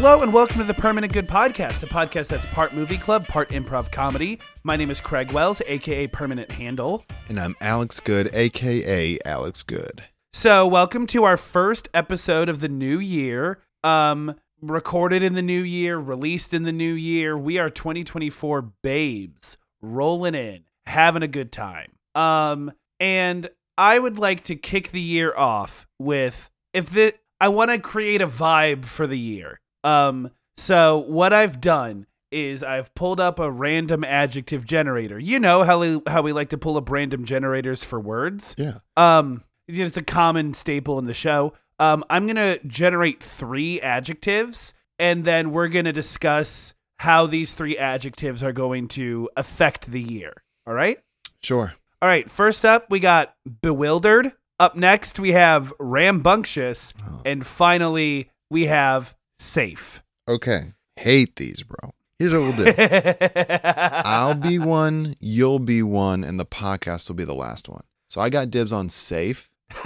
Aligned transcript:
Hello 0.00 0.22
and 0.22 0.32
welcome 0.32 0.58
to 0.58 0.64
the 0.64 0.74
Permanent 0.74 1.12
Good 1.12 1.26
Podcast, 1.26 1.82
a 1.82 1.86
podcast 1.86 2.28
that's 2.28 2.46
part 2.52 2.72
movie 2.72 2.98
club, 2.98 3.26
part 3.26 3.48
improv 3.48 3.90
comedy. 3.90 4.38
My 4.62 4.76
name 4.76 4.92
is 4.92 5.00
Craig 5.00 5.32
Wells, 5.32 5.60
aka 5.66 6.06
Permanent 6.06 6.52
Handle. 6.52 7.04
And 7.28 7.40
I'm 7.40 7.56
Alex 7.60 7.98
Good, 7.98 8.32
aka 8.32 9.18
Alex 9.24 9.64
Good. 9.64 10.04
So, 10.32 10.68
welcome 10.68 11.08
to 11.08 11.24
our 11.24 11.36
first 11.36 11.88
episode 11.94 12.48
of 12.48 12.60
the 12.60 12.68
new 12.68 13.00
year. 13.00 13.60
Um, 13.82 14.36
recorded 14.60 15.24
in 15.24 15.34
the 15.34 15.42
new 15.42 15.62
year, 15.62 15.98
released 15.98 16.54
in 16.54 16.62
the 16.62 16.70
new 16.70 16.94
year. 16.94 17.36
We 17.36 17.58
are 17.58 17.68
2024 17.68 18.62
babes, 18.84 19.56
rolling 19.82 20.36
in, 20.36 20.62
having 20.86 21.24
a 21.24 21.28
good 21.28 21.50
time. 21.50 21.90
Um, 22.14 22.70
and 23.00 23.50
I 23.76 23.98
would 23.98 24.16
like 24.16 24.44
to 24.44 24.54
kick 24.54 24.92
the 24.92 25.00
year 25.00 25.36
off 25.36 25.88
with 25.98 26.50
if 26.72 26.88
the 26.88 27.14
I 27.40 27.48
want 27.48 27.72
to 27.72 27.80
create 27.80 28.20
a 28.20 28.28
vibe 28.28 28.84
for 28.84 29.08
the 29.08 29.18
year. 29.18 29.58
Um, 29.88 30.30
so 30.56 30.98
what 30.98 31.32
I've 31.32 31.60
done 31.60 32.06
is 32.30 32.62
I've 32.62 32.94
pulled 32.94 33.20
up 33.20 33.38
a 33.38 33.50
random 33.50 34.04
adjective 34.04 34.66
generator. 34.66 35.18
You 35.18 35.40
know 35.40 35.62
how 35.62 35.80
we, 35.80 36.02
how 36.06 36.20
we 36.22 36.32
like 36.32 36.50
to 36.50 36.58
pull 36.58 36.76
up 36.76 36.90
random 36.90 37.24
generators 37.24 37.82
for 37.84 37.98
words. 37.98 38.54
Yeah. 38.58 38.78
Um, 38.96 39.44
it's 39.66 39.96
a 39.96 40.02
common 40.02 40.52
staple 40.54 40.98
in 40.98 41.06
the 41.06 41.14
show. 41.14 41.54
Um, 41.78 42.04
I'm 42.10 42.26
gonna 42.26 42.58
generate 42.66 43.22
three 43.22 43.80
adjectives, 43.80 44.74
and 44.98 45.24
then 45.24 45.52
we're 45.52 45.68
gonna 45.68 45.92
discuss 45.92 46.74
how 46.98 47.26
these 47.26 47.52
three 47.54 47.78
adjectives 47.78 48.42
are 48.42 48.52
going 48.52 48.88
to 48.88 49.30
affect 49.36 49.86
the 49.90 50.00
year. 50.02 50.32
All 50.66 50.74
right. 50.74 50.98
Sure. 51.42 51.72
All 52.02 52.08
right. 52.08 52.28
First 52.28 52.64
up, 52.64 52.90
we 52.90 52.98
got 52.98 53.34
bewildered. 53.62 54.32
Up 54.58 54.74
next, 54.76 55.20
we 55.20 55.32
have 55.32 55.72
rambunctious, 55.78 56.92
Oh. 57.08 57.22
and 57.24 57.46
finally, 57.46 58.30
we 58.50 58.66
have 58.66 59.14
safe. 59.38 60.02
Okay. 60.28 60.72
Hate 60.96 61.36
these, 61.36 61.62
bro. 61.62 61.94
Here's 62.18 62.32
what 62.32 62.42
we'll 62.42 62.52
do. 62.52 62.74
I'll 63.62 64.34
be 64.34 64.58
one, 64.58 65.14
you'll 65.20 65.60
be 65.60 65.84
one, 65.84 66.24
and 66.24 66.38
the 66.38 66.44
podcast 66.44 67.08
will 67.08 67.14
be 67.14 67.24
the 67.24 67.34
last 67.34 67.68
one. 67.68 67.84
So 68.08 68.20
I 68.20 68.28
got 68.28 68.50
dibs 68.50 68.72
on 68.72 68.90
safe. 68.90 69.48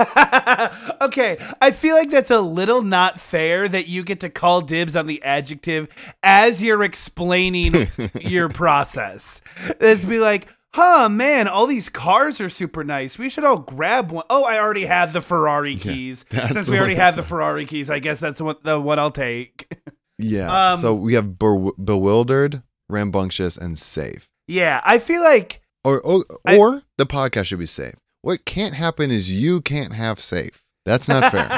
okay, 1.00 1.36
I 1.60 1.70
feel 1.72 1.96
like 1.96 2.08
that's 2.08 2.30
a 2.30 2.40
little 2.40 2.82
not 2.82 3.20
fair 3.20 3.68
that 3.68 3.88
you 3.88 4.04
get 4.04 4.20
to 4.20 4.30
call 4.30 4.62
dibs 4.62 4.96
on 4.96 5.06
the 5.06 5.22
adjective 5.22 5.88
as 6.22 6.62
you're 6.62 6.84
explaining 6.84 7.88
your 8.20 8.48
process. 8.48 9.42
Let's 9.80 10.04
be 10.04 10.18
like, 10.18 10.48
huh, 10.74 11.08
man, 11.08 11.48
all 11.48 11.66
these 11.66 11.88
cars 11.88 12.40
are 12.40 12.48
super 12.48 12.84
nice. 12.84 13.18
We 13.18 13.28
should 13.28 13.44
all 13.44 13.58
grab 13.58 14.10
one. 14.10 14.24
Oh, 14.30 14.44
I 14.44 14.58
already 14.58 14.84
have 14.86 15.12
the 15.12 15.20
Ferrari 15.20 15.76
keys. 15.76 16.24
that's 16.30 16.52
Since 16.52 16.68
we 16.68 16.78
already 16.78 16.94
have 16.96 17.16
the 17.16 17.22
Ferrari 17.22 17.66
keys, 17.66 17.90
I 17.90 17.98
guess 17.98 18.18
that's 18.20 18.40
what 18.40 18.62
the 18.64 18.78
one 18.80 18.98
I'll 18.98 19.10
take. 19.10 19.70
Yeah. 20.18 20.70
Um, 20.74 20.78
so 20.78 20.94
we 20.94 21.14
have 21.14 21.36
bewildered, 21.36 22.62
rambunctious, 22.88 23.56
and 23.56 23.76
safe. 23.76 24.28
yeah, 24.46 24.80
I 24.84 25.00
feel 25.00 25.20
like 25.22 25.62
Or 25.82 26.00
or, 26.02 26.24
I- 26.46 26.58
or 26.58 26.82
the 26.96 27.06
podcast 27.06 27.46
should 27.46 27.58
be 27.58 27.66
safe. 27.66 27.94
What 28.20 28.44
can't 28.44 28.74
happen 28.74 29.10
is 29.10 29.32
you 29.32 29.60
can't 29.62 29.94
have 29.94 30.20
safe. 30.20 30.62
That's 30.84 31.08
not 31.08 31.32
fair. 31.32 31.48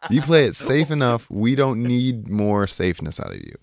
you 0.10 0.22
play 0.22 0.44
it 0.44 0.54
safe 0.54 0.92
enough. 0.92 1.28
We 1.28 1.56
don't 1.56 1.82
need 1.82 2.28
more 2.28 2.68
safeness 2.68 3.18
out 3.18 3.32
of 3.34 3.40
you. 3.40 3.56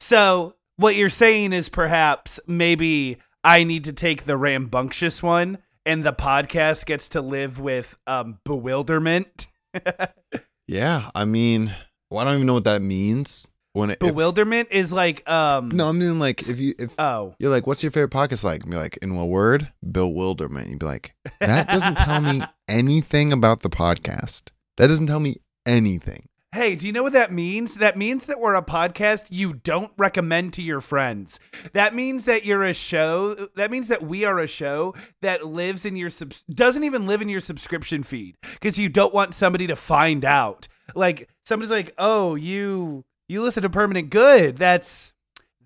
so 0.00 0.54
what 0.76 0.94
you're 0.96 1.08
saying 1.08 1.52
is 1.52 1.68
perhaps 1.68 2.38
maybe 2.46 3.18
I 3.44 3.64
need 3.64 3.84
to 3.84 3.92
take 3.92 4.24
the 4.24 4.36
rambunctious 4.36 5.22
one 5.22 5.58
and 5.84 6.02
the 6.04 6.12
podcast 6.12 6.84
gets 6.86 7.08
to 7.10 7.20
live 7.20 7.58
with 7.60 7.96
um 8.06 8.38
bewilderment. 8.44 9.46
Yeah. 10.68 11.10
I 11.14 11.24
mean, 11.26 11.72
well, 12.10 12.20
I 12.20 12.24
don't 12.24 12.34
even 12.36 12.46
know 12.48 12.54
what 12.54 12.64
that 12.64 12.82
means. 12.82 13.48
When 13.72 13.90
it, 13.90 13.98
if- 14.00 14.08
bewilderment 14.08 14.68
is 14.72 14.92
like 14.92 15.28
um 15.30 15.68
no, 15.68 15.88
I 15.88 15.92
mean 15.92 16.18
like 16.18 16.40
if 16.48 16.58
you 16.58 16.74
if 16.78 16.92
oh 16.98 17.34
You're 17.38 17.50
like, 17.50 17.66
what's 17.66 17.82
your 17.82 17.92
favorite 17.92 18.10
podcast 18.10 18.42
like? 18.42 18.62
And 18.62 18.70
be 18.70 18.76
like, 18.76 18.96
in 19.02 19.14
one 19.14 19.28
word, 19.28 19.70
bewilderment. 19.92 20.70
You'd 20.70 20.78
be 20.78 20.86
like, 20.86 21.14
that 21.40 21.68
doesn't 21.68 21.98
tell 21.98 22.20
me 22.20 22.42
anything 22.68 23.32
about 23.32 23.62
the 23.62 23.70
podcast. 23.70 24.44
That 24.78 24.88
doesn't 24.88 25.06
tell 25.06 25.20
me 25.20 25.36
anything. 25.66 26.24
Hey, 26.56 26.74
do 26.74 26.86
you 26.86 26.92
know 26.94 27.02
what 27.02 27.12
that 27.12 27.32
means? 27.32 27.74
That 27.74 27.98
means 27.98 28.24
that 28.24 28.40
we're 28.40 28.54
a 28.54 28.62
podcast 28.62 29.26
you 29.28 29.52
don't 29.52 29.92
recommend 29.98 30.54
to 30.54 30.62
your 30.62 30.80
friends. 30.80 31.38
That 31.74 31.94
means 31.94 32.24
that 32.24 32.46
you're 32.46 32.64
a 32.64 32.72
show. 32.72 33.34
That 33.56 33.70
means 33.70 33.88
that 33.88 34.02
we 34.02 34.24
are 34.24 34.38
a 34.38 34.46
show 34.46 34.94
that 35.20 35.44
lives 35.46 35.84
in 35.84 35.96
your 35.96 36.08
subs- 36.08 36.44
doesn't 36.48 36.82
even 36.82 37.06
live 37.06 37.20
in 37.20 37.28
your 37.28 37.40
subscription 37.40 38.02
feed 38.02 38.36
because 38.54 38.78
you 38.78 38.88
don't 38.88 39.12
want 39.12 39.34
somebody 39.34 39.66
to 39.66 39.76
find 39.76 40.24
out. 40.24 40.66
Like 40.94 41.28
somebody's 41.44 41.70
like, 41.70 41.92
"Oh, 41.98 42.36
you 42.36 43.04
you 43.28 43.42
listen 43.42 43.62
to 43.62 43.68
Permanent 43.68 44.08
Good." 44.08 44.56
That's 44.56 45.12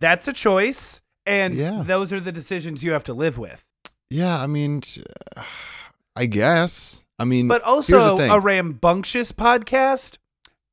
that's 0.00 0.26
a 0.26 0.32
choice, 0.32 1.00
and 1.24 1.54
Yeah. 1.54 1.84
those 1.84 2.12
are 2.12 2.18
the 2.18 2.32
decisions 2.32 2.82
you 2.82 2.90
have 2.90 3.04
to 3.04 3.14
live 3.14 3.38
with. 3.38 3.64
Yeah, 4.10 4.42
I 4.42 4.48
mean, 4.48 4.82
I 6.16 6.26
guess. 6.26 7.04
I 7.16 7.24
mean, 7.26 7.46
But 7.46 7.62
also 7.62 8.18
a 8.18 8.40
rambunctious 8.40 9.30
podcast, 9.30 10.16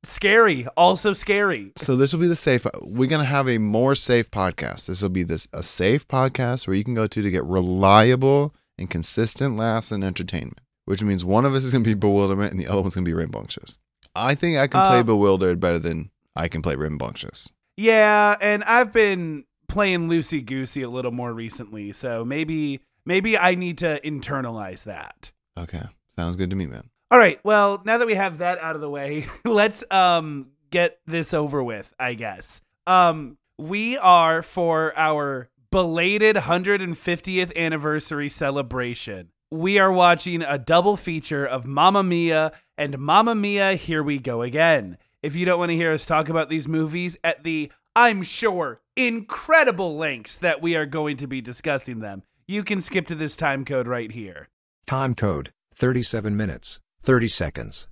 scary, 0.04 0.66
also 0.76 1.12
scary. 1.12 1.72
so 1.76 1.96
this 1.96 2.12
will 2.12 2.20
be 2.20 2.26
the 2.28 2.36
safe. 2.36 2.66
We're 2.82 3.08
gonna 3.08 3.24
have 3.24 3.48
a 3.48 3.58
more 3.58 3.94
safe 3.94 4.30
podcast. 4.30 4.86
This 4.86 5.02
will 5.02 5.08
be 5.08 5.22
this 5.24 5.48
a 5.52 5.62
safe 5.62 6.06
podcast 6.08 6.66
where 6.66 6.76
you 6.76 6.84
can 6.84 6.94
go 6.94 7.06
to 7.06 7.22
to 7.22 7.30
get 7.30 7.44
reliable 7.44 8.54
and 8.78 8.88
consistent 8.88 9.56
laughs 9.56 9.90
and 9.92 10.04
entertainment. 10.04 10.60
Which 10.84 11.02
means 11.02 11.24
one 11.24 11.44
of 11.44 11.54
us 11.54 11.64
is 11.64 11.72
gonna 11.72 11.84
be 11.84 11.94
bewilderment 11.94 12.52
and 12.52 12.60
the 12.60 12.66
other 12.68 12.80
one's 12.80 12.94
gonna 12.94 13.04
be 13.04 13.12
rambunctious. 13.14 13.78
I 14.14 14.34
think 14.34 14.56
I 14.56 14.66
can 14.66 14.80
play 14.88 15.00
Um, 15.00 15.06
bewildered 15.06 15.60
better 15.60 15.78
than 15.78 16.10
I 16.34 16.48
can 16.48 16.62
play 16.62 16.76
rambunctious. 16.76 17.52
Yeah, 17.76 18.36
and 18.40 18.64
I've 18.64 18.92
been 18.92 19.44
playing 19.68 20.08
loosey 20.08 20.44
goosey 20.44 20.82
a 20.82 20.88
little 20.88 21.12
more 21.12 21.32
recently, 21.34 21.92
so 21.92 22.24
maybe 22.24 22.80
maybe 23.04 23.36
I 23.36 23.54
need 23.54 23.78
to 23.78 24.00
internalize 24.02 24.84
that. 24.84 25.30
Okay, 25.58 25.82
sounds 26.16 26.36
good 26.36 26.50
to 26.50 26.56
me, 26.56 26.66
man. 26.66 26.88
All 27.10 27.18
right, 27.18 27.40
well, 27.42 27.80
now 27.86 27.96
that 27.96 28.06
we 28.06 28.14
have 28.14 28.38
that 28.38 28.58
out 28.58 28.74
of 28.74 28.82
the 28.82 28.90
way, 28.90 29.26
let's 29.44 29.82
um 29.90 30.48
get 30.70 30.98
this 31.06 31.32
over 31.32 31.62
with, 31.62 31.92
I 31.98 32.14
guess. 32.14 32.60
Um 32.86 33.38
we 33.58 33.98
are 33.98 34.42
for 34.42 34.92
our 34.96 35.48
belated 35.70 36.36
150th 36.36 37.56
anniversary 37.56 38.28
celebration. 38.28 39.30
We 39.50 39.78
are 39.78 39.90
watching 39.90 40.42
a 40.42 40.58
double 40.58 40.96
feature 40.96 41.46
of 41.46 41.66
Mamma 41.66 42.02
Mia 42.02 42.52
and 42.76 42.98
Mamma 42.98 43.34
Mia 43.34 43.74
Here 43.74 44.02
We 44.02 44.18
Go 44.18 44.42
Again. 44.42 44.98
If 45.22 45.34
you 45.34 45.46
don't 45.46 45.58
want 45.58 45.70
to 45.70 45.76
hear 45.76 45.92
us 45.92 46.06
talk 46.06 46.28
about 46.28 46.50
these 46.50 46.68
movies 46.68 47.18
at 47.24 47.42
the 47.42 47.72
I'm 47.96 48.22
sure 48.22 48.80
incredible 48.96 49.96
lengths 49.96 50.36
that 50.36 50.60
we 50.62 50.76
are 50.76 50.86
going 50.86 51.16
to 51.16 51.26
be 51.26 51.40
discussing 51.40 52.00
them, 52.00 52.22
you 52.46 52.62
can 52.62 52.80
skip 52.80 53.06
to 53.08 53.14
this 53.14 53.36
time 53.36 53.64
code 53.64 53.88
right 53.88 54.12
here. 54.12 54.48
Time 54.86 55.14
code 55.14 55.52
37 55.74 56.36
minutes, 56.36 56.80
30 57.08 57.28
seconds. 57.28 57.88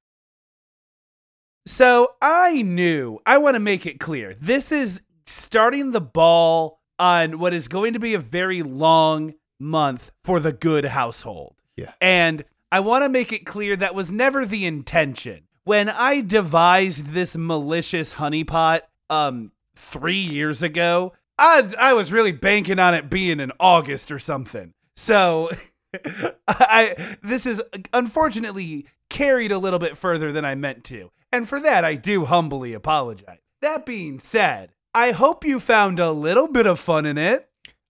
So 1.67 2.17
I 2.21 2.61
knew, 2.61 3.19
I 3.25 3.39
want 3.39 3.55
to 3.55 3.61
make 3.61 3.87
it 3.87 3.99
clear. 3.99 4.35
This 4.39 4.71
is 4.71 5.01
starting 5.25 5.93
the 5.93 6.03
ball 6.03 6.83
on 6.99 7.39
what 7.39 7.55
is 7.55 7.67
going 7.67 7.95
to 7.95 7.99
be 7.99 8.13
a 8.13 8.19
very 8.19 8.63
long 8.63 9.33
month 9.59 10.11
for 10.23 10.39
the 10.39 10.53
good 10.53 10.85
household. 10.85 11.55
Yeah. 11.79 11.93
And 11.99 12.45
I 12.71 12.81
want 12.81 13.05
to 13.05 13.09
make 13.09 13.33
it 13.33 13.47
clear 13.47 13.75
that 13.77 13.95
was 13.95 14.13
never 14.13 14.45
the 14.45 14.67
intention. 14.67 15.45
When 15.65 15.89
I 15.89 16.21
devised 16.21 17.15
this 17.15 17.35
malicious 17.39 18.13
honeypot 18.13 18.81
um 19.09 19.53
3 19.77 20.15
years 20.15 20.63
ago, 20.63 21.15
I 21.39 21.73
I 21.79 21.95
was 21.95 22.13
really 22.13 22.33
banking 22.33 22.79
on 22.79 22.93
it 22.93 23.09
being 23.09 23.41
in 23.41 23.51
August 23.59 24.13
or 24.13 24.19
something. 24.19 24.75
So 24.95 25.49
I 26.49 27.17
this 27.23 27.47
is 27.47 27.63
unfortunately 27.93 28.87
carried 29.09 29.53
a 29.53 29.59
little 29.59 29.79
bit 29.79 29.97
further 29.97 30.33
than 30.33 30.45
I 30.45 30.55
meant 30.55 30.85
to. 30.85 31.11
And 31.33 31.49
for 31.49 31.61
that 31.61 31.85
I 31.85 31.95
do 31.95 32.25
humbly 32.25 32.73
apologize. 32.73 33.39
That 33.63 33.87
being 33.87 34.19
said, 34.19 34.73
I 34.95 35.13
hope 35.13 35.45
you 35.45 35.61
found 35.61 35.99
a 35.99 36.13
little 36.13 36.49
bit 36.49 36.67
of 36.67 36.79
fun 36.79 37.07
in 37.07 37.19
it. 37.19 37.49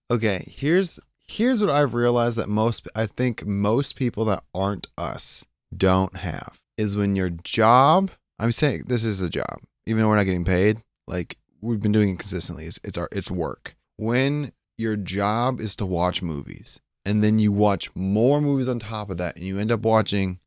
Okay, 0.09 0.45
here's 0.49 0.99
here's 1.27 1.61
what 1.61 1.69
I've 1.69 1.93
realized 1.93 2.37
that 2.37 2.49
most 2.49 2.87
I 2.95 3.05
think 3.05 3.45
most 3.45 3.95
people 3.95 4.25
that 4.25 4.43
aren't 4.53 4.87
us 4.97 5.45
don't 5.75 6.17
have 6.17 6.61
is 6.77 6.95
when 6.95 7.15
your 7.15 7.29
job. 7.29 8.11
I'm 8.39 8.51
saying 8.51 8.83
this 8.87 9.03
is 9.03 9.19
a 9.19 9.29
job, 9.29 9.59
even 9.85 10.01
though 10.01 10.09
we're 10.09 10.15
not 10.15 10.25
getting 10.25 10.45
paid. 10.45 10.81
Like 11.07 11.37
we've 11.61 11.81
been 11.81 11.91
doing 11.91 12.09
it 12.09 12.19
consistently. 12.19 12.65
It's 12.65 12.79
it's 12.83 12.97
our 12.97 13.09
it's 13.11 13.31
work. 13.31 13.75
When 13.97 14.51
your 14.77 14.95
job 14.95 15.59
is 15.59 15.75
to 15.77 15.85
watch 15.85 16.21
movies, 16.21 16.79
and 17.07 17.23
then 17.23 17.39
you 17.39 17.53
watch 17.53 17.89
more 17.95 18.41
movies 18.41 18.67
on 18.67 18.79
top 18.79 19.09
of 19.09 19.17
that, 19.17 19.37
and 19.37 19.45
you 19.45 19.57
end 19.57 19.71
up 19.71 19.83
watching, 19.83 20.39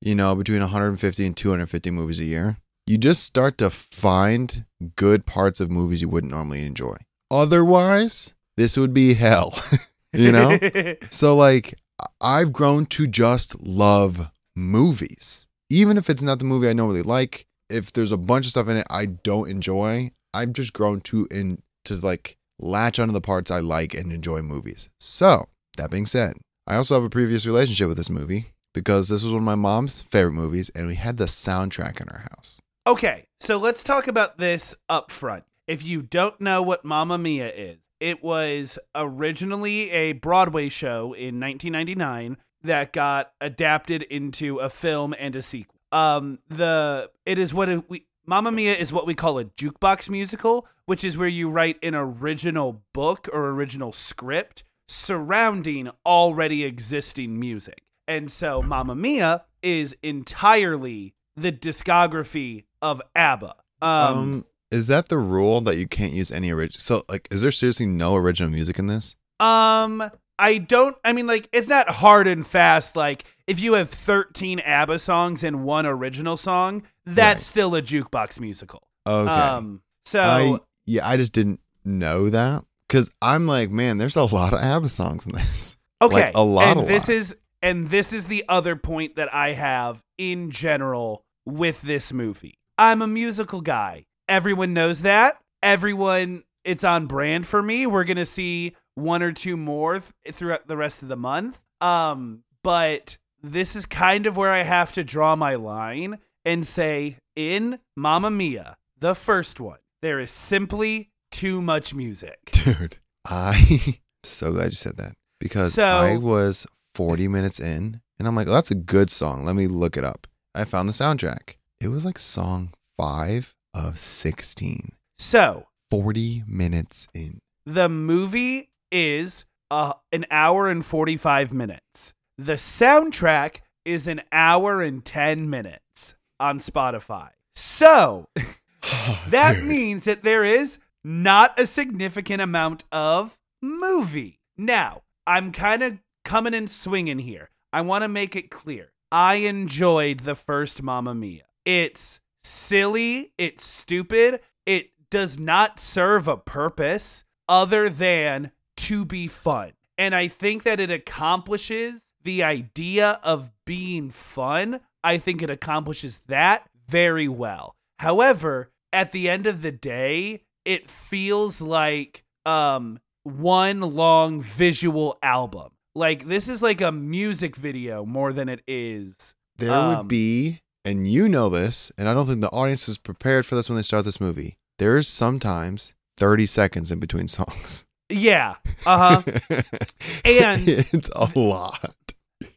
you 0.00 0.14
know, 0.14 0.36
between 0.36 0.60
150 0.60 1.26
and 1.26 1.36
250 1.36 1.90
movies 1.90 2.20
a 2.20 2.24
year. 2.24 2.58
You 2.86 2.98
just 2.98 3.24
start 3.24 3.58
to 3.58 3.68
find 3.68 4.64
good 4.94 5.26
parts 5.26 5.58
of 5.58 5.72
movies 5.72 6.02
you 6.02 6.08
wouldn't 6.08 6.32
normally 6.32 6.64
enjoy. 6.64 6.98
Otherwise, 7.32 8.32
this 8.56 8.76
would 8.76 8.94
be 8.94 9.14
hell. 9.14 9.60
you 10.12 10.30
know? 10.30 10.56
so 11.10 11.34
like 11.34 11.74
I've 12.20 12.52
grown 12.52 12.86
to 12.86 13.08
just 13.08 13.60
love 13.60 14.30
movies. 14.54 15.48
Even 15.68 15.98
if 15.98 16.08
it's 16.08 16.22
not 16.22 16.38
the 16.38 16.44
movie 16.44 16.68
I 16.68 16.74
normally 16.74 17.02
like, 17.02 17.46
if 17.68 17.92
there's 17.92 18.12
a 18.12 18.16
bunch 18.16 18.46
of 18.46 18.50
stuff 18.50 18.68
in 18.68 18.76
it 18.76 18.86
I 18.88 19.06
don't 19.06 19.50
enjoy, 19.50 20.12
I've 20.32 20.52
just 20.52 20.74
grown 20.74 21.00
to 21.02 21.26
in 21.30 21.62
to 21.86 21.96
like 21.96 22.36
latch 22.60 23.00
onto 23.00 23.12
the 23.12 23.20
parts 23.20 23.50
I 23.50 23.58
like 23.60 23.94
and 23.94 24.12
enjoy 24.12 24.42
movies. 24.42 24.88
So 25.00 25.48
that 25.76 25.90
being 25.90 26.06
said, 26.06 26.34
I 26.66 26.76
also 26.76 26.94
have 26.94 27.04
a 27.04 27.10
previous 27.10 27.46
relationship 27.46 27.88
with 27.88 27.96
this 27.96 28.10
movie 28.10 28.52
because 28.72 29.08
this 29.08 29.22
was 29.22 29.32
one 29.32 29.42
of 29.42 29.46
my 29.46 29.54
mom's 29.54 30.02
favorite 30.02 30.32
movies, 30.32 30.70
and 30.74 30.86
we 30.86 30.96
had 30.96 31.16
the 31.16 31.26
soundtrack 31.26 32.00
in 32.00 32.08
our 32.08 32.26
house. 32.32 32.60
Okay, 32.86 33.26
so 33.40 33.56
let's 33.56 33.82
talk 33.82 34.08
about 34.08 34.38
this 34.38 34.74
up 34.88 35.10
front. 35.10 35.44
If 35.66 35.84
you 35.84 36.02
don't 36.02 36.38
know 36.40 36.60
what 36.60 36.84
Mamma 36.84 37.16
Mia 37.16 37.50
is, 37.50 37.78
it 38.00 38.22
was 38.22 38.78
originally 38.94 39.90
a 39.90 40.12
Broadway 40.12 40.68
show 40.68 41.14
in 41.14 41.40
1999 41.40 42.36
that 42.62 42.92
got 42.92 43.32
adapted 43.40 44.02
into 44.02 44.58
a 44.58 44.68
film 44.68 45.14
and 45.18 45.34
a 45.36 45.42
sequel. 45.42 45.80
Um, 45.92 46.40
the 46.48 47.10
it 47.24 47.38
is 47.38 47.54
what 47.54 47.88
we 47.88 48.06
Mamma 48.26 48.50
Mia 48.50 48.74
is 48.74 48.92
what 48.92 49.06
we 49.06 49.14
call 49.14 49.38
a 49.38 49.44
jukebox 49.44 50.10
musical, 50.10 50.66
which 50.86 51.04
is 51.04 51.16
where 51.16 51.28
you 51.28 51.48
write 51.48 51.78
an 51.82 51.94
original 51.94 52.82
book 52.92 53.28
or 53.32 53.50
original 53.50 53.92
script 53.92 54.64
surrounding 54.88 55.90
already 56.06 56.64
existing 56.64 57.38
music. 57.38 57.82
And 58.06 58.30
so 58.30 58.62
Mamma 58.62 58.94
Mia 58.94 59.44
is 59.62 59.96
entirely 60.02 61.14
the 61.36 61.52
discography 61.52 62.64
of 62.82 63.00
ABBA. 63.16 63.54
Um, 63.82 63.90
Um, 64.18 64.44
is 64.70 64.86
that 64.88 65.08
the 65.08 65.18
rule 65.18 65.60
that 65.62 65.76
you 65.76 65.86
can't 65.86 66.12
use 66.12 66.30
any 66.30 66.50
original? 66.50 66.80
So, 66.80 67.04
like, 67.08 67.28
is 67.30 67.40
there 67.42 67.52
seriously 67.52 67.86
no 67.86 68.16
original 68.16 68.50
music 68.50 68.78
in 68.78 68.86
this? 68.88 69.16
um, 69.40 70.10
I 70.36 70.58
don't. 70.58 70.96
I 71.04 71.12
mean, 71.12 71.26
like, 71.28 71.48
it's 71.52 71.68
not 71.68 71.88
hard 71.88 72.26
and 72.26 72.44
fast. 72.44 72.96
Like, 72.96 73.24
if 73.46 73.60
you 73.60 73.74
have 73.74 73.88
13 73.88 74.58
ABBA 74.60 74.98
songs 74.98 75.44
and 75.44 75.64
one 75.64 75.86
original 75.86 76.36
song, 76.36 76.82
that's 77.06 77.36
Right. 77.38 77.40
still 77.42 77.74
a 77.76 77.82
jukebox 77.82 78.40
musical. 78.40 78.82
Okay. 79.06 79.30
Um, 79.30 79.82
so 80.04 80.20
I 80.20 80.58
yeah, 80.86 81.06
I 81.08 81.16
just 81.16 81.32
didn't 81.32 81.60
know 81.84 82.30
that 82.30 82.64
because 82.94 83.10
I'm 83.20 83.48
like, 83.48 83.70
man, 83.70 83.98
there's 83.98 84.14
a 84.14 84.22
lot 84.22 84.52
of 84.52 84.60
ABBA 84.60 84.88
songs 84.88 85.26
in 85.26 85.32
this. 85.32 85.76
Okay. 86.00 86.26
Like, 86.26 86.36
a 86.36 86.44
lot, 86.44 86.76
and 86.76 86.80
a 86.80 86.84
this 86.84 87.08
lot. 87.08 87.14
is 87.14 87.36
and 87.60 87.88
this 87.88 88.12
is 88.12 88.26
the 88.26 88.44
other 88.48 88.76
point 88.76 89.16
that 89.16 89.32
I 89.34 89.52
have 89.52 90.00
in 90.16 90.52
general 90.52 91.24
with 91.44 91.82
this 91.82 92.12
movie. 92.12 92.58
I'm 92.78 93.02
a 93.02 93.06
musical 93.08 93.62
guy. 93.62 94.04
Everyone 94.28 94.74
knows 94.74 95.02
that. 95.02 95.38
Everyone 95.62 96.44
it's 96.62 96.84
on 96.84 97.06
brand 97.06 97.46
for 97.46 97.62
me. 97.62 97.86
We're 97.86 98.04
going 98.04 98.16
to 98.16 98.26
see 98.26 98.76
one 98.94 99.22
or 99.22 99.32
two 99.32 99.56
more 99.56 100.00
th- 100.00 100.34
throughout 100.34 100.68
the 100.68 100.76
rest 100.76 101.02
of 101.02 101.08
the 101.08 101.16
month. 101.16 101.60
Um 101.80 102.44
but 102.62 103.16
this 103.42 103.74
is 103.74 103.86
kind 103.86 104.26
of 104.26 104.36
where 104.36 104.52
I 104.52 104.62
have 104.62 104.92
to 104.92 105.02
draw 105.02 105.34
my 105.34 105.56
line 105.56 106.18
and 106.44 106.66
say 106.66 107.16
in 107.34 107.80
Mamma 107.96 108.30
Mia, 108.30 108.76
the 108.98 109.14
first 109.14 109.58
one, 109.58 109.78
there 110.00 110.20
is 110.20 110.30
simply 110.30 111.10
too 111.34 111.60
much 111.60 111.94
music. 111.94 112.38
Dude, 112.52 112.96
I 113.24 113.98
so 114.24 114.52
glad 114.52 114.66
you 114.66 114.70
said 114.76 114.96
that 114.98 115.14
because 115.40 115.74
So- 115.74 115.84
I 115.84 116.16
was 116.16 116.66
40 116.94 117.28
minutes 117.28 117.58
in 117.60 118.00
and 118.18 118.28
I'm 118.28 118.36
like, 118.36 118.46
well, 118.46 118.54
that's 118.54 118.70
a 118.70 118.74
good 118.76 119.10
song. 119.10 119.44
Let 119.44 119.56
me 119.56 119.66
look 119.66 119.96
it 119.96 120.04
up. 120.04 120.26
I 120.54 120.64
found 120.64 120.88
the 120.88 120.92
soundtrack. 120.92 121.56
It 121.80 121.88
was 121.88 122.04
like 122.04 122.18
song 122.18 122.72
five 122.96 123.54
of 123.74 123.98
16. 123.98 124.92
So, 125.18 125.66
40 125.90 126.44
minutes 126.46 127.08
in. 127.12 127.40
The 127.66 127.88
movie 127.88 128.70
is 128.92 129.44
uh, 129.70 129.94
an 130.12 130.26
hour 130.30 130.68
and 130.68 130.84
45 130.86 131.52
minutes. 131.52 132.12
The 132.38 132.52
soundtrack 132.52 133.62
is 133.84 134.06
an 134.06 134.22
hour 134.32 134.80
and 134.80 135.04
10 135.04 135.50
minutes 135.50 136.14
on 136.38 136.60
Spotify. 136.60 137.30
So 137.56 138.28
that 139.28 139.56
Dude. 139.56 139.64
means 139.64 140.04
that 140.04 140.22
there 140.22 140.44
is 140.44 140.78
not 141.04 141.58
a 141.60 141.66
significant 141.66 142.40
amount 142.40 142.84
of 142.90 143.38
movie. 143.60 144.40
Now, 144.56 145.02
I'm 145.26 145.52
kind 145.52 145.82
of 145.82 145.98
coming 146.24 146.54
and 146.54 146.70
swinging 146.70 147.18
here. 147.18 147.50
I 147.72 147.82
want 147.82 148.02
to 148.02 148.08
make 148.08 148.34
it 148.34 148.50
clear. 148.50 148.92
I 149.12 149.36
enjoyed 149.36 150.20
the 150.20 150.34
first 150.34 150.82
Mamma 150.82 151.14
Mia. 151.14 151.44
It's 151.64 152.20
silly, 152.42 153.32
it's 153.38 153.64
stupid, 153.64 154.40
it 154.66 154.90
does 155.10 155.38
not 155.38 155.78
serve 155.78 156.26
a 156.26 156.36
purpose 156.36 157.24
other 157.48 157.88
than 157.88 158.50
to 158.76 159.04
be 159.04 159.28
fun. 159.28 159.72
And 159.96 160.14
I 160.14 160.28
think 160.28 160.64
that 160.64 160.80
it 160.80 160.90
accomplishes 160.90 162.04
the 162.22 162.42
idea 162.42 163.20
of 163.22 163.52
being 163.64 164.10
fun. 164.10 164.80
I 165.04 165.18
think 165.18 165.42
it 165.42 165.50
accomplishes 165.50 166.22
that 166.26 166.68
very 166.88 167.28
well. 167.28 167.76
However, 168.00 168.70
at 168.92 169.12
the 169.12 169.28
end 169.28 169.46
of 169.46 169.62
the 169.62 169.72
day, 169.72 170.42
it 170.64 170.88
feels 170.90 171.60
like 171.60 172.24
um 172.46 172.98
one 173.24 173.80
long 173.80 174.40
visual 174.42 175.18
album. 175.22 175.70
Like 175.94 176.26
this 176.26 176.48
is 176.48 176.62
like 176.62 176.80
a 176.80 176.92
music 176.92 177.56
video 177.56 178.04
more 178.04 178.32
than 178.32 178.48
it 178.48 178.62
is. 178.66 179.34
There 179.56 179.72
Um, 179.72 179.96
would 179.98 180.08
be, 180.08 180.60
and 180.84 181.06
you 181.10 181.28
know 181.28 181.48
this, 181.48 181.92
and 181.96 182.08
I 182.08 182.14
don't 182.14 182.26
think 182.26 182.40
the 182.40 182.50
audience 182.50 182.88
is 182.88 182.98
prepared 182.98 183.46
for 183.46 183.54
this 183.54 183.68
when 183.68 183.76
they 183.76 183.82
start 183.82 184.04
this 184.04 184.20
movie. 184.20 184.56
There 184.78 184.96
is 184.96 185.06
sometimes 185.06 185.94
30 186.16 186.46
seconds 186.46 186.90
in 186.90 186.98
between 186.98 187.28
songs. 187.28 187.84
Yeah. 188.10 188.56
Uh-huh. 188.84 189.22
And- 190.24 190.68
it's 190.68 191.10
a 191.14 191.30
lot. 191.38 191.94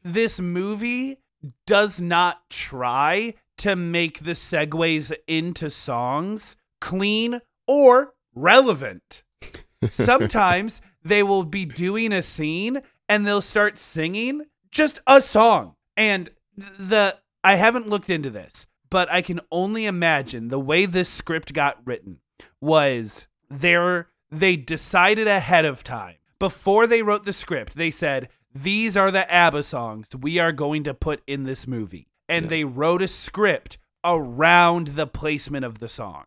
this 0.03 0.39
movie 0.39 1.17
does 1.65 2.01
not 2.01 2.49
try 2.49 3.33
to 3.59 3.75
make 3.75 4.23
the 4.23 4.31
segues 4.31 5.13
into 5.27 5.69
songs 5.69 6.55
clean 6.81 7.39
or 7.67 8.13
relevant. 8.33 9.23
Sometimes 9.89 10.81
they 11.03 11.23
will 11.23 11.43
be 11.43 11.65
doing 11.65 12.11
a 12.11 12.21
scene 12.21 12.81
and 13.07 13.25
they'll 13.25 13.41
start 13.41 13.77
singing 13.77 14.43
just 14.71 14.99
a 15.07 15.21
song. 15.21 15.75
And 15.95 16.29
the 16.55 17.17
I 17.43 17.55
haven't 17.55 17.87
looked 17.87 18.09
into 18.09 18.29
this, 18.29 18.67
but 18.89 19.09
I 19.11 19.21
can 19.21 19.39
only 19.51 19.85
imagine 19.85 20.49
the 20.49 20.59
way 20.59 20.85
this 20.85 21.09
script 21.09 21.53
got 21.53 21.79
written 21.85 22.19
was 22.59 23.27
there 23.49 24.09
they 24.29 24.55
decided 24.57 25.27
ahead 25.27 25.63
of 25.65 25.83
time. 25.83 26.15
Before 26.39 26.85
they 26.85 27.01
wrote 27.01 27.23
the 27.25 27.33
script, 27.33 27.75
they 27.75 27.89
said, 27.91 28.29
"These 28.53 28.97
are 28.97 29.09
the 29.11 29.31
ABBA 29.31 29.63
songs 29.63 30.09
we 30.19 30.37
are 30.39 30.51
going 30.51 30.83
to 30.83 30.93
put 30.93 31.21
in 31.25 31.43
this 31.45 31.65
movie." 31.67 32.07
And 32.27 32.45
Yeah. 32.45 32.49
they 32.49 32.63
wrote 32.65 33.01
a 33.01 33.07
script 33.07 33.77
around 34.03 34.89
the 34.89 35.07
placement 35.07 35.65
of 35.65 35.79
the 35.79 35.89
song. 35.89 36.25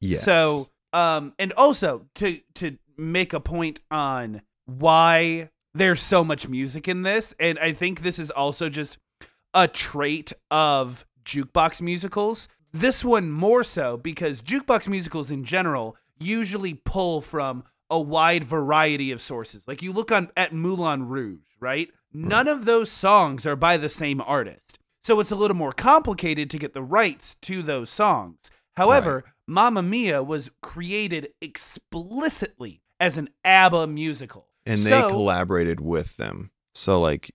Yes. 0.00 0.24
So, 0.24 0.70
um, 0.92 1.32
and 1.38 1.52
also 1.54 2.06
to 2.16 2.40
to 2.54 2.78
make 2.96 3.32
a 3.32 3.40
point 3.40 3.80
on 3.90 4.42
why 4.66 5.50
there's 5.74 6.00
so 6.00 6.22
much 6.22 6.48
music 6.48 6.86
in 6.86 7.02
this, 7.02 7.34
and 7.40 7.58
I 7.58 7.72
think 7.72 8.02
this 8.02 8.18
is 8.18 8.30
also 8.30 8.68
just 8.68 8.98
a 9.54 9.68
trait 9.68 10.32
of 10.50 11.06
jukebox 11.24 11.80
musicals. 11.80 12.48
This 12.72 13.04
one 13.04 13.30
more 13.30 13.62
so 13.62 13.96
because 13.96 14.42
jukebox 14.42 14.88
musicals 14.88 15.30
in 15.30 15.44
general 15.44 15.96
usually 16.18 16.74
pull 16.74 17.20
from 17.20 17.64
a 17.90 18.00
wide 18.00 18.44
variety 18.44 19.10
of 19.10 19.20
sources. 19.20 19.62
Like 19.66 19.82
you 19.82 19.92
look 19.92 20.10
on 20.10 20.30
at 20.36 20.54
Moulin 20.54 21.08
Rouge, 21.08 21.44
right? 21.60 21.90
None 22.12 22.48
of 22.48 22.64
those 22.64 22.90
songs 22.90 23.46
are 23.46 23.56
by 23.56 23.76
the 23.76 23.88
same 23.88 24.20
artist. 24.20 24.78
So 25.04 25.20
it's 25.20 25.30
a 25.30 25.36
little 25.36 25.56
more 25.56 25.72
complicated 25.72 26.48
to 26.50 26.58
get 26.58 26.74
the 26.74 26.82
rights 26.82 27.34
to 27.42 27.62
those 27.62 27.90
songs. 27.90 28.50
However, 28.76 29.24
Mamma 29.52 29.82
Mia 29.82 30.22
was 30.22 30.50
created 30.62 31.28
explicitly 31.40 32.82
as 33.00 33.18
an 33.18 33.28
ABBA 33.44 33.86
musical. 33.88 34.48
and 34.64 34.80
they 34.86 35.00
collaborated 35.02 35.80
with 35.80 36.16
them. 36.16 36.50
So 36.74 37.00
like, 37.00 37.32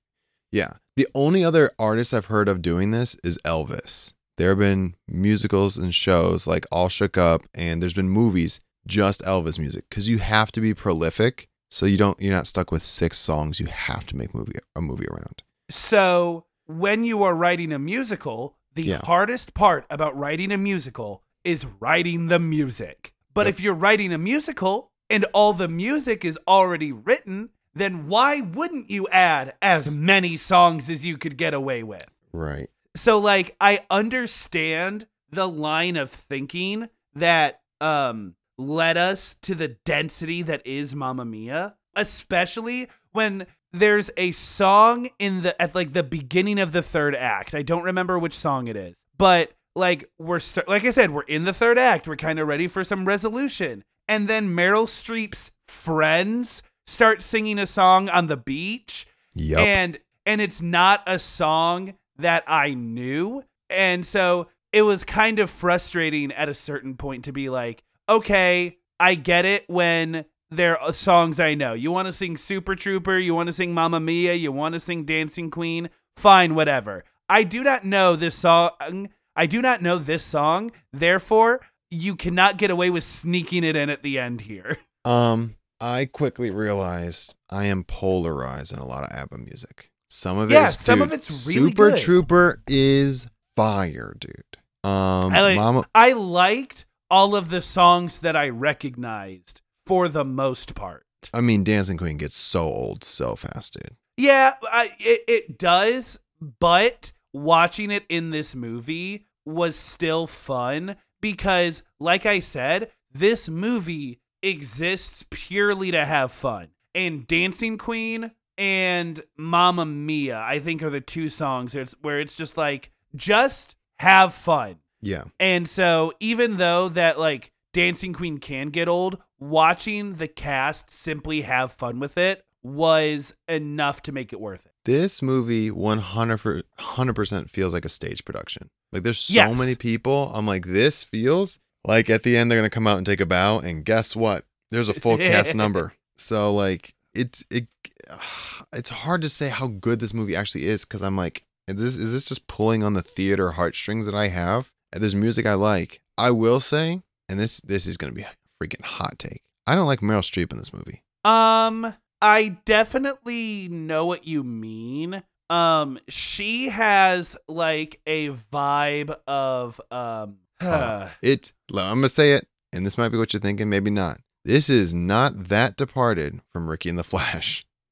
yeah, 0.51 0.73
the 0.95 1.07
only 1.13 1.43
other 1.43 1.71
artist 1.77 2.13
I've 2.13 2.25
heard 2.25 2.47
of 2.47 2.61
doing 2.61 2.91
this 2.91 3.15
is 3.23 3.37
Elvis. 3.45 4.13
There 4.37 4.49
have 4.49 4.59
been 4.59 4.95
musicals 5.07 5.77
and 5.77 5.93
shows 5.93 6.47
like 6.47 6.65
All 6.71 6.87
Shook 6.89 7.17
Up, 7.17 7.43
and 7.53 7.81
there's 7.81 7.93
been 7.93 8.09
movies 8.09 8.61
just 8.87 9.21
Elvis 9.23 9.59
music 9.59 9.85
because 9.89 10.07
you 10.07 10.19
have 10.19 10.51
to 10.53 10.61
be 10.61 10.73
prolific, 10.73 11.49
so 11.69 11.85
you 11.85 11.97
don't 11.97 12.19
you're 12.21 12.33
not 12.33 12.47
stuck 12.47 12.71
with 12.71 12.81
six 12.81 13.17
songs. 13.19 13.59
You 13.59 13.65
have 13.65 14.05
to 14.07 14.15
make 14.15 14.33
movie 14.33 14.53
a 14.75 14.81
movie 14.81 15.07
around. 15.07 15.43
So 15.69 16.45
when 16.65 17.03
you 17.03 17.23
are 17.23 17.35
writing 17.35 17.73
a 17.73 17.79
musical, 17.79 18.57
the 18.73 18.83
Yeah. 18.83 19.01
hardest 19.03 19.53
part 19.53 19.85
about 19.89 20.17
writing 20.17 20.51
a 20.53 20.57
musical 20.57 21.23
is 21.47 21.65
writing 21.79 22.27
the 22.27 22.39
music. 22.39 23.13
But 23.33 23.45
Yep. 23.47 23.53
if 23.55 23.59
you're 23.61 23.73
writing 23.73 24.13
a 24.13 24.17
musical 24.17 24.91
and 25.09 25.25
all 25.33 25.53
the 25.53 25.67
music 25.67 26.23
is 26.25 26.37
already 26.47 26.91
written, 26.91 27.49
then 27.73 28.07
why 28.07 28.41
wouldn't 28.41 28.89
you 28.89 29.07
add 29.09 29.53
as 29.61 29.89
many 29.89 30.35
songs 30.37 30.89
as 30.89 31.05
you 31.05 31.17
could 31.17 31.37
get 31.37 31.53
away 31.53 31.83
with? 31.83 32.05
Right. 32.33 32.69
So 32.95 33.17
like 33.19 33.55
I 33.61 33.85
understand 33.89 35.07
the 35.29 35.47
line 35.47 35.95
of 35.95 36.09
thinking 36.11 36.89
that 37.13 37.61
um 37.79 38.35
led 38.57 38.97
us 38.97 39.35
to 39.43 39.53
the 39.55 39.67
density 39.85 40.41
that 40.41 40.65
is 40.65 40.95
Mamma 40.95 41.25
Mia, 41.25 41.75
especially 41.95 42.87
when 43.11 43.45
there's 43.71 44.09
a 44.17 44.31
song 44.31 45.09
in 45.19 45.43
the 45.43 45.61
at 45.61 45.75
like 45.75 45.93
the 45.93 46.01
beginning 46.03 46.57
of 46.59 46.71
the 46.71 46.81
third 46.81 47.15
act. 47.15 47.53
I 47.53 47.61
don't 47.61 47.83
remember 47.83 48.17
which 48.17 48.33
song 48.33 48.67
it 48.67 48.75
is. 48.75 48.95
But 49.17 49.51
like 49.77 50.09
we're 50.17 50.39
st- 50.39 50.67
like 50.67 50.83
I 50.85 50.91
said, 50.91 51.11
we're 51.11 51.21
in 51.23 51.45
the 51.45 51.53
third 51.53 51.77
act. 51.77 52.07
We're 52.07 52.15
kind 52.17 52.39
of 52.39 52.47
ready 52.47 52.67
for 52.67 52.83
some 52.83 53.05
resolution, 53.05 53.83
and 54.07 54.27
then 54.27 54.49
Meryl 54.49 54.85
Streep's 54.87 55.51
friends 55.67 56.61
start 56.85 57.21
singing 57.21 57.59
a 57.59 57.65
song 57.67 58.09
on 58.09 58.27
the 58.27 58.37
beach, 58.37 59.07
Yep. 59.35 59.59
and 59.59 59.99
and 60.25 60.41
it's 60.41 60.61
not 60.61 61.01
a 61.07 61.19
song 61.19 61.93
that 62.17 62.43
I 62.47 62.73
knew, 62.73 63.43
and 63.69 64.05
so 64.05 64.47
it 64.73 64.81
was 64.81 65.03
kind 65.03 65.39
of 65.39 65.49
frustrating 65.49 66.31
at 66.33 66.49
a 66.49 66.53
certain 66.53 66.95
point 66.97 67.23
to 67.25 67.31
be 67.31 67.49
like, 67.49 67.83
okay, 68.09 68.77
I 68.99 69.15
get 69.15 69.45
it 69.45 69.63
when 69.69 70.25
there 70.51 70.77
are 70.81 70.93
songs 70.93 71.39
I 71.39 71.53
know. 71.55 71.73
You 71.73 71.91
want 71.91 72.07
to 72.07 72.13
sing 72.13 72.35
Super 72.37 72.75
Trooper, 72.75 73.17
you 73.17 73.33
want 73.33 73.47
to 73.47 73.53
sing 73.53 73.73
Mamma 73.73 73.99
Mia, 73.99 74.33
you 74.33 74.51
want 74.51 74.73
to 74.73 74.79
sing 74.79 75.05
Dancing 75.05 75.49
Queen, 75.51 75.89
fine, 76.17 76.55
whatever. 76.55 77.03
I 77.29 77.43
do 77.43 77.63
not 77.63 77.83
know 77.85 78.15
this 78.15 78.35
song. 78.35 79.09
I 79.37 79.45
do 79.45 79.61
not 79.61 79.81
know 79.81 79.97
this 79.97 80.23
song. 80.23 80.71
Therefore, 80.91 81.61
you 81.89 82.15
cannot 82.17 82.57
get 82.57 82.69
away 82.71 82.89
with 82.89 83.03
sneaking 83.05 83.63
it 83.63 83.75
in 83.77 83.89
at 83.89 84.03
the 84.03 84.19
end 84.19 84.41
here. 84.41 84.77
Um, 85.05 85.55
I 85.79 86.03
quickly 86.03 86.49
realized 86.51 87.37
I 87.49 87.67
am 87.67 87.85
polarized 87.85 88.73
in 88.73 88.79
a 88.79 88.85
lot 88.85 89.05
of 89.05 89.11
ABBA 89.17 89.37
music. 89.37 89.89
Some 90.09 90.37
of 90.37 90.51
it 90.51 90.55
Yeah, 90.55 90.67
is- 90.67 90.77
some 90.77 91.01
of 91.01 91.13
it's 91.13 91.47
really 91.47 91.69
Super 91.69 91.91
good. 91.91 91.99
Trooper 91.99 92.61
is 92.67 93.27
fire, 93.55 94.17
dude. 94.19 94.57
Um, 94.83 95.31
I 95.33 95.41
like- 95.41 95.55
Mama, 95.55 95.85
I 95.95 96.11
liked 96.11 96.85
all 97.09 97.37
of 97.37 97.49
the 97.49 97.61
songs 97.61 98.19
that 98.19 98.35
I 98.35 98.49
recognized 98.49 99.61
for 99.85 100.09
the 100.09 100.25
most 100.25 100.75
part. 100.75 101.05
I 101.33 101.39
mean, 101.39 101.63
Dancing 101.63 101.97
Queen 101.97 102.17
gets 102.17 102.35
so 102.35 102.63
old 102.65 103.03
so 103.05 103.37
fast, 103.37 103.73
dude. 103.75 103.95
Yeah, 104.17 104.55
I, 104.63 104.89
it, 104.99 105.21
it 105.27 105.57
does, 105.57 106.19
but 106.59 107.11
watching 107.33 107.91
it 107.91 108.03
in 108.09 108.31
this 108.31 108.55
movie 108.55 109.26
was 109.47 109.75
still 109.75 110.27
fun 110.27 110.97
because, 111.21 111.81
like 111.99 112.25
I 112.25 112.39
said, 112.39 112.91
this 113.11 113.47
movie 113.47 114.19
exists 114.43 115.25
purely 115.29 115.91
to 115.91 116.05
have 116.05 116.31
fun. 116.31 116.67
And 116.93 117.25
Dancing 117.25 117.77
Queen 117.77 118.31
and 118.57 119.23
Mamma 119.37 119.85
Mia, 119.85 120.39
I 120.39 120.59
think, 120.59 120.83
are 120.83 120.89
the 120.89 121.01
two 121.01 121.29
songs 121.29 121.73
where 121.73 121.83
it's, 121.83 121.95
where 122.01 122.19
it's 122.19 122.35
just 122.35 122.57
like, 122.57 122.91
just 123.15 123.75
have 123.99 124.33
fun. 124.33 124.77
Yeah. 124.99 125.25
And 125.39 125.69
so, 125.69 126.13
even 126.19 126.57
though 126.57 126.89
that 126.89 127.17
like 127.17 127.51
Dancing 127.73 128.13
Queen 128.13 128.39
can 128.39 128.69
get 128.69 128.89
old, 128.89 129.17
watching 129.39 130.15
the 130.15 130.27
cast 130.27 130.91
simply 130.91 131.41
have 131.41 131.71
fun 131.71 131.99
with 131.99 132.17
it 132.17 132.43
was 132.63 133.33
enough 133.47 134.01
to 134.03 134.11
make 134.11 134.33
it 134.33 134.41
worth 134.41 134.65
it. 134.65 134.73
This 134.83 135.21
movie 135.21 135.71
100 135.71 136.65
100% 136.79 137.49
feels 137.49 137.73
like 137.73 137.85
a 137.85 137.89
stage 137.89 138.25
production. 138.25 138.69
Like 138.91 139.03
there's 139.03 139.19
so 139.19 139.33
Yes. 139.33 139.57
many 139.57 139.75
people. 139.75 140.31
I'm 140.33 140.45
like 140.47 140.65
this 140.65 141.03
feels 141.03 141.59
like 141.85 142.09
at 142.09 142.23
the 142.23 142.37
end 142.37 142.49
they're 142.51 142.57
going 142.59 142.69
to 142.69 142.73
come 142.73 142.87
out 142.87 142.97
and 142.97 143.05
take 143.05 143.21
a 143.21 143.25
bow 143.25 143.59
and 143.59 143.83
guess 143.85 144.15
what? 144.15 144.45
There's 144.71 144.89
a 144.89 144.93
full 144.99 145.17
cast 145.17 145.55
number. 145.55 145.93
So 146.17 146.53
like 146.53 146.93
it's 147.13 147.43
it 147.49 147.67
it's 148.73 148.89
hard 148.89 149.21
to 149.21 149.29
say 149.29 149.49
how 149.49 149.67
good 149.67 149.99
this 149.99 150.13
movie 150.13 150.35
actually 150.35 150.65
is 150.67 150.85
cuz 150.85 151.01
I'm 151.01 151.15
like 151.17 151.43
is 151.67 151.75
this 151.75 151.95
is 151.95 152.13
this 152.13 152.25
just 152.25 152.47
pulling 152.47 152.83
on 152.83 152.93
the 152.93 153.01
theater 153.01 153.51
heartstrings 153.51 154.05
that 154.05 154.15
I 154.15 154.29
have? 154.29 154.71
And 154.93 155.03
there's 155.03 155.15
music 155.15 155.45
I 155.45 155.53
like. 155.55 155.99
I 156.17 156.31
will 156.31 156.61
say, 156.61 157.01
and 157.27 157.37
this 157.39 157.59
this 157.59 157.85
is 157.87 157.97
going 157.97 158.11
to 158.11 158.15
be 158.15 158.21
a 158.23 158.31
freaking 158.63 158.83
hot 158.85 159.19
take. 159.19 159.41
I 159.67 159.75
don't 159.75 159.85
like 159.85 159.99
Meryl 159.99 160.21
Streep 160.21 160.51
in 160.53 160.57
this 160.57 160.71
movie. 160.71 161.03
Um, 161.25 161.93
I 162.21 162.57
definitely 162.63 163.67
know 163.67 164.05
what 164.05 164.25
you 164.25 164.43
mean. 164.45 165.23
Um, 165.49 165.99
she 166.09 166.69
has 166.69 167.37
like 167.47 168.01
a 168.05 168.29
vibe 168.29 169.15
of 169.27 169.79
um. 169.91 170.37
Uh, 170.59 171.07
it 171.21 171.53
I'm 171.69 171.97
gonna 171.99 172.09
say 172.09 172.33
it, 172.33 172.47
and 172.73 172.83
this 172.83 172.97
might 172.97 173.09
be 173.09 173.17
what 173.19 173.31
you're 173.31 173.39
thinking, 173.39 173.69
maybe 173.69 173.91
not. 173.91 174.17
This 174.43 174.69
is 174.71 174.91
not 174.93 175.49
that 175.49 175.75
departed 175.77 176.41
from 176.51 176.67
Ricki 176.67 176.89
and 176.89 176.97
the 176.97 177.03
Flash. 177.03 177.63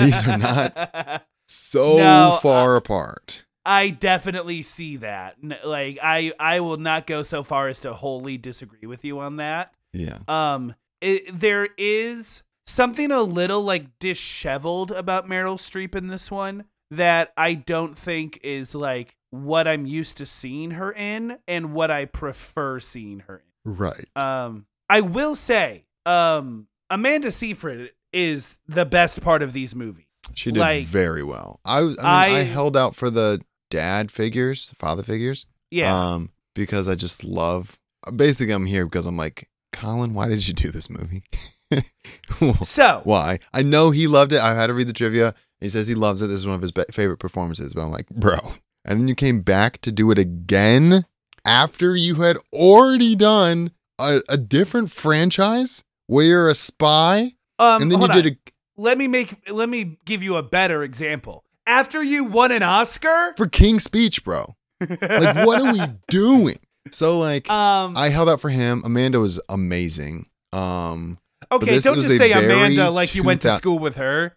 These 0.00 0.26
are 0.26 0.38
not- 0.38 1.26
So 1.46 1.96
No, 1.98 2.38
far 2.42 2.76
apart. 2.76 3.44
I 3.66 3.90
definitely 3.90 4.62
see 4.62 4.96
that. 4.98 5.36
Like 5.64 5.98
I 6.02 6.32
I 6.40 6.60
will 6.60 6.76
not 6.78 7.06
go 7.06 7.22
so 7.22 7.42
far 7.42 7.68
as 7.68 7.80
to 7.80 7.92
wholly 7.92 8.38
disagree 8.38 8.86
with 8.86 9.04
you 9.04 9.18
on 9.20 9.36
that. 9.36 9.74
Yeah. 9.92 10.18
Um 10.28 10.74
it, 11.02 11.38
there 11.38 11.68
is 11.76 12.42
something 12.68 13.10
a 13.10 13.22
little 13.22 13.62
like 13.62 13.98
disheveled 13.98 14.90
about 14.90 15.26
Meryl 15.28 15.56
Streep 15.58 15.94
in 15.94 16.08
this 16.08 16.30
one 16.30 16.64
that 16.90 17.32
I 17.36 17.54
don't 17.54 17.96
think 17.98 18.38
is 18.42 18.74
like 18.74 19.16
what 19.30 19.66
I'm 19.68 19.86
used 19.86 20.16
to 20.18 20.26
seeing 20.26 20.72
her 20.72 20.92
in 20.92 21.38
and 21.46 21.72
what 21.72 21.90
I 21.90 22.04
prefer 22.06 22.80
seeing 22.80 23.20
her 23.20 23.42
in. 23.64 23.72
Right. 23.74 24.04
Um 24.16 24.66
I 24.88 25.00
will 25.00 25.34
say 25.34 25.84
um 26.06 26.66
Amanda 26.90 27.30
Seyfried 27.30 27.90
is 28.12 28.58
the 28.66 28.86
best 28.86 29.20
part 29.20 29.42
of 29.42 29.52
these 29.52 29.74
movies. 29.74 30.06
She 30.34 30.50
did 30.50 30.60
like- 30.60 30.86
very 30.86 31.22
well. 31.22 31.60
I 31.64 31.78
I, 31.78 31.82
mean, 31.84 31.96
I 32.00 32.24
I- 32.26 32.42
held 32.44 32.76
out 32.76 32.94
for 32.96 33.10
the 33.10 33.40
dad 33.70 34.10
figures, 34.10 34.72
father 34.78 35.02
figures. 35.02 35.46
Yeah. 35.70 36.12
Um, 36.14 36.30
because 36.54 36.88
I 36.88 36.94
just 36.94 37.24
love 37.24 37.78
basically 38.14 38.54
I'm 38.54 38.66
here 38.66 38.86
because 38.86 39.04
I'm 39.04 39.16
like, 39.18 39.48
Colin, 39.72 40.14
why 40.14 40.28
did 40.28 40.46
you 40.48 40.54
do 40.54 40.70
this 40.70 40.88
movie? 40.88 41.22
so, 42.64 43.00
Why? 43.04 43.38
I 43.52 43.62
know 43.62 43.90
he 43.90 44.06
loved 44.06 44.32
it. 44.32 44.40
I've 44.42 44.56
had 44.56 44.68
to 44.68 44.74
read 44.74 44.88
the 44.88 44.92
trivia. 44.92 45.34
He 45.60 45.68
says 45.68 45.88
he 45.88 45.94
loves 45.94 46.22
it. 46.22 46.28
This 46.28 46.36
is 46.40 46.46
one 46.46 46.54
of 46.54 46.62
his 46.62 46.72
be- 46.72 46.84
favorite 46.92 47.18
performances. 47.18 47.74
But 47.74 47.82
I'm 47.82 47.90
like, 47.90 48.08
bro. 48.10 48.38
And 48.84 49.00
then 49.00 49.08
you 49.08 49.14
came 49.14 49.40
back 49.40 49.80
to 49.82 49.92
do 49.92 50.10
it 50.10 50.18
again 50.18 51.04
after 51.44 51.96
you 51.96 52.16
had 52.16 52.38
already 52.52 53.14
done 53.14 53.72
a, 53.98 54.22
a 54.28 54.36
different 54.36 54.90
franchise 54.90 55.82
where 56.06 56.24
you're 56.24 56.48
a 56.48 56.54
spy, 56.54 57.34
um 57.58 57.82
and 57.82 57.92
then 57.92 58.00
you 58.00 58.08
did 58.08 58.26
on. 58.26 58.32
it 58.32 58.38
let 58.76 58.96
me 58.96 59.08
make 59.08 59.50
let 59.50 59.68
me 59.68 59.98
give 60.04 60.22
you 60.22 60.36
a 60.36 60.42
better 60.42 60.82
example. 60.82 61.44
After 61.66 62.02
you 62.02 62.24
won 62.24 62.50
an 62.52 62.62
Oscar, 62.62 63.34
for 63.36 63.46
King's 63.46 63.84
Speech, 63.84 64.24
bro. 64.24 64.56
Like, 64.80 65.44
what 65.46 65.60
are 65.60 65.72
we 65.72 65.80
doing? 66.08 66.58
So 66.92 67.18
like, 67.18 67.50
um 67.50 67.94
I 67.96 68.08
held 68.08 68.28
out 68.28 68.40
for 68.40 68.48
him. 68.48 68.80
Amanda 68.84 69.20
was 69.20 69.40
amazing. 69.48 70.26
Um, 70.52 71.18
okay, 71.50 71.78
don't 71.80 71.96
just 71.96 72.08
say 72.08 72.32
Amanda 72.32 72.90
like 72.90 73.14
you 73.14 73.22
went 73.22 73.42
to 73.42 73.52
school 73.54 73.78
with 73.78 73.96
her. 73.96 74.36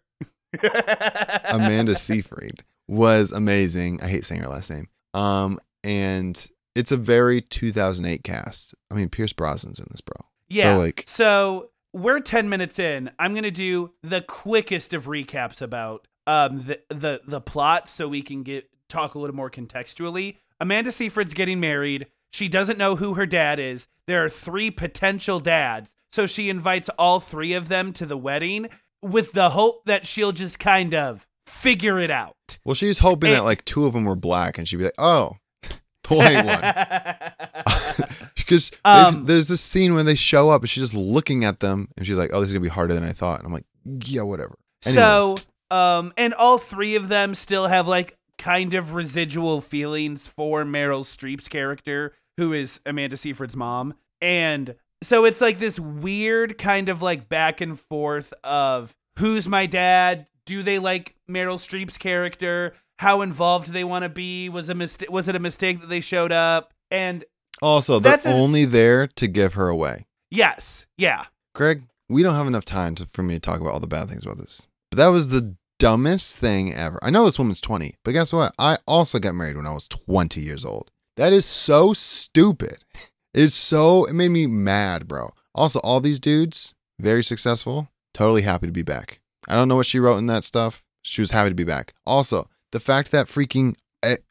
Amanda 1.45 1.95
Seyfried 1.95 2.63
was 2.87 3.31
amazing. 3.31 4.01
I 4.01 4.07
hate 4.07 4.25
saying 4.25 4.41
her 4.41 4.49
last 4.49 4.69
name. 4.69 4.89
Um, 5.13 5.59
and 5.83 6.49
it's 6.75 6.91
a 6.91 6.97
very 6.97 7.41
2008 7.41 8.23
cast. 8.23 8.75
I 8.89 8.95
mean, 8.95 9.09
Pierce 9.09 9.33
Brosnan's 9.33 9.79
in 9.79 9.85
this, 9.91 10.01
bro. 10.01 10.15
Yeah. 10.49 10.75
So 10.75 10.79
like, 10.79 11.03
So 11.07 11.69
we're 11.93 12.19
10 12.19 12.49
minutes 12.49 12.79
in. 12.79 13.11
I'm 13.17 13.33
going 13.33 13.43
to 13.43 13.51
do 13.51 13.93
the 14.03 14.21
quickest 14.21 14.93
of 14.93 15.05
recaps 15.05 15.61
about 15.61 16.07
um 16.27 16.63
the 16.65 16.79
the 16.89 17.19
the 17.25 17.41
plot 17.41 17.89
so 17.89 18.07
we 18.07 18.21
can 18.21 18.43
get 18.43 18.69
talk 18.87 19.15
a 19.15 19.19
little 19.19 19.35
more 19.35 19.49
contextually. 19.49 20.37
Amanda 20.59 20.91
Seyfried's 20.91 21.33
getting 21.33 21.59
married. 21.59 22.07
She 22.31 22.47
doesn't 22.47 22.77
know 22.77 22.95
who 22.95 23.15
her 23.15 23.25
dad 23.25 23.59
is. 23.59 23.87
There 24.05 24.23
are 24.23 24.29
three 24.29 24.69
potential 24.69 25.39
dads. 25.39 25.91
So 26.11 26.27
she 26.27 26.49
invites 26.49 26.89
all 26.97 27.19
three 27.19 27.53
of 27.53 27.67
them 27.69 27.93
to 27.93 28.05
the 28.05 28.17
wedding 28.17 28.67
with 29.01 29.31
the 29.31 29.51
hope 29.51 29.85
that 29.85 30.05
she'll 30.05 30.31
just 30.33 30.59
kind 30.59 30.93
of 30.93 31.25
figure 31.47 31.99
it 31.99 32.11
out. 32.11 32.35
well, 32.65 32.75
she 32.75 32.87
was 32.87 32.99
hoping 32.99 33.29
And- 33.29 33.37
that 33.37 33.43
like 33.43 33.63
two 33.65 33.85
of 33.85 33.93
them 33.93 34.03
were 34.05 34.15
black, 34.15 34.57
and 34.57 34.67
she'd 34.67 34.77
be 34.77 34.83
like, 34.85 34.93
"Oh, 34.97 35.37
the 35.63 36.15
white 36.15 36.45
one." 36.45 38.07
Because 38.35 38.71
Um, 38.83 39.25
there's 39.27 39.47
this 39.47 39.61
scene 39.61 39.93
when 39.95 40.05
they 40.05 40.15
show 40.15 40.49
up, 40.49 40.61
and 40.61 40.69
she's 40.69 40.83
just 40.83 40.93
looking 40.93 41.45
at 41.45 41.61
them, 41.61 41.87
and 41.97 42.05
she's 42.05 42.17
like, 42.17 42.31
"Oh, 42.33 42.39
this 42.41 42.47
is 42.47 42.53
gonna 42.53 42.63
be 42.63 42.67
harder 42.69 42.93
than 42.93 43.03
I 43.03 43.13
thought." 43.13 43.39
And 43.39 43.47
I'm 43.47 43.53
like, 43.53 43.65
"Yeah, 43.85 44.23
whatever." 44.23 44.55
So, 44.81 45.37
um, 45.69 46.11
and 46.17 46.33
all 46.33 46.57
three 46.57 46.95
of 46.95 47.07
them 47.07 47.33
still 47.35 47.67
have 47.67 47.87
like 47.87 48.17
kind 48.37 48.73
of 48.73 48.93
residual 48.93 49.61
feelings 49.61 50.27
for 50.27 50.65
Meryl 50.65 51.03
Streep's 51.05 51.47
character, 51.47 52.13
who 52.37 52.51
is 52.51 52.81
Amanda 52.85 53.15
Seyfried's 53.15 53.55
mom. 53.55 53.93
And 54.19 54.75
so 55.03 55.25
it's 55.25 55.41
like 55.41 55.59
this 55.59 55.79
weird 55.79 56.57
kind 56.57 56.89
of 56.89 57.01
like 57.01 57.27
back 57.29 57.61
and 57.61 57.79
forth 57.79 58.33
of 58.43 58.95
who's 59.19 59.47
my 59.47 59.65
dad? 59.65 60.27
Do 60.45 60.63
they 60.63 60.79
like 60.79 61.15
Meryl 61.29 61.57
Streep's 61.57 61.97
character? 61.97 62.73
How 62.99 63.21
involved 63.21 63.67
do 63.67 63.71
they 63.71 63.83
want 63.83 64.03
to 64.03 64.09
be? 64.09 64.49
Was 64.49 64.69
a 64.69 64.75
mistake? 64.75 65.11
Was 65.11 65.27
it 65.27 65.35
a 65.35 65.39
mistake 65.39 65.81
that 65.81 65.87
they 65.89 66.01
showed 66.01 66.31
up? 66.31 66.73
And 66.91 67.23
Also, 67.61 67.99
they're 67.99 68.19
a- 68.25 68.29
only 68.29 68.65
there 68.65 69.07
to 69.07 69.27
give 69.27 69.53
her 69.53 69.69
away. 69.69 70.05
yes, 70.29 70.85
yeah, 70.97 71.25
Greg, 71.55 71.83
we 72.09 72.21
don't 72.23 72.35
have 72.35 72.47
enough 72.47 72.65
time 72.65 72.95
to, 72.95 73.07
for 73.13 73.23
me 73.23 73.33
to 73.35 73.39
talk 73.39 73.59
about 73.61 73.73
all 73.73 73.79
the 73.79 73.87
bad 73.87 74.07
things 74.09 74.23
about 74.25 74.37
this. 74.37 74.67
But 74.91 74.97
that 74.97 75.07
was 75.07 75.29
the 75.29 75.55
dumbest 75.79 76.37
thing 76.37 76.73
ever. 76.73 76.99
I 77.01 77.09
know 77.09 77.25
this 77.25 77.39
woman's 77.39 77.61
20, 77.61 77.95
but 78.03 78.11
guess 78.11 78.33
what? 78.33 78.53
I 78.59 78.77
also 78.85 79.19
got 79.19 79.35
married 79.35 79.55
when 79.57 79.65
I 79.67 79.73
was 79.73 79.87
20 79.87 80.41
years 80.41 80.65
old. 80.65 80.91
That 81.17 81.33
is 81.33 81.45
so 81.45 81.93
stupid. 81.93 82.83
It's 83.33 83.55
so, 83.55 84.05
it 84.05 84.13
made 84.13 84.29
me 84.29 84.47
mad, 84.47 85.07
bro. 85.07 85.31
Also, 85.55 85.79
all 85.79 85.99
these 85.99 86.19
dudes, 86.19 86.73
very 86.99 87.23
successful, 87.23 87.89
totally 88.13 88.41
happy 88.41 88.67
to 88.67 88.73
be 88.73 88.83
back. 88.83 89.19
I 89.47 89.55
don't 89.55 89.67
know 89.67 89.75
what 89.75 89.85
she 89.85 89.99
wrote 89.99 90.17
in 90.17 90.27
that 90.27 90.43
stuff. 90.43 90.83
She 91.01 91.21
was 91.21 91.31
happy 91.31 91.49
to 91.49 91.55
be 91.55 91.63
back. 91.63 91.93
Also, 92.05 92.47
the 92.71 92.79
fact 92.79 93.11
that 93.11 93.27
freaking 93.27 93.75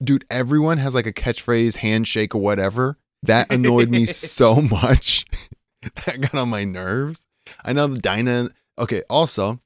dude, 0.03 0.25
everyone 0.31 0.79
has 0.79 0.95
like 0.95 1.07
a 1.07 1.13
catchphrase, 1.13 1.77
handshake, 1.77 2.35
or 2.35 2.41
whatever. 2.41 2.99
That 3.23 3.53
annoyed 3.53 3.91
me 3.91 4.07
so 4.07 4.57
much. 4.57 5.25
that 6.07 6.21
got 6.21 6.35
on 6.35 6.49
my 6.49 6.65
nerves. 6.65 7.27
I 7.65 7.73
know 7.73 7.87
the 7.87 8.01
Dyna. 8.01 8.51
Okay, 8.79 9.03
also, 9.11 9.61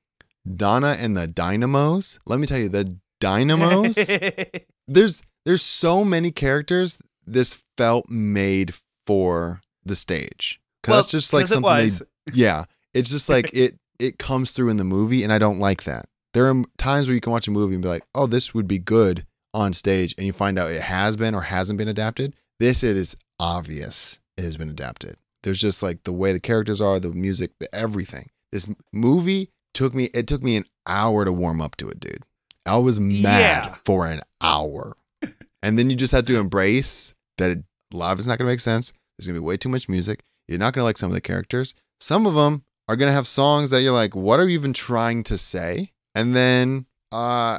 Donna 0.56 0.96
and 0.98 1.16
the 1.16 1.26
Dynamos. 1.26 2.18
Let 2.26 2.40
me 2.40 2.46
tell 2.46 2.58
you, 2.58 2.68
the 2.68 2.98
Dynamos. 3.20 3.96
there's 4.88 5.22
there's 5.44 5.62
so 5.62 6.04
many 6.04 6.30
characters. 6.30 6.98
This 7.26 7.58
felt 7.76 8.08
made 8.10 8.74
for 9.06 9.60
the 9.84 9.94
stage 9.96 10.60
because 10.82 10.92
Well, 10.92 11.00
that's 11.02 11.10
just 11.10 11.32
like 11.32 11.46
something. 11.48 11.90
They, 11.90 11.90
yeah, 12.34 12.64
it's 12.92 13.10
just 13.10 13.28
like 13.28 13.50
it. 13.54 13.76
It 14.00 14.18
comes 14.18 14.50
through 14.50 14.70
in 14.70 14.76
the 14.76 14.84
movie, 14.84 15.22
and 15.22 15.32
I 15.32 15.38
don't 15.38 15.60
like 15.60 15.84
that. 15.84 16.06
There 16.32 16.50
are 16.50 16.64
times 16.78 17.06
where 17.06 17.14
you 17.14 17.20
can 17.20 17.30
watch 17.32 17.46
a 17.46 17.52
movie 17.52 17.74
and 17.74 17.82
be 17.82 17.88
like, 17.88 18.02
"Oh, 18.14 18.26
this 18.26 18.52
would 18.52 18.66
be 18.66 18.78
good 18.78 19.24
on 19.52 19.72
stage," 19.72 20.14
and 20.18 20.26
you 20.26 20.32
find 20.32 20.58
out 20.58 20.70
it 20.72 20.82
has 20.82 21.16
been 21.16 21.34
or 21.34 21.42
hasn't 21.42 21.78
been 21.78 21.86
adapted. 21.88 22.34
This 22.58 22.82
it 22.82 22.96
is 22.96 23.16
obvious 23.38 24.18
it 24.36 24.42
has 24.42 24.56
been 24.56 24.68
adapted. 24.70 25.16
There's 25.44 25.60
just 25.60 25.82
like 25.82 26.02
the 26.04 26.12
way 26.12 26.32
the 26.32 26.40
characters 26.40 26.80
are, 26.80 26.98
the 26.98 27.10
music, 27.10 27.52
the 27.60 27.72
everything. 27.74 28.30
This 28.50 28.66
movie 28.92 29.50
took 29.74 29.94
me. 29.94 30.04
It 30.14 30.26
took 30.26 30.42
me 30.42 30.56
an 30.56 30.64
hour 30.88 31.24
to 31.24 31.32
warm 31.32 31.60
up 31.60 31.76
to 31.76 31.88
it, 31.88 32.00
dude. 32.00 32.24
I 32.66 32.78
was 32.78 32.98
mad 32.98 33.64
Yeah. 33.66 33.74
for 33.84 34.06
an 34.06 34.22
hour, 34.40 34.96
and 35.62 35.78
then 35.78 35.88
you 35.88 35.94
just 35.96 36.12
have 36.12 36.24
to 36.26 36.38
embrace 36.38 37.14
that 37.38 37.50
it, 37.50 37.64
a 37.94 38.16
is 38.18 38.26
not 38.26 38.38
going 38.38 38.46
to 38.46 38.52
make 38.52 38.60
sense. 38.60 38.92
There's 39.16 39.26
going 39.26 39.34
to 39.34 39.40
be 39.40 39.46
way 39.46 39.56
too 39.56 39.68
much 39.68 39.88
music. 39.88 40.24
You're 40.48 40.58
not 40.58 40.74
going 40.74 40.82
to 40.82 40.84
like 40.84 40.98
some 40.98 41.10
of 41.10 41.14
the 41.14 41.20
characters. 41.20 41.74
Some 42.00 42.26
of 42.26 42.34
them 42.34 42.64
are 42.88 42.96
going 42.96 43.08
to 43.08 43.14
have 43.14 43.26
songs 43.26 43.70
that 43.70 43.82
you're 43.82 43.92
like, 43.92 44.14
what 44.14 44.40
are 44.40 44.48
you 44.48 44.58
even 44.58 44.72
trying 44.72 45.22
to 45.24 45.38
say? 45.38 45.92
And 46.14 46.34
then 46.36 46.86
uh 47.12 47.58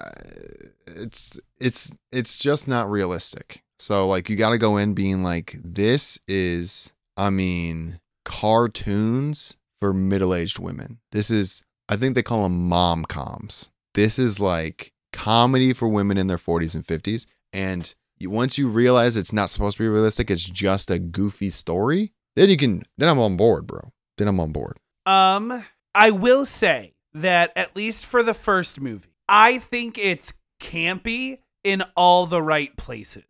it's 0.88 1.39
it's 1.60 1.94
it's 2.12 2.38
just 2.38 2.68
not 2.68 2.89
realistic. 2.89 3.63
So 3.80 4.08
like 4.08 4.30
you 4.30 4.36
got 4.36 4.51
to 4.51 4.58
go 4.58 4.77
in 4.77 4.94
being 4.94 5.24
like 5.24 5.56
this 5.63 6.20
is 6.27 6.92
I 7.18 7.30
mean 7.30 8.00
cartoons 8.24 9.58
for 9.80 9.94
middle-aged 9.94 10.60
women. 10.60 11.00
This 11.12 11.30
is 11.32 11.63
I 11.88 11.96
think 11.96 12.15
they 12.15 12.24
call 12.24 12.44
them 12.44 12.68
mom 12.68 13.06
coms. 13.06 13.70
This 13.94 14.20
is 14.20 14.39
like 14.39 14.94
comedy 15.13 15.74
for 15.74 15.88
women 15.88 16.18
in 16.18 16.27
their 16.27 16.38
40s 16.38 16.75
and 16.75 16.86
50s 16.86 17.25
and 17.54 17.96
once 18.27 18.58
you 18.58 18.67
realize 18.67 19.15
it's 19.15 19.34
not 19.34 19.50
supposed 19.50 19.77
to 19.77 19.84
be 19.84 19.88
realistic, 19.89 20.29
it's 20.29 20.46
just 20.46 20.89
a 20.89 21.00
goofy 21.00 21.50
story, 21.50 22.13
then 22.36 22.50
you 22.50 22.58
can 22.58 22.84
then 22.98 23.10
I'm 23.10 23.20
on 23.20 23.38
board, 23.38 23.67
bro. 23.67 23.91
Then 24.17 24.27
I'm 24.27 24.39
on 24.39 24.51
board. 24.51 24.77
Um, 25.05 25.63
I 25.94 26.12
will 26.12 26.46
say 26.46 26.94
that 27.13 27.51
at 27.55 27.75
least 27.75 28.05
for 28.05 28.24
the 28.24 28.34
first 28.34 28.79
movie, 28.79 29.15
I 29.27 29.60
think 29.60 29.98
it's 29.98 30.34
campy 30.60 31.39
in 31.63 31.84
all 31.96 32.25
the 32.25 32.41
right 32.41 32.75
places. 32.77 33.24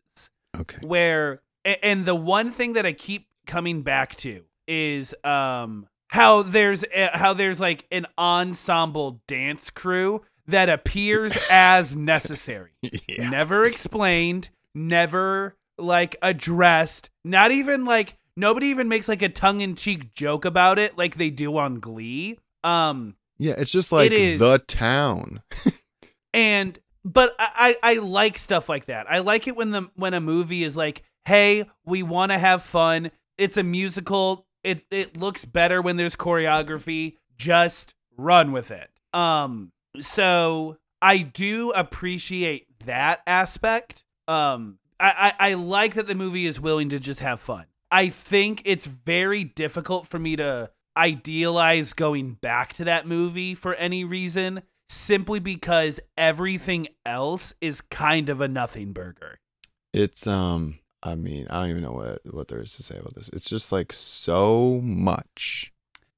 Okay. 0.58 0.78
Where 0.86 1.40
and 1.64 2.04
the 2.04 2.14
one 2.14 2.50
thing 2.50 2.74
that 2.74 2.86
I 2.86 2.92
keep 2.92 3.26
coming 3.46 3.82
back 3.82 4.16
to 4.16 4.42
is 4.66 5.14
um 5.24 5.86
how 6.08 6.42
there's 6.42 6.84
how 6.94 7.34
there's 7.34 7.60
like 7.60 7.86
an 7.90 8.06
ensemble 8.18 9.22
dance 9.26 9.70
crew 9.70 10.22
that 10.46 10.68
appears 10.68 11.32
as 11.50 11.96
necessary. 11.96 12.72
yeah. 13.08 13.28
Never 13.28 13.64
explained, 13.64 14.50
never 14.76 15.56
like 15.78 16.16
addressed, 16.22 17.10
not 17.24 17.50
even 17.50 17.84
like 17.84 18.16
nobody 18.36 18.66
even 18.66 18.88
makes 18.88 19.08
like 19.08 19.22
a 19.22 19.28
tongue-in-cheek 19.28 20.14
joke 20.14 20.44
about 20.44 20.78
it 20.78 20.96
like 20.96 21.16
they 21.16 21.30
do 21.30 21.56
on 21.56 21.80
Glee. 21.80 22.38
Um 22.62 23.16
Yeah, 23.38 23.54
it's 23.58 23.72
just 23.72 23.90
like 23.90 24.12
is. 24.12 24.38
the 24.38 24.58
town. 24.58 25.42
and 26.34 26.78
but 27.04 27.34
I, 27.38 27.76
I 27.82 27.92
I 27.92 27.94
like 27.94 28.38
stuff 28.38 28.68
like 28.68 28.86
that. 28.86 29.06
I 29.10 29.18
like 29.20 29.46
it 29.46 29.56
when 29.56 29.70
the 29.70 29.90
when 29.94 30.14
a 30.14 30.20
movie 30.20 30.64
is 30.64 30.76
like, 30.76 31.02
"Hey, 31.24 31.64
we 31.84 32.02
want 32.02 32.32
to 32.32 32.38
have 32.38 32.62
fun. 32.62 33.10
It's 33.38 33.56
a 33.56 33.62
musical. 33.62 34.46
It 34.64 34.84
it 34.90 35.16
looks 35.16 35.44
better 35.44 35.80
when 35.80 35.96
there's 35.96 36.16
choreography. 36.16 37.16
Just 37.38 37.94
run 38.16 38.52
with 38.52 38.70
it." 38.70 38.90
Um 39.14 39.72
so 40.00 40.78
I 41.00 41.18
do 41.18 41.70
appreciate 41.70 42.66
that 42.84 43.22
aspect. 43.26 44.04
Um 44.28 44.78
I, 44.98 45.32
I 45.38 45.50
I 45.50 45.54
like 45.54 45.94
that 45.94 46.06
the 46.06 46.14
movie 46.14 46.46
is 46.46 46.60
willing 46.60 46.88
to 46.90 46.98
just 46.98 47.20
have 47.20 47.40
fun. 47.40 47.66
I 47.90 48.08
think 48.08 48.62
it's 48.64 48.86
very 48.86 49.44
difficult 49.44 50.08
for 50.08 50.18
me 50.18 50.36
to 50.36 50.70
idealize 50.96 51.92
going 51.92 52.32
back 52.34 52.72
to 52.74 52.84
that 52.84 53.06
movie 53.06 53.54
for 53.54 53.74
any 53.74 54.04
reason 54.04 54.62
simply 54.88 55.38
because 55.38 56.00
everything 56.16 56.88
else 57.04 57.52
is 57.60 57.80
kind 57.80 58.28
of 58.28 58.40
a 58.40 58.48
nothing 58.48 58.92
burger. 58.92 59.38
It's 59.92 60.26
um 60.26 60.78
I 61.02 61.14
mean, 61.14 61.46
I 61.50 61.60
don't 61.60 61.70
even 61.70 61.82
know 61.82 61.92
what 61.92 62.20
what 62.34 62.48
there 62.48 62.60
is 62.60 62.74
to 62.76 62.82
say 62.82 62.98
about 62.98 63.14
this. 63.14 63.28
It's 63.28 63.48
just 63.48 63.70
like 63.72 63.92
so 63.92 64.80
much. 64.82 65.72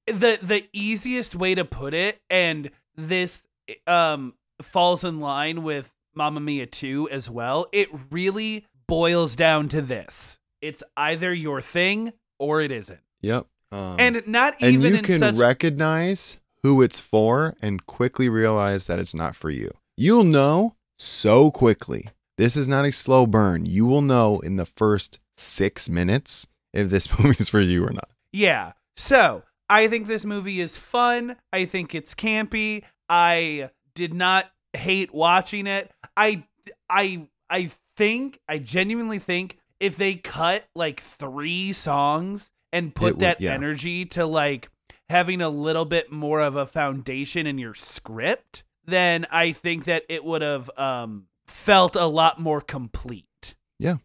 The 0.06 0.38
the 0.42 0.64
easiest 0.72 1.34
way 1.34 1.54
to 1.54 1.64
put 1.64 1.94
it 1.94 2.20
and 2.30 2.70
this 2.96 3.46
um 3.86 4.34
falls 4.62 5.04
in 5.04 5.20
line 5.20 5.62
with 5.62 5.94
Mamma 6.14 6.40
Mia 6.40 6.66
2 6.66 7.08
as 7.10 7.30
well. 7.30 7.66
It 7.72 7.88
really 8.10 8.66
boils 8.86 9.36
down 9.36 9.68
to 9.68 9.82
this. 9.82 10.38
It's 10.60 10.82
either 10.96 11.32
your 11.32 11.60
thing 11.60 12.12
or 12.38 12.60
it 12.60 12.70
isn't. 12.70 13.00
Yep. 13.20 13.46
Um, 13.70 13.96
And 13.98 14.26
not 14.26 14.54
even 14.60 14.74
and 14.74 14.82
you 14.82 14.98
in 14.98 15.04
can 15.04 15.18
such 15.18 15.34
recognize 15.36 16.38
who 16.62 16.82
it's 16.82 16.98
for 17.00 17.54
and 17.62 17.84
quickly 17.86 18.28
realize 18.28 18.86
that 18.86 18.98
it's 18.98 19.14
not 19.14 19.36
for 19.36 19.50
you. 19.50 19.70
You'll 19.96 20.24
know 20.24 20.74
so 20.98 21.50
quickly. 21.50 22.08
This 22.36 22.56
is 22.56 22.66
not 22.68 22.84
a 22.84 22.92
slow 22.92 23.26
burn. 23.26 23.66
You 23.66 23.86
will 23.86 24.02
know 24.02 24.40
in 24.40 24.56
the 24.56 24.66
first 24.66 25.18
6 25.36 25.88
minutes 25.88 26.46
if 26.72 26.88
this 26.88 27.16
movie 27.18 27.36
is 27.38 27.48
for 27.48 27.60
you 27.60 27.84
or 27.84 27.92
not. 27.92 28.08
Yeah. 28.32 28.72
So 28.96 29.42
I 29.68 29.88
think 29.88 30.06
this 30.06 30.24
movie 30.24 30.60
is 30.60 30.76
fun. 30.76 31.36
I 31.52 31.64
think 31.66 31.94
it's 31.94 32.14
campy. 32.14 32.84
I 33.08 33.70
did 33.94 34.14
not 34.14 34.50
hate 34.78 35.12
watching 35.12 35.66
it. 35.66 35.90
I 36.16 36.44
I 36.88 37.28
I 37.50 37.70
think 37.96 38.40
I 38.48 38.58
genuinely 38.58 39.18
think 39.18 39.58
if 39.80 39.96
they 39.96 40.14
cut 40.14 40.64
like 40.74 41.00
three 41.00 41.72
songs 41.72 42.50
and 42.72 42.94
put 42.94 43.14
would- 43.14 43.20
that 43.20 43.40
yeah. 43.40 43.52
energy 43.52 44.04
to 44.06 44.26
like 44.26 44.70
having 45.08 45.40
a 45.40 45.48
little 45.48 45.84
bit 45.84 46.12
more 46.12 46.40
of 46.40 46.56
a 46.56 46.66
foundation 46.66 47.46
in 47.46 47.58
your 47.58 47.74
script, 47.74 48.62
then 48.84 49.26
I 49.30 49.52
think 49.52 49.84
that 49.84 50.04
it 50.08 50.24
would 50.24 50.42
have 50.42 50.70
um 50.76 51.26
felt 51.46 51.96
a 51.96 52.06
lot 52.06 52.40
more 52.40 52.60
complete. 52.60 53.54
Yeah, 53.78 53.96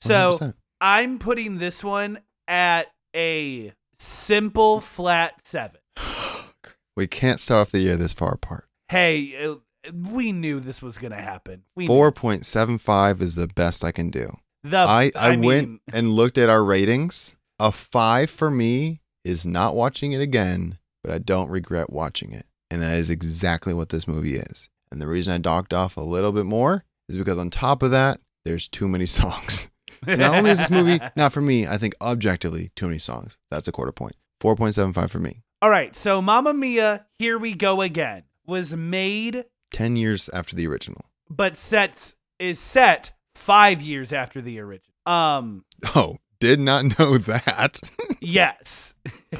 So 0.00 0.32
100%. 0.32 0.54
I'm 0.80 1.18
putting 1.18 1.58
this 1.58 1.82
one 1.84 2.18
at 2.48 2.88
a 3.14 3.72
simple 3.98 4.80
flat 4.80 5.34
seven. 5.46 5.80
we 6.96 7.06
can't 7.06 7.40
start 7.40 7.68
off 7.68 7.72
the 7.72 7.80
year 7.80 7.96
this 7.96 8.12
far 8.12 8.34
apart. 8.34 8.66
Hey, 8.88 9.46
uh, 9.46 9.56
we 9.92 10.32
knew 10.32 10.60
this 10.60 10.82
was 10.82 10.98
gonna 10.98 11.20
happen. 11.20 11.64
We 11.74 11.86
knew. 11.86 11.92
4.75 11.92 13.20
is 13.20 13.34
the 13.34 13.48
best 13.48 13.84
I 13.84 13.92
can 13.92 14.10
do. 14.10 14.36
The, 14.64 14.78
I, 14.78 15.10
I, 15.16 15.30
mean, 15.36 15.44
went 15.44 15.82
and 15.92 16.10
looked 16.10 16.38
at 16.38 16.48
our 16.48 16.62
ratings. 16.62 17.34
A 17.58 17.72
five 17.72 18.30
for 18.30 18.50
me 18.50 19.00
is 19.24 19.46
not 19.46 19.74
watching 19.74 20.12
it 20.12 20.20
again, 20.20 20.78
but 21.02 21.12
I 21.12 21.18
don't 21.18 21.50
regret 21.50 21.90
watching 21.90 22.32
it. 22.32 22.46
And 22.70 22.80
that 22.82 22.94
is 22.94 23.10
exactly 23.10 23.74
what 23.74 23.90
this 23.90 24.08
movie 24.08 24.36
is. 24.36 24.68
And 24.90 25.00
the 25.00 25.06
reason 25.06 25.32
I 25.32 25.38
docked 25.38 25.74
off 25.74 25.96
a 25.96 26.00
little 26.00 26.32
bit 26.32 26.46
more 26.46 26.84
is 27.08 27.16
because 27.16 27.38
on 27.38 27.50
top 27.50 27.82
of 27.82 27.90
that, 27.90 28.20
there's 28.44 28.68
too 28.68 28.88
many 28.88 29.06
songs. 29.06 29.68
So 30.08 30.16
not 30.16 30.34
only 30.34 30.50
is 30.50 30.58
this 30.58 30.70
movie 30.70 30.98
not 31.14 31.32
for 31.32 31.40
me, 31.40 31.64
I 31.64 31.78
think 31.78 31.94
objectively 32.00 32.72
too 32.74 32.86
many 32.88 32.98
songs. 32.98 33.38
That's 33.52 33.68
a 33.68 33.72
quarter 33.72 33.92
point. 33.92 34.16
4.75 34.42 35.10
for 35.10 35.20
me. 35.20 35.42
All 35.60 35.70
right, 35.70 35.94
so 35.94 36.20
Mamma 36.20 36.52
Mia, 36.52 37.06
here 37.20 37.38
we 37.38 37.54
go 37.54 37.82
again, 37.82 38.24
was 38.44 38.74
made 38.74 39.44
10 39.72 39.96
years 39.96 40.28
after 40.30 40.54
the 40.56 40.66
original. 40.66 41.02
but 41.30 41.56
sets 41.56 42.14
is 42.38 42.58
set 42.58 43.12
five 43.34 43.80
years 43.80 44.12
after 44.12 44.40
the 44.40 44.58
original. 44.60 44.94
Um, 45.06 45.64
Oh, 45.94 46.18
did 46.40 46.60
not 46.60 46.98
know 46.98 47.18
that. 47.32 47.80
yes. 48.20 48.94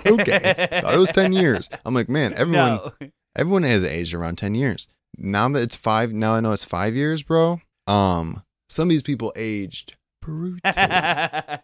okay. 0.06 0.80
Thought 0.82 0.94
it 0.94 0.98
was 0.98 1.10
10 1.10 1.32
years. 1.42 1.68
I'm 1.84 1.94
like, 1.94 2.08
man, 2.08 2.32
everyone 2.34 2.76
No. 2.76 2.92
everyone 3.36 3.62
has 3.64 3.84
aged 3.84 4.14
around 4.14 4.36
10 4.36 4.54
years 4.54 4.88
now 5.18 5.48
that 5.50 5.60
it's 5.60 5.76
five 5.76 6.10
now 6.12 6.34
i 6.34 6.40
know 6.40 6.52
it's 6.52 6.64
five 6.64 6.94
years 6.94 7.22
bro 7.22 7.60
um 7.86 8.42
some 8.70 8.84
of 8.84 8.88
these 8.88 9.02
people 9.02 9.30
aged 9.36 9.94
brutally 10.22 10.60
yeah, 10.64 11.58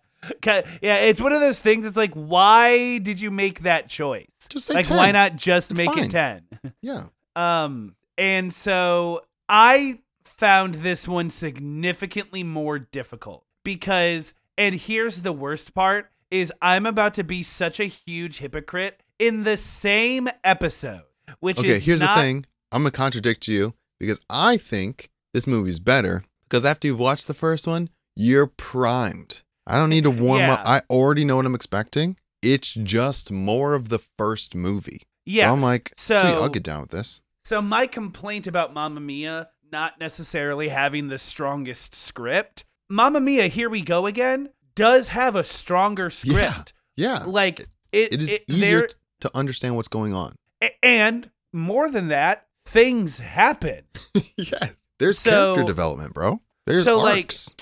it's 0.83 1.21
one 1.21 1.33
of 1.33 1.41
those 1.41 1.61
things. 1.61 1.87
It's 1.87 1.97
like, 1.97 2.13
why 2.15 2.99
did 2.99 3.21
you 3.21 3.31
make 3.31 3.61
that 3.61 3.89
choice? 3.89 4.27
Just 4.49 4.67
say 4.67 4.75
like, 4.75 4.87
10. 4.87 4.97
why 4.97 5.13
not 5.13 5.37
just 5.37 5.71
It's 5.71 5.79
make 5.79 5.91
fine. 5.93 6.05
it 6.05 6.11
ten? 6.11 6.43
yeah 6.83 7.05
Um, 7.37 7.95
and 8.19 8.53
so 8.53 9.23
I 9.49 10.01
found 10.25 10.77
this 10.77 11.09
one 11.09 11.31
significantly 11.31 12.43
more 12.43 12.79
difficult 12.79 13.45
because, 13.65 14.35
and 14.59 14.75
here's 14.75 15.23
the 15.23 15.33
worst 15.33 15.73
part: 15.75 16.11
is 16.31 16.53
I'm 16.61 16.85
about 16.85 17.15
to 17.15 17.25
be 17.25 17.43
such 17.43 17.81
a 17.81 17.85
huge 17.85 18.39
hypocrite 18.39 19.03
in 19.19 19.45
the 19.45 19.57
same 19.57 20.29
episode, 20.45 21.03
which 21.41 21.59
okay 21.59 21.79
here's 21.81 22.01
not- 22.03 22.17
the 22.17 22.23
thing 22.23 22.45
i'm 22.71 22.83
gonna 22.83 22.91
contradict 22.91 23.49
you 23.49 23.73
because 23.99 24.21
i 24.29 24.57
think 24.59 25.09
this 25.33 25.47
movie's 25.47 25.79
better 25.81 26.23
Because 26.49 26.65
after 26.67 26.87
you've 26.87 26.99
watched 26.99 27.27
the 27.27 27.35
first 27.35 27.67
one, 27.67 27.89
you're 28.17 28.47
primed. 28.47 29.43
I 29.67 29.77
don't 29.77 29.91
need 29.91 30.05
to 30.05 30.11
warm 30.11 30.41
up. 30.51 30.61
I 30.65 30.81
already 30.91 31.25
know 31.25 31.37
what 31.37 31.45
I'm 31.47 31.55
expecting. 31.55 32.17
It's 32.43 32.73
just 32.73 33.31
more 33.31 33.75
of 33.75 33.89
the 33.91 33.99
first 34.19 34.55
movie. 34.55 35.03
Yeah. 35.27 35.49
So 35.49 35.53
I'm 35.53 35.63
like, 35.63 35.93
so 35.99 36.15
sweet, 36.21 36.35
I'll 36.43 36.49
get 36.49 36.63
down 36.63 36.81
with 36.83 36.91
this. 36.91 37.21
So 37.49 37.63
my 37.63 37.87
complaint 37.87 38.47
about 38.47 38.75
Mamma 38.75 39.01
Mia 39.01 39.49
not 39.73 39.99
necessarily 39.99 40.69
having 40.69 41.09
the 41.09 41.19
strongest 41.19 41.95
script. 41.95 42.67
Mamma 42.91 43.23
Mia, 43.23 43.47
here 43.47 43.71
we 43.71 43.81
go 43.81 44.05
again, 44.05 44.51
does 44.75 45.09
have 45.09 45.35
a 45.35 45.43
stronger 45.43 46.11
script. 46.11 46.75
Yeah. 46.95 47.21
yeah. 47.21 47.25
Like 47.25 47.61
it, 47.91 48.13
it 48.13 48.21
is 48.21 48.33
it- 48.33 48.45
easier 48.49 48.81
there- 48.81 48.89
to 49.23 49.31
understand 49.35 49.77
what's 49.77 49.89
going 49.89 50.13
on. 50.13 50.37
and 50.83 51.31
more 51.51 51.89
than 51.89 52.09
that, 52.09 52.49
things 52.67 53.19
happen. 53.19 53.85
yes. 54.37 54.73
There's 54.99 55.19
So- 55.19 55.55
character 55.55 55.73
development, 55.73 56.13
bro. 56.13 56.43
There's 56.67 56.85
so, 56.85 56.99
like, 56.99 57.33
arcs. 57.33 57.55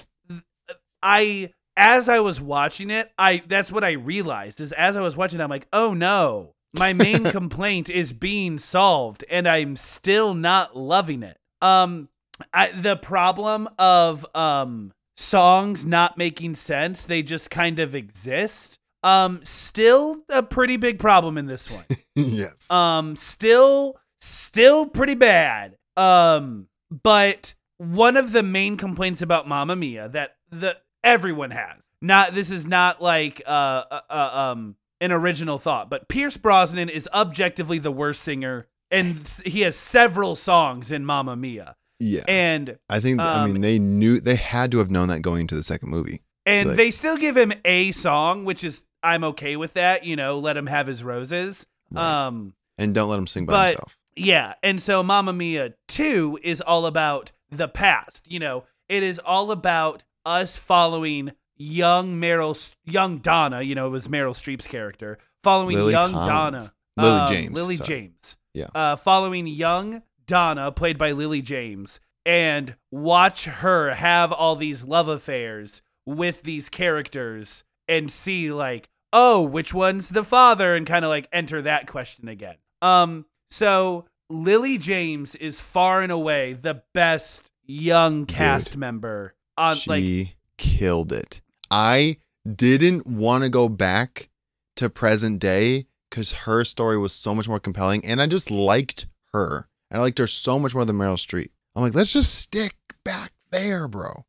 I 1.00 1.52
as 1.76 2.08
I 2.08 2.18
was 2.18 2.40
watching 2.40 2.90
it, 2.90 3.12
I 3.16 3.40
that's 3.46 3.70
what 3.70 3.84
I 3.84 3.92
realized 3.92 4.60
is 4.60 4.72
as 4.72 4.96
I 4.96 5.00
was 5.00 5.16
watching, 5.16 5.38
it, 5.38 5.44
I'm 5.44 5.50
like, 5.50 5.68
oh 5.72 5.94
no, 5.94 6.55
my 6.78 6.92
main 6.92 7.24
complaint 7.30 7.90
is 7.90 8.12
being 8.12 8.58
solved, 8.58 9.24
and 9.30 9.48
I'm 9.48 9.76
still 9.76 10.34
not 10.34 10.76
loving 10.76 11.22
it. 11.22 11.38
Um, 11.62 12.08
I, 12.52 12.70
the 12.70 12.96
problem 12.96 13.68
of 13.78 14.26
um 14.34 14.92
songs 15.16 15.86
not 15.86 16.18
making 16.18 16.54
sense, 16.54 17.02
they 17.02 17.22
just 17.22 17.50
kind 17.50 17.78
of 17.78 17.94
exist. 17.94 18.78
Um, 19.02 19.40
still 19.44 20.24
a 20.28 20.42
pretty 20.42 20.76
big 20.76 20.98
problem 20.98 21.38
in 21.38 21.46
this 21.46 21.70
one. 21.70 21.84
yes. 22.14 22.70
Um, 22.70 23.14
still, 23.16 23.96
still 24.20 24.86
pretty 24.86 25.14
bad. 25.14 25.76
Um, 25.96 26.66
but 26.90 27.54
one 27.78 28.16
of 28.16 28.32
the 28.32 28.42
main 28.42 28.76
complaints 28.76 29.22
about 29.22 29.48
Mamma 29.48 29.76
Mia 29.76 30.08
that 30.08 30.36
the 30.50 30.76
everyone 31.04 31.52
has 31.52 31.76
not 32.00 32.34
this 32.34 32.50
is 32.50 32.66
not 32.66 33.00
like 33.02 33.42
uh, 33.46 33.84
uh, 33.90 34.00
uh 34.10 34.52
um 34.52 34.76
an 35.00 35.12
original 35.12 35.58
thought, 35.58 35.90
but 35.90 36.08
Pierce 36.08 36.36
Brosnan 36.36 36.88
is 36.88 37.08
objectively 37.14 37.78
the 37.78 37.90
worst 37.92 38.22
singer, 38.22 38.66
and 38.90 39.26
he 39.44 39.60
has 39.62 39.76
several 39.76 40.36
songs 40.36 40.90
in 40.90 41.04
Mamma 41.04 41.36
Mia, 41.36 41.76
yeah. 42.00 42.24
and 42.28 42.78
I 42.88 43.00
think, 43.00 43.20
I 43.20 43.42
um, 43.44 43.52
mean, 43.52 43.62
they 43.62 43.78
knew, 43.78 44.20
they 44.20 44.36
had 44.36 44.70
to 44.72 44.78
have 44.78 44.90
known 44.90 45.08
that 45.08 45.20
going 45.20 45.42
into 45.42 45.54
the 45.56 45.62
second 45.62 45.90
movie. 45.90 46.22
and 46.44 46.68
Like- 46.70 46.76
they 46.76 46.90
still 46.90 47.16
give 47.16 47.36
him 47.36 47.52
a 47.64 47.92
song, 47.92 48.44
which 48.44 48.62
is 48.64 48.84
I'm 49.02 49.22
okay 49.24 49.56
with 49.56 49.74
that. 49.74 50.04
You 50.04 50.16
know, 50.16 50.38
let 50.38 50.56
him 50.56 50.66
have 50.66 50.86
his 50.86 51.04
roses. 51.04 51.64
Right. 51.92 52.26
Um. 52.26 52.54
and 52.78 52.94
don't 52.94 53.08
let 53.08 53.18
him 53.18 53.26
sing 53.26 53.46
by 53.46 53.52
but- 53.52 53.68
himself. 53.70 53.96
Yeah, 54.18 54.54
and 54.62 54.80
so 54.80 55.02
Mamma 55.02 55.34
Mia 55.34 55.74
2 55.88 56.38
is 56.42 56.62
all 56.62 56.86
about 56.86 57.32
the 57.50 57.68
past. 57.68 58.26
You 58.26 58.38
know, 58.38 58.64
it 58.88 59.02
is 59.02 59.18
all 59.18 59.50
about 59.50 60.04
us 60.24 60.56
following 60.56 61.32
young 61.56 62.20
Meryl, 62.20 62.74
young 62.84 63.18
Donna. 63.18 63.62
You 63.62 63.74
know, 63.74 63.86
it 63.86 63.90
was 63.90 64.08
Meryl 64.08 64.32
Streep's 64.32 64.66
character 64.66 65.18
following 65.42 65.76
Lily 65.76 65.92
young 65.92 66.12
Collins. 66.12 66.28
Donna, 66.28 66.72
Lily 66.96 67.20
um, 67.20 67.32
James, 67.32 67.54
Lily 67.54 67.76
sorry. 67.76 67.88
James. 67.88 68.36
Yeah. 68.54 68.68
uh, 68.74 68.96
following 68.96 69.46
young 69.46 70.02
Donna, 70.26 70.72
played 70.72 70.98
by 70.98 71.12
Lily 71.12 71.42
James, 71.42 72.00
and 72.24 72.74
watch 72.90 73.44
her 73.44 73.94
have 73.94 74.32
all 74.32 74.56
these 74.56 74.82
love 74.82 75.08
affairs 75.08 75.82
with 76.06 76.42
these 76.42 76.68
characters, 76.68 77.64
and 77.88 78.10
see 78.10 78.50
like, 78.50 78.88
oh, 79.12 79.42
which 79.42 79.74
one's 79.74 80.08
the 80.08 80.24
father, 80.24 80.74
and 80.74 80.86
kind 80.86 81.04
of 81.04 81.08
like 81.10 81.28
enter 81.32 81.62
that 81.62 81.86
question 81.86 82.28
again. 82.28 82.56
Um, 82.82 83.26
so 83.50 84.06
Lily 84.28 84.78
James 84.78 85.34
is 85.34 85.60
far 85.60 86.02
and 86.02 86.10
away 86.10 86.54
the 86.54 86.82
best 86.94 87.50
young 87.64 88.26
cast 88.26 88.76
member 88.76 89.34
on 89.56 89.76
she 89.76 89.90
like 89.90 90.36
killed 90.56 91.12
it. 91.12 91.40
I 91.70 92.18
didn't 92.54 93.06
want 93.06 93.44
to 93.44 93.48
go 93.48 93.68
back 93.68 94.28
to 94.76 94.88
present 94.88 95.40
day 95.40 95.86
because 96.10 96.32
her 96.32 96.64
story 96.64 96.98
was 96.98 97.12
so 97.12 97.34
much 97.34 97.48
more 97.48 97.60
compelling, 97.60 98.04
and 98.04 98.20
I 98.20 98.26
just 98.26 98.50
liked 98.50 99.06
her. 99.32 99.68
I 99.90 99.98
liked 99.98 100.18
her 100.18 100.26
so 100.26 100.58
much 100.58 100.74
more 100.74 100.84
than 100.84 100.96
Meryl 100.96 101.14
Streep. 101.14 101.50
I'm 101.74 101.82
like, 101.82 101.94
let's 101.94 102.12
just 102.12 102.34
stick 102.34 102.74
back 103.04 103.32
there, 103.50 103.88
bro. 103.88 104.24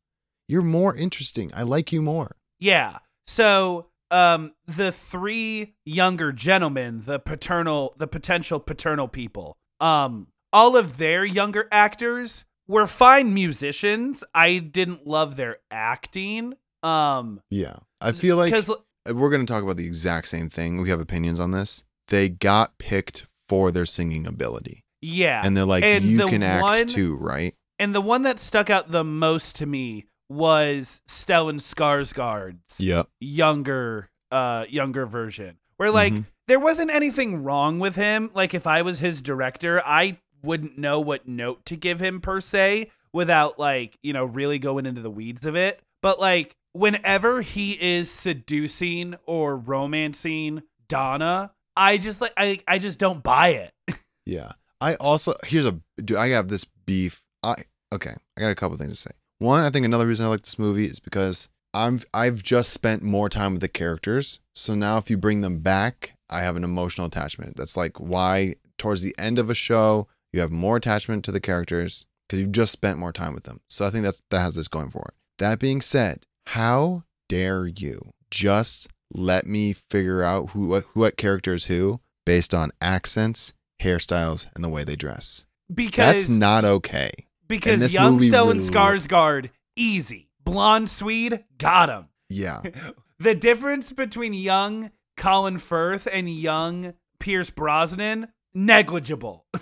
You're 0.48 0.62
more 0.62 0.94
interesting. 0.94 1.50
I 1.54 1.62
like 1.62 1.92
you 1.92 2.02
more. 2.02 2.36
Yeah. 2.58 2.98
So, 3.26 3.90
um, 4.10 4.52
the 4.66 4.90
three 4.90 5.74
younger 5.84 6.32
gentlemen, 6.32 7.02
the 7.04 7.18
paternal, 7.18 7.94
the 7.98 8.06
potential 8.06 8.58
paternal 8.60 9.08
people, 9.08 9.58
um, 9.80 10.28
all 10.52 10.76
of 10.76 10.96
their 10.96 11.24
younger 11.24 11.68
actors 11.70 12.44
were 12.66 12.86
fine 12.86 13.34
musicians. 13.34 14.24
I 14.34 14.58
didn't 14.58 15.06
love 15.06 15.36
their 15.36 15.58
acting. 15.70 16.54
Um, 16.82 17.40
Yeah, 17.50 17.76
I 18.00 18.12
feel 18.12 18.36
like 18.36 18.52
because 18.52 18.70
we're 19.12 19.30
going 19.30 19.44
to 19.44 19.52
talk 19.52 19.62
about 19.62 19.76
the 19.76 19.86
exact 19.86 20.28
same 20.28 20.48
thing. 20.48 20.80
We 20.80 20.90
have 20.90 21.00
opinions 21.00 21.40
on 21.40 21.50
this. 21.52 21.84
They 22.08 22.28
got 22.28 22.78
picked 22.78 23.26
for 23.48 23.70
their 23.70 23.86
singing 23.86 24.26
ability, 24.26 24.84
yeah, 25.00 25.40
and 25.44 25.56
they're 25.56 25.64
like, 25.64 25.84
And 25.84 26.04
you 26.04 26.18
the 26.18 26.28
can 26.28 26.42
act 26.42 26.62
one- 26.62 26.86
too, 26.86 27.16
right? 27.16 27.54
and 27.80 27.94
the 27.94 28.00
one 28.00 28.22
that 28.22 28.40
stuck 28.40 28.70
out 28.70 28.90
the 28.90 29.04
most 29.04 29.54
to 29.56 29.66
me 29.66 30.06
was 30.28 31.00
Stellan 31.08 31.60
Skarsgård's 31.60 32.78
Yep. 32.80 33.08
younger 33.20 34.10
uh 34.30 34.66
younger 34.68 35.06
version 35.06 35.56
where 35.78 35.90
like 35.90 36.12
Mhm. 36.12 36.26
there 36.48 36.60
wasn't 36.60 36.90
anything 36.90 37.42
wrong 37.42 37.78
with 37.78 37.96
him 37.96 38.30
like 38.34 38.52
if 38.52 38.66
i 38.66 38.82
was 38.82 38.98
his 38.98 39.22
director 39.22 39.80
i 39.86 40.18
wouldn't 40.42 40.76
know 40.76 41.00
what 41.00 41.26
note 41.26 41.64
to 41.64 41.76
give 41.76 41.98
him 42.00 42.20
per 42.20 42.38
se 42.42 42.90
without 43.10 43.58
like 43.58 43.96
you 44.02 44.12
know 44.12 44.26
really 44.26 44.58
going 44.58 44.84
into 44.84 45.00
the 45.00 45.10
weeds 45.10 45.46
of 45.46 45.56
it 45.56 45.80
but 46.02 46.20
like 46.20 46.54
whenever 46.78 47.42
he 47.42 47.72
is 47.72 48.10
seducing 48.10 49.14
or 49.26 49.56
romancing 49.56 50.62
donna 50.88 51.52
i 51.76 51.98
just 51.98 52.20
like 52.20 52.32
i, 52.36 52.58
I 52.66 52.78
just 52.78 52.98
don't 52.98 53.22
buy 53.22 53.48
it 53.48 53.72
Yeah. 54.28 54.52
I 54.80 54.94
also 54.96 55.34
here's 55.44 55.66
a 55.66 55.80
dude, 55.96 56.18
I 56.18 56.28
have 56.28 56.48
this 56.48 56.64
beef. 56.64 57.22
I 57.42 57.56
okay, 57.92 58.12
I 58.36 58.40
got 58.40 58.50
a 58.50 58.54
couple 58.54 58.76
things 58.76 58.92
to 58.92 58.96
say. 58.96 59.10
One, 59.38 59.64
I 59.64 59.70
think 59.70 59.86
another 59.86 60.06
reason 60.06 60.26
I 60.26 60.28
like 60.28 60.42
this 60.42 60.58
movie 60.58 60.84
is 60.84 61.00
because 61.00 61.48
I'm 61.74 62.00
I've 62.14 62.42
just 62.42 62.72
spent 62.72 63.02
more 63.02 63.28
time 63.28 63.52
with 63.52 63.62
the 63.62 63.68
characters. 63.68 64.38
So 64.54 64.74
now 64.74 64.98
if 64.98 65.10
you 65.10 65.16
bring 65.16 65.40
them 65.40 65.60
back, 65.60 66.12
I 66.28 66.42
have 66.42 66.56
an 66.56 66.62
emotional 66.62 67.06
attachment. 67.06 67.56
That's 67.56 67.76
like 67.76 67.98
why 67.98 68.56
towards 68.76 69.02
the 69.02 69.14
end 69.18 69.38
of 69.38 69.50
a 69.50 69.54
show, 69.54 70.06
you 70.32 70.40
have 70.40 70.52
more 70.52 70.76
attachment 70.76 71.24
to 71.24 71.32
the 71.32 71.40
characters 71.40 72.04
because 72.28 72.40
you've 72.40 72.52
just 72.52 72.72
spent 72.72 72.98
more 72.98 73.12
time 73.12 73.34
with 73.34 73.44
them. 73.44 73.60
So 73.68 73.86
I 73.86 73.90
think 73.90 74.04
that's 74.04 74.20
that 74.30 74.40
has 74.40 74.54
this 74.54 74.68
going 74.68 74.90
for 74.90 75.06
it. 75.08 75.14
That 75.38 75.58
being 75.58 75.80
said, 75.80 76.26
how 76.52 77.04
dare 77.28 77.66
you 77.66 78.12
just 78.30 78.88
let 79.12 79.46
me 79.46 79.74
figure 79.90 80.22
out 80.22 80.50
who 80.50 80.68
what, 80.68 80.84
who 80.92 81.00
what 81.00 81.16
character 81.16 81.54
is 81.54 81.66
who 81.66 82.00
based 82.26 82.52
on 82.54 82.70
accents, 82.80 83.52
hairstyles, 83.82 84.46
and 84.54 84.62
the 84.64 84.68
way 84.68 84.84
they 84.84 84.96
dress. 84.96 85.46
because 85.72 86.14
That's 86.26 86.28
not 86.28 86.64
okay. 86.64 87.10
because 87.46 87.92
young 87.92 88.18
stellan 88.18 88.54
really- 88.54 88.68
skarsgård 88.70 89.50
easy 89.76 90.28
blonde 90.44 90.88
swede 90.90 91.44
got 91.58 91.88
him 91.88 92.08
Yeah. 92.28 92.62
the 93.18 93.34
difference 93.34 93.92
between 93.92 94.32
young 94.34 94.90
Colin 95.16 95.58
Firth 95.58 96.06
and 96.12 96.28
young 96.30 96.94
Pierce 97.18 97.50
Brosnan 97.50 98.28
negligible. 98.54 99.46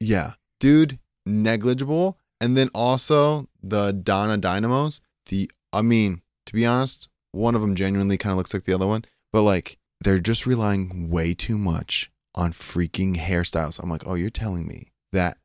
Yeah. 0.00 0.32
Dude, 0.58 0.98
negligible. 1.24 2.18
And 2.40 2.56
then 2.56 2.68
also 2.74 3.46
the 3.62 3.92
Donna 3.92 4.36
Dynamos. 4.36 5.00
The 5.26 5.48
I 5.72 5.82
mean, 5.82 6.20
to 6.48 6.54
be 6.54 6.64
honest, 6.64 7.08
one 7.32 7.54
of 7.54 7.60
them 7.60 7.74
genuinely 7.74 8.16
kind 8.16 8.30
of 8.32 8.38
looks 8.38 8.54
like 8.54 8.64
the 8.64 8.72
other 8.72 8.86
one, 8.86 9.04
but 9.32 9.42
like 9.42 9.76
they're 10.00 10.18
just 10.18 10.46
relying 10.46 11.10
way 11.10 11.34
too 11.34 11.58
much 11.58 12.10
on 12.34 12.52
freaking 12.52 13.16
hairstyles. 13.16 13.78
I'm 13.82 13.90
like, 13.90 14.06
"Oh, 14.06 14.14
you're 14.14 14.30
telling 14.30 14.66
me 14.66 14.90
that 15.12 15.36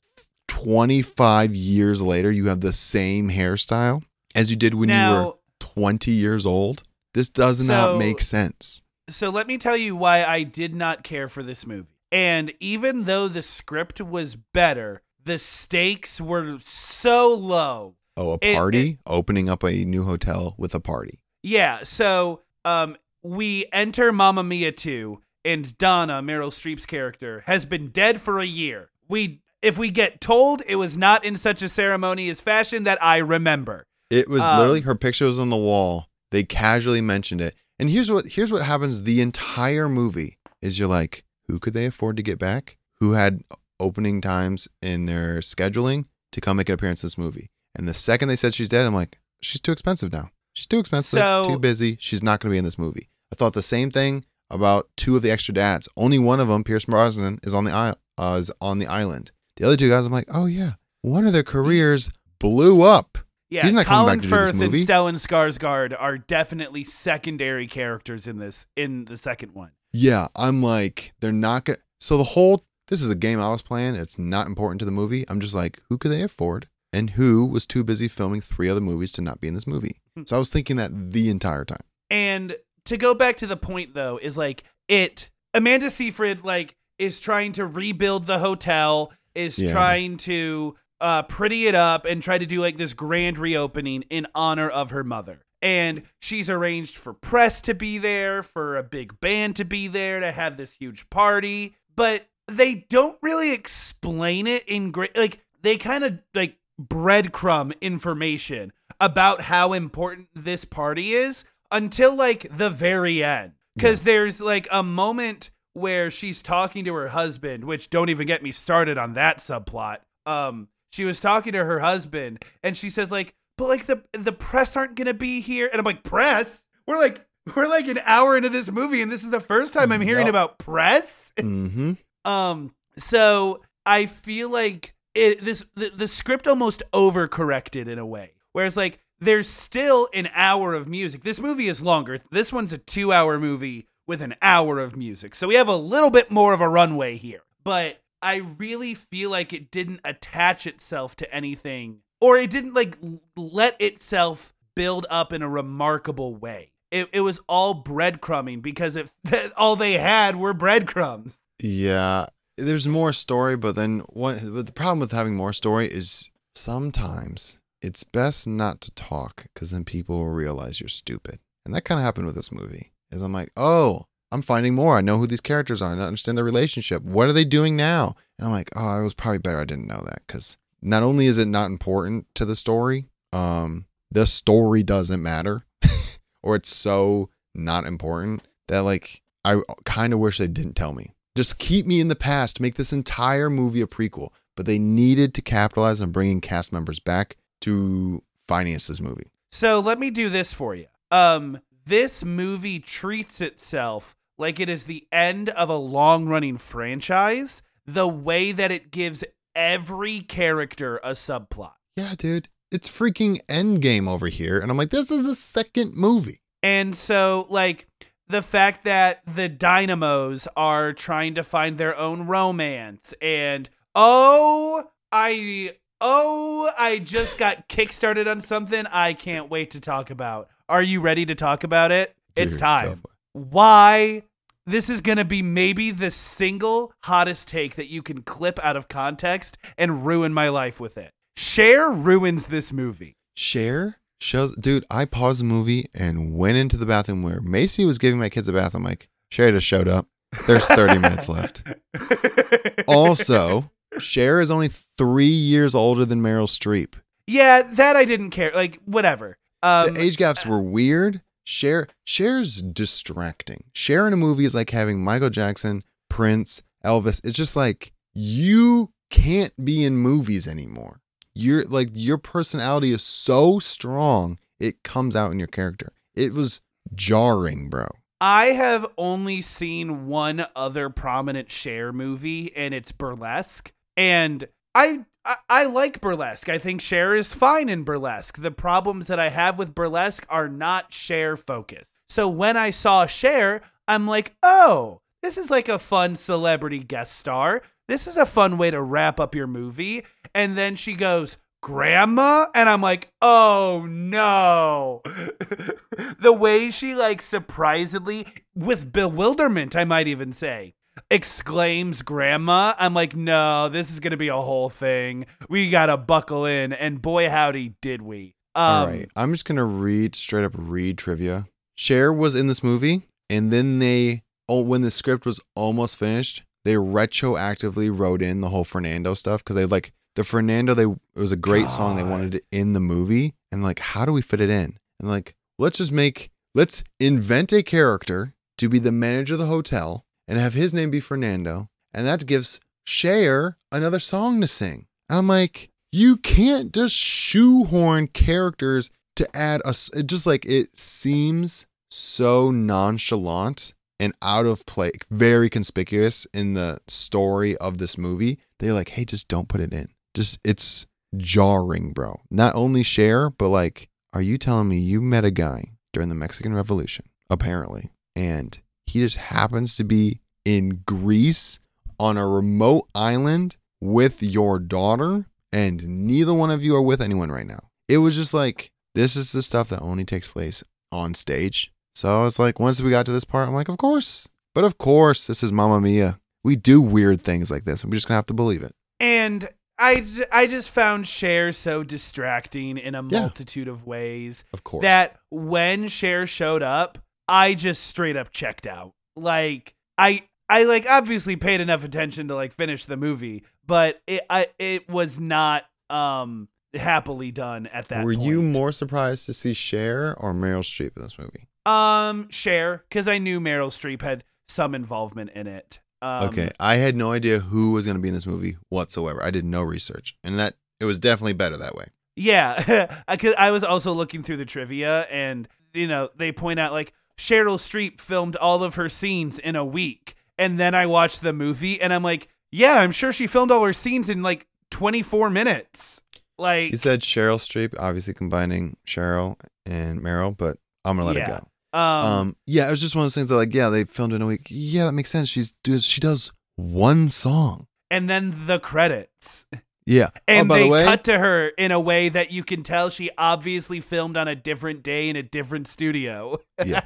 25 0.47 1.53
years 1.53 2.01
later 2.01 2.31
you 2.31 2.47
have 2.47 2.61
the 2.61 2.71
same 2.71 3.29
hairstyle 3.29 4.03
as 4.33 4.49
you 4.49 4.55
did 4.55 4.75
when 4.75 4.89
you 4.89 4.95
were 4.95 5.33
20 5.59 6.11
years 6.11 6.45
old?" 6.45 6.83
This 7.13 7.27
does 7.29 7.67
not 7.67 7.97
make 7.99 8.21
sense. 8.21 8.81
so 9.09 9.29
let 9.29 9.45
me 9.45 9.57
tell 9.57 9.75
you 9.75 9.95
why 9.95 10.23
I 10.23 10.43
did 10.43 10.73
not 10.73 11.03
care 11.03 11.27
for 11.27 11.43
this 11.43 11.67
movie. 11.67 11.89
And 12.13 12.53
even 12.61 13.03
though 13.03 13.27
the 13.27 13.41
script 13.41 13.99
was 13.99 14.35
better, 14.37 15.01
the 15.23 15.37
stakes 15.37 16.21
were 16.21 16.59
so 16.59 17.33
low. 17.33 17.95
Oh, 18.15 18.33
a 18.33 18.37
It- 18.41 18.55
party? 18.55 18.99
Opening 19.05 19.49
up 19.49 19.63
a 19.63 19.71
new 19.85 20.03
hotel 20.03 20.55
with 20.57 20.73
a 20.75 20.79
party. 20.79 21.19
Yeah, 21.41 21.83
so 21.83 22.41
um 22.65 22.95
we 23.23 23.65
enter 23.71 24.11
Mamma 24.11 24.43
Mia 24.43 24.71
2 24.71 25.19
and 25.45 25.77
Donna, 25.77 26.21
Meryl 26.21 26.51
Streep's 26.51 26.85
character, 26.85 27.43
has 27.45 27.65
been 27.65 27.89
dead 27.89 28.19
for 28.21 28.39
a 28.39 28.45
year. 28.45 28.89
We 29.07 29.41
if 29.61 29.77
we 29.77 29.89
get 29.91 30.19
told 30.21 30.61
it 30.67 30.75
was 30.75 30.97
not 30.97 31.23
in 31.23 31.35
such 31.37 31.61
a 31.61 31.69
ceremonious 31.69 32.41
fashion 32.41 32.83
that 32.83 33.01
I 33.03 33.17
remember. 33.17 33.85
It 34.09 34.29
was 34.29 34.41
Um, 34.41 34.57
literally 34.57 34.81
her 34.81 34.95
picture 34.95 35.25
was 35.25 35.39
on 35.39 35.49
the 35.49 35.57
wall. 35.57 36.07
They 36.31 36.43
casually 36.43 37.01
mentioned 37.01 37.41
it. 37.41 37.55
And 37.79 37.89
here's 37.89 38.11
what 38.11 38.25
here's 38.27 38.51
what 38.51 38.61
happens 38.61 39.03
the 39.03 39.21
entire 39.21 39.89
movie 39.89 40.37
is 40.61 40.77
you're 40.79 40.87
like, 40.87 41.23
who 41.47 41.59
could 41.59 41.73
they 41.73 41.85
afford 41.85 42.17
to 42.17 42.23
get 42.23 42.39
back? 42.39 42.77
Who 42.99 43.13
had 43.13 43.41
opening 43.79 44.21
times 44.21 44.67
in 44.81 45.05
their 45.07 45.39
scheduling 45.39 46.05
to 46.31 46.39
come 46.41 46.57
make 46.57 46.69
an 46.69 46.75
appearance 46.75 47.03
in 47.03 47.07
this 47.07 47.17
movie? 47.17 47.49
And 47.75 47.87
the 47.87 47.93
second 47.93 48.27
they 48.27 48.35
said 48.35 48.53
she's 48.53 48.69
dead, 48.69 48.85
I'm 48.85 48.93
like, 48.93 49.17
she's 49.41 49.61
too 49.61 49.71
expensive 49.71 50.11
now. 50.11 50.29
She's 50.53 50.67
too 50.67 50.79
expensive, 50.79 51.19
So- 51.19 51.45
too 51.47 51.59
busy. 51.59 51.97
She's 51.99 52.21
not 52.23 52.39
going 52.39 52.49
to 52.49 52.53
be 52.53 52.57
in 52.59 52.65
this 52.65 52.77
movie. 52.77 53.09
I 53.31 53.35
thought 53.35 53.53
the 53.53 53.63
same 53.63 53.89
thing 53.89 54.25
about 54.51 54.89
two 54.95 55.15
of 55.15 55.23
the 55.23 55.31
extra 55.31 55.53
dads. 55.53 55.89
Only 55.97 56.19
one 56.19 56.39
of 56.39 56.47
them, 56.47 56.63
Pierce 56.63 56.85
Brosnan, 56.85 57.39
is 57.43 57.53
on 57.53 57.63
the 57.63 57.71
island. 57.71 57.97
Uh, 58.17 58.37
is 58.39 58.51
on 58.61 58.77
the 58.77 58.85
island. 58.85 59.31
The 59.57 59.65
other 59.65 59.75
two 59.77 59.89
guys, 59.89 60.05
I'm 60.05 60.11
like, 60.11 60.29
oh 60.31 60.45
yeah, 60.45 60.73
one 61.01 61.25
of 61.25 61.33
their 61.33 61.41
careers 61.43 62.11
blew 62.39 62.83
up. 62.83 63.17
Yeah, 63.49 63.63
He's 63.63 63.73
not 63.73 63.85
Colin 63.85 64.17
back 64.17 64.21
to 64.21 64.21
do 64.23 64.29
this 64.29 64.37
Firth 64.51 64.61
and. 64.61 64.73
Stellan 64.73 65.13
Skarsgård 65.15 65.95
are 65.99 66.17
definitely 66.19 66.83
secondary 66.83 67.67
characters 67.67 68.27
in 68.27 68.37
this 68.37 68.67
in 68.75 69.05
the 69.05 69.17
second 69.17 69.53
one. 69.53 69.71
Yeah, 69.91 70.27
I'm 70.35 70.61
like, 70.63 71.13
they're 71.19 71.31
not 71.31 71.65
gonna. 71.65 71.79
So 71.99 72.17
the 72.17 72.23
whole 72.23 72.65
this 72.87 73.01
is 73.01 73.09
a 73.09 73.15
game 73.15 73.39
I 73.39 73.49
was 73.49 73.61
playing. 73.61 73.95
It's 73.95 74.19
not 74.19 74.45
important 74.47 74.79
to 74.79 74.85
the 74.85 74.91
movie. 74.91 75.25
I'm 75.27 75.39
just 75.39 75.55
like, 75.55 75.79
who 75.89 75.97
could 75.97 76.11
they 76.11 76.21
afford, 76.21 76.67
and 76.93 77.11
who 77.11 77.45
was 77.45 77.65
too 77.65 77.83
busy 77.83 78.07
filming 78.07 78.39
three 78.41 78.69
other 78.69 78.79
movies 78.81 79.11
to 79.13 79.21
not 79.21 79.41
be 79.41 79.47
in 79.47 79.53
this 79.53 79.67
movie? 79.67 79.97
Hmm. 80.15 80.23
So 80.25 80.35
I 80.35 80.39
was 80.39 80.51
thinking 80.51 80.75
that 80.77 80.91
the 81.11 81.29
entire 81.29 81.65
time. 81.65 81.81
And 82.09 82.55
to 82.85 82.97
go 82.97 83.13
back 83.15 83.37
to 83.37 83.47
the 83.47 83.57
point 83.57 83.93
though, 83.93 84.17
is 84.21 84.37
like 84.37 84.63
it 84.87 85.29
Amanda 85.53 85.89
Seyfried 85.89 86.43
like 86.43 86.75
is 86.99 87.19
trying 87.19 87.51
to 87.53 87.65
rebuild 87.65 88.27
the 88.27 88.39
hotel, 88.39 89.11
is 89.35 89.57
Yeah. 89.59 89.71
trying 89.71 90.17
to 90.17 90.75
uh 91.01 91.23
pretty 91.23 91.67
it 91.67 91.75
up 91.75 92.05
and 92.05 92.21
try 92.23 92.37
to 92.37 92.45
do 92.45 92.61
like 92.61 92.77
this 92.77 92.93
grand 92.93 93.37
reopening 93.37 94.03
in 94.09 94.27
honor 94.35 94.69
of 94.69 94.91
her 94.91 95.03
mother. 95.03 95.41
And 95.61 96.03
she's 96.19 96.49
arranged 96.49 96.97
for 96.97 97.13
press 97.13 97.61
to 97.61 97.73
be 97.73 97.97
there, 97.97 98.43
for 98.43 98.75
a 98.77 98.83
big 98.83 99.19
band 99.21 99.55
to 99.55 99.63
be 99.65 99.87
there, 99.87 100.19
to 100.19 100.31
have 100.31 100.57
this 100.57 100.73
huge 100.73 101.09
party. 101.09 101.75
But 101.95 102.27
they 102.49 102.85
don't 102.89 103.17
really 103.21 103.53
explain 103.53 104.47
it 104.47 104.67
in 104.67 104.91
great 104.91 105.15
like 105.17 105.39
they 105.61 105.77
kind 105.77 106.03
of 106.03 106.19
like 106.33 106.57
breadcrumb 106.81 107.79
information 107.81 108.71
about 108.99 109.41
how 109.41 109.73
important 109.73 110.29
this 110.33 110.65
party 110.65 111.13
is 111.13 111.45
until 111.71 112.15
like 112.15 112.47
the 112.55 112.69
very 112.69 113.23
end. 113.23 113.53
Because 113.75 114.03
there's 114.03 114.39
like 114.39 114.67
a 114.71 114.83
moment 114.83 115.49
where 115.73 116.11
she's 116.11 116.43
talking 116.43 116.85
to 116.85 116.93
her 116.93 117.07
husband, 117.07 117.65
which 117.65 117.89
don't 117.89 118.09
even 118.09 118.27
get 118.27 118.43
me 118.43 118.51
started 118.51 118.97
on 118.97 119.13
that 119.13 119.39
subplot. 119.39 119.97
Um, 120.25 120.67
she 120.91 121.05
was 121.05 121.19
talking 121.19 121.53
to 121.53 121.65
her 121.65 121.79
husband, 121.79 122.43
and 122.61 122.77
she 122.77 122.91
says 122.91 123.11
like, 123.11 123.33
"But 123.57 123.69
like 123.69 123.87
the 123.87 124.03
the 124.13 124.31
press 124.31 124.77
aren't 124.77 124.95
gonna 124.95 125.15
be 125.15 125.41
here," 125.41 125.67
and 125.71 125.79
I'm 125.79 125.85
like, 125.85 126.03
"Press? 126.03 126.63
We're 126.87 126.99
like 126.99 127.25
we're 127.55 127.67
like 127.67 127.87
an 127.87 127.99
hour 128.05 128.37
into 128.37 128.49
this 128.49 128.69
movie, 128.71 129.01
and 129.01 129.11
this 129.11 129.23
is 129.23 129.31
the 129.31 129.39
first 129.39 129.73
time 129.73 129.91
I'm 129.91 130.01
hearing 130.01 130.27
Yup. 130.27 130.35
about 130.35 130.59
press." 130.59 131.31
Mm-hmm. 131.43 131.93
Um, 132.31 132.73
so 132.97 133.61
I 133.85 134.05
feel 134.05 134.49
like 134.49 134.93
it 135.15 135.41
this 135.41 135.63
the, 135.75 135.89
the 135.89 136.07
script 136.07 136.47
almost 136.47 136.83
overcorrected 136.91 137.87
in 137.87 137.99
a 137.99 138.05
way. 138.05 138.33
Whereas 138.51 138.77
like 138.77 138.99
there's 139.19 139.47
still 139.47 140.07
an 140.13 140.29
hour 140.33 140.73
of 140.73 140.87
music. 140.87 141.23
This 141.23 141.39
movie 141.39 141.67
is 141.67 141.81
longer. 141.81 142.19
This 142.31 142.51
one's 142.51 142.73
a 142.73 142.77
2-hour 142.77 143.39
movie 143.39 143.87
with 144.05 144.21
an 144.21 144.35
hour 144.41 144.79
of 144.79 144.97
music. 144.97 145.33
So 145.33 145.47
we 145.47 145.55
have 145.55 145.69
a 145.69 145.77
little 145.77 146.09
bit 146.09 146.29
more 146.29 146.53
of 146.53 146.59
a 146.59 146.67
runway 146.67 147.15
here. 147.15 147.41
But 147.63 148.01
I 148.21 148.35
really 148.57 148.93
feel 148.93 149.29
like 149.29 149.53
it 149.53 149.71
didn't 149.71 150.01
attach 150.03 150.67
itself 150.67 151.15
to 151.17 151.33
anything 151.33 151.99
or 152.19 152.37
it 152.37 152.49
didn't 152.49 152.73
like 152.73 152.97
let 153.35 153.79
itself 153.79 154.53
build 154.75 155.05
up 155.09 155.33
in 155.33 155.41
a 155.41 155.49
remarkable 155.49 156.35
way. 156.35 156.71
It, 156.91 157.09
it 157.11 157.21
was 157.21 157.39
all 157.47 157.83
breadcrumbing 157.83 158.61
because 158.61 158.95
if 158.95 159.13
all 159.57 159.75
they 159.75 159.93
had 159.93 160.35
were 160.35 160.53
breadcrumbs. 160.53 161.41
Yeah, 161.61 162.27
there's 162.65 162.87
more 162.87 163.13
story, 163.13 163.55
but 163.55 163.75
then 163.75 163.99
what? 164.09 164.39
But 164.43 164.65
the 164.65 164.71
problem 164.71 164.99
with 164.99 165.11
having 165.11 165.35
more 165.35 165.53
story 165.53 165.87
is 165.87 166.29
sometimes 166.55 167.57
it's 167.81 168.03
best 168.03 168.47
not 168.47 168.81
to 168.81 168.91
talk 168.91 169.45
because 169.53 169.71
then 169.71 169.83
people 169.83 170.17
will 170.17 170.29
realize 170.29 170.79
you're 170.79 170.89
stupid, 170.89 171.39
and 171.65 171.73
that 171.75 171.83
kind 171.83 171.99
of 171.99 172.05
happened 172.05 172.25
with 172.25 172.35
this 172.35 172.51
movie. 172.51 172.91
Is 173.11 173.21
I'm 173.21 173.33
like, 173.33 173.51
oh, 173.55 174.07
I'm 174.31 174.41
finding 174.41 174.73
more. 174.73 174.97
I 174.97 175.01
know 175.01 175.19
who 175.19 175.27
these 175.27 175.41
characters 175.41 175.81
are. 175.81 175.93
I 175.93 175.99
understand 175.99 176.37
their 176.37 176.45
relationship. 176.45 177.03
What 177.03 177.29
are 177.29 177.33
they 177.33 177.45
doing 177.45 177.75
now? 177.75 178.15
And 178.39 178.47
I'm 178.47 178.51
like, 178.51 178.71
oh, 178.75 178.99
it 178.99 179.03
was 179.03 179.13
probably 179.13 179.37
better 179.37 179.59
I 179.59 179.65
didn't 179.65 179.87
know 179.87 180.01
that 180.05 180.23
because 180.25 180.57
not 180.81 181.03
only 181.03 181.27
is 181.27 181.37
it 181.37 181.47
not 181.47 181.69
important 181.69 182.25
to 182.35 182.45
the 182.45 182.55
story, 182.55 183.09
um, 183.31 183.85
the 184.09 184.25
story 184.25 184.81
doesn't 184.81 185.21
matter, 185.21 185.65
or 186.43 186.55
it's 186.55 186.75
so 186.75 187.29
not 187.53 187.85
important 187.85 188.47
that 188.67 188.79
like 188.79 189.21
I 189.45 189.61
kind 189.85 190.13
of 190.13 190.19
wish 190.19 190.37
they 190.37 190.47
didn't 190.47 190.73
tell 190.75 190.93
me. 190.93 191.13
Just 191.35 191.57
keep 191.57 191.85
me 191.85 191.99
in 191.99 192.07
the 192.07 192.15
past, 192.15 192.59
make 192.59 192.75
this 192.75 192.93
entire 192.93 193.49
movie 193.49 193.81
a 193.81 193.87
prequel. 193.87 194.29
But 194.55 194.65
they 194.67 194.77
needed 194.77 195.33
to 195.33 195.41
capitalize 195.41 196.01
on 196.01 196.11
bringing 196.11 196.41
cast 196.41 196.71
members 196.71 196.99
back 196.99 197.37
to 197.61 198.21
finance 198.47 198.87
this 198.87 199.01
movie. 199.01 199.31
So 199.51 199.79
let 199.79 199.99
me 199.99 200.11
do 200.11 200.29
this 200.29 200.53
for 200.53 200.75
you. 200.75 200.85
Um, 201.09 201.59
this 201.85 202.23
movie 202.23 202.79
treats 202.79 203.41
itself 203.41 204.15
like 204.37 204.59
it 204.59 204.69
is 204.69 204.85
the 204.85 205.07
end 205.11 205.49
of 205.49 205.69
a 205.69 205.75
long 205.75 206.27
running 206.27 206.57
franchise, 206.57 207.61
the 207.85 208.07
way 208.07 208.51
that 208.51 208.71
it 208.71 208.91
gives 208.91 209.23
every 209.55 210.21
character 210.21 210.97
a 210.97 211.11
subplot. 211.11 211.73
Yeah, 211.95 212.13
dude, 212.17 212.49
it's 212.71 212.89
freaking 212.89 213.39
Endgame 213.47 214.07
over 214.07 214.27
here. 214.27 214.59
And 214.59 214.71
I'm 214.71 214.77
like, 214.77 214.89
this 214.89 215.11
is 215.11 215.23
the 215.25 215.35
second 215.35 215.95
movie. 215.95 216.39
And 216.63 216.95
so, 216.95 217.45
like, 217.49 217.87
the 218.33 218.41
fact 218.41 218.83
that 218.83 219.21
the 219.25 219.47
Dynamos 219.47 220.47
are 220.57 220.91
trying 220.93 221.35
to 221.35 221.43
find 221.43 221.77
their 221.77 221.97
own 221.97 222.27
romance, 222.27 223.13
and 223.21 223.69
oh, 223.95 224.83
I. 225.11 225.77
Oh, 226.05 226.69
I 226.77 226.99
just 226.99 227.37
got 227.37 227.69
kickstarted 227.69 228.29
on 228.29 228.41
something 228.41 228.85
I 228.87 229.13
can't 229.13 229.49
wait 229.49 229.71
to 229.71 229.79
talk 229.79 230.09
about. 230.09 230.49
Are 230.67 230.83
you 230.83 230.99
ready 230.99 231.25
to 231.25 231.33
talk 231.33 231.63
about 231.63 231.93
it? 231.93 232.13
it's 232.35 232.57
time. 232.57 233.03
Why 233.31 234.23
this 234.65 234.89
is 234.89 235.01
going 235.01 235.17
to 235.17 235.25
be 235.25 235.41
maybe 235.41 235.91
the 235.91 236.11
single 236.11 236.93
hottest 237.03 237.47
take 237.47 237.75
that 237.75 237.89
you 237.89 238.01
can 238.01 238.21
clip 238.21 238.59
out 238.63 238.75
of 238.75 238.87
context 238.87 239.57
and 239.77 240.05
ruin 240.05 240.33
my 240.33 240.49
life 240.49 240.79
with 240.79 240.97
it. 240.97 241.11
Cher 241.35 241.89
ruins 241.89 242.47
this 242.47 242.71
movie. 242.71 243.15
Cher 243.35 243.97
shows, 244.19 244.55
dude. 244.55 244.85
I 244.89 245.05
paused 245.05 245.39
the 245.39 245.45
movie 245.45 245.85
and 245.93 246.33
went 246.35 246.57
into 246.57 246.77
the 246.77 246.85
bathroom 246.85 247.23
where 247.23 247.41
Macy 247.41 247.85
was 247.85 247.97
giving 247.97 248.19
my 248.19 248.29
kids 248.29 248.47
a 248.47 248.53
bath. 248.53 248.73
I'm 248.73 248.83
like, 248.83 249.09
Cher 249.29 249.51
just 249.51 249.67
showed 249.67 249.87
up. 249.87 250.05
There's 250.47 250.65
30 250.65 250.99
minutes 250.99 251.29
left. 251.29 251.63
Also, 252.87 253.71
Cher 253.97 254.41
is 254.41 254.51
only 254.51 254.69
three 254.97 255.25
years 255.25 255.73
older 255.73 256.05
than 256.05 256.21
Meryl 256.21 256.47
Streep. 256.47 256.95
Yeah, 257.27 257.61
that 257.61 257.95
I 257.95 258.05
didn't 258.05 258.31
care. 258.31 258.51
Like, 258.53 258.79
whatever. 258.85 259.37
Um, 259.61 259.93
the 259.93 260.01
age 260.01 260.17
gaps 260.17 260.45
were 260.45 260.61
weird. 260.61 261.21
Cher, 261.45 261.87
Cher's 262.05 262.61
distracting. 262.61 263.65
Cher 263.73 264.07
in 264.07 264.13
a 264.13 264.17
movie 264.17 264.45
is 264.45 264.55
like 264.55 264.69
having 264.71 265.03
Michael 265.03 265.29
Jackson, 265.29 265.83
Prince, 266.09 266.61
Elvis. 266.85 267.21
It's 267.23 267.37
just 267.37 267.55
like 267.55 267.93
you 268.13 268.91
can't 269.09 269.53
be 269.63 269.83
in 269.83 269.97
movies 269.97 270.47
anymore. 270.47 271.01
You're 271.35 271.63
like 271.63 271.89
your 271.93 272.17
personality 272.17 272.91
is 272.91 273.03
so 273.03 273.59
strong, 273.59 274.39
it 274.59 274.83
comes 274.83 275.15
out 275.15 275.31
in 275.31 275.39
your 275.39 275.47
character. 275.47 275.93
It 276.15 276.33
was 276.33 276.61
jarring, 276.93 277.69
bro. 277.69 277.87
I 278.21 278.47
have 278.47 278.85
only 278.97 279.41
seen 279.41 280.07
one 280.07 280.45
other 280.55 280.89
prominent 280.89 281.51
Cher 281.51 281.91
movie, 281.91 282.55
and 282.55 282.73
it's 282.73 282.91
Burlesque. 282.91 283.73
And 283.97 284.47
I, 284.73 285.05
I 285.25 285.35
I 285.49 285.65
like 285.65 285.99
Burlesque. 285.99 286.47
I 286.47 286.57
think 286.57 286.81
Cher 286.81 287.15
is 287.15 287.33
fine 287.33 287.67
in 287.67 287.83
Burlesque. 287.83 288.41
The 288.41 288.51
problems 288.51 289.07
that 289.07 289.19
I 289.19 289.29
have 289.29 289.57
with 289.57 289.75
Burlesque 289.75 290.25
are 290.29 290.47
not 290.47 290.93
Cher 290.93 291.35
focused. 291.35 291.91
So 292.09 292.29
when 292.29 292.55
I 292.55 292.69
saw 292.69 293.07
Cher, 293.07 293.61
I'm 293.87 294.07
like, 294.07 294.35
oh, 294.43 295.01
this 295.21 295.37
is 295.37 295.49
like 295.49 295.67
a 295.67 295.79
fun 295.79 296.15
celebrity 296.15 296.79
guest 296.79 297.17
star. 297.17 297.61
This 297.87 298.07
is 298.07 298.17
a 298.17 298.25
fun 298.25 298.57
way 298.57 298.71
to 298.71 298.81
wrap 298.81 299.19
up 299.19 299.35
your 299.35 299.47
movie. 299.47 300.03
And 300.35 300.57
then 300.57 300.75
she 300.75 300.93
goes, 300.93 301.37
Grandma? 301.61 302.47
And 302.53 302.67
I'm 302.67 302.81
like, 302.81 303.09
oh 303.21 303.85
no. 303.89 305.01
the 306.19 306.33
way 306.33 306.71
she, 306.71 306.93
like, 306.93 307.21
surprisingly, 307.21 308.27
with 308.53 308.91
bewilderment, 308.91 309.75
I 309.75 309.85
might 309.85 310.07
even 310.07 310.33
say, 310.33 310.73
exclaims 311.09 312.01
grandma. 312.01 312.73
I'm 312.77 312.93
like, 312.93 313.15
no, 313.15 313.69
this 313.69 313.91
is 313.91 314.01
going 314.01 314.11
to 314.11 314.17
be 314.17 314.27
a 314.27 314.35
whole 314.35 314.69
thing. 314.69 315.25
We 315.47 315.69
got 315.69 315.85
to 315.85 315.95
buckle 315.95 316.45
in. 316.45 316.73
And 316.73 317.01
boy, 317.01 317.29
howdy, 317.29 317.75
did 317.81 318.01
we. 318.01 318.35
Um, 318.55 318.63
All 318.63 318.87
right, 318.87 319.09
I'm 319.15 319.31
just 319.31 319.45
gonna 319.45 319.65
read 319.65 320.15
straight 320.15 320.43
up 320.45 320.53
read 320.55 320.99
trivia. 320.99 321.47
Cher 321.75 322.13
was 322.13 322.35
in 322.35 322.47
this 322.47 322.61
movie, 322.61 323.07
and 323.27 323.51
then 323.51 323.79
they, 323.79 324.21
oh, 324.47 324.61
when 324.61 324.83
the 324.83 324.91
script 324.91 325.25
was 325.25 325.41
almost 325.55 325.97
finished, 325.97 326.43
they 326.63 326.75
retroactively 326.75 327.89
wrote 327.91 328.21
in 328.21 328.41
the 328.41 328.49
whole 328.49 328.63
Fernando 328.63 329.15
stuff 329.15 329.43
because 329.43 329.55
they 329.55 329.65
like 329.65 329.91
the 330.15 330.23
Fernando. 330.23 330.73
They 330.73 330.83
it 330.83 331.19
was 331.19 331.31
a 331.31 331.37
great 331.37 331.69
song. 331.69 331.95
They 331.95 332.03
wanted 332.03 332.35
it 332.35 332.45
in 332.51 332.73
the 332.73 332.79
movie, 332.79 333.35
and 333.51 333.63
like, 333.63 333.79
how 333.79 334.05
do 334.05 334.13
we 334.13 334.21
fit 334.21 334.41
it 334.41 334.49
in? 334.49 334.77
And 334.99 335.09
like, 335.09 335.35
let's 335.59 335.77
just 335.77 335.91
make, 335.91 336.29
let's 336.55 336.83
invent 336.99 337.51
a 337.53 337.63
character 337.63 338.33
to 338.57 338.69
be 338.69 338.79
the 338.79 338.91
manager 338.91 339.33
of 339.33 339.39
the 339.39 339.45
hotel 339.47 340.05
and 340.27 340.39
have 340.39 340.53
his 340.53 340.73
name 340.73 340.91
be 340.91 340.99
Fernando, 340.99 341.69
and 341.93 342.07
that 342.07 342.25
gives 342.25 342.59
Cher 342.85 343.57
another 343.71 343.99
song 343.99 344.41
to 344.41 344.47
sing. 344.47 344.87
And 345.09 345.19
I'm 345.19 345.27
like, 345.27 345.69
you 345.91 346.17
can't 346.17 346.73
just 346.73 346.95
shoehorn 346.95 348.07
characters 348.07 348.89
to 349.15 349.35
add 349.35 349.61
a 349.63 349.75
it 349.93 350.07
just 350.07 350.25
like 350.25 350.45
it 350.45 350.79
seems 350.79 351.67
so 351.89 352.49
nonchalant 352.49 353.73
and 353.99 354.13
out 354.21 354.47
of 354.47 354.65
place 354.65 354.93
very 355.11 355.49
conspicuous 355.49 356.25
in 356.33 356.55
the 356.55 356.79
story 356.87 357.55
of 357.57 357.77
this 357.77 357.95
movie 357.95 358.39
they're 358.59 358.73
like 358.73 358.89
hey 358.89 359.05
just 359.05 359.27
don't 359.27 359.47
put 359.47 359.61
it 359.61 359.71
in 359.71 359.89
just 360.13 360.39
it's 360.43 360.85
jarring 361.17 361.91
bro 361.91 362.19
not 362.29 362.55
only 362.55 362.83
Cher 362.83 363.29
but 363.29 363.49
like 363.49 363.89
are 364.13 364.21
you 364.21 364.37
telling 364.37 364.67
me 364.67 364.79
you 364.79 365.01
met 365.01 365.25
a 365.25 365.31
guy 365.31 365.71
during 365.91 366.09
the 366.09 366.15
mexican 366.15 366.53
revolution 366.55 367.05
apparently 367.29 367.91
and 368.15 368.59
he 368.85 368.99
just 368.99 369.17
happens 369.17 369.75
to 369.75 369.83
be 369.83 370.19
in 370.45 370.81
greece 370.85 371.59
on 371.99 372.17
a 372.17 372.27
remote 372.27 372.87
island 372.95 373.55
with 373.79 374.23
your 374.23 374.59
daughter 374.59 375.27
and 375.51 375.87
neither 375.87 376.33
one 376.33 376.49
of 376.49 376.63
you 376.63 376.75
are 376.75 376.81
with 376.81 377.01
anyone 377.01 377.31
right 377.31 377.47
now 377.47 377.69
it 377.87 377.99
was 377.99 378.15
just 378.15 378.33
like 378.33 378.71
this 378.95 379.15
is 379.15 379.31
the 379.31 379.43
stuff 379.43 379.69
that 379.69 379.81
only 379.81 380.03
takes 380.03 380.27
place 380.27 380.63
on 380.91 381.13
stage 381.13 381.73
so 381.95 382.21
I 382.21 382.23
was 382.23 382.39
like, 382.39 382.59
once 382.59 382.81
we 382.81 382.89
got 382.89 383.05
to 383.05 383.11
this 383.11 383.23
part, 383.23 383.47
I'm 383.47 383.53
like, 383.53 383.69
of 383.69 383.77
course. 383.77 384.27
But 384.55 384.63
of 384.63 384.77
course, 384.77 385.27
this 385.27 385.43
is 385.43 385.51
Mamma 385.51 385.79
Mia. 385.79 386.19
We 386.43 386.55
do 386.55 386.81
weird 386.81 387.21
things 387.21 387.51
like 387.51 387.65
this, 387.65 387.83
and 387.83 387.91
we're 387.91 387.97
just 387.97 388.07
gonna 388.07 388.17
have 388.17 388.25
to 388.27 388.33
believe 388.33 388.63
it. 388.63 388.75
And 388.99 389.47
I, 389.79 390.05
I 390.31 390.47
just 390.47 390.69
found 390.69 391.07
Cher 391.07 391.51
so 391.51 391.83
distracting 391.83 392.77
in 392.77 392.95
a 392.95 393.03
Yeah. 393.03 393.21
multitude 393.21 393.67
of 393.67 393.85
ways 393.85 394.43
Of 394.53 394.63
course. 394.63 394.81
that 394.83 395.17
when 395.31 395.87
Cher 395.87 396.27
showed 396.27 396.61
up, 396.63 396.99
I 397.27 397.53
just 397.55 397.83
straight 397.85 398.15
up 398.15 398.31
checked 398.31 398.67
out. 398.67 398.93
Like 399.15 399.73
I 399.97 400.23
I 400.49 400.63
like 400.65 400.85
obviously 400.89 401.35
paid 401.35 401.61
enough 401.61 401.83
attention 401.83 402.27
to 402.27 402.35
like 402.35 402.53
finish 402.53 402.85
the 402.85 402.97
movie, 402.97 403.43
but 403.65 404.01
it 404.07 404.21
I 404.29 404.47
it 404.59 404.89
was 404.89 405.19
not 405.19 405.63
um 405.89 406.49
happily 406.75 407.31
done 407.31 407.67
at 407.67 407.87
that 407.89 408.03
Were 408.03 408.11
you 408.11 408.41
more 408.41 408.71
surprised 408.71 409.25
to 409.27 409.33
see 409.33 409.53
Cher 409.53 410.15
or 410.19 410.33
Meryl 410.33 410.61
Streep 410.63 410.95
in 410.97 411.03
this 411.03 411.17
movie? 411.17 411.47
um 411.65 412.27
Cher 412.29 412.83
cuz 412.91 413.07
I 413.07 413.17
knew 413.19 413.39
Meryl 413.39 413.69
Streep 413.69 414.01
had 414.01 414.23
some 414.47 414.75
involvement 414.75 415.29
in 415.31 415.47
it. 415.47 415.79
Um, 416.03 416.29
okay, 416.29 416.49
I 416.59 416.75
had 416.75 416.95
no 416.95 417.11
idea 417.11 417.39
who 417.39 417.71
was 417.71 417.85
gonna 417.85 417.99
be 417.99 418.09
in 418.09 418.13
this 418.13 418.25
movie 418.25 418.57
whatsoever. 418.69 419.23
I 419.23 419.31
did 419.31 419.45
no 419.45 419.61
research, 419.61 420.15
and 420.23 420.37
that 420.37 420.55
it 420.79 420.85
was 420.85 420.99
definitely 420.99 421.33
better 421.33 421.57
that 421.57 421.75
way. 421.75 421.85
Yeah, 422.15 423.01
because 423.09 423.33
I 423.37 423.51
was 423.51 423.63
also 423.63 423.93
looking 423.93 424.21
through 424.23 424.37
the 424.37 424.45
trivia, 424.45 425.01
and 425.09 425.47
you 425.73 425.87
know 425.87 426.09
they 426.15 426.31
point 426.31 426.59
out 426.59 426.71
like 426.71 426.93
Cheryl 427.17 427.57
Streep 427.57 428.01
filmed 428.01 428.35
all 428.35 428.63
of 428.63 428.75
her 428.75 428.89
scenes 428.89 429.39
in 429.39 429.55
a 429.55 429.63
week, 429.65 430.15
and 430.37 430.59
then 430.59 430.75
I 430.75 430.85
watched 430.85 431.21
the 431.21 431.33
movie, 431.33 431.79
and 431.81 431.93
I'm 431.93 432.03
like, 432.03 432.27
yeah, 432.51 432.75
I'm 432.79 432.91
sure 432.91 433.11
she 433.13 433.25
filmed 433.27 433.51
all 433.51 433.63
her 433.63 433.73
scenes 433.73 434.09
in 434.09 434.21
like 434.21 434.45
24 434.71 435.29
minutes. 435.29 436.01
Like, 436.37 436.71
You 436.71 436.77
said 436.77 437.01
Cheryl 437.01 437.37
Streep, 437.37 437.73
obviously 437.79 438.13
combining 438.15 438.75
Cheryl 438.87 439.39
and 439.65 440.01
Meryl, 440.01 440.35
but 440.35 440.57
I'm 440.83 440.97
gonna 440.97 441.07
let 441.07 441.15
Yeah. 441.15 441.25
it 441.37 441.39
go. 441.41 441.47
Um, 441.73 442.05
Um, 442.05 442.35
yeah, 442.45 442.67
it 442.67 442.71
was 442.71 442.81
just 442.81 442.95
one 442.95 443.01
of 443.03 443.05
those 443.05 443.15
things 443.15 443.29
that 443.29 443.35
like, 443.35 443.53
yeah, 443.53 443.69
they 443.69 443.83
filmed 443.85 444.13
in 444.13 444.21
a 444.21 444.25
week. 444.25 444.47
Yeah, 444.49 444.85
that 444.85 444.91
makes 444.93 445.09
sense. 445.09 445.29
She's 445.29 445.53
does 445.63 445.83
she 445.85 445.99
does 446.01 446.31
one 446.55 447.09
song. 447.09 447.67
and 447.91 448.09
then 448.09 448.33
the 448.47 448.59
credits, 448.59 449.45
Yeah. 449.85 450.09
and 450.27 450.45
oh, 450.45 450.49
by 450.49 450.57
they 450.59 450.63
the 450.65 450.69
way, 450.69 450.83
cut 450.85 451.03
to 451.05 451.17
her 451.19 451.49
in 451.57 451.71
a 451.71 451.79
way 451.79 452.09
that 452.09 452.31
you 452.31 452.43
can 452.43 452.63
tell 452.63 452.89
she 452.89 453.09
obviously 453.17 453.79
filmed 453.79 454.17
on 454.17 454.27
a 454.27 454.35
different 454.35 454.83
day 454.83 455.09
in 455.09 455.15
a 455.15 455.23
different 455.23 455.67
studio. 455.67 456.39
Yeah. 456.65 456.85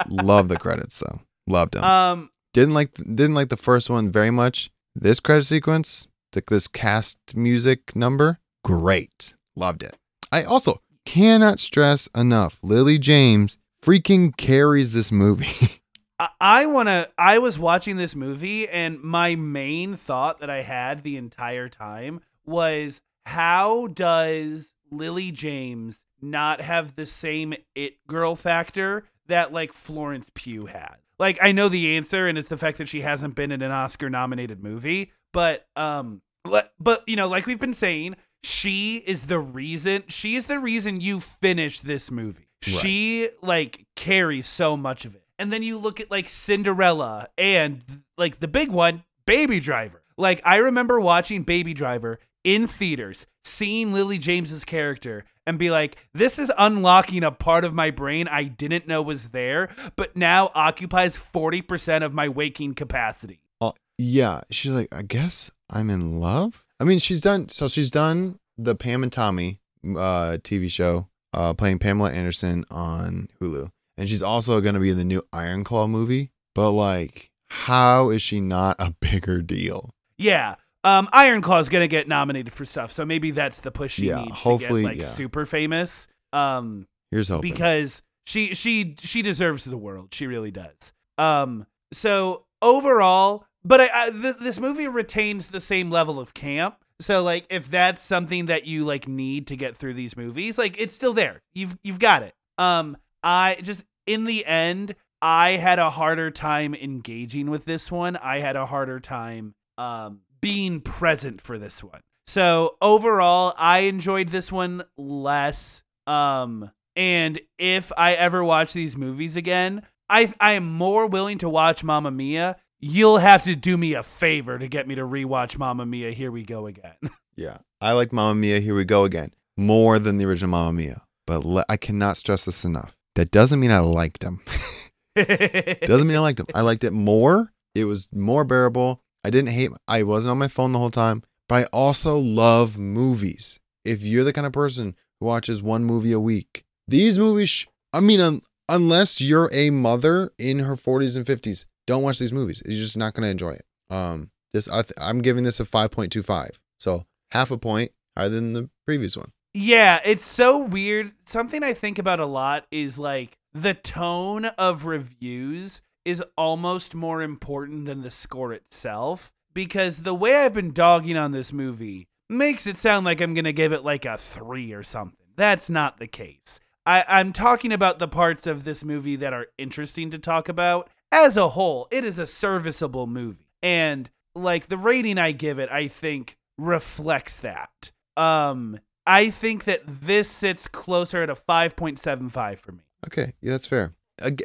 Love 0.08 0.48
the 0.48 0.58
credits 0.58 0.98
though. 1.00 1.20
Loved 1.46 1.74
them. 1.74 1.84
um, 1.84 2.30
didn't 2.54 2.74
like 2.74 2.94
didn't 2.94 3.34
like 3.34 3.48
the 3.48 3.56
first 3.56 3.88
one 3.90 4.10
very 4.12 4.30
much. 4.30 4.70
This 4.94 5.20
credit 5.20 5.44
sequence, 5.44 6.08
th- 6.32 6.46
this 6.46 6.66
cast 6.68 7.18
music 7.34 7.94
number, 7.96 8.38
great. 8.64 9.34
Loved 9.56 9.82
it. 9.82 9.96
I 10.32 10.42
also 10.44 10.82
cannot 11.06 11.60
stress 11.60 12.08
enough. 12.14 12.58
Lily 12.62 12.98
James 12.98 13.56
freaking 13.88 14.36
carries 14.36 14.92
this 14.92 15.10
movie. 15.10 15.82
I- 16.40 16.66
want 16.66 16.88
to. 16.88 17.08
I 17.16 17.38
was 17.38 17.58
watching 17.58 17.96
this 17.96 18.14
movie, 18.14 18.68
and 18.68 19.00
my 19.00 19.34
main 19.34 19.96
thought 19.96 20.40
that 20.40 20.50
I 20.50 20.62
had 20.62 21.02
the 21.02 21.16
entire 21.16 21.68
time 21.68 22.20
was 22.44 23.00
how 23.24 23.86
does 23.86 24.72
Lily 24.90 25.30
James 25.30 26.04
not 26.20 26.60
have 26.60 26.96
the 26.96 27.06
same 27.06 27.54
it 27.74 28.04
girl 28.06 28.34
factor 28.34 29.04
that 29.26 29.52
like 29.52 29.72
Florence 29.72 30.30
Pugh 30.34 30.66
had? 30.66 30.96
Like, 31.18 31.38
I 31.40 31.52
know 31.52 31.68
the 31.68 31.96
answer, 31.96 32.26
and 32.26 32.36
it's 32.36 32.48
the 32.48 32.58
fact 32.58 32.78
that 32.78 32.88
she 32.88 33.00
hasn't 33.00 33.34
been 33.34 33.52
in 33.52 33.62
an 33.62 33.72
Oscar 33.72 34.08
nominated 34.08 34.62
movie, 34.62 35.12
but, 35.32 35.66
um, 35.76 36.22
but, 36.44 37.02
you 37.08 37.16
know, 37.16 37.28
like 37.28 37.46
we've 37.46 37.58
been 37.58 37.74
saying, 37.74 38.14
she 38.42 38.98
is 38.98 39.26
the 39.26 39.40
reason, 39.40 40.04
she 40.06 40.36
is 40.36 40.46
the 40.46 40.60
reason 40.60 41.00
you 41.00 41.18
finished 41.18 41.86
this 41.86 42.10
movie. 42.10 42.47
She, 42.62 43.28
like, 43.42 43.86
carries 43.94 44.46
so 44.46 44.76
much 44.76 45.04
of 45.04 45.14
it. 45.14 45.24
And 45.38 45.52
then 45.52 45.62
you 45.62 45.78
look 45.78 46.00
at, 46.00 46.10
like, 46.10 46.28
Cinderella 46.28 47.28
and, 47.38 47.82
like, 48.16 48.40
the 48.40 48.48
big 48.48 48.70
one, 48.70 49.04
Baby 49.26 49.60
Driver. 49.60 50.02
Like, 50.16 50.42
I 50.44 50.56
remember 50.56 51.00
watching 51.00 51.44
Baby 51.44 51.74
Driver 51.74 52.18
in 52.42 52.66
theaters, 52.66 53.26
seeing 53.44 53.92
Lily 53.92 54.18
James's 54.18 54.64
character, 54.64 55.24
and 55.46 55.58
be 55.58 55.70
like, 55.70 55.96
this 56.12 56.38
is 56.38 56.52
unlocking 56.58 57.24
a 57.24 57.30
part 57.30 57.64
of 57.64 57.72
my 57.72 57.90
brain 57.90 58.28
I 58.28 58.44
didn't 58.44 58.86
know 58.86 59.00
was 59.00 59.28
there, 59.28 59.70
but 59.96 60.16
now 60.16 60.50
occupies 60.54 61.16
40% 61.16 62.04
of 62.04 62.12
my 62.12 62.28
waking 62.28 62.74
capacity. 62.74 63.40
Oh, 63.60 63.74
yeah, 63.96 64.42
she's 64.50 64.72
like, 64.72 64.88
I 64.92 65.02
guess 65.02 65.50
I'm 65.70 65.88
in 65.88 66.20
love. 66.20 66.64
I 66.80 66.84
mean, 66.84 66.98
she's 66.98 67.20
done. 67.20 67.48
So 67.48 67.68
she's 67.68 67.90
done 67.90 68.38
the 68.58 68.74
Pam 68.74 69.02
and 69.02 69.12
Tommy 69.12 69.60
uh, 69.84 70.38
TV 70.42 70.70
show, 70.70 71.08
uh, 71.32 71.54
playing 71.54 71.78
Pamela 71.78 72.12
Anderson 72.12 72.64
on 72.70 73.28
Hulu, 73.40 73.70
and 73.96 74.08
she's 74.08 74.22
also 74.22 74.60
going 74.60 74.74
to 74.74 74.80
be 74.80 74.90
in 74.90 74.98
the 74.98 75.04
new 75.04 75.22
Iron 75.32 75.64
Claw 75.64 75.86
movie. 75.86 76.30
But 76.54 76.70
like, 76.72 77.30
how 77.48 78.10
is 78.10 78.22
she 78.22 78.40
not 78.40 78.76
a 78.78 78.90
bigger 79.00 79.42
deal? 79.42 79.94
Yeah. 80.16 80.56
Um, 80.84 81.08
Iron 81.12 81.42
Claw's 81.42 81.68
gonna 81.68 81.88
get 81.88 82.06
nominated 82.08 82.52
for 82.52 82.64
stuff, 82.64 82.92
so 82.92 83.04
maybe 83.04 83.30
that's 83.32 83.58
the 83.58 83.70
push 83.70 83.94
she 83.94 84.06
Yeah, 84.08 84.22
needs 84.22 84.40
hopefully, 84.40 84.82
to 84.82 84.88
get 84.88 84.96
like 84.96 85.02
yeah. 85.04 85.08
super 85.12 85.44
famous. 85.44 86.06
Um, 86.32 86.86
Here's 87.10 87.28
hoping. 87.28 87.50
because 87.52 88.00
she 88.26 88.54
she 88.54 88.94
she 89.00 89.20
deserves 89.20 89.64
the 89.64 89.76
world. 89.76 90.14
She 90.14 90.26
really 90.28 90.52
does. 90.52 90.92
Um, 91.18 91.66
so 91.92 92.44
overall, 92.62 93.44
but 93.64 93.80
I, 93.80 93.88
I 94.06 94.10
th- 94.10 94.36
this 94.40 94.58
movie 94.60 94.86
retains 94.88 95.48
the 95.48 95.60
same 95.60 95.90
level 95.90 96.20
of 96.20 96.32
camp. 96.32 96.76
So 97.00 97.22
like, 97.22 97.46
if 97.50 97.70
that's 97.70 98.02
something 98.02 98.46
that 98.46 98.66
you 98.66 98.84
like 98.84 99.06
need 99.06 99.46
to 99.48 99.56
get 99.56 99.76
through 99.76 99.94
these 99.94 100.16
movies, 100.16 100.58
like 100.58 100.80
it's 100.80 100.94
still 100.94 101.12
there. 101.12 101.42
You've 101.54 101.76
you've 101.82 101.98
got 101.98 102.22
it. 102.22 102.34
Um, 102.58 102.96
I 103.22 103.56
just 103.62 103.84
in 104.06 104.24
the 104.24 104.44
end, 104.44 104.94
I 105.22 105.50
had 105.50 105.78
a 105.78 105.90
harder 105.90 106.30
time 106.30 106.74
engaging 106.74 107.50
with 107.50 107.64
this 107.64 107.90
one. 107.90 108.16
I 108.16 108.40
had 108.40 108.56
a 108.56 108.66
harder 108.66 109.00
time 109.00 109.54
um 109.76 110.20
being 110.40 110.80
present 110.80 111.40
for 111.40 111.58
this 111.58 111.82
one. 111.82 112.00
So 112.26 112.76
overall, 112.82 113.54
I 113.56 113.80
enjoyed 113.80 114.28
this 114.28 114.52
one 114.52 114.82
less. 114.96 115.82
Um, 116.06 116.70
and 116.94 117.40
if 117.58 117.92
I 117.96 118.14
ever 118.14 118.42
watch 118.44 118.72
these 118.72 118.96
movies 118.96 119.36
again, 119.36 119.82
I 120.10 120.32
I 120.40 120.52
am 120.52 120.66
more 120.66 121.06
willing 121.06 121.38
to 121.38 121.48
watch 121.48 121.84
Mamma 121.84 122.10
Mia. 122.10 122.56
You'll 122.80 123.18
have 123.18 123.42
to 123.44 123.56
do 123.56 123.76
me 123.76 123.94
a 123.94 124.04
favor 124.04 124.56
to 124.58 124.68
get 124.68 124.86
me 124.86 124.94
to 124.94 125.02
rewatch 125.02 125.58
Mamma 125.58 125.84
Mia. 125.84 126.12
Here 126.12 126.30
we 126.30 126.44
go 126.44 126.66
again. 126.68 126.94
yeah, 127.36 127.58
I 127.80 127.92
like 127.92 128.12
Mamma 128.12 128.36
Mia. 128.36 128.60
Here 128.60 128.74
we 128.74 128.84
go 128.84 129.04
again. 129.04 129.32
More 129.56 129.98
than 129.98 130.16
the 130.18 130.24
original 130.26 130.50
Mamma 130.50 130.72
Mia, 130.72 131.02
but 131.26 131.44
le- 131.44 131.64
I 131.68 131.76
cannot 131.76 132.16
stress 132.16 132.44
this 132.44 132.64
enough. 132.64 132.96
That 133.16 133.32
doesn't 133.32 133.58
mean 133.58 133.72
I 133.72 133.80
liked 133.80 134.20
them. 134.20 134.40
doesn't 135.16 136.06
mean 136.06 136.16
I 136.16 136.20
liked 136.20 136.36
them. 136.36 136.46
I 136.54 136.60
liked 136.60 136.84
it 136.84 136.92
more. 136.92 137.52
It 137.74 137.84
was 137.86 138.06
more 138.12 138.44
bearable. 138.44 139.02
I 139.24 139.30
didn't 139.30 139.50
hate. 139.50 139.72
I 139.88 140.04
wasn't 140.04 140.30
on 140.30 140.38
my 140.38 140.46
phone 140.46 140.70
the 140.70 140.78
whole 140.78 140.92
time, 140.92 141.24
but 141.48 141.56
I 141.56 141.64
also 141.72 142.16
love 142.16 142.78
movies. 142.78 143.58
If 143.84 144.02
you're 144.02 144.22
the 144.22 144.32
kind 144.32 144.46
of 144.46 144.52
person 144.52 144.94
who 145.18 145.26
watches 145.26 145.60
one 145.60 145.84
movie 145.84 146.12
a 146.12 146.20
week, 146.20 146.64
these 146.86 147.18
movies. 147.18 147.48
Sh- 147.50 147.66
I 147.92 147.98
mean, 147.98 148.20
un- 148.20 148.42
unless 148.68 149.20
you're 149.20 149.50
a 149.52 149.70
mother 149.70 150.30
in 150.38 150.60
her 150.60 150.76
40s 150.76 151.16
and 151.16 151.26
50s, 151.26 151.64
don't 151.88 152.02
watch 152.02 152.18
these 152.18 152.32
movies. 152.32 152.62
You're 152.64 152.82
just 152.82 152.98
not 152.98 153.14
going 153.14 153.24
to 153.24 153.30
enjoy 153.30 153.52
it. 153.52 153.64
Um, 153.90 154.30
this 154.52 154.68
I 154.68 154.82
th- 154.82 154.92
I'm 154.98 155.20
giving 155.22 155.42
this 155.42 155.58
a 155.58 155.64
5.25, 155.64 156.50
so 156.78 157.06
half 157.30 157.50
a 157.50 157.58
point 157.58 157.92
higher 158.16 158.28
than 158.28 158.52
the 158.52 158.70
previous 158.86 159.16
one. 159.16 159.32
Yeah, 159.54 159.98
it's 160.04 160.24
so 160.24 160.58
weird. 160.58 161.12
Something 161.26 161.62
I 161.64 161.72
think 161.74 161.98
about 161.98 162.20
a 162.20 162.26
lot 162.26 162.66
is 162.70 162.98
like 162.98 163.38
the 163.52 163.74
tone 163.74 164.44
of 164.44 164.84
reviews 164.84 165.80
is 166.04 166.22
almost 166.36 166.94
more 166.94 167.22
important 167.22 167.86
than 167.86 168.02
the 168.02 168.10
score 168.10 168.52
itself 168.52 169.32
because 169.54 170.02
the 170.02 170.14
way 170.14 170.36
I've 170.36 170.54
been 170.54 170.72
dogging 170.72 171.16
on 171.16 171.32
this 171.32 171.52
movie 171.52 172.06
makes 172.28 172.66
it 172.66 172.76
sound 172.76 173.06
like 173.06 173.20
I'm 173.20 173.34
going 173.34 173.44
to 173.46 173.52
give 173.52 173.72
it 173.72 173.84
like 173.84 174.04
a 174.04 174.16
3 174.16 174.72
or 174.74 174.82
something. 174.82 175.26
That's 175.36 175.70
not 175.70 175.98
the 175.98 176.06
case. 176.06 176.60
I, 176.86 177.04
I'm 177.08 177.32
talking 177.32 177.72
about 177.72 177.98
the 177.98 178.08
parts 178.08 178.46
of 178.46 178.64
this 178.64 178.84
movie 178.84 179.16
that 179.16 179.32
are 179.32 179.46
interesting 179.58 180.10
to 180.10 180.18
talk 180.18 180.48
about. 180.48 180.88
As 181.10 181.36
a 181.36 181.48
whole, 181.48 181.88
it 181.90 182.04
is 182.04 182.18
a 182.18 182.26
serviceable 182.26 183.06
movie. 183.06 183.48
And 183.62 184.10
like 184.34 184.68
the 184.68 184.76
rating 184.76 185.18
I 185.18 185.32
give 185.32 185.58
it, 185.58 185.70
I 185.70 185.88
think 185.88 186.36
reflects 186.56 187.38
that. 187.38 187.90
Um, 188.16 188.80
I 189.06 189.30
think 189.30 189.64
that 189.64 189.82
this 189.86 190.28
sits 190.28 190.68
closer 190.68 191.22
at 191.22 191.30
a 191.30 191.34
5.75 191.34 192.58
for 192.58 192.72
me. 192.72 192.80
Okay, 193.06 193.34
yeah, 193.40 193.52
that's 193.52 193.66
fair. 193.66 193.94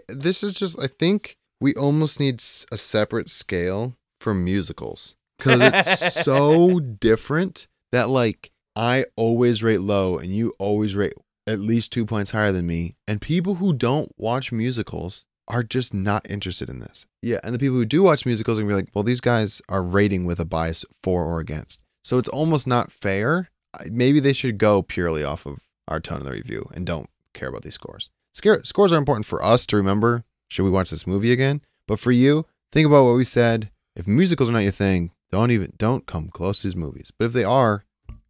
This 0.08 0.44
is 0.44 0.54
just, 0.54 0.80
I 0.82 0.88
think 0.88 1.38
we 1.60 1.74
almost 1.74 2.20
need 2.20 2.42
a 2.72 2.78
separate 2.78 3.30
scale 3.30 3.98
for 4.22 4.34
musicals 4.34 5.16
because 5.38 5.60
it's 5.62 6.14
so 6.24 6.80
different 6.80 7.68
that, 7.92 8.10
like, 8.10 8.52
I 8.76 9.06
always 9.16 9.64
rate 9.64 9.82
low 9.82 10.18
and 10.18 10.34
you 10.34 10.54
always 10.60 10.96
rate 10.96 11.14
at 11.46 11.60
least 11.60 11.92
two 11.92 12.06
points 12.06 12.32
higher 12.32 12.52
than 12.52 12.66
me. 12.66 12.96
And 13.08 13.20
people 13.20 13.56
who 13.56 13.74
don't 13.74 14.12
watch 14.18 14.52
musicals 14.52 15.26
are 15.48 15.64
just 15.64 15.94
not 15.94 16.30
interested 16.30 16.70
in 16.70 16.80
this. 16.80 17.06
Yeah, 17.22 17.40
and 17.44 17.54
the 17.54 17.60
people 17.60 17.76
who 17.76 17.86
do 17.86 18.04
watch 18.04 18.26
musicals 18.26 18.58
are 18.58 18.62
gonna 18.62 18.72
be 18.74 18.82
like, 18.82 18.90
well, 18.94 19.04
these 19.04 19.22
guys 19.22 19.62
are 19.70 19.84
rating 19.84 20.26
with 20.26 20.40
a 20.40 20.46
bias 20.46 20.86
for 21.04 21.24
or 21.24 21.40
against. 21.40 21.82
So 22.04 22.18
it's 22.18 22.30
almost 22.30 22.68
not 22.68 22.92
fair. 22.92 23.50
Maybe 23.86 24.20
they 24.20 24.34
should 24.34 24.58
go 24.58 24.82
purely 24.82 25.24
off 25.24 25.46
of 25.46 25.60
our 25.88 26.00
tone 26.00 26.20
of 26.20 26.26
the 26.26 26.32
review 26.32 26.70
and 26.74 26.86
don't 26.86 27.10
care 27.34 27.50
about 27.50 27.64
these 27.64 27.74
scores. 27.74 28.10
Scare, 28.34 28.64
scores 28.64 28.92
are 28.92 28.98
important 28.98 29.26
for 29.26 29.44
us 29.44 29.66
to 29.68 29.78
remember. 29.78 30.24
Should 30.50 30.64
we 30.64 30.70
watch 30.70 30.90
this 30.90 31.08
movie 31.08 31.32
again? 31.32 31.62
But 31.88 32.00
for 32.00 32.12
you, 32.12 32.46
think 32.72 32.86
about 32.86 33.06
what 33.06 33.16
we 33.16 33.24
said. 33.24 33.72
If 33.96 34.08
musicals 34.08 34.50
are 34.50 34.54
not 34.54 34.60
your 34.60 34.72
thing, 34.72 35.12
don't 35.32 35.52
even 35.52 35.74
don't 35.78 36.06
come 36.06 36.30
close 36.30 36.62
to 36.62 36.68
these 36.68 36.76
movies. 36.76 37.12
But 37.18 37.26
if 37.26 37.34
they 37.34 37.44
are, 37.44 37.86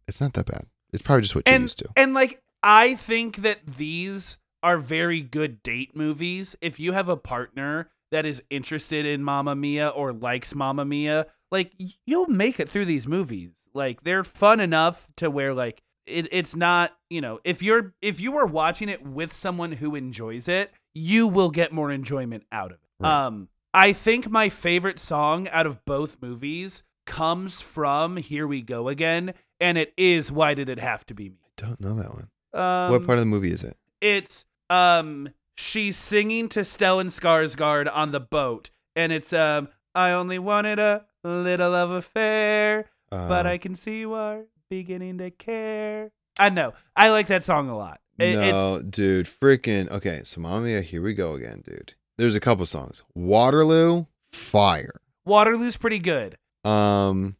it's 0.08 0.20
not 0.20 0.34
that 0.34 0.46
bad. 0.46 0.66
It's 0.92 1.02
probably 1.02 1.22
just 1.22 1.34
what 1.34 1.44
you're 1.46 1.54
and 1.54 1.64
used 1.64 1.78
to. 1.78 1.88
and 1.96 2.14
like 2.14 2.40
I 2.62 2.94
think 2.94 3.38
that 3.38 3.58
these 3.66 4.38
are 4.64 4.78
very 4.78 5.20
good 5.20 5.62
date 5.62 5.94
movies. 5.94 6.56
If 6.62 6.80
you 6.80 6.92
have 6.92 7.08
a 7.08 7.18
partner 7.18 7.90
that 8.10 8.24
is 8.24 8.42
interested 8.48 9.04
in 9.04 9.22
Mamma 9.22 9.54
Mia 9.54 9.88
or 9.88 10.12
likes 10.12 10.54
Mamma 10.54 10.86
Mia, 10.86 11.26
like 11.52 11.72
you'll 12.06 12.28
make 12.28 12.58
it 12.58 12.68
through 12.68 12.86
these 12.86 13.06
movies. 13.06 13.50
Like 13.74 14.02
they're 14.04 14.24
fun 14.24 14.60
enough 14.60 15.10
to 15.16 15.30
where 15.30 15.52
like 15.52 15.82
it, 16.06 16.28
it's 16.32 16.56
not 16.56 16.96
you 17.10 17.20
know 17.20 17.40
if 17.44 17.62
you're 17.62 17.94
if 18.00 18.20
you 18.20 18.36
are 18.38 18.46
watching 18.46 18.88
it 18.88 19.06
with 19.06 19.34
someone 19.34 19.72
who 19.72 19.94
enjoys 19.94 20.48
it, 20.48 20.72
you 20.94 21.28
will 21.28 21.50
get 21.50 21.70
more 21.70 21.90
enjoyment 21.90 22.44
out 22.50 22.72
of 22.72 22.78
it. 22.78 22.88
Right. 23.00 23.26
Um, 23.26 23.48
I 23.74 23.92
think 23.92 24.30
my 24.30 24.48
favorite 24.48 24.98
song 24.98 25.46
out 25.48 25.66
of 25.66 25.84
both 25.84 26.16
movies 26.22 26.82
comes 27.04 27.60
from 27.60 28.16
Here 28.16 28.46
We 28.46 28.62
Go 28.62 28.88
Again, 28.88 29.34
and 29.60 29.76
it 29.76 29.92
is 29.98 30.32
Why 30.32 30.54
Did 30.54 30.70
It 30.70 30.78
Have 30.78 31.04
to 31.06 31.14
Be 31.14 31.28
Me? 31.28 31.36
I 31.42 31.66
don't 31.66 31.80
know 31.80 31.96
that 31.96 32.14
one. 32.14 32.28
Um, 32.54 32.92
what 32.92 33.04
part 33.04 33.18
of 33.18 33.22
the 33.22 33.26
movie 33.26 33.50
is 33.50 33.62
it? 33.62 33.76
it's 34.04 34.44
um 34.74 35.28
she's 35.56 35.96
singing 35.96 36.48
to 36.50 36.60
Stellan 36.60 37.06
Skarsgård 37.06 37.90
on 37.94 38.12
the 38.12 38.20
boat, 38.20 38.70
and 38.96 39.12
it's 39.12 39.32
um 39.32 39.68
I 39.94 40.10
only 40.10 40.38
wanted 40.38 40.78
a 40.78 41.04
little 41.22 41.70
love 41.70 41.90
affair, 41.90 42.90
but 43.10 43.46
Uh, 43.46 43.50
I 43.50 43.58
can 43.58 43.74
see 43.74 44.00
you 44.00 44.14
are 44.14 44.44
beginning 44.70 45.18
to 45.18 45.30
care. 45.30 46.10
I 46.38 46.48
know 46.48 46.72
I 46.96 47.10
like 47.10 47.28
that 47.28 47.44
song 47.44 47.68
a 47.68 47.76
lot. 47.76 48.00
It, 48.18 48.36
no, 48.36 48.80
dude, 48.80 49.26
freaking 49.26 49.90
okay. 49.90 50.20
So, 50.24 50.40
Mamma 50.40 50.80
here 50.82 51.02
we 51.02 51.14
go 51.14 51.34
again, 51.34 51.62
dude. 51.66 51.94
There's 52.16 52.36
a 52.36 52.40
couple 52.40 52.64
songs. 52.66 53.02
Waterloo, 53.14 54.06
fire. 54.32 55.00
Waterloo's 55.26 55.76
pretty 55.76 55.98
good. 55.98 56.36
Um, 56.64 57.36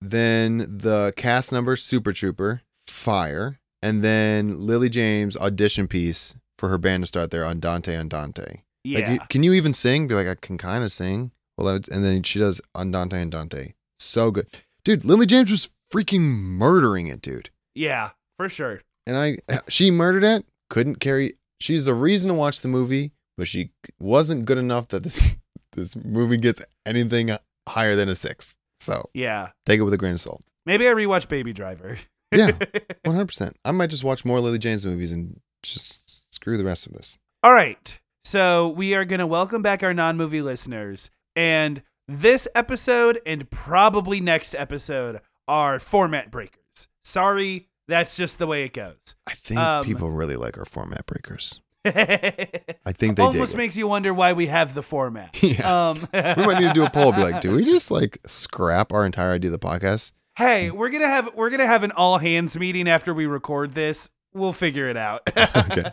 then 0.00 0.58
the 0.58 1.12
cast 1.16 1.50
number 1.50 1.74
Super 1.74 2.12
Trooper, 2.12 2.62
fire, 2.86 3.58
and 3.82 4.04
then 4.04 4.60
Lily 4.60 4.88
James 4.88 5.36
audition 5.36 5.88
piece 5.88 6.36
for 6.62 6.68
her 6.68 6.78
band 6.78 7.02
to 7.02 7.06
start 7.08 7.32
there 7.32 7.44
on 7.44 7.58
Dante 7.58 7.96
Andante. 7.96 8.62
Yeah, 8.84 9.00
Like, 9.00 9.08
you- 9.10 9.26
can 9.28 9.42
you 9.42 9.52
even 9.52 9.72
sing? 9.72 10.06
Be 10.06 10.14
like, 10.14 10.28
I 10.28 10.36
can 10.36 10.56
kind 10.58 10.84
of 10.84 10.92
sing. 10.92 11.32
Well, 11.58 11.66
and 11.90 12.04
then 12.04 12.22
she 12.22 12.38
does 12.38 12.60
Andante 12.76 13.16
Andante. 13.16 13.74
So 13.98 14.30
good, 14.30 14.46
dude. 14.84 15.04
Lily 15.04 15.26
James 15.26 15.50
was 15.50 15.70
freaking 15.92 16.20
murdering 16.22 17.08
it, 17.08 17.20
dude. 17.20 17.50
yeah, 17.74 18.10
for 18.38 18.48
sure. 18.48 18.80
and 19.06 19.16
I 19.16 19.38
she 19.68 19.90
murdered 19.90 20.22
it. 20.24 20.46
Couldn't 20.70 21.00
carry. 21.00 21.32
She's 21.60 21.84
the 21.86 21.94
reason 21.94 22.28
to 22.28 22.34
watch 22.34 22.60
the 22.60 22.68
movie, 22.68 23.10
but 23.36 23.48
she 23.48 23.70
wasn't 24.00 24.44
good 24.44 24.58
enough 24.58 24.86
that 24.88 25.02
this 25.02 25.30
this 25.72 25.96
movie 25.96 26.38
gets 26.38 26.62
anything 26.86 27.36
higher 27.68 27.96
than 27.96 28.08
a 28.08 28.14
six. 28.14 28.56
So 28.80 29.10
Yeah, 29.14 29.50
take 29.66 29.78
it 29.80 29.82
with 29.82 29.94
a 29.94 29.98
grain 29.98 30.12
of 30.14 30.20
salt. 30.20 30.42
maybe 30.66 30.88
I 30.88 30.92
rewatch 30.92 31.28
Baby 31.28 31.52
Driver. 31.52 31.98
Yeah. 32.34 32.52
One 33.04 33.14
hundred 33.14 33.26
percent. 33.26 33.56
I 33.64 33.70
might 33.72 33.90
just 33.90 34.02
watch 34.04 34.24
more 34.24 34.40
Lily 34.40 34.58
James 34.58 34.84
movies 34.86 35.12
and 35.12 35.38
just 35.62 36.01
screw 36.42 36.56
the 36.56 36.64
rest 36.64 36.86
of 36.86 36.92
this. 36.92 37.18
All 37.44 37.52
right. 37.54 37.98
So 38.24 38.68
we 38.70 38.94
are 38.94 39.04
going 39.04 39.20
to 39.20 39.26
welcome 39.28 39.62
back 39.62 39.82
our 39.84 39.94
non 39.94 40.16
movie 40.16 40.42
listeners. 40.42 41.08
And 41.36 41.82
this 42.08 42.48
episode 42.54 43.20
and 43.24 43.48
probably 43.50 44.20
next 44.20 44.54
episode 44.56 45.20
are 45.46 45.78
format 45.78 46.32
breakers. 46.32 46.58
Sorry, 47.04 47.68
that's 47.86 48.16
just 48.16 48.38
the 48.38 48.46
way 48.48 48.64
it 48.64 48.72
goes. 48.72 48.96
I 49.26 49.34
think 49.34 49.60
Um, 49.60 49.86
people 49.86 50.10
really 50.10 50.34
like 50.36 50.58
our 50.58 50.64
format 50.64 51.06
breakers. 51.06 51.60
I 51.84 52.92
think 52.92 53.16
they 53.16 53.22
almost 53.22 53.56
makes 53.56 53.76
you 53.76 53.86
wonder 53.86 54.12
why 54.12 54.32
we 54.32 54.46
have 54.48 54.74
the 54.74 54.82
format. 54.82 55.36
Yeah. 55.42 55.90
Um, 55.90 56.08
we 56.12 56.20
might 56.44 56.58
need 56.60 56.68
to 56.68 56.74
do 56.74 56.84
a 56.84 56.90
poll. 56.90 57.12
Be 57.12 57.22
like, 57.22 57.40
do 57.40 57.54
we 57.54 57.64
just 57.64 57.90
like 57.92 58.18
scrap 58.26 58.92
our 58.92 59.06
entire 59.06 59.30
idea 59.32 59.52
of 59.52 59.60
the 59.60 59.64
podcast? 59.66 60.10
hey, 60.36 60.70
we're 60.72 60.88
gonna 60.90 61.06
have 61.08 61.30
we're 61.36 61.50
gonna 61.50 61.66
have 61.66 61.82
an 61.84 61.92
all 61.92 62.18
hands 62.18 62.56
meeting 62.58 62.88
after 62.88 63.12
we 63.14 63.26
record 63.26 63.74
this. 63.74 64.08
We'll 64.34 64.52
figure 64.54 64.88
it 64.88 64.96
out. 64.96 65.22
Okay. 65.36 65.90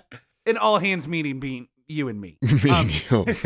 An 0.49 0.57
all 0.57 0.79
hands 0.79 1.07
meeting 1.07 1.39
being 1.39 1.67
you 1.87 2.07
and 2.07 2.19
me. 2.19 2.37
Me 2.63 2.69
Um, 2.69 2.89
and 2.89 3.43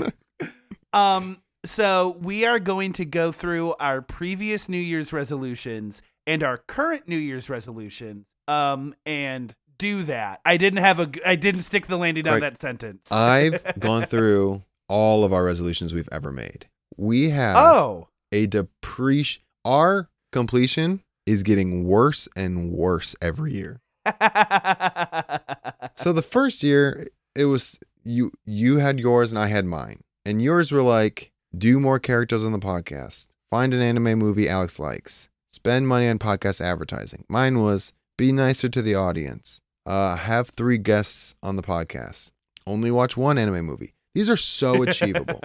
you. 0.00 0.12
Um, 0.92 1.42
so 1.66 2.16
we 2.20 2.46
are 2.46 2.58
going 2.58 2.94
to 2.94 3.04
go 3.04 3.30
through 3.30 3.74
our 3.78 4.00
previous 4.00 4.68
New 4.70 4.78
Year's 4.78 5.12
resolutions 5.12 6.00
and 6.26 6.42
our 6.42 6.56
current 6.56 7.06
New 7.06 7.18
Year's 7.18 7.50
resolutions. 7.50 8.24
Um, 8.48 8.94
and 9.04 9.54
do 9.76 10.02
that. 10.04 10.40
I 10.46 10.56
didn't 10.56 10.78
have 10.78 10.98
a. 10.98 11.10
I 11.24 11.36
didn't 11.36 11.60
stick 11.60 11.86
the 11.86 11.96
landing 11.98 12.26
on 12.26 12.34
Right. 12.34 12.40
that 12.40 12.60
sentence. 12.60 13.12
I've 13.12 13.62
gone 13.78 14.06
through 14.06 14.64
all 14.88 15.24
of 15.24 15.32
our 15.32 15.44
resolutions 15.44 15.92
we've 15.92 16.08
ever 16.10 16.32
made. 16.32 16.66
We 16.96 17.28
have 17.30 17.56
oh, 17.56 18.08
a 18.32 18.46
depreciation. 18.46 19.42
Our 19.64 20.08
completion 20.32 21.02
is 21.26 21.42
getting 21.42 21.84
worse 21.84 22.26
and 22.34 22.72
worse 22.72 23.14
every 23.20 23.52
year. 23.52 23.80
So 25.98 26.12
the 26.12 26.22
first 26.22 26.62
year, 26.62 27.08
it 27.34 27.46
was 27.46 27.76
you. 28.04 28.30
You 28.44 28.78
had 28.78 29.00
yours 29.00 29.32
and 29.32 29.38
I 29.38 29.48
had 29.48 29.64
mine, 29.64 30.04
and 30.24 30.40
yours 30.40 30.70
were 30.70 30.80
like 30.80 31.32
do 31.56 31.80
more 31.80 31.98
characters 31.98 32.44
on 32.44 32.52
the 32.52 32.60
podcast, 32.60 33.26
find 33.50 33.74
an 33.74 33.80
anime 33.80 34.16
movie 34.16 34.48
Alex 34.48 34.78
likes, 34.78 35.28
spend 35.50 35.88
money 35.88 36.08
on 36.08 36.20
podcast 36.20 36.60
advertising. 36.60 37.24
Mine 37.28 37.60
was 37.60 37.92
be 38.16 38.30
nicer 38.30 38.68
to 38.68 38.80
the 38.80 38.94
audience, 38.94 39.60
uh, 39.86 40.14
have 40.14 40.50
three 40.50 40.78
guests 40.78 41.34
on 41.42 41.56
the 41.56 41.62
podcast, 41.62 42.30
only 42.64 42.92
watch 42.92 43.16
one 43.16 43.36
anime 43.36 43.66
movie. 43.66 43.94
These 44.14 44.30
are 44.30 44.36
so 44.36 44.82
achievable. 44.84 45.40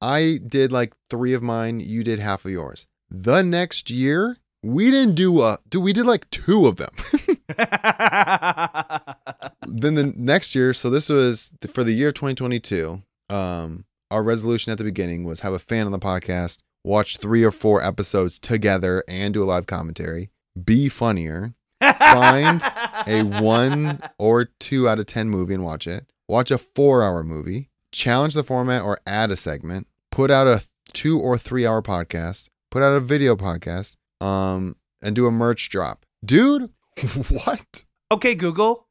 I 0.00 0.38
did 0.46 0.72
like 0.72 0.94
three 1.10 1.34
of 1.34 1.42
mine. 1.42 1.80
You 1.80 2.02
did 2.02 2.18
half 2.18 2.46
of 2.46 2.50
yours. 2.50 2.86
The 3.10 3.42
next 3.42 3.90
year, 3.90 4.38
we 4.62 4.90
didn't 4.90 5.16
do 5.16 5.42
a. 5.42 5.58
Do 5.68 5.82
we 5.82 5.92
did 5.92 6.06
like 6.06 6.30
two 6.30 6.66
of 6.66 6.76
them? 6.76 6.94
then 9.66 9.96
the 9.96 10.14
next 10.16 10.54
year, 10.54 10.72
so 10.72 10.88
this 10.88 11.08
was 11.08 11.52
for 11.68 11.82
the 11.82 11.92
year 11.92 12.12
2022. 12.12 13.02
Um, 13.30 13.84
our 14.10 14.22
resolution 14.22 14.72
at 14.72 14.78
the 14.78 14.84
beginning 14.84 15.24
was 15.24 15.40
have 15.40 15.52
a 15.52 15.58
fan 15.58 15.86
on 15.86 15.92
the 15.92 15.98
podcast, 15.98 16.58
watch 16.84 17.16
three 17.16 17.42
or 17.42 17.50
four 17.50 17.82
episodes 17.82 18.38
together, 18.38 19.02
and 19.08 19.34
do 19.34 19.42
a 19.42 19.44
live 19.44 19.66
commentary. 19.66 20.30
Be 20.64 20.88
funnier. 20.88 21.54
Find 21.80 22.62
a 23.06 23.22
one 23.22 24.00
or 24.18 24.46
two 24.58 24.88
out 24.88 25.00
of 25.00 25.06
ten 25.06 25.28
movie 25.28 25.54
and 25.54 25.64
watch 25.64 25.86
it. 25.86 26.06
Watch 26.28 26.50
a 26.50 26.58
four-hour 26.58 27.24
movie. 27.24 27.70
Challenge 27.92 28.34
the 28.34 28.44
format 28.44 28.82
or 28.82 28.98
add 29.06 29.30
a 29.30 29.36
segment. 29.36 29.86
Put 30.10 30.30
out 30.30 30.46
a 30.46 30.62
two 30.92 31.18
or 31.18 31.38
three-hour 31.38 31.82
podcast. 31.82 32.48
Put 32.70 32.82
out 32.82 32.96
a 32.96 33.00
video 33.00 33.36
podcast. 33.36 33.96
Um, 34.20 34.76
and 35.02 35.14
do 35.14 35.26
a 35.26 35.30
merch 35.30 35.70
drop, 35.70 36.04
dude. 36.24 36.70
what? 37.28 37.84
okay, 38.12 38.34
Google. 38.34 38.86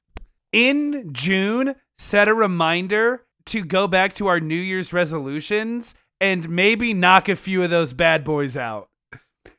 In 0.52 1.10
June, 1.14 1.76
set 1.98 2.28
a 2.28 2.34
reminder 2.34 3.26
to 3.48 3.64
go 3.64 3.88
back 3.88 4.14
to 4.16 4.28
our 4.28 4.40
New 4.40 4.56
Year's 4.56 4.94
resolutions 4.94 5.94
and 6.20 6.50
maybe 6.50 6.94
knock 6.94 7.30
a 7.30 7.36
few 7.36 7.64
of 7.64 7.70
those 7.70 7.94
bad 7.94 8.24
boys 8.24 8.58
out. 8.58 8.90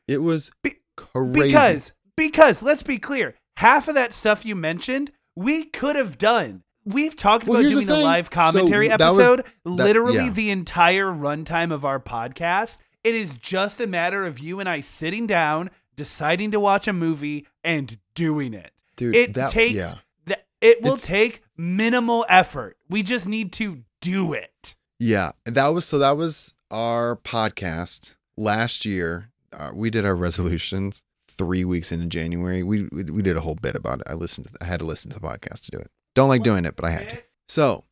It 0.07 0.21
was 0.21 0.51
Be- 0.63 0.73
crazy. 0.97 1.31
Because, 1.47 1.91
because 2.17 2.63
let's 2.63 2.83
be 2.83 2.97
clear, 2.97 3.35
half 3.57 3.87
of 3.87 3.95
that 3.95 4.13
stuff 4.13 4.45
you 4.45 4.55
mentioned, 4.55 5.11
we 5.35 5.65
could 5.65 5.95
have 5.95 6.17
done. 6.17 6.63
We've 6.85 7.15
talked 7.15 7.45
Well, 7.47 7.59
about 7.61 7.69
doing 7.69 7.89
a 7.89 7.95
live 7.99 8.29
commentary 8.29 8.89
So 8.89 8.97
that 8.97 9.09
was- 9.09 9.19
episode, 9.19 9.45
that- 9.45 9.69
literally 9.69 10.15
yeah. 10.25 10.31
the 10.31 10.49
entire 10.49 11.07
runtime 11.07 11.71
of 11.71 11.85
our 11.85 11.99
podcast. 11.99 12.77
It 13.03 13.15
is 13.15 13.35
just 13.35 13.79
a 13.79 13.87
matter 13.87 14.25
of 14.25 14.39
you 14.39 14.59
and 14.59 14.67
I 14.67 14.81
sitting 14.81 15.25
down, 15.27 15.69
deciding 15.99 16.51
to 16.51 16.59
watch 16.59 16.87
a 16.87 16.93
movie, 16.93 17.45
and 17.63 17.97
doing 18.15 18.53
it. 18.53 18.71
dude, 18.95 19.13
it 19.15 19.33
that, 19.33 19.51
takes 19.51 19.75
yeah. 19.75 19.95
th- 20.25 20.39
it 20.61 20.81
will 20.81 20.93
It's- 20.95 21.05
take 21.05 21.43
minimal 21.57 22.25
effort. 22.29 22.77
We 22.89 23.03
just 23.03 23.27
need 23.27 23.51
to 23.53 23.83
do 24.01 24.31
it. 24.33 24.75
Yeah, 24.97 25.31
and 25.45 25.55
that 25.55 25.67
was 25.67 25.85
so 25.85 25.99
that 25.99 26.15
was 26.17 26.53
our 26.71 27.17
podcast 27.17 28.15
last 28.37 28.85
year. 28.85 29.29
Uh, 29.51 29.71
we 29.73 29.89
did 29.89 30.05
our 30.05 30.15
resolutions 30.15 31.03
three 31.37 31.63
weeks 31.65 31.91
into 31.91 32.07
January. 32.07 32.63
We 32.63 32.87
we, 32.91 33.03
we 33.03 33.21
did 33.21 33.35
a 33.37 33.41
whole 33.41 33.55
bit 33.55 33.75
about 33.75 33.99
it. 33.99 34.07
I 34.07 34.13
listened. 34.13 34.47
To, 34.47 34.51
I 34.61 34.65
had 34.65 34.79
to 34.79 34.85
listen 34.85 35.11
to 35.11 35.19
the 35.19 35.25
podcast 35.27 35.61
to 35.65 35.71
do 35.71 35.77
it. 35.77 35.91
Don't 36.15 36.29
like 36.29 36.43
doing 36.43 36.65
it, 36.65 36.75
but 36.77 36.85
I 36.85 36.91
had 36.91 37.09
to. 37.09 37.23
So 37.47 37.83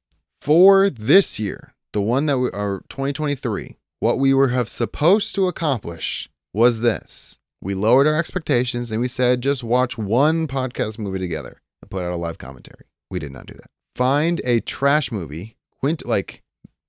for 0.42 0.90
this 0.90 1.40
year, 1.40 1.74
the 1.94 2.02
one 2.02 2.26
that 2.28 2.38
we 2.40 2.50
are 2.52 2.84
2023, 2.90 3.78
what 4.00 4.20
we 4.20 4.34
were 4.34 4.50
have 4.50 4.70
supposed 4.70 5.34
to 5.36 5.48
accomplish 5.48 6.30
was 6.54 6.82
this. 6.82 7.37
We 7.62 7.74
lowered 7.74 8.08
our 8.08 8.18
expectations 8.18 8.92
and 8.92 9.02
we 9.02 9.08
said 9.08 9.42
just 9.42 9.64
watch 9.64 9.98
one 9.98 10.48
podcast 10.48 11.00
movie 11.00 11.20
together 11.20 11.62
and 11.82 11.90
put 11.90 12.04
out 12.04 12.14
a 12.14 12.16
live 12.16 12.38
commentary. 12.38 12.86
We 13.10 13.20
did 13.20 13.32
not 13.32 13.48
do 13.48 13.54
that. 13.56 13.68
Find 13.96 14.42
a 14.44 14.60
trash 14.60 15.12
movie, 15.12 15.58
quint 15.80 16.06
like 16.06 16.44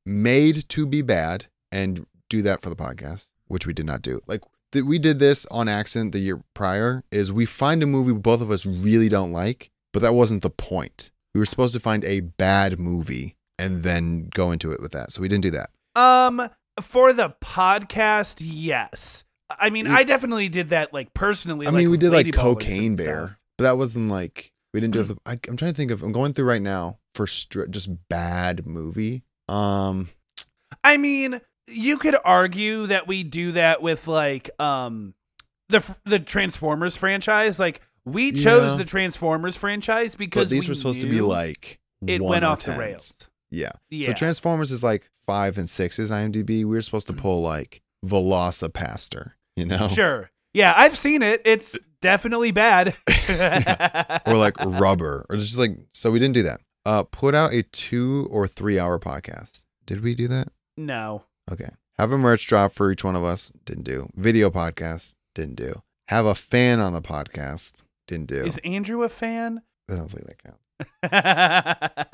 made 0.05 0.69
to 0.71 0.87
be 0.87 1.03
bad, 1.03 1.47
and 1.73 2.07
do 2.29 2.43
that 2.43 2.61
for 2.61 2.71
the 2.71 2.77
podcast, 2.77 3.31
which 3.47 3.67
we 3.67 3.73
did 3.73 3.87
not 3.87 4.03
do. 4.03 4.21
Like 4.27 4.43
th- 4.73 4.85
we 4.85 4.99
did 4.99 5.19
this 5.19 5.47
on 5.47 5.69
accident 5.69 6.13
the 6.13 6.19
year 6.19 6.43
prior. 6.55 7.05
Is 7.11 7.33
we 7.33 7.47
find 7.47 7.83
a 7.83 7.87
movie 7.87 8.13
both 8.13 8.41
of 8.41 8.51
us 8.51 8.67
really 8.67 9.09
don't 9.09 9.33
like, 9.33 9.71
but 9.93 10.03
that 10.03 10.15
wasn't 10.15 10.43
the 10.43 10.51
point. 10.51 11.11
We 11.35 11.41
were 11.41 11.47
supposed 11.47 11.75
to 11.75 11.81
find 11.81 12.05
a 12.05 12.21
bad 12.21 12.79
movie 12.79 13.37
and 13.59 13.83
then 13.83 14.29
go 14.35 14.51
into 14.51 14.73
it 14.73 14.81
with 14.81 14.93
that. 14.93 15.13
So 15.13 15.23
we 15.23 15.29
didn't 15.29 15.43
do 15.43 15.51
that. 15.51 15.71
Um, 15.95 16.49
for 16.81 17.13
the 17.13 17.35
podcast, 17.41 18.37
yes. 18.41 19.25
I 19.59 19.71
mean, 19.71 19.87
It- 19.87 19.93
I 19.93 20.05
definitely 20.05 20.49
did 20.49 20.71
that 20.71 20.93
like 20.93 21.15
personally. 21.15 21.67
I 21.67 21.71
like, 21.71 21.79
mean, 21.79 21.91
we 21.91 21.97
did 21.97 22.13
like 22.13 22.33
Cocaine 22.33 22.97
Bear, 22.97 23.27
stuff. 23.29 23.39
but 23.57 23.65
that 23.65 23.79
wasn't 23.79 24.11
like 24.11 24.53
we 24.75 24.81
didn't 24.81 24.95
do 24.95 25.01
it. 25.01 25.19
I, 25.25 25.33
I'm 25.49 25.57
trying 25.57 25.73
to 25.73 25.77
think 25.77 25.91
of. 25.91 26.03
I'm 26.03 26.13
going 26.13 26.35
through 26.35 26.45
right 26.47 26.63
now 26.63 26.99
for 27.15 27.27
stri- 27.27 27.71
just 27.71 27.89
bad 28.09 28.67
movie. 28.67 29.23
Um, 29.49 30.11
I 30.85 30.97
mean, 30.99 31.41
you 31.67 31.97
could 31.99 32.17
argue 32.25 32.87
that 32.87 33.07
we 33.07 33.23
do 33.25 33.53
that 33.53 33.81
with 33.83 34.07
like 34.07 34.51
um 34.61 35.15
the 35.71 35.97
the 36.05 36.19
Transformers 36.19 36.97
franchise. 36.97 37.59
Like 37.59 37.81
we 38.05 38.33
chose 38.33 38.73
Yeah. 38.73 38.77
the 38.77 38.85
Transformers 38.85 39.57
franchise 39.57 40.15
because 40.15 40.45
but 40.45 40.51
these 40.51 40.67
we 40.67 40.73
were 40.73 40.75
supposed 40.75 41.01
to 41.01 41.09
be 41.11 41.21
like 41.23 41.79
it 42.07 42.21
went 42.23 42.45
off 42.45 42.63
the 42.65 42.77
rails. 42.77 43.15
Yeah. 43.51 43.73
Yeah. 43.89 44.09
So 44.09 44.13
Transformers 44.13 44.71
is 44.73 44.83
like 44.83 45.11
five 45.27 45.57
and 45.59 45.69
sixes 45.69 46.11
IMDb. 46.11 46.47
We 46.59 46.65
were 46.67 46.83
supposed 46.83 47.07
to 47.07 47.13
pull 47.15 47.41
like 47.43 47.81
VelociPastor, 48.07 49.33
you 49.59 49.67
know, 49.67 49.89
Sure. 49.89 50.31
Yeah, 50.55 50.73
I've 50.77 50.97
seen 50.97 51.23
it. 51.23 51.43
It's 51.45 51.79
definitely 52.01 52.51
bad. 52.53 52.95
or 54.27 54.37
like 54.37 54.55
Rubber, 54.61 55.27
or 55.29 55.37
just 55.37 55.59
like. 55.59 55.73
So 55.93 56.11
we 56.11 56.19
didn't 56.19 56.35
do 56.35 56.43
that. 56.45 56.61
Uh, 56.87 57.03
put 57.03 57.35
out 57.35 57.53
a 57.53 57.63
two 57.65 58.29
or 58.31 58.47
three 58.49 58.79
hour 58.79 58.99
podcast. 58.99 59.65
Did 59.87 60.03
we 60.03 60.15
do 60.15 60.29
that? 60.29 60.49
no. 60.77 61.25
Okay. 61.51 61.71
Have 61.99 62.13
a 62.13 62.19
merch 62.19 62.47
drop 62.47 62.75
for 62.75 62.93
each 62.93 63.03
one 63.03 63.17
of 63.17 63.25
us. 63.25 63.51
Didn't 63.65 63.83
do. 63.85 64.09
Video 64.15 64.51
podcast. 64.51 65.17
Didn't 65.35 65.57
do. 65.57 65.83
Have 66.09 66.27
a 66.27 66.35
fan 66.35 66.79
on 66.79 66.93
the 66.93 67.03
podcast. 67.03 67.83
Didn't 68.07 68.29
do. 68.29 68.45
Is 68.45 68.59
Andrew 68.65 69.03
a 69.03 69.09
fan? 69.09 69.63
I 69.91 69.97
don't 69.97 70.09
think 70.11 70.27
that 70.27 70.43
counts. 70.43 70.63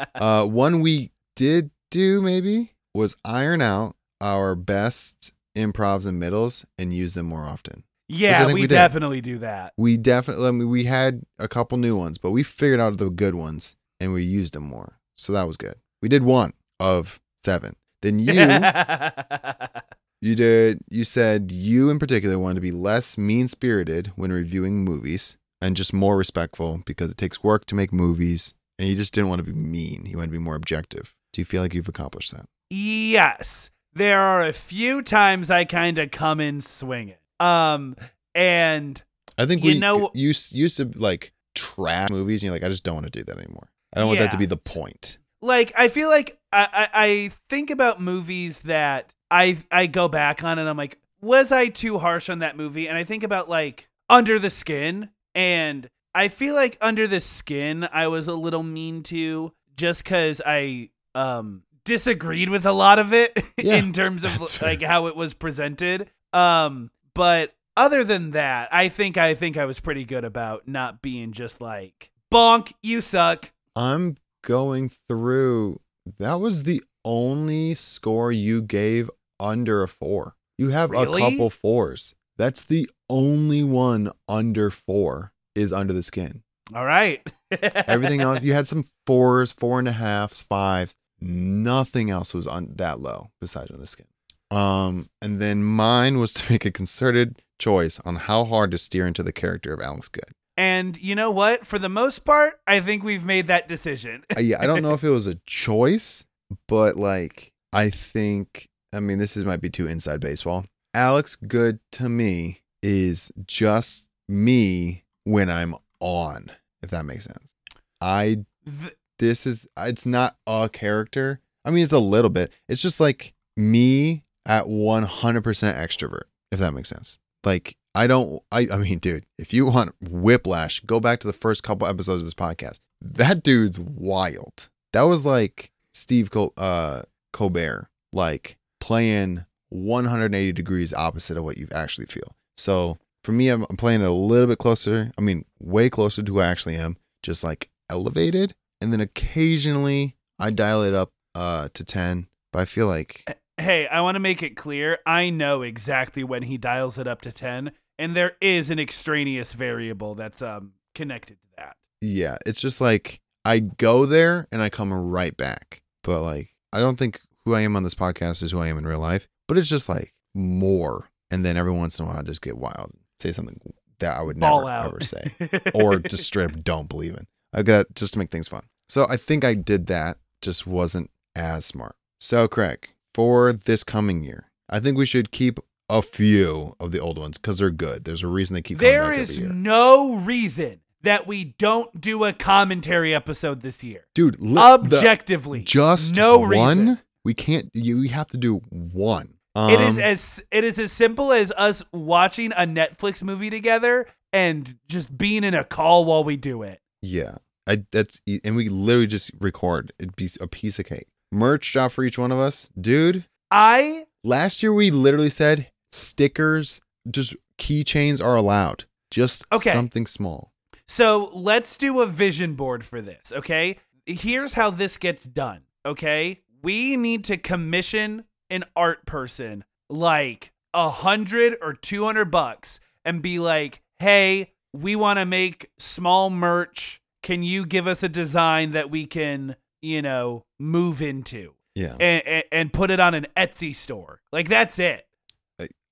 Uh, 0.14 0.46
one 0.46 0.80
we 0.80 1.10
did 1.36 1.70
do 1.90 2.22
maybe 2.22 2.72
was 2.94 3.14
iron 3.24 3.60
out 3.60 3.94
our 4.20 4.54
best 4.54 5.33
improvs 5.56 6.06
and 6.06 6.18
middles 6.18 6.64
and 6.78 6.92
use 6.92 7.14
them 7.14 7.26
more 7.26 7.44
often. 7.44 7.84
yeah, 8.08 8.46
we, 8.46 8.54
we 8.54 8.66
definitely 8.66 9.20
do 9.20 9.38
that. 9.38 9.72
We 9.76 9.96
definitely, 9.96 10.46
I 10.46 10.50
mean, 10.50 10.68
we 10.68 10.84
had 10.84 11.22
a 11.38 11.48
couple 11.48 11.78
new 11.78 11.96
ones, 11.96 12.18
but 12.18 12.32
we 12.32 12.42
figured 12.42 12.80
out 12.80 12.96
the 12.98 13.10
good 13.10 13.34
ones 13.34 13.76
and 14.00 14.12
we 14.12 14.22
used 14.22 14.52
them 14.52 14.64
more. 14.64 14.98
So 15.16 15.32
that 15.32 15.46
was 15.46 15.56
good. 15.56 15.76
We 16.02 16.08
did 16.08 16.22
one 16.22 16.52
of 16.80 17.20
seven. 17.44 17.76
Then 18.02 18.18
you, 18.18 18.32
you 20.20 20.34
did, 20.34 20.80
you 20.90 21.04
said 21.04 21.50
you 21.50 21.88
in 21.88 21.98
particular 21.98 22.38
wanted 22.38 22.56
to 22.56 22.60
be 22.60 22.72
less 22.72 23.16
mean 23.16 23.48
spirited 23.48 24.12
when 24.16 24.32
reviewing 24.32 24.84
movies 24.84 25.36
and 25.60 25.76
just 25.76 25.92
more 25.94 26.16
respectful 26.16 26.82
because 26.84 27.10
it 27.10 27.16
takes 27.16 27.42
work 27.42 27.64
to 27.66 27.74
make 27.74 27.92
movies 27.92 28.52
and 28.78 28.88
you 28.88 28.96
just 28.96 29.14
didn't 29.14 29.30
want 29.30 29.38
to 29.38 29.44
be 29.44 29.58
mean. 29.58 30.04
You 30.04 30.18
want 30.18 30.28
to 30.28 30.32
be 30.32 30.38
more 30.38 30.56
objective. 30.56 31.14
Do 31.32 31.40
you 31.40 31.44
feel 31.46 31.62
like 31.62 31.72
you've 31.74 31.88
accomplished 31.88 32.32
that? 32.32 32.46
yes. 32.70 33.70
There 33.94 34.20
are 34.20 34.42
a 34.42 34.52
few 34.52 35.02
times 35.02 35.50
I 35.50 35.64
kind 35.64 35.98
of 35.98 36.10
come 36.10 36.40
in 36.40 36.60
swinging. 36.60 37.16
Um, 37.40 37.96
and 38.34 39.02
I 39.38 39.46
think 39.46 39.62
You 39.64 39.72
we 39.72 39.78
know- 39.78 40.10
used 40.14 40.52
used 40.54 40.76
to 40.78 40.90
like 40.96 41.32
trash 41.54 42.10
movies, 42.10 42.42
and 42.42 42.46
you're 42.46 42.52
like, 42.54 42.64
I 42.64 42.68
just 42.68 42.82
don't 42.84 42.94
want 42.94 43.06
to 43.06 43.10
do 43.10 43.24
that 43.24 43.36
anymore. 43.38 43.68
I 43.94 44.00
don't 44.00 44.08
want 44.08 44.18
that 44.20 44.32
to 44.32 44.38
be 44.38 44.46
the 44.46 44.56
point. 44.56 45.18
like 45.40 45.72
I 45.78 45.88
feel 45.88 46.08
like 46.08 46.38
I, 46.52 46.68
I 46.72 46.88
I 47.04 47.30
think 47.48 47.70
about 47.70 48.00
movies 48.00 48.60
that 48.62 49.12
I 49.30 49.58
I 49.70 49.86
go 49.86 50.08
back 50.08 50.42
on 50.42 50.58
and 50.58 50.68
I'm 50.68 50.76
like, 50.76 50.98
was 51.20 51.52
I 51.52 51.68
too 51.68 51.98
harsh 51.98 52.28
on 52.28 52.40
that 52.40 52.56
movie? 52.56 52.88
And 52.88 52.98
I 52.98 53.04
think 53.04 53.22
about 53.22 53.48
like 53.48 53.88
Under 54.10 54.38
the 54.40 54.50
Skin, 54.50 55.10
and 55.34 55.88
I 56.14 56.28
feel 56.28 56.54
like 56.54 56.76
Under 56.80 57.06
the 57.06 57.20
Skin 57.20 57.86
I 57.92 58.08
was 58.08 58.26
a 58.26 58.34
little 58.34 58.62
mean 58.64 59.02
to 59.04 59.52
just 59.76 60.02
because 60.02 60.40
I 60.44 60.90
um 61.14 61.62
disagreed 61.84 62.48
with 62.50 62.64
a 62.66 62.72
lot 62.72 62.98
of 62.98 63.12
it 63.12 63.42
Yeah, 63.58 63.76
in 63.76 63.92
terms 63.92 64.24
of 64.24 64.30
fair. 64.50 64.68
like 64.70 64.82
how 64.82 65.06
it 65.06 65.16
was 65.16 65.34
presented. 65.34 66.10
Um, 66.32 66.90
but 67.14 67.54
other 67.76 68.04
than 68.04 68.32
that, 68.32 68.68
I 68.72 68.88
think 68.88 69.16
I 69.16 69.34
think 69.34 69.56
I 69.56 69.64
was 69.64 69.80
pretty 69.80 70.04
good 70.04 70.24
about 70.24 70.66
not 70.68 71.02
being 71.02 71.32
just 71.32 71.60
like 71.60 72.10
bonk, 72.32 72.72
you 72.82 73.00
suck. 73.00 73.52
I'm 73.76 74.16
going 74.42 74.90
through. 75.08 75.80
That 76.18 76.34
was 76.40 76.62
the 76.64 76.82
only 77.04 77.74
score 77.74 78.30
you 78.32 78.62
gave 78.62 79.10
under 79.40 79.82
a 79.82 79.88
four. 79.88 80.36
You 80.58 80.70
have 80.70 80.90
Really? 80.90 81.22
a 81.22 81.30
couple 81.30 81.50
fours. 81.50 82.14
That's 82.36 82.62
the 82.62 82.88
only 83.10 83.62
one 83.62 84.10
under 84.28 84.70
four 84.70 85.32
is 85.54 85.72
under 85.72 85.92
the 85.92 86.02
skin. 86.02 86.42
All 86.74 86.84
right. 86.84 87.20
Everything 87.62 88.20
else, 88.20 88.42
you 88.42 88.54
had 88.54 88.66
some 88.68 88.84
fours, 89.06 89.52
four 89.52 89.78
and 89.78 89.86
a 89.88 89.92
halves, 89.92 90.42
fives. 90.42 90.96
Nothing 91.20 92.10
else 92.10 92.34
was 92.34 92.46
on 92.46 92.72
that 92.76 93.00
low 93.00 93.30
besides 93.40 93.70
on 93.70 93.80
the 93.80 93.86
skin. 93.86 94.06
Um, 94.50 95.08
and 95.20 95.40
then 95.40 95.64
mine 95.64 96.18
was 96.18 96.32
to 96.34 96.50
make 96.52 96.64
a 96.64 96.70
concerted 96.70 97.40
choice 97.58 98.00
on 98.04 98.16
how 98.16 98.44
hard 98.44 98.70
to 98.72 98.78
steer 98.78 99.06
into 99.06 99.22
the 99.22 99.32
character 99.32 99.72
of 99.72 99.80
Alex 99.80 100.08
Good. 100.08 100.30
And 100.56 100.96
you 101.00 101.14
know 101.14 101.30
what? 101.30 101.66
For 101.66 101.78
the 101.78 101.88
most 101.88 102.24
part, 102.24 102.60
I 102.66 102.80
think 102.80 103.02
we've 103.02 103.24
made 103.24 103.48
that 103.48 103.66
decision. 103.66 104.22
Uh, 104.36 104.40
yeah, 104.40 104.60
I 104.60 104.66
don't 104.66 104.82
know 104.82 104.92
if 104.92 105.02
it 105.02 105.10
was 105.10 105.26
a 105.26 105.34
choice, 105.46 106.24
but 106.68 106.96
like 106.96 107.52
I 107.72 107.90
think 107.90 108.68
I 108.92 109.00
mean 109.00 109.18
this 109.18 109.36
is 109.36 109.44
might 109.44 109.60
be 109.60 109.70
too 109.70 109.88
inside 109.88 110.20
baseball. 110.20 110.66
Alex 110.92 111.34
Good 111.34 111.80
to 111.92 112.08
me 112.08 112.60
is 112.82 113.32
just 113.46 114.06
me 114.28 115.04
when 115.24 115.50
I'm 115.50 115.74
on, 115.98 116.52
if 116.82 116.90
that 116.90 117.04
makes 117.04 117.24
sense. 117.24 117.56
I 118.00 118.44
Th- 118.64 118.94
this 119.18 119.46
is 119.46 119.66
it's 119.78 120.06
not 120.06 120.36
a 120.46 120.68
character. 120.72 121.40
I 121.64 121.70
mean 121.70 121.82
it's 121.84 121.92
a 121.92 121.98
little 121.98 122.30
bit. 122.30 122.52
It's 122.68 122.82
just 122.82 123.00
like 123.00 123.34
me 123.56 124.24
at 124.46 124.64
100% 124.64 125.08
extrovert, 125.08 126.24
if 126.52 126.58
that 126.58 126.72
makes 126.72 126.88
sense. 126.88 127.18
Like 127.44 127.76
I 127.94 128.06
don't 128.06 128.42
I 128.50 128.66
I 128.72 128.78
mean 128.78 128.98
dude, 128.98 129.26
if 129.38 129.52
you 129.52 129.66
want 129.66 129.94
whiplash, 130.00 130.80
go 130.80 131.00
back 131.00 131.20
to 131.20 131.26
the 131.26 131.32
first 131.32 131.62
couple 131.62 131.86
episodes 131.86 132.22
of 132.22 132.26
this 132.26 132.34
podcast. 132.34 132.78
That 133.00 133.42
dude's 133.42 133.78
wild. 133.78 134.68
That 134.92 135.02
was 135.02 135.24
like 135.26 135.70
Steve 135.92 136.30
Col- 136.30 136.54
uh 136.56 137.02
Colbert 137.32 137.88
like 138.12 138.56
playing 138.80 139.44
180 139.70 140.52
degrees 140.52 140.94
opposite 140.94 141.36
of 141.36 141.44
what 141.44 141.58
you 141.58 141.66
actually 141.74 142.06
feel. 142.06 142.36
So 142.56 142.98
for 143.24 143.32
me, 143.32 143.48
I'm, 143.48 143.66
I'm 143.68 143.76
playing 143.76 144.02
a 144.02 144.12
little 144.12 144.46
bit 144.46 144.58
closer. 144.58 145.10
I 145.18 145.20
mean, 145.20 145.44
way 145.58 145.90
closer 145.90 146.22
to 146.22 146.32
who 146.32 146.40
I 146.40 146.46
actually 146.46 146.76
am, 146.76 146.96
just 147.22 147.42
like 147.42 147.70
elevated. 147.90 148.54
And 148.80 148.92
then 148.92 149.00
occasionally 149.00 150.16
I 150.38 150.50
dial 150.50 150.82
it 150.82 150.94
up 150.94 151.10
uh, 151.34 151.68
to 151.74 151.84
10. 151.84 152.28
But 152.52 152.60
I 152.60 152.64
feel 152.66 152.86
like, 152.86 153.24
hey, 153.58 153.86
I 153.88 154.00
want 154.00 154.14
to 154.16 154.20
make 154.20 154.42
it 154.42 154.56
clear. 154.56 154.98
I 155.06 155.30
know 155.30 155.62
exactly 155.62 156.22
when 156.22 156.42
he 156.44 156.56
dials 156.56 156.98
it 156.98 157.06
up 157.08 157.20
to 157.22 157.32
10, 157.32 157.72
and 157.98 158.14
there 158.14 158.36
is 158.40 158.70
an 158.70 158.78
extraneous 158.78 159.52
variable 159.54 160.14
that's 160.14 160.40
um 160.40 160.72
connected 160.94 161.38
to 161.40 161.48
that. 161.56 161.76
yeah, 162.00 162.36
it's 162.46 162.60
just 162.60 162.80
like 162.80 163.20
I 163.44 163.58
go 163.58 164.06
there 164.06 164.46
and 164.52 164.62
I 164.62 164.68
come 164.70 164.92
right 164.92 165.36
back. 165.36 165.82
But 166.04 166.22
like, 166.22 166.50
I 166.72 166.78
don't 166.78 166.96
think 166.96 167.20
who 167.44 167.54
I 167.54 167.62
am 167.62 167.74
on 167.76 167.82
this 167.82 167.94
podcast 167.96 168.42
is 168.42 168.52
who 168.52 168.60
I 168.60 168.68
am 168.68 168.78
in 168.78 168.86
real 168.86 169.00
life. 169.00 169.26
But 169.48 169.58
it's 169.58 169.68
just 169.68 169.88
like 169.88 170.14
more. 170.34 171.10
And 171.30 171.44
then 171.44 171.56
every 171.56 171.72
once 171.72 171.98
in 171.98 172.04
a 172.04 172.08
while, 172.08 172.18
I 172.18 172.22
just 172.22 172.42
get 172.42 172.56
wild, 172.56 172.92
say 173.20 173.32
something 173.32 173.60
that 173.98 174.16
I 174.16 174.22
would 174.22 174.38
Ball 174.38 174.60
never 174.60 174.70
out. 174.70 174.86
ever 174.86 175.00
say. 175.00 175.32
or 175.74 175.98
just 175.98 176.24
straight 176.24 176.50
up 176.50 176.62
don't 176.62 176.88
believe 176.88 177.14
in. 177.14 177.26
I 177.54 177.62
got 177.62 177.86
just 177.94 178.12
to 178.14 178.18
make 178.18 178.30
things 178.30 178.48
fun. 178.48 178.64
So 178.88 179.06
I 179.08 179.16
think 179.16 179.44
I 179.44 179.54
did 179.54 179.86
that, 179.86 180.18
just 180.42 180.66
wasn't 180.66 181.10
as 181.34 181.64
smart. 181.64 181.96
So 182.18 182.48
Craig, 182.48 182.88
for 183.14 183.52
this 183.52 183.84
coming 183.84 184.22
year, 184.24 184.50
I 184.68 184.80
think 184.80 184.98
we 184.98 185.06
should 185.06 185.30
keep 185.30 185.58
a 185.88 186.02
few 186.02 186.74
of 186.80 186.90
the 186.92 186.98
old 186.98 187.18
ones 187.18 187.38
because 187.38 187.58
they're 187.58 187.70
good. 187.70 188.04
There's 188.04 188.22
a 188.22 188.26
reason 188.28 188.54
they 188.54 188.62
keep 188.62 188.78
coming 188.78 188.92
there 188.92 189.10
back 189.10 189.18
is 189.18 189.30
every 189.30 189.44
year. 189.44 189.52
no 189.54 190.16
reason 190.16 190.80
that 191.02 191.26
we 191.26 191.44
don't 191.58 192.00
do 192.00 192.24
a 192.24 192.32
commentary 192.32 193.14
episode 193.14 193.60
this 193.60 193.84
year. 193.84 194.06
Dude, 194.14 194.40
li- 194.40 194.54
the- 194.54 194.60
Objectively, 194.60 195.60
just 195.62 196.16
no 196.16 196.38
one. 196.38 196.48
reason. 196.48 196.98
We 197.24 197.34
can't. 197.34 197.70
You 197.74 197.98
we 198.00 198.08
have 198.08 198.28
to 198.28 198.36
do 198.36 198.56
one. 198.70 199.34
it 199.56 199.80
is 199.80 199.96
Um, 199.96 200.02
as 200.02 200.42
it 200.50 200.64
is 200.64 200.78
as 200.78 200.92
simple 200.92 201.32
as 201.32 201.52
us 201.52 201.82
watching 201.92 202.52
a 202.52 202.66
Netflix 202.66 203.22
movie 203.22 203.50
together 203.50 204.06
and 204.32 204.76
just 204.88 205.16
being 205.16 205.44
in 205.44 205.54
a 205.54 205.64
call 205.64 206.04
while 206.06 206.24
we 206.24 206.36
do 206.36 206.62
it. 206.62 206.80
Yeah. 207.02 207.36
I 207.66 207.84
that's 207.92 208.20
and 208.44 208.56
we 208.56 208.68
literally 208.68 209.06
just 209.06 209.30
record. 209.40 209.92
It'd 209.98 210.16
be 210.16 210.28
a 210.40 210.46
piece 210.46 210.78
of 210.78 210.86
cake. 210.86 211.08
Merch 211.32 211.72
drop 211.72 211.92
for 211.92 212.04
each 212.04 212.18
one 212.18 212.30
of 212.32 212.38
us. 212.38 212.68
Dude, 212.78 213.24
I 213.50 214.06
last 214.22 214.62
year 214.62 214.72
we 214.72 214.90
literally 214.90 215.30
said 215.30 215.70
stickers, 215.92 216.80
just 217.10 217.34
keychains 217.58 218.22
are 218.24 218.36
allowed. 218.36 218.84
Just 219.10 219.44
Okay. 219.52 219.70
something 219.70 220.06
small. 220.06 220.52
So 220.86 221.30
let's 221.32 221.76
do 221.76 222.00
a 222.00 222.06
vision 222.06 222.54
board 222.54 222.84
for 222.84 223.00
this, 223.00 223.32
okay? 223.32 223.78
Here's 224.06 224.52
how 224.52 224.70
this 224.70 224.98
gets 224.98 225.24
done, 225.24 225.62
okay? 225.86 226.40
We 226.62 226.96
need 226.96 227.24
to 227.24 227.36
commission 227.38 228.24
an 228.50 228.64
art 228.76 229.06
person 229.06 229.64
like 229.88 230.52
a 230.74 230.90
hundred 230.90 231.56
or 231.62 231.72
two 231.72 232.04
hundred 232.04 232.26
bucks 232.30 232.80
and 233.04 233.22
be 233.22 233.38
like, 233.38 233.80
hey, 233.98 234.52
we 234.74 234.96
want 234.96 235.18
to 235.18 235.24
make 235.24 235.70
small 235.78 236.28
merch. 236.28 237.00
Can 237.24 237.42
you 237.42 237.66
give 237.66 237.86
us 237.88 238.02
a 238.04 238.08
design 238.08 238.70
that 238.72 238.90
we 238.90 239.06
can, 239.06 239.56
you 239.82 240.00
know, 240.02 240.44
move 240.60 241.02
into 241.02 241.54
Yeah. 241.74 241.96
and, 241.98 242.24
and, 242.26 242.44
and 242.52 242.72
put 242.72 242.90
it 242.90 243.00
on 243.00 243.14
an 243.14 243.26
Etsy 243.36 243.74
store? 243.74 244.20
Like, 244.30 244.48
that's 244.48 244.78
it. 244.78 245.06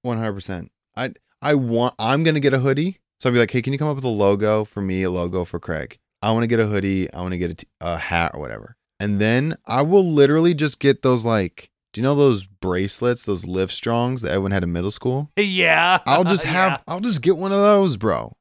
One 0.02 0.18
hundred 0.18 0.34
percent. 0.34 0.70
I 0.96 1.14
I 1.40 1.54
want. 1.54 1.94
I'm 1.98 2.22
gonna 2.24 2.40
get 2.40 2.52
a 2.54 2.58
hoodie. 2.58 2.98
So 3.20 3.28
I'll 3.28 3.32
be 3.32 3.38
like, 3.38 3.50
hey, 3.52 3.62
can 3.62 3.72
you 3.72 3.78
come 3.78 3.88
up 3.88 3.94
with 3.96 4.04
a 4.04 4.08
logo 4.08 4.64
for 4.64 4.82
me, 4.82 5.04
a 5.04 5.10
logo 5.10 5.44
for 5.44 5.60
Craig? 5.60 5.98
I 6.20 6.32
want 6.32 6.42
to 6.42 6.48
get 6.48 6.58
a 6.60 6.66
hoodie. 6.66 7.12
I 7.12 7.20
want 7.20 7.32
to 7.32 7.38
get 7.38 7.50
a, 7.52 7.54
t- 7.54 7.66
a 7.80 7.96
hat 7.96 8.32
or 8.34 8.40
whatever. 8.40 8.76
And 9.00 9.20
then 9.20 9.56
I 9.66 9.82
will 9.82 10.04
literally 10.04 10.54
just 10.54 10.80
get 10.80 11.02
those 11.02 11.24
like, 11.24 11.70
do 11.92 12.00
you 12.00 12.02
know 12.02 12.14
those 12.16 12.46
bracelets, 12.46 13.22
those 13.22 13.44
Live 13.46 13.70
Strongs 13.72 14.22
that 14.22 14.30
everyone 14.32 14.50
had 14.50 14.64
in 14.64 14.72
middle 14.72 14.90
school? 14.90 15.30
Yeah. 15.38 16.00
I'll 16.04 16.24
just 16.24 16.44
have. 16.56 16.72
Yeah. 16.72 16.78
I'll 16.88 17.00
just 17.00 17.22
get 17.22 17.36
one 17.36 17.52
of 17.52 17.58
those, 17.58 17.96
bro. 17.96 18.36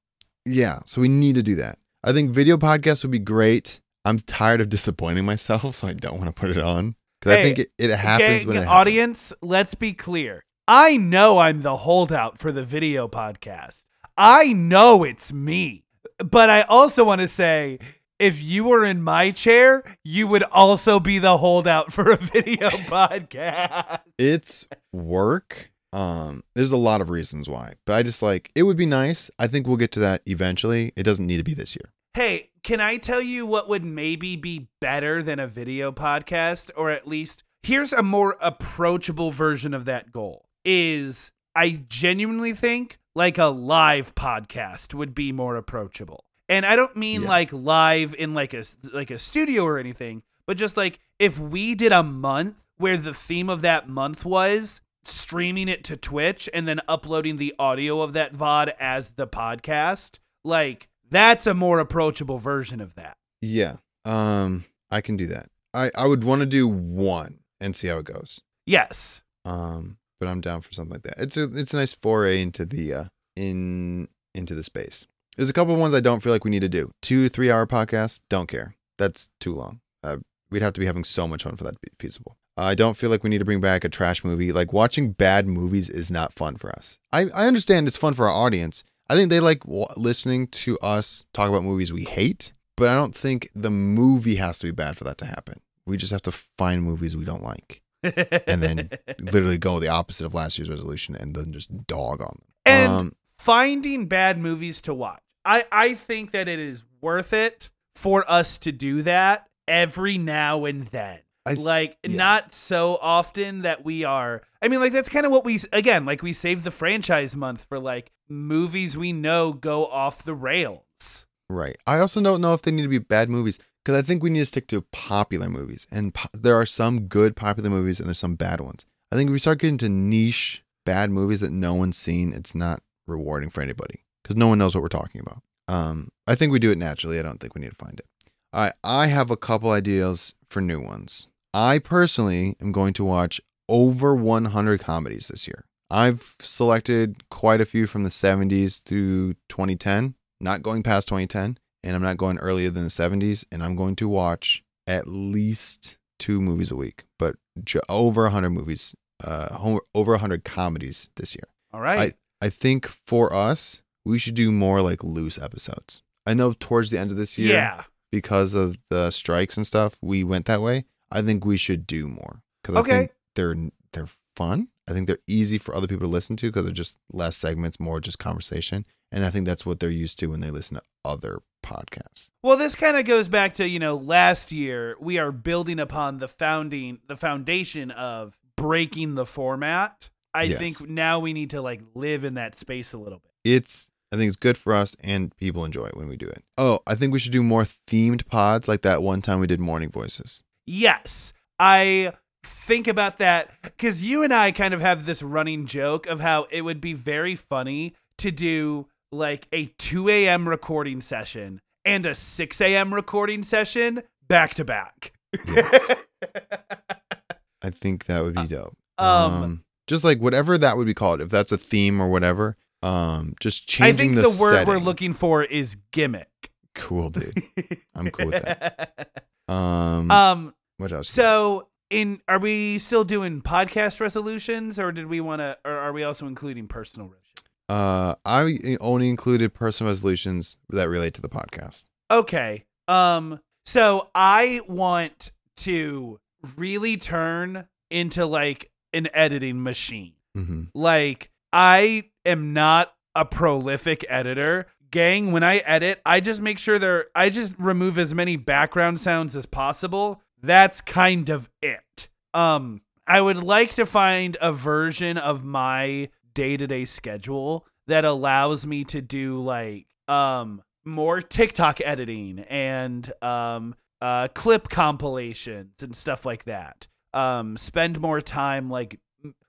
Yeah. 0.46 0.80
So 0.86 1.00
we 1.02 1.08
need 1.10 1.36
to 1.36 1.44
do 1.44 1.56
that. 1.56 1.78
I 2.04 2.14
think 2.14 2.32
video 2.32 2.58
podcasts 2.58 3.04
would 3.04 3.12
be 3.12 3.20
great. 3.20 3.80
I'm 4.06 4.18
tired 4.20 4.62
of 4.62 4.70
disappointing 4.70 5.26
myself, 5.26 5.76
so 5.76 5.88
I 5.88 5.94
don't 5.94 6.18
want 6.20 6.28
to 6.36 6.40
put 6.40 6.50
it 6.50 6.58
on 6.58 6.96
because 7.20 7.34
I 7.34 7.38
Hey, 7.38 7.44
think 7.44 7.60
it, 7.60 7.72
it 7.78 7.96
happens 7.96 8.46
when 8.46 8.58
it 8.58 8.60
happens. 8.62 8.72
audience, 8.72 9.34
let's 9.42 9.76
be 9.76 9.94
clear. 9.94 10.44
I 10.68 10.98
know 10.98 11.38
I'm 11.38 11.62
the 11.62 11.78
holdout 11.78 12.40
for 12.40 12.52
the 12.52 12.64
video 12.64 13.08
podcast. 13.08 13.82
I 14.18 14.54
know 14.54 15.04
it's 15.04 15.32
me. 15.32 15.84
But 16.18 16.50
I 16.50 16.62
also 16.64 17.04
want 17.04 17.22
to 17.22 17.28
say 17.28 17.80
if 18.20 18.40
you 18.42 18.64
were 18.64 18.86
in 18.86 19.02
my 19.02 19.32
chair, 19.32 19.84
you 20.04 20.28
would 20.28 20.44
also 20.44 21.00
be 21.00 21.18
the 21.20 21.38
holdout 21.40 21.92
for 21.92 22.12
a 22.12 22.16
video 22.18 22.70
podcast. 22.70 24.02
it's 24.18 24.68
work. 24.92 25.71
Um, 25.94 26.44
there's 26.56 26.72
a 26.72 26.78
lot 26.78 27.02
of 27.02 27.10
reasons 27.10 27.50
why, 27.50 27.74
but 27.86 27.94
I 27.94 28.04
just 28.04 28.22
like 28.22 28.52
it 28.56 28.64
would 28.64 28.78
be 28.78 28.86
nice. 28.86 29.30
I 29.38 29.48
think 29.48 29.68
we'll 29.68 29.78
get 29.78 29.92
to 29.94 30.00
that 30.00 30.22
eventually. 30.26 30.94
It 30.96 31.04
doesn't 31.04 31.26
need 31.28 31.38
to 31.38 31.44
be 31.44 31.54
this 31.54 31.76
year. 31.76 31.92
Hey, 32.14 32.50
can 32.64 32.80
I 32.82 32.98
tell 32.98 33.22
you 33.22 33.46
what 33.46 33.70
would 33.70 33.84
maybe 33.84 34.36
be 34.36 34.68
better 34.80 35.22
than 35.24 35.40
a 35.40 35.48
video 35.48 35.92
podcast 35.92 36.70
or 36.76 36.92
at 36.92 37.08
least 37.08 37.44
here's 37.64 37.94
a 37.94 38.04
more 38.04 38.38
approachable 38.42 39.32
version 39.32 39.74
of 39.74 39.86
that 39.86 40.12
goal. 40.12 40.46
Is 40.66 41.32
I 41.56 41.84
genuinely 41.90 42.54
think 42.54 42.98
like 43.16 43.38
a 43.38 43.46
live 43.48 44.16
podcast 44.16 44.94
would 44.94 45.14
be 45.14 45.32
more 45.32 45.56
approachable. 45.58 46.24
And 46.48 46.66
I 46.66 46.76
don't 46.76 46.96
mean 46.96 47.24
Yeah. 47.24 47.30
like 47.30 47.52
live 47.52 48.14
in 48.18 48.34
like 48.34 48.54
a 48.54 48.64
like 48.94 49.12
a 49.12 49.20
studio 49.20 49.64
or 49.64 49.78
anything, 49.78 50.24
but 50.48 50.58
just 50.58 50.78
like 50.78 51.00
if 51.20 51.38
we 51.40 51.76
did 51.76 51.92
a 51.92 52.04
month 52.04 52.56
where 52.78 52.98
the 52.98 53.14
theme 53.14 53.50
of 53.50 53.62
that 53.62 53.88
month 53.90 54.24
was 54.26 54.82
streaming 55.04 55.68
it 55.68 55.84
to 55.86 55.98
Twitch 55.98 56.50
and 56.54 56.68
then 56.68 56.80
uploading 56.88 57.38
the 57.38 57.54
audio 57.58 58.02
of 58.02 58.14
that 58.14 58.34
VOD 58.34 58.74
as 58.80 59.12
the 59.12 59.28
podcast, 59.28 60.20
like 60.44 60.90
that's 61.10 61.48
a 61.48 61.54
more 61.54 61.80
approachable 61.80 62.40
version 62.40 62.82
of 62.82 62.96
that. 62.96 63.18
Yeah. 63.42 63.78
Um, 64.06 64.66
I 64.90 65.02
can 65.02 65.18
do 65.18 65.28
that. 65.28 65.50
I 65.74 65.92
I 65.96 66.08
would 66.08 66.24
want 66.24 66.42
to 66.42 66.46
do 66.46 66.68
one 66.68 67.40
and 67.60 67.76
see 67.76 67.88
how 67.88 67.98
it 67.98 68.06
goes. 68.06 68.42
Yes. 68.66 69.22
Um, 69.46 69.98
but 70.20 70.28
I'm 70.28 70.42
down 70.42 70.62
for 70.62 70.72
something 70.74 70.94
like 70.94 71.04
that. 71.04 71.16
It's 71.18 71.38
a 71.38 71.44
it's 71.58 71.74
a 71.74 71.78
nice 71.78 71.94
foray 71.94 72.42
into 72.42 72.66
the 72.66 72.94
uh 72.94 73.04
in 73.36 74.08
into 74.36 74.56
the 74.56 74.64
space. 74.64 75.08
There's 75.38 75.50
a 75.50 75.54
couple 75.54 75.74
of 75.74 75.80
ones 75.80 75.94
I 75.94 76.02
don't 76.02 76.22
feel 76.22 76.32
like 76.34 76.44
we 76.44 76.52
need 76.52 76.62
to 76.62 76.70
do. 76.70 76.92
Two 77.02 77.30
three 77.30 77.50
hour 77.50 77.66
podcasts, 77.66 78.20
don't 78.30 78.48
care. 78.48 78.76
That's 78.98 79.30
too 79.40 79.54
long. 79.54 79.80
Uh, 80.04 80.18
we'd 80.50 80.62
have 80.62 80.74
to 80.74 80.80
be 80.80 80.86
having 80.86 81.04
so 81.04 81.28
much 81.28 81.44
fun 81.44 81.56
for 81.56 81.64
that 81.64 81.74
to 81.74 81.80
be 81.82 81.92
feasible. 82.00 82.38
I 82.64 82.76
don't 82.76 82.96
feel 82.98 83.10
like 83.10 83.24
we 83.24 83.30
need 83.30 83.40
to 83.40 83.46
bring 83.46 83.62
back 83.62 83.84
a 83.84 83.90
trash 83.90 84.24
movie. 84.24 84.52
Like 84.52 84.74
watching 84.74 85.12
bad 85.12 85.48
movies 85.48 85.90
is 85.90 86.12
not 86.12 86.34
fun 86.34 86.56
for 86.58 86.70
us. 86.72 86.98
I 87.12 87.22
I 87.34 87.48
understand 87.48 87.88
it's 87.88 87.98
fun 87.98 88.14
for 88.14 88.28
our 88.30 88.46
audience. 88.46 88.84
I 89.10 89.16
think 89.16 89.30
they 89.30 89.40
like 89.40 89.62
w- 89.62 89.86
listening 89.98 90.48
to 90.48 90.78
us 90.80 91.26
talk 91.34 91.50
about 91.50 91.64
movies 91.64 91.92
we 91.92 92.04
hate, 92.06 92.54
but 92.78 92.88
I 92.88 92.96
don't 92.96 93.16
think 93.16 93.50
the 93.54 93.70
movie 93.72 94.36
has 94.36 94.60
to 94.60 94.68
be 94.68 94.72
bad 94.72 94.98
for 94.98 95.04
that 95.04 95.18
to 95.20 95.26
happen. 95.26 95.60
We 95.86 95.98
just 95.98 96.12
have 96.14 96.22
to 96.24 96.32
find 96.58 96.84
movies 96.84 97.18
we 97.18 97.26
don't 97.26 97.44
like 97.44 97.82
and 98.04 98.62
then 98.64 98.90
literally 99.20 99.58
go 99.58 99.80
the 99.80 99.88
opposite 99.90 100.26
of 100.26 100.34
last 100.34 100.58
year's 100.58 100.70
resolution 100.70 101.16
and 101.16 101.36
then 101.36 101.52
just 101.52 101.86
dog 101.88 102.22
on 102.22 102.28
them. 102.28 102.42
and 102.66 102.92
um, 102.92 103.16
finding 103.38 104.06
bad 104.08 104.38
movies 104.38 104.82
to 104.84 104.94
watch. 104.94 105.20
I, 105.44 105.66
I 105.72 105.94
think 105.96 106.32
that 106.32 106.48
it 106.48 106.60
is 106.60 106.84
worth 107.02 107.34
it 107.34 107.70
for 107.96 108.30
us 108.32 108.58
to 108.60 108.72
do 108.72 109.02
that 109.04 109.48
every 109.68 110.18
now 110.18 110.66
and 110.66 110.88
then. 110.88 111.20
I 111.46 111.54
like 111.54 111.98
yeah. 112.04 112.16
not 112.16 112.54
so 112.54 112.98
often 113.02 113.64
that 113.64 113.84
we 113.84 114.04
are 114.04 114.42
I 114.62 114.68
mean 114.68 114.80
like 114.80 114.94
that's 114.94 115.10
kind 115.10 115.26
of 115.26 115.32
what 115.32 115.44
we 115.44 115.60
again 115.74 116.06
like 116.06 116.22
we 116.22 116.34
saved 116.34 116.64
the 116.64 116.72
franchise 116.72 117.36
month 117.36 117.64
for 117.64 117.80
like 117.80 118.12
movies 118.30 118.96
we 118.96 119.12
know 119.12 119.52
go 119.54 119.86
off 119.88 120.24
the 120.24 120.36
rails. 120.36 121.26
right. 121.50 121.78
I 121.88 122.00
also 122.00 122.22
don't 122.22 122.42
know 122.42 122.54
if 122.54 122.62
they 122.62 122.72
need 122.72 122.84
to 122.84 122.88
be 122.88 123.00
bad 123.00 123.30
movies 123.30 123.60
because 123.84 123.98
I 123.98 124.04
think 124.04 124.22
we 124.22 124.30
need 124.30 124.40
to 124.40 124.46
stick 124.46 124.68
to 124.68 124.84
popular 124.92 125.50
movies, 125.50 125.88
and 125.92 126.14
po- 126.14 126.30
there 126.34 126.56
are 126.56 126.66
some 126.66 127.08
good 127.08 127.36
popular 127.36 127.70
movies 127.70 128.00
and 128.00 128.08
there's 128.08 128.20
some 128.20 128.36
bad 128.36 128.62
ones. 128.62 128.86
I 129.12 129.16
think 129.16 129.30
if 129.30 129.34
we 129.34 129.40
start 129.40 129.60
getting 129.60 129.78
to 129.80 129.90
niche 129.90 130.64
bad 130.86 131.12
movies 131.12 131.42
that 131.42 131.52
no 131.52 131.74
one's 131.74 131.98
seen, 131.98 132.34
it's 132.34 132.56
not 132.56 132.82
rewarding 133.08 133.50
for 133.50 133.62
anybody 133.62 134.04
because 134.24 134.36
no 134.36 134.48
one 134.48 134.58
knows 134.58 134.76
what 134.76 134.82
we're 134.82 134.90
talking 134.90 135.22
about. 135.22 135.42
Um, 135.68 136.12
I 136.28 136.36
think 136.36 136.52
we 136.52 136.60
do 136.60 136.72
it 136.72 136.78
naturally. 136.78 137.20
I 137.20 137.22
don't 137.22 137.40
think 137.40 137.56
we 137.56 137.62
need 137.62 137.72
to 137.72 137.76
find 137.76 138.00
it. 138.00 138.06
All 138.54 138.64
right, 138.64 138.74
I 138.84 139.08
have 139.08 139.32
a 139.32 139.38
couple 139.38 139.72
ideas 139.72 140.36
for 140.50 140.62
new 140.62 140.82
ones. 140.82 141.28
I 141.54 141.80
personally 141.80 142.56
am 142.62 142.72
going 142.72 142.94
to 142.94 143.04
watch 143.04 143.42
over 143.68 144.16
100 144.16 144.80
comedies 144.80 145.28
this 145.28 145.48
year. 145.48 145.66
I've 145.90 146.36
selected 146.42 147.30
quite 147.30 147.60
a 147.60 147.66
few 147.66 147.86
from 147.86 148.04
the 148.04 148.10
70s 148.10 148.82
through 148.82 149.34
2010, 149.50 150.16
not 150.40 150.62
going 150.62 150.84
past 150.84 151.10
2010, 151.10 151.58
and 151.84 151.96
I'm 151.96 152.02
not 152.02 152.18
going 152.18 152.38
earlier 152.38 152.70
than 152.70 152.84
the 152.84 152.90
70s. 152.90 153.44
And 153.52 153.62
I'm 153.62 153.76
going 153.76 153.98
to 153.98 154.08
watch 154.08 154.64
at 154.88 155.08
least 155.08 155.98
two 156.18 156.40
movies 156.40 156.72
a 156.72 156.76
week, 156.76 157.04
but 157.20 157.36
j- 157.64 157.82
over 157.90 158.24
100 158.24 158.52
movies, 158.52 158.96
uh, 159.24 159.80
over 159.94 160.12
100 160.14 160.46
comedies 160.46 161.10
this 161.18 161.36
year. 161.36 161.48
All 161.74 161.82
right. 161.82 162.16
I, 162.42 162.46
I 162.46 162.50
think 162.50 162.88
for 162.88 163.34
us, 163.34 163.82
we 164.06 164.18
should 164.18 164.36
do 164.36 164.52
more 164.52 164.82
like 164.82 165.04
loose 165.04 165.38
episodes. 165.38 166.04
I 166.26 166.34
know 166.34 166.54
towards 166.58 166.92
the 166.92 167.00
end 167.00 167.12
of 167.12 167.18
this 167.18 167.38
year, 167.38 167.54
yeah. 167.54 167.84
because 168.12 168.54
of 168.54 168.78
the 168.90 169.12
strikes 169.12 169.58
and 169.58 169.68
stuff, 169.68 169.98
we 170.02 170.24
went 170.24 170.46
that 170.46 170.62
way. 170.62 170.86
I 171.12 171.22
think 171.22 171.46
we 171.46 171.58
should 171.58 171.86
do 171.88 172.08
more 172.08 172.42
because 172.62 172.78
Okay. 172.78 172.92
I 172.96 172.98
think 173.00 173.12
they're 173.36 173.56
they're 173.94 174.08
fun. 174.36 174.70
I 174.88 174.94
think 174.94 175.08
they're 175.08 175.20
easy 175.28 175.58
for 175.58 175.76
other 175.76 175.88
people 175.88 176.08
to 176.08 176.12
listen 176.12 176.36
to 176.38 176.48
because 176.48 176.64
they're 176.66 176.74
just 176.74 176.98
less 177.12 177.36
segments, 177.38 177.80
more 177.80 178.00
just 178.00 178.20
conversation, 178.20 178.86
and 179.12 179.26
I 179.26 179.30
think 179.30 179.46
that's 179.46 179.66
what 179.66 179.80
they're 179.80 179.90
used 179.90 180.18
to 180.20 180.28
when 180.28 180.40
they 180.40 180.50
listen 180.52 180.78
to 180.78 180.84
other 181.06 181.42
podcasts. 181.66 182.30
Well, 182.44 182.58
this 182.58 182.76
kind 182.76 182.98
of 182.98 183.06
goes 183.06 183.28
back 183.28 183.54
to, 183.54 183.68
you 183.68 183.80
know, 183.80 183.96
last 183.96 184.52
year 184.52 184.96
we 185.00 185.18
are 185.20 185.32
building 185.32 185.80
upon 185.80 186.18
the 186.18 186.28
founding 186.28 187.00
the 187.08 187.18
foundation 187.18 187.92
of 187.92 188.38
breaking 188.56 189.16
the 189.16 189.26
format. 189.26 190.10
I 190.34 190.44
Yes. 190.44 190.60
think 190.60 190.90
now 190.90 191.20
we 191.20 191.34
need 191.34 191.50
to 191.52 191.62
like 191.62 191.82
live 191.94 192.24
in 192.24 192.36
that 192.36 192.58
space 192.58 192.94
a 192.94 192.98
little 192.98 193.20
bit. 193.20 193.32
It's 193.44 193.90
I 194.14 194.18
think 194.18 194.28
it's 194.28 194.38
good 194.38 194.58
for 194.58 194.74
us 194.74 194.96
and 195.02 195.36
people 195.38 195.64
enjoy 195.66 195.86
it 195.86 195.96
when 195.98 196.08
we 196.10 196.18
do 196.18 196.28
it. 196.28 196.44
Oh, 196.58 196.80
I 196.88 196.96
think 196.96 197.14
we 197.14 197.20
should 197.20 197.32
do 197.32 197.44
more 197.44 197.66
themed 197.88 198.28
pods 198.28 198.68
like 198.68 198.82
that 198.82 199.02
one 199.04 199.22
time 199.22 199.40
we 199.40 199.48
did 199.48 199.60
morning 199.60 199.90
voices. 199.90 200.44
Yes. 200.66 201.34
I 201.60 202.14
think 202.44 202.88
about 202.88 203.18
that 203.18 203.52
cuz 203.78 204.04
you 204.04 204.24
and 204.24 204.34
I 204.34 204.52
kind 204.52 204.74
of 204.74 204.82
have 204.82 205.06
this 205.06 205.22
running 205.22 205.66
joke 205.66 206.08
of 206.08 206.20
how 206.20 206.48
it 206.50 206.62
would 206.62 206.82
be 206.82 206.94
very 206.94 207.36
funny 207.36 207.96
to 208.18 208.32
do 208.32 208.88
like 209.12 209.48
a 209.52 209.66
2 209.78 210.10
a.m. 210.10 210.48
recording 210.48 211.02
session 211.02 211.62
and 211.86 212.06
a 212.06 212.16
6 212.16 212.62
a.m. 212.62 212.94
recording 212.94 213.44
session 213.44 214.04
back 214.28 214.54
to 214.56 214.66
back. 214.66 215.14
Yes. 215.48 215.96
I 217.64 217.70
think 217.70 218.06
that 218.06 218.24
would 218.24 218.36
be 218.36 218.48
dope. 218.48 218.76
Um, 218.98 219.64
just 219.88 220.04
like 220.04 220.20
whatever 220.20 220.58
that 220.58 220.78
would 220.78 220.88
be 220.88 220.94
called, 220.94 221.22
if 221.22 221.30
that's 221.30 221.52
a 221.52 221.58
theme 221.58 222.02
or 222.02 222.10
whatever. 222.10 222.58
Um, 222.84 223.36
just 223.40 223.64
I 223.64 223.92
changing 223.92 224.14
think 224.14 224.16
the, 224.16 224.30
the, 224.30 224.42
word 224.42 224.68
we're 224.68 224.78
looking 224.78 225.14
for 225.14 225.44
is 225.44 225.78
gimmick. 225.92 226.51
Cool, 226.76 227.10
dude. 227.10 227.42
I'm 227.96 228.10
cool 228.12 228.28
with 228.28 228.44
that. 228.44 229.10
Um, 229.48 230.10
um. 230.12 230.54
what 230.78 230.94
else? 230.94 231.10
So, 231.10 231.68
in 231.90 232.22
are 232.30 232.40
we 232.40 232.78
still 232.78 233.04
doing 233.04 233.42
podcast 233.42 234.00
resolutions, 234.00 234.80
or 234.80 234.94
did 234.94 235.08
we 235.08 235.20
want 235.20 235.42
to, 235.42 235.58
or 235.66 235.74
are 235.74 235.92
we 235.92 236.06
also 236.06 236.26
including 236.26 236.68
personal 236.68 237.08
resolutions? 237.08 237.22
Uh, 237.68 238.16
I 238.24 238.78
only 238.80 239.10
included 239.10 239.54
personal 239.54 239.92
resolutions 239.92 240.58
that 240.70 240.88
relate 240.88 241.14
to 241.16 241.22
the 241.22 241.28
podcast. 241.28 241.90
Okay. 242.10 242.64
Um 242.88 243.40
so 243.66 244.10
I 244.16 244.62
want 244.68 245.32
to 245.58 246.20
really 246.58 246.98
turn 246.98 247.68
into 247.90 248.26
like 248.26 248.72
an 248.94 249.08
editing 249.14 249.64
machine. 249.64 250.14
Mm-hmm. 250.38 250.64
Like 250.74 251.32
I 251.54 252.06
am 252.26 252.54
not 252.54 252.94
a 253.16 253.26
prolific 253.26 254.06
editor. 254.10 254.68
Gang, 254.92 255.32
when 255.32 255.42
I 255.42 255.58
edit, 255.60 256.02
I 256.06 256.20
just 256.20 256.42
make 256.42 256.60
sure 256.60 256.78
there 256.78 257.06
I 257.16 257.30
just 257.30 257.54
remove 257.58 257.98
as 257.98 258.14
many 258.14 258.36
background 258.36 259.00
sounds 259.00 259.36
as 259.36 259.46
possible. 259.46 260.22
That's 260.44 260.82
kind 260.82 261.30
of 261.30 261.50
it. 261.62 262.10
Um 262.34 262.82
I 263.08 263.22
would 263.22 263.38
like 263.42 263.74
to 263.76 263.86
find 263.86 264.38
a 264.42 264.52
version 264.52 265.18
of 265.18 265.44
my 265.44 266.10
day-to-day 266.34 266.86
schedule 266.86 267.66
that 267.88 268.06
allows 268.06 268.66
me 268.68 268.84
to 268.86 269.02
do 269.02 269.42
like 269.42 269.88
um 270.10 270.62
more 270.84 271.22
TikTok 271.22 271.80
editing 271.82 272.40
and 272.40 273.12
um 273.22 273.76
uh 274.02 274.28
clip 274.34 274.68
compilations 274.68 275.82
and 275.82 275.96
stuff 275.96 276.26
like 276.26 276.44
that. 276.44 276.88
Um 277.14 277.56
spend 277.56 278.02
more 278.02 278.20
time 278.20 278.70
like 278.70 279.00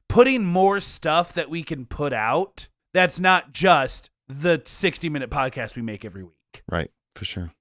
putting 0.09 0.45
more 0.45 0.79
stuff 0.79 1.33
that 1.35 1.51
we 1.51 1.65
can 1.65 1.85
put 1.85 2.13
out 2.13 2.69
that's 2.95 3.19
not 3.19 3.53
just 3.53 4.11
the 4.29 4.63
60 4.65 5.09
minute 5.09 5.31
podcast 5.31 5.77
we 5.77 5.83
make 5.83 6.05
every 6.05 6.23
week. 6.23 6.63
Right, 6.71 6.91
for 7.15 7.25
sure. 7.25 7.53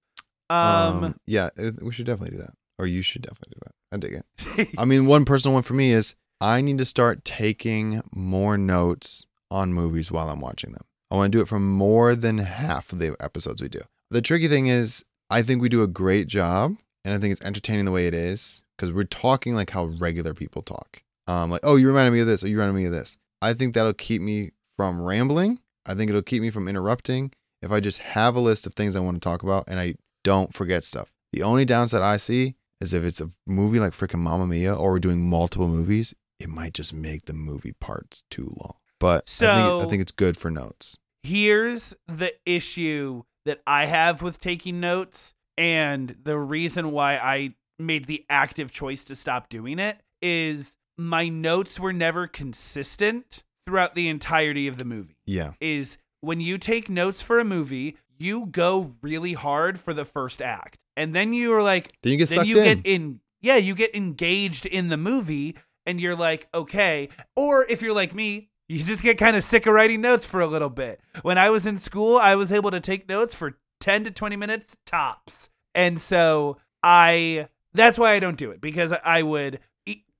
Um, 0.49 1.15
yeah, 1.25 1.49
it, 1.55 1.81
we 1.81 1.93
should 1.93 2.05
definitely 2.05 2.37
do 2.37 2.43
that, 2.43 2.53
or 2.77 2.85
you 2.85 3.01
should 3.01 3.21
definitely 3.21 3.53
do 3.55 3.61
that. 3.65 3.75
I 3.93 3.97
dig 3.97 4.13
it. 4.59 4.69
I 4.77 4.85
mean, 4.85 5.05
one 5.05 5.25
personal 5.25 5.53
one 5.53 5.63
for 5.63 5.73
me 5.73 5.91
is 5.91 6.15
I 6.41 6.61
need 6.61 6.77
to 6.79 6.85
start 6.85 7.23
taking 7.23 8.01
more 8.11 8.57
notes 8.57 9.25
on 9.49 9.73
movies 9.73 10.11
while 10.11 10.29
I'm 10.29 10.41
watching 10.41 10.71
them. 10.71 10.83
I 11.09 11.15
want 11.15 11.31
to 11.31 11.37
do 11.37 11.41
it 11.41 11.47
for 11.47 11.59
more 11.59 12.15
than 12.15 12.37
half 12.39 12.91
of 12.91 12.99
the 12.99 13.15
episodes 13.19 13.61
we 13.61 13.69
do. 13.69 13.81
The 14.09 14.21
tricky 14.21 14.47
thing 14.47 14.67
is, 14.67 15.05
I 15.29 15.41
think 15.41 15.61
we 15.61 15.69
do 15.69 15.83
a 15.83 15.87
great 15.87 16.27
job, 16.27 16.75
and 17.05 17.13
I 17.13 17.17
think 17.17 17.31
it's 17.31 17.43
entertaining 17.43 17.85
the 17.85 17.91
way 17.91 18.07
it 18.07 18.13
is 18.13 18.63
because 18.77 18.93
we're 18.93 19.03
talking 19.03 19.53
like 19.55 19.69
how 19.69 19.85
regular 19.99 20.33
people 20.33 20.61
talk. 20.61 21.03
Um, 21.27 21.49
like, 21.51 21.61
oh, 21.63 21.75
you 21.75 21.87
reminded 21.87 22.11
me 22.11 22.19
of 22.19 22.27
this, 22.27 22.43
or 22.43 22.47
you 22.47 22.57
reminded 22.57 22.81
me 22.81 22.85
of 22.85 22.91
this. 22.91 23.17
I 23.41 23.53
think 23.53 23.73
that'll 23.73 23.93
keep 23.93 24.21
me 24.21 24.51
from 24.75 25.01
rambling. 25.01 25.59
I 25.85 25.95
think 25.95 26.09
it'll 26.09 26.21
keep 26.21 26.41
me 26.41 26.49
from 26.49 26.67
interrupting 26.67 27.31
if 27.61 27.71
I 27.71 27.79
just 27.79 27.99
have 27.99 28.35
a 28.35 28.39
list 28.39 28.65
of 28.65 28.73
things 28.73 28.95
I 28.95 28.99
want 28.99 29.15
to 29.15 29.21
talk 29.21 29.43
about 29.43 29.65
and 29.67 29.79
I 29.79 29.95
don't 30.23 30.53
forget 30.53 30.83
stuff. 30.83 31.11
The 31.33 31.43
only 31.43 31.65
downside 31.65 32.01
I 32.01 32.17
see 32.17 32.55
is 32.79 32.93
if 32.93 33.03
it's 33.03 33.21
a 33.21 33.29
movie 33.47 33.79
like 33.79 33.93
freaking 33.93 34.19
Mamma 34.19 34.47
Mia 34.47 34.75
or 34.75 34.91
we're 34.91 34.99
doing 34.99 35.29
multiple 35.29 35.67
movies, 35.67 36.13
it 36.39 36.49
might 36.49 36.73
just 36.73 36.93
make 36.93 37.25
the 37.25 37.33
movie 37.33 37.73
parts 37.73 38.23
too 38.29 38.51
long. 38.59 38.75
But 38.99 39.27
I, 39.41 39.55
think 39.55 39.83
I 39.83 39.89
think 39.89 40.01
it's 40.01 40.11
good 40.11 40.37
for 40.37 40.51
notes. 40.51 40.97
here's 41.23 41.93
the 42.07 42.33
issue 42.45 43.23
that 43.45 43.61
I 43.65 43.85
have 43.85 44.21
with 44.21 44.39
taking 44.39 44.79
notes, 44.79 45.33
and 45.57 46.15
the 46.23 46.37
reason 46.37 46.91
why 46.91 47.17
I 47.17 47.55
made 47.79 48.05
the 48.05 48.25
active 48.29 48.71
choice 48.71 49.03
to 49.05 49.15
stop 49.15 49.49
doing 49.49 49.79
it 49.79 49.99
is 50.21 50.75
my 50.97 51.29
notes 51.29 51.79
were 51.79 51.93
never 51.93 52.27
consistent 52.27 53.43
throughout 53.65 53.95
the 53.95 54.07
entirety 54.07 54.67
of 54.67 54.77
the 54.77 54.85
movie. 54.85 55.17
Yeah. 55.25 55.53
Is 55.59 55.97
when 56.21 56.39
you 56.39 56.57
take 56.57 56.89
notes 56.89 57.21
for 57.21 57.39
a 57.39 57.45
movie, 57.45 57.97
you 58.17 58.45
go 58.45 58.95
really 59.01 59.33
hard 59.33 59.79
for 59.79 59.93
the 59.93 60.05
first 60.05 60.41
act, 60.41 60.77
and 60.95 61.15
then 61.15 61.33
you 61.33 61.53
are 61.53 61.63
like, 61.63 61.91
Then 62.03 62.11
you 62.13 62.17
get 62.17 62.29
then 62.29 62.45
you 62.45 62.57
in. 62.59 62.63
get 62.63 62.85
in 62.85 63.19
yeah 63.41 63.55
you 63.55 63.73
get 63.73 63.95
engaged 63.95 64.65
in 64.67 64.89
the 64.89 64.97
movie 64.97 65.57
and 65.87 65.99
you're 65.99 66.15
like 66.15 66.47
okay 66.53 67.09
or 67.35 67.65
if 67.65 67.81
you're 67.81 67.95
like 67.95 68.13
me 68.13 68.49
you 68.69 68.77
just 68.83 69.01
get 69.01 69.17
kind 69.17 69.35
of 69.35 69.43
sick 69.43 69.65
of 69.65 69.73
writing 69.73 69.99
notes 69.99 70.27
for 70.27 70.41
a 70.41 70.45
little 70.45 70.69
bit 70.69 71.01
when 71.23 71.39
i 71.39 71.49
was 71.49 71.65
in 71.65 71.75
school 71.77 72.17
i 72.17 72.35
was 72.35 72.51
able 72.51 72.69
to 72.69 72.79
take 72.79 73.09
notes 73.09 73.33
for 73.33 73.57
10 73.79 74.03
to 74.03 74.11
20 74.11 74.35
minutes 74.35 74.77
tops 74.85 75.49
and 75.73 75.99
so 75.99 76.57
i 76.83 77.47
that's 77.73 77.97
why 77.97 78.11
i 78.11 78.19
don't 78.19 78.37
do 78.37 78.51
it 78.51 78.61
because 78.61 78.93
i 79.03 79.23
would 79.23 79.59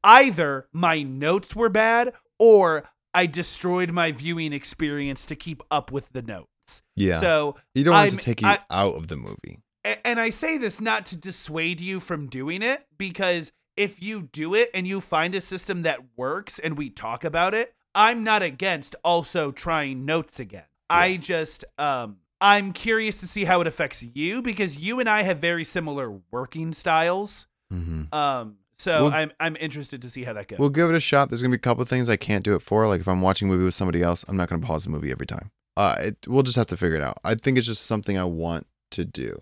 either 0.04 0.68
my 0.74 1.04
notes 1.04 1.56
were 1.56 1.70
bad 1.70 2.14
or 2.40 2.84
i 3.14 3.26
destroyed 3.26 3.92
my 3.92 4.12
viewing 4.12 4.54
experience 4.54 5.26
to 5.26 5.36
keep 5.36 5.62
up 5.72 5.92
with 5.92 6.12
the 6.14 6.22
notes 6.22 6.82
yeah. 6.96 7.20
so 7.20 7.56
you 7.76 7.84
don't 7.84 7.94
want 7.94 8.12
I'm- 8.12 8.18
to 8.18 8.24
take 8.24 8.42
you 8.42 8.48
I- 8.48 8.60
out 8.70 8.96
of 8.96 9.08
the 9.08 9.18
movie. 9.18 9.60
and 9.84 10.20
I 10.20 10.30
say 10.30 10.58
this 10.58 10.80
not 10.80 11.06
to 11.08 11.18
dissuade 11.18 11.82
you 11.82 12.00
from 12.00 12.28
doing 12.28 12.62
it 12.62 12.86
because 12.98 13.52
if 13.76 14.02
you 14.02 14.22
do 14.32 14.54
it 14.54 14.70
and 14.74 14.88
you 14.88 15.02
find 15.02 15.34
a 15.34 15.42
system 15.42 15.82
that 15.84 16.00
works 16.16 16.60
and 16.60 16.78
we 16.78 16.90
talk 16.92 17.24
about 17.24 17.54
it, 17.56 17.74
I'm 17.96 18.24
not 18.24 18.44
against 18.44 18.96
also 19.04 19.52
trying 19.52 20.06
notes 20.06 20.40
again. 20.40 20.66
I 20.90 21.18
just 21.18 21.66
um 21.80 22.18
I'm 22.40 22.74
curious 22.74 23.20
to 23.22 23.28
see 23.28 23.44
how 23.46 23.60
it 23.62 23.68
affects 23.68 24.04
you 24.04 24.42
because 24.42 24.78
you 24.78 25.00
and 25.00 25.10
I 25.10 25.24
have 25.24 25.40
very 25.40 25.64
similar 25.64 26.20
working 26.32 26.74
styles. 26.74 27.48
Mm-hmm. 27.74 28.14
Um 28.14 28.58
so 28.82 29.06
Well- 29.06 29.14
I'm 29.14 29.32
I'm 29.40 29.56
interested 29.58 30.02
to 30.02 30.10
see 30.10 30.24
how 30.24 30.34
that 30.34 30.48
goes. 30.48 30.60
We'll 30.60 30.70
give 30.70 30.90
it 30.90 30.96
a 30.96 31.00
shot. 31.00 31.30
There's 31.30 31.42
gonna 31.42 31.52
be 31.52 31.56
a 31.58 31.60
couple 31.60 31.84
of 31.84 31.90
things 31.90 32.10
I 32.10 32.18
can't 32.18 32.44
do 32.44 32.56
it 32.56 32.62
for. 32.62 32.88
Like 32.88 33.02
if 33.02 33.08
I'm 33.08 33.22
watching 33.22 33.48
a 33.48 33.52
movie 33.52 33.64
with 33.66 33.74
somebody 33.74 34.02
else, 34.02 34.26
I'm 34.28 34.36
not 34.38 34.50
gonna 34.50 34.66
pause 34.66 34.84
the 34.84 34.90
movie 34.90 35.12
every 35.12 35.28
time. 35.28 35.52
Uh, 35.78 35.96
it, 36.00 36.18
we'll 36.28 36.44
just 36.44 36.58
have 36.58 36.68
to 36.68 36.78
figure 36.78 36.98
it 36.98 37.04
out. 37.04 37.18
I 37.24 37.36
think 37.36 37.58
it's 37.58 37.68
just 37.68 37.86
something 37.86 38.18
I 38.18 38.26
want 38.26 38.68
to 38.92 39.06
do. 39.06 39.42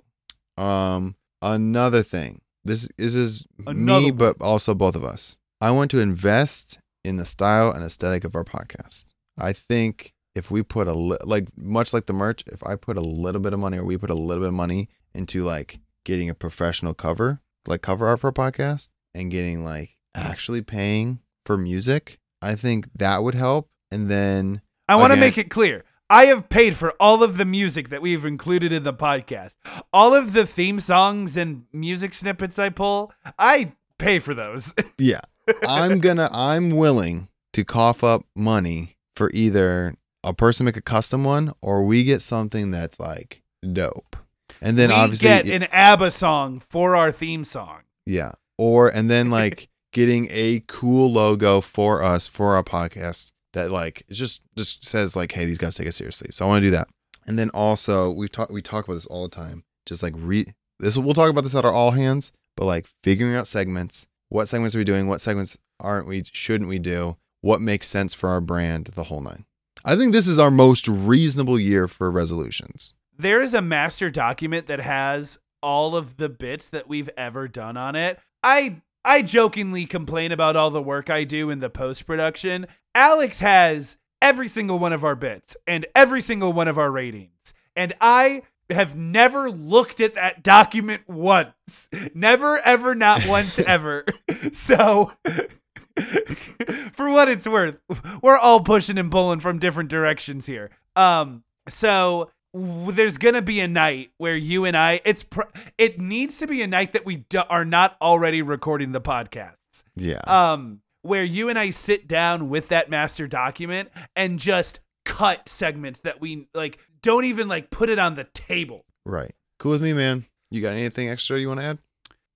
Um, 0.58 1.16
another 1.42 2.04
thing. 2.04 2.42
This, 2.66 2.88
this 2.98 3.16
is 3.16 3.46
Another 3.66 4.02
me, 4.02 4.12
one. 4.12 4.18
but 4.18 4.42
also 4.42 4.76
both 4.76 4.96
of 4.96 5.04
us. 5.04 5.38
I 5.62 5.72
want 5.72 5.90
to 5.92 6.00
invest 6.00 6.80
in 7.04 7.18
the 7.18 7.26
style 7.26 7.72
and 7.72 7.84
aesthetic 7.84 8.24
of 8.24 8.36
our 8.36 8.44
podcast. 8.44 9.14
I 9.38 9.54
think 9.54 10.14
if 10.36 10.52
we 10.52 10.62
put 10.62 10.88
a 10.88 10.94
li- 10.94 11.18
like 11.24 11.48
much 11.58 11.94
like 11.94 12.06
the 12.06 12.14
merch, 12.14 12.44
if 12.48 12.64
I 12.64 12.76
put 12.76 12.98
a 12.98 13.02
little 13.02 13.42
bit 13.42 13.54
of 13.54 13.60
money 13.60 13.78
or 13.78 13.84
we 13.86 13.98
put 13.98 14.10
a 14.10 14.14
little 14.16 14.44
bit 14.44 14.50
of 14.50 14.54
money 14.54 14.90
into 15.16 15.44
like 15.44 15.80
getting 16.06 16.30
a 16.30 16.36
professional 16.36 16.94
cover, 16.94 17.42
like 17.66 17.82
cover 17.82 18.08
art 18.08 18.20
for 18.20 18.28
a 18.28 18.34
podcast, 18.34 18.90
and 19.20 19.30
getting 19.30 19.64
like 19.64 19.98
actually 20.16 20.62
paying 20.62 21.20
for 21.46 21.58
music, 21.58 22.20
I 22.42 22.56
think 22.56 22.90
that 22.96 23.24
would 23.24 23.36
help. 23.36 23.70
And 23.92 24.10
then 24.10 24.62
I 24.88 24.96
want 24.96 25.14
to 25.14 25.20
make 25.20 25.38
it 25.38 25.50
clear. 25.50 25.84
I 26.10 26.26
have 26.26 26.50
paid 26.50 26.76
for 26.76 26.92
all 27.00 27.22
of 27.22 27.38
the 27.38 27.46
music 27.46 27.90
that 27.90 28.02
we've 28.02 28.26
included 28.26 28.72
in 28.72 28.84
the 28.84 28.94
podcast. 28.94 29.54
All 29.94 30.16
of 30.16 30.34
the 30.34 30.48
theme 30.48 30.80
songs 30.80 31.38
and 31.38 31.66
music 31.72 32.16
snippets 32.16 32.58
I 32.58 32.70
pull, 32.70 33.12
I 33.38 33.74
pay 34.00 34.18
for 34.18 34.34
those. 34.34 34.74
yeah, 34.98 35.22
I'm 35.68 36.00
gonna 36.00 36.30
I'm 36.32 36.72
willing 36.72 37.28
to 37.54 37.64
cough 37.64 38.04
up 38.04 38.26
money 38.36 38.96
for 39.16 39.30
either 39.34 39.96
a 40.24 40.34
person 40.34 40.66
make 40.66 40.78
a 40.78 40.82
custom 40.82 41.24
one 41.24 41.54
or 41.62 41.84
we 41.84 42.04
get 42.04 42.22
something 42.22 42.72
that's 42.72 43.00
like 43.00 43.44
dope. 43.74 44.16
And 44.62 44.78
then 44.78 44.90
we 44.90 44.96
obviously 44.96 45.28
get 45.28 45.46
an 45.48 45.64
ABBA 45.72 46.12
song 46.12 46.60
for 46.60 46.96
our 46.96 47.12
theme 47.12 47.44
song. 47.44 47.82
Yeah. 48.06 48.34
Or 48.60 48.89
and 48.89 49.10
then 49.10 49.30
like 49.39 49.70
getting 49.93 50.28
a 50.30 50.64
cool 50.68 51.10
logo 51.10 51.62
for 51.62 52.03
us 52.03 52.28
for 52.28 52.55
our 52.55 52.64
podcast 52.64 53.32
that 53.53 53.72
like 53.72 54.03
it 54.10 54.14
just 54.14 54.41
just 54.57 54.84
says 54.86 55.16
like, 55.16 55.32
hey, 55.32 55.45
these 55.45 55.57
guys 55.57 55.76
take 55.76 55.88
it 55.88 55.93
seriously. 55.93 56.30
So 56.32 56.45
I 56.45 56.49
want 56.49 56.62
to 56.62 56.68
do 56.68 56.72
that. 56.72 56.89
And 57.26 57.39
then 57.39 57.49
also 57.51 58.12
we 58.12 58.28
talk 58.28 58.49
we 58.49 58.62
talk 58.62 58.86
about 58.86 58.95
this 58.95 59.05
all 59.05 59.24
the 59.24 59.36
time. 59.36 59.64
Just 59.86 60.03
like 60.03 60.14
re 60.18 60.45
this 60.80 60.97
we'll 60.97 61.14
talk 61.14 61.30
about 61.30 61.45
this 61.45 61.55
at 61.55 61.66
our 61.66 61.74
all 61.74 61.91
hands, 61.91 62.34
but 62.57 62.66
like 62.66 62.88
figuring 63.01 63.36
out 63.36 63.47
segments. 63.47 64.05
What 64.28 64.47
segments 64.47 64.76
are 64.76 64.80
we 64.80 64.84
doing? 64.84 65.07
What 65.07 65.22
segments 65.22 65.57
aren't 65.80 66.07
we 66.07 66.24
shouldn't 66.32 66.70
we 66.70 66.80
do? 66.80 67.16
What 67.41 67.62
makes 67.62 67.88
sense 67.88 68.14
for 68.14 68.30
our 68.30 68.41
brand, 68.41 68.88
the 68.88 69.05
whole 69.05 69.22
nine. 69.22 69.45
I 69.86 69.95
think 69.95 70.12
this 70.12 70.28
is 70.28 70.38
our 70.38 70.51
most 70.51 70.89
reasonable 70.89 71.57
year 71.57 71.88
for 71.88 72.12
resolutions. 72.12 72.93
There 73.18 73.41
is 73.41 73.53
a 73.53 73.62
master 73.62 74.10
document 74.10 74.68
that 74.68 74.82
has 74.82 75.39
all 75.62 75.95
of 75.95 76.18
the 76.18 76.30
bits 76.30 76.70
that 76.70 76.88
we've 76.88 77.10
ever 77.18 77.47
done 77.47 77.78
on 77.78 77.95
it. 77.95 78.20
I 78.44 78.82
I 79.06 79.22
jokingly 79.22 79.86
complain 79.86 80.32
about 80.32 80.56
all 80.56 80.72
the 80.72 80.82
work 80.82 81.10
I 81.10 81.24
do 81.24 81.50
in 81.50 81.60
the 81.60 81.70
post 81.70 82.06
production. 82.06 82.68
Alex 82.94 83.40
has 83.40 83.98
every 84.22 84.48
single 84.48 84.80
one 84.80 84.94
of 84.94 85.04
our 85.04 85.16
bits 85.16 85.56
and 85.66 85.86
every 85.96 86.22
single 86.22 86.54
one 86.54 86.68
of 86.68 86.78
our 86.78 86.92
ratings. 86.92 87.54
And 87.76 87.94
I 88.02 88.44
have 88.70 88.96
never 88.96 89.50
looked 89.50 90.02
at 90.02 90.16
that 90.16 90.44
document 90.44 91.08
once. 91.08 91.90
Never, 92.14 92.60
ever, 92.60 92.94
not 92.94 93.26
once, 93.28 93.58
ever. 93.60 94.06
So, 94.52 95.12
for 96.94 97.10
what 97.10 97.30
it's 97.30 97.48
worth, 97.48 97.78
we're 98.22 98.38
all 98.38 98.62
pushing 98.62 98.98
and 98.98 99.12
pulling 99.12 99.40
from 99.40 99.60
different 99.60 99.90
directions 99.90 100.46
here. 100.46 100.70
Um, 100.96 101.44
so 101.68 102.32
there's 102.54 103.18
gonna 103.18 103.41
be 103.41 103.60
a 103.60 103.68
night 103.68 104.12
where 104.18 104.36
you 104.36 104.66
and 104.66 104.76
I, 104.76 105.02
it's 105.06 105.24
pr- 105.24 105.41
it 105.78 106.00
needs 106.00 106.38
to 106.39 106.47
be 106.47 106.62
a 106.62 106.68
night 106.68 106.93
that 106.93 107.06
we 107.06 107.18
do- 107.18 107.43
are 107.50 107.66
not 107.66 107.95
already 108.02 108.41
recording 108.41 108.91
the 108.91 109.02
podcasts 109.02 109.84
Yeah. 109.95 110.22
um, 110.28 110.82
where 111.02 111.24
you 111.24 111.50
and 111.50 111.58
I 111.60 111.70
sit 111.70 112.08
down 112.08 112.50
with 112.50 112.70
that 112.70 112.89
master 112.89 113.28
document 113.28 113.89
and 114.16 114.39
just 114.39 114.80
cut 115.06 115.47
segments 115.50 116.02
that 116.02 116.20
we 116.22 116.47
like 116.54 116.80
don't 117.02 117.26
even 117.26 117.47
like 117.47 117.70
put 117.70 117.89
it 117.89 118.00
on 118.00 118.16
the 118.16 118.26
table. 118.26 118.86
right. 119.06 119.34
Cool 119.60 119.72
with 119.74 119.82
me, 119.82 119.91
man. 119.93 120.26
You 120.52 120.62
got 120.62 120.72
anything 120.74 121.10
extra 121.10 121.38
you 121.38 121.50
want 121.50 121.60
to 121.60 121.66
add? 121.66 121.78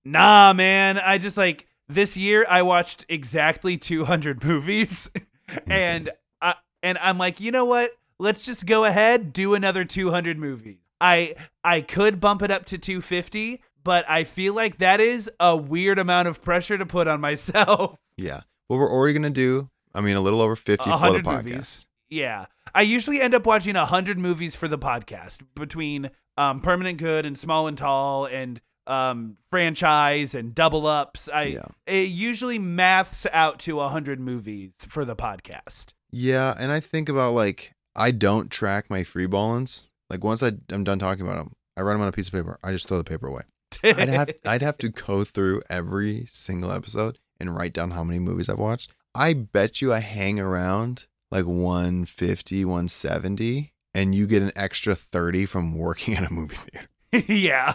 Nah, 0.04 0.52
man. 0.52 0.98
I 0.98 1.16
just 1.18 1.36
like 1.38 1.66
this 1.88 2.16
year 2.16 2.44
I 2.48 2.62
watched 2.62 3.06
exactly 3.08 3.76
200 3.78 4.44
movies 4.44 5.10
and 5.66 6.10
I 6.42 6.54
and 6.82 6.98
I'm 6.98 7.16
like, 7.18 7.40
"You 7.40 7.50
know 7.50 7.64
what? 7.64 7.92
Let's 8.18 8.44
just 8.44 8.66
go 8.66 8.84
ahead, 8.84 9.32
do 9.32 9.54
another 9.54 9.84
200 9.84 10.38
movies. 10.38 10.78
I 11.00 11.34
I 11.62 11.80
could 11.80 12.20
bump 12.20 12.42
it 12.42 12.50
up 12.50 12.64
to 12.66 12.78
250, 12.78 13.62
but 13.82 14.08
I 14.08 14.24
feel 14.24 14.54
like 14.54 14.78
that 14.78 15.00
is 15.00 15.30
a 15.40 15.56
weird 15.56 15.98
amount 15.98 16.28
of 16.28 16.40
pressure 16.42 16.78
to 16.78 16.86
put 16.86 17.06
on 17.08 17.20
myself. 17.20 17.96
Yeah. 18.16 18.42
What 18.68 18.76
we're 18.78 18.92
already 18.92 19.12
gonna 19.14 19.30
do, 19.30 19.68
I 19.92 20.00
mean, 20.00 20.14
a 20.14 20.20
little 20.20 20.40
over 20.40 20.54
fifty 20.54 20.88
for 20.88 21.10
the 21.12 21.18
podcast. 21.18 21.44
movies. 21.44 21.86
Yeah. 22.08 22.46
I 22.72 22.82
usually 22.82 23.20
end 23.20 23.34
up 23.34 23.44
watching 23.44 23.74
100 23.74 24.18
movies 24.20 24.54
for 24.54 24.68
the 24.68 24.78
podcast 24.78 25.38
between 25.56 26.10
um, 26.38 26.60
Permanent 26.60 26.98
Good 26.98 27.26
and 27.26 27.36
Small 27.36 27.66
and 27.66 27.76
Tall 27.76 28.26
and 28.26 28.60
um, 28.86 29.36
franchise 29.50 30.32
and 30.34 30.54
double 30.54 30.86
ups. 30.86 31.28
I 31.28 31.42
Yeah. 31.44 31.64
it 31.88 32.08
usually 32.08 32.58
maths 32.60 33.26
out 33.32 33.58
to 33.60 33.76
100 33.76 34.20
movies 34.20 34.70
for 34.88 35.04
the 35.04 35.16
podcast. 35.16 35.92
Yeah, 36.12 36.54
and 36.56 36.70
I 36.70 36.78
think 36.78 37.08
about 37.08 37.34
like 37.34 37.73
I 37.96 38.10
don't 38.10 38.50
track 38.50 38.90
my 38.90 39.04
free 39.04 39.26
ballins. 39.26 39.88
Like 40.10 40.22
once 40.24 40.42
I, 40.42 40.52
I'm 40.70 40.84
done 40.84 40.98
talking 40.98 41.24
about 41.26 41.36
them, 41.38 41.52
I 41.76 41.82
write 41.82 41.94
them 41.94 42.02
on 42.02 42.08
a 42.08 42.12
piece 42.12 42.28
of 42.28 42.34
paper. 42.34 42.58
I 42.62 42.72
just 42.72 42.88
throw 42.88 42.98
the 42.98 43.04
paper 43.04 43.26
away. 43.26 43.42
I'd 43.82 44.08
have 44.08 44.30
I'd 44.46 44.62
have 44.62 44.78
to 44.78 44.88
go 44.88 45.24
through 45.24 45.62
every 45.68 46.26
single 46.32 46.70
episode 46.70 47.18
and 47.40 47.54
write 47.56 47.72
down 47.72 47.92
how 47.92 48.04
many 48.04 48.18
movies 48.18 48.48
I've 48.48 48.58
watched. 48.58 48.92
I 49.14 49.32
bet 49.32 49.80
you 49.80 49.92
I 49.92 49.98
hang 50.00 50.38
around 50.40 51.06
like 51.30 51.46
150, 51.46 52.64
170, 52.64 53.72
and 53.94 54.14
you 54.14 54.26
get 54.26 54.42
an 54.42 54.52
extra 54.56 54.94
30 54.94 55.46
from 55.46 55.74
working 55.74 56.14
at 56.16 56.28
a 56.28 56.32
movie 56.32 56.56
theater. 56.56 57.24
yeah. 57.32 57.74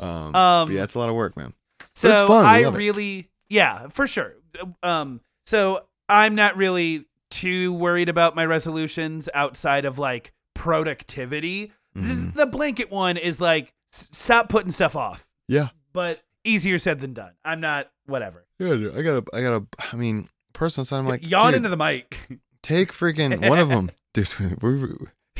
Um, 0.00 0.34
Um, 0.34 0.72
yeah, 0.72 0.82
it's 0.82 0.94
a 0.94 0.98
lot 0.98 1.08
of 1.08 1.14
work, 1.14 1.36
man. 1.36 1.54
So 1.94 2.10
it's 2.10 2.20
fun. 2.28 2.44
I 2.44 2.62
love 2.62 2.74
it. 2.74 2.78
really, 2.78 3.28
yeah, 3.48 3.88
for 3.88 4.06
sure. 4.06 4.34
Um, 4.82 5.20
so 5.46 5.86
I'm 6.08 6.34
not 6.34 6.56
really 6.56 7.06
too 7.34 7.72
worried 7.72 8.08
about 8.08 8.34
my 8.36 8.44
resolutions 8.46 9.28
outside 9.34 9.84
of 9.84 9.98
like 9.98 10.32
productivity. 10.54 11.72
Mhm. 11.96 12.34
the 12.34 12.46
blanket 12.46 12.90
one 12.90 13.16
is 13.16 13.40
like 13.40 13.72
stop 13.92 14.48
putting 14.48 14.72
stuff 14.72 14.96
off, 14.96 15.28
Yeah. 15.46 15.68
but 15.92 16.20
easier 16.42 16.78
said 16.78 16.98
than 17.00 17.12
done. 17.14 17.32
I'm 17.44 17.60
not 17.60 17.90
whatever. 18.06 18.46
Yeah, 18.58 18.74
dude, 18.74 18.96
I 18.98 19.02
gotta, 19.02 19.24
I 19.32 19.40
gotta. 19.42 19.66
I 19.92 19.96
mean, 19.96 20.28
personal 20.52 20.84
side, 20.84 20.98
I'm 20.98 21.06
like, 21.06 21.24
Yawn 21.24 21.54
into 21.54 21.68
the 21.68 21.76
mic. 21.76 22.16
take 22.62 22.92
freaking 22.92 23.48
one 23.48 23.58
of 23.60 23.68
them, 23.68 23.90
dude. 24.14 24.28
we 24.60 24.96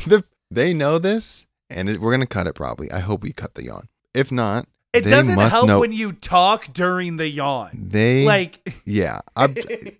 the, 0.07 0.23
they 0.49 0.73
know 0.73 0.97
this, 0.97 1.45
and 1.69 1.89
it, 1.89 1.99
we're 1.99 2.11
gonna 2.11 2.25
cut 2.25 2.47
it 2.47 2.55
probably. 2.55 2.89
I 2.91 2.99
hope 2.99 3.21
we 3.23 3.33
cut 3.33 3.55
the 3.55 3.63
yawn. 3.65 3.89
If 4.13 4.31
not, 4.31 4.67
It 4.95 5.03
they 5.03 5.09
doesn't 5.09 5.39
help 5.39 5.67
know. 5.67 5.79
when 5.79 5.91
you 5.91 6.13
talk 6.13 6.71
during 6.73 7.17
the 7.17 7.27
yawn. 7.27 7.71
they 7.73 8.25
Like, 8.25 8.81
yeah, 8.85 9.21
I, 9.35 9.53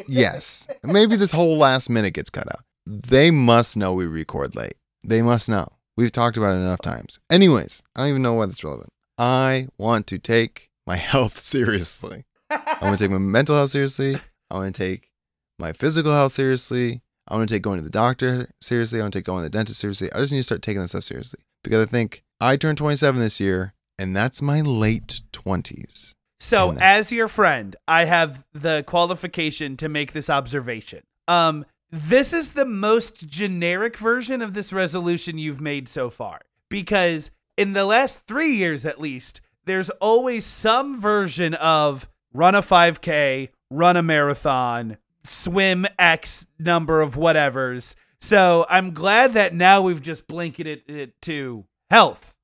yes. 0.07 0.67
Maybe 0.83 1.15
this 1.15 1.31
whole 1.31 1.57
last 1.57 1.89
minute 1.89 2.13
gets 2.13 2.29
cut 2.29 2.47
out. 2.47 2.63
They 2.85 3.31
must 3.31 3.75
know 3.77 3.93
we 3.93 4.05
record 4.05 4.55
late. 4.55 4.75
They 5.03 5.21
must 5.21 5.49
know. 5.49 5.67
We've 5.97 6.11
talked 6.11 6.37
about 6.37 6.51
it 6.51 6.59
enough 6.59 6.81
times. 6.81 7.19
Anyways, 7.29 7.81
I 7.95 8.01
don't 8.01 8.09
even 8.09 8.21
know 8.21 8.33
why 8.33 8.45
that's 8.45 8.63
relevant. 8.63 8.91
I 9.17 9.69
want 9.77 10.07
to 10.07 10.17
take 10.17 10.69
my 10.85 10.95
health 11.11 11.39
seriously. 11.39 12.25
I 12.49 12.77
want 12.81 12.97
to 12.97 13.03
take 13.03 13.11
my 13.11 13.17
mental 13.17 13.55
health 13.55 13.71
seriously. 13.71 14.17
I 14.49 14.55
want 14.55 14.75
to 14.75 14.83
take 14.83 15.11
my 15.57 15.73
physical 15.73 16.11
health 16.11 16.33
seriously. 16.33 17.01
I 17.27 17.35
want 17.35 17.49
to 17.49 17.55
take 17.55 17.63
going 17.63 17.79
to 17.79 17.83
the 17.83 17.89
doctor 17.89 18.49
seriously. 18.61 18.99
I 18.99 19.03
want 19.03 19.13
to 19.13 19.19
take 19.19 19.25
going 19.25 19.39
to 19.39 19.49
the 19.49 19.49
dentist 19.49 19.79
seriously. 19.79 20.11
I 20.13 20.19
just 20.19 20.31
need 20.31 20.39
to 20.39 20.43
start 20.43 20.61
taking 20.61 20.81
this 20.81 20.91
stuff 20.91 21.05
seriously 21.05 21.39
because 21.63 21.85
I 21.85 21.89
think 21.89 22.23
I 22.39 22.55
turned 22.57 22.77
27 22.77 23.19
this 23.19 23.39
year, 23.39 23.73
and 23.97 24.15
that's 24.15 24.41
my 24.41 24.61
late 24.61 25.21
20s. 25.33 26.13
So, 26.39 26.75
as 26.79 27.11
your 27.11 27.27
friend, 27.27 27.75
I 27.87 28.05
have 28.05 28.45
the 28.53 28.83
qualification 28.85 29.77
to 29.77 29.89
make 29.89 30.11
this 30.11 30.29
observation. 30.29 31.01
Um, 31.27 31.65
this 31.91 32.33
is 32.33 32.51
the 32.51 32.65
most 32.65 33.27
generic 33.27 33.97
version 33.97 34.41
of 34.41 34.53
this 34.53 34.73
resolution 34.73 35.37
you've 35.37 35.61
made 35.61 35.87
so 35.87 36.09
far 36.09 36.41
because 36.69 37.31
in 37.57 37.73
the 37.73 37.85
last 37.85 38.19
three 38.27 38.51
years, 38.51 38.85
at 38.85 38.99
least, 38.99 39.41
there's 39.63 39.89
always 39.89 40.45
some 40.45 40.99
version 40.99 41.53
of 41.55 42.07
run 42.33 42.53
a 42.53 42.61
5K, 42.61 43.49
run 43.71 43.97
a 43.97 44.03
marathon, 44.03 44.97
swim 45.23 45.87
X 45.97 46.45
number 46.59 47.01
of 47.01 47.15
whatevers. 47.15 47.95
So, 48.21 48.65
I'm 48.69 48.93
glad 48.93 49.33
that 49.33 49.53
now 49.53 49.81
we've 49.81 50.01
just 50.01 50.27
blanketed 50.27 50.83
it 50.87 51.19
to 51.23 51.65
health. 51.89 52.34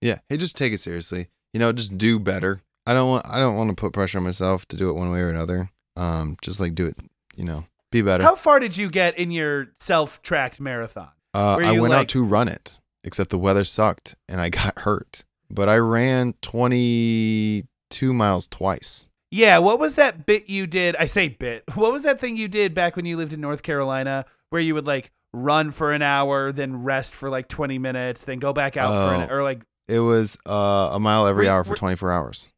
Yeah, 0.00 0.18
hey, 0.28 0.36
just 0.36 0.56
take 0.56 0.72
it 0.72 0.78
seriously. 0.78 1.28
You 1.52 1.60
know, 1.60 1.72
just 1.72 1.96
do 1.96 2.18
better. 2.18 2.62
I 2.86 2.92
don't 2.94 3.08
want 3.08 3.26
I 3.26 3.38
don't 3.38 3.56
want 3.56 3.70
to 3.70 3.74
put 3.74 3.92
pressure 3.92 4.18
on 4.18 4.24
myself 4.24 4.66
to 4.68 4.76
do 4.76 4.90
it 4.90 4.94
one 4.94 5.10
way 5.10 5.20
or 5.20 5.30
another. 5.30 5.70
Um, 5.96 6.36
just 6.42 6.60
like 6.60 6.74
do 6.74 6.86
it. 6.86 6.96
You 7.34 7.44
know, 7.44 7.64
be 7.90 8.02
better. 8.02 8.22
How 8.24 8.34
far 8.34 8.60
did 8.60 8.76
you 8.76 8.88
get 8.90 9.18
in 9.18 9.30
your 9.30 9.68
self-tracked 9.80 10.60
marathon? 10.60 11.08
Uh, 11.34 11.58
I 11.62 11.72
went 11.80 11.90
like- 11.92 12.00
out 12.02 12.08
to 12.08 12.24
run 12.24 12.48
it, 12.48 12.78
except 13.04 13.30
the 13.30 13.38
weather 13.38 13.64
sucked 13.64 14.14
and 14.28 14.40
I 14.40 14.48
got 14.50 14.78
hurt. 14.80 15.24
But 15.50 15.68
I 15.68 15.76
ran 15.78 16.34
22 16.42 18.12
miles 18.12 18.46
twice. 18.46 19.08
Yeah, 19.30 19.58
what 19.58 19.78
was 19.78 19.96
that 19.96 20.24
bit 20.26 20.48
you 20.48 20.66
did? 20.66 20.96
I 20.96 21.06
say 21.06 21.28
bit. 21.28 21.64
What 21.74 21.92
was 21.92 22.02
that 22.04 22.20
thing 22.20 22.36
you 22.36 22.48
did 22.48 22.74
back 22.74 22.96
when 22.96 23.06
you 23.06 23.16
lived 23.16 23.32
in 23.32 23.40
North 23.40 23.62
Carolina 23.62 24.24
where 24.50 24.60
you 24.62 24.74
would 24.74 24.86
like 24.86 25.10
run 25.32 25.70
for 25.72 25.92
an 25.92 26.02
hour, 26.02 26.52
then 26.52 26.82
rest 26.84 27.14
for 27.14 27.28
like 27.28 27.48
20 27.48 27.78
minutes, 27.78 28.24
then 28.24 28.38
go 28.38 28.52
back 28.52 28.76
out 28.76 29.08
for 29.08 29.14
an 29.22 29.28
Oh. 29.30 29.34
or 29.34 29.42
like 29.42 29.62
It 29.88 30.00
was 30.00 30.36
uh, 30.46 30.90
a 30.92 31.00
mile 31.00 31.26
every 31.26 31.48
hour 31.48 31.64
for 31.64 31.74
24 31.76 32.12
hours. 32.12 32.52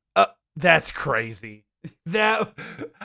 that's 0.56 0.90
crazy. 0.92 1.64
That 2.06 2.52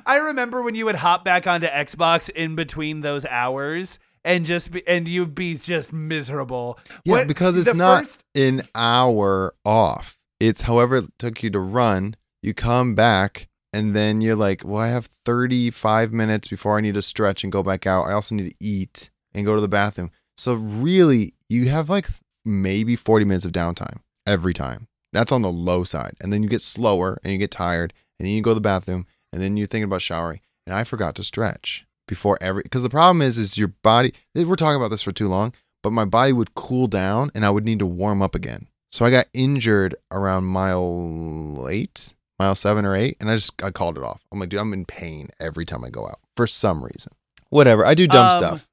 I 0.06 0.18
remember 0.18 0.62
when 0.64 0.74
you 0.74 0.86
would 0.86 0.96
hop 0.96 1.24
back 1.24 1.46
onto 1.46 1.68
Xbox 1.68 2.30
in 2.32 2.56
between 2.56 3.02
those 3.02 3.24
hours 3.26 4.00
and 4.26 4.46
just 4.48 4.72
be 4.72 4.86
and 4.88 5.08
you'd 5.08 5.36
be 5.36 5.56
just 5.56 5.94
miserable. 5.94 6.80
Yeah, 7.06 7.14
What- 7.14 7.28
because 7.28 7.56
it's 7.56 7.74
not 7.76 8.00
first- 8.08 8.24
an 8.36 8.64
hour 8.74 9.54
off. 9.64 10.18
It's 10.40 10.64
however 10.64 10.98
it 10.98 11.06
took 11.20 11.44
you 11.44 11.52
to 11.52 11.60
run. 11.60 12.16
You 12.42 12.54
come 12.56 12.96
back 12.96 13.48
and 13.72 13.96
then 13.96 14.22
you're 14.22 14.36
like, 14.36 14.64
well, 14.66 14.82
I 14.82 14.88
have 14.90 15.08
35 15.26 16.12
minutes 16.12 16.48
before 16.48 16.78
I 16.78 16.82
need 16.82 16.96
to 16.96 17.02
stretch 17.04 17.44
and 17.44 17.52
go 17.54 17.62
back 17.62 17.86
out. 17.86 18.06
I 18.06 18.14
also 18.14 18.34
need 18.36 18.50
to 18.50 18.56
eat 18.60 19.12
and 19.36 19.46
go 19.46 19.54
to 19.56 19.62
the 19.62 19.68
bathroom. 19.68 20.10
So 20.38 20.56
really, 20.56 21.36
you 21.48 21.70
have 21.70 21.90
like 21.90 22.08
maybe 22.44 22.96
40 22.96 23.26
minutes 23.26 23.46
of 23.46 23.52
downtime 23.52 24.00
every 24.26 24.54
time. 24.54 24.88
That's 25.12 25.32
on 25.32 25.42
the 25.42 25.52
low 25.52 25.84
side. 25.84 26.16
And 26.22 26.34
then 26.34 26.44
you 26.44 26.50
get 26.50 26.62
slower 26.62 27.20
and 27.24 27.32
you 27.34 27.38
get 27.40 27.52
tired 27.52 27.94
and 28.20 28.28
then 28.28 28.34
you 28.36 28.42
go 28.42 28.52
to 28.52 28.56
the 28.56 28.62
bathroom 28.62 29.06
and 29.32 29.42
then 29.42 29.58
you're 29.58 29.68
thinking 29.68 29.86
about 29.86 30.02
showering. 30.02 30.40
And 30.66 30.76
I 30.76 30.84
forgot 30.84 31.16
to 31.16 31.24
stretch 31.24 31.86
before 32.08 32.38
every 32.42 32.64
because 32.64 32.84
the 32.84 32.90
problem 32.90 33.22
is 33.22 33.38
is 33.38 33.58
your 33.58 33.70
body 33.82 34.14
we're 34.36 34.58
talking 34.58 34.76
about 34.76 34.90
this 34.90 35.04
for 35.04 35.14
too 35.14 35.28
long 35.30 35.54
but 35.82 35.92
my 35.92 36.04
body 36.06 36.34
would 36.34 36.54
cool 36.54 36.88
down 36.88 37.32
and 37.36 37.46
I 37.46 37.50
would 37.50 37.66
need 37.66 37.80
to 37.80 37.86
warm 37.86 38.22
up 38.22 38.36
again. 38.36 38.68
So 38.92 39.06
I 39.06 39.12
got 39.12 39.26
injured 39.34 39.96
around 40.12 40.46
mile 40.46 41.68
eight, 41.70 42.14
mile 42.40 42.56
seven 42.56 42.86
or 42.86 42.96
eight, 42.96 43.18
and 43.20 43.30
I 43.30 43.36
just 43.36 43.62
I 43.64 43.72
called 43.72 43.98
it 43.98 44.04
off. 44.04 44.22
I'm 44.32 44.40
like, 44.40 44.50
dude, 44.50 44.60
I'm 44.60 44.72
in 44.74 44.86
pain 44.86 45.30
every 45.40 45.66
time 45.66 45.84
I 45.84 45.90
go 45.90 46.08
out 46.08 46.20
for 46.38 46.48
some 46.48 46.84
reason. 46.84 47.12
Whatever. 47.50 47.86
I 47.86 47.96
do 47.96 48.08
dumb 48.08 48.32
Um, 48.32 48.38
stuff. 48.38 48.70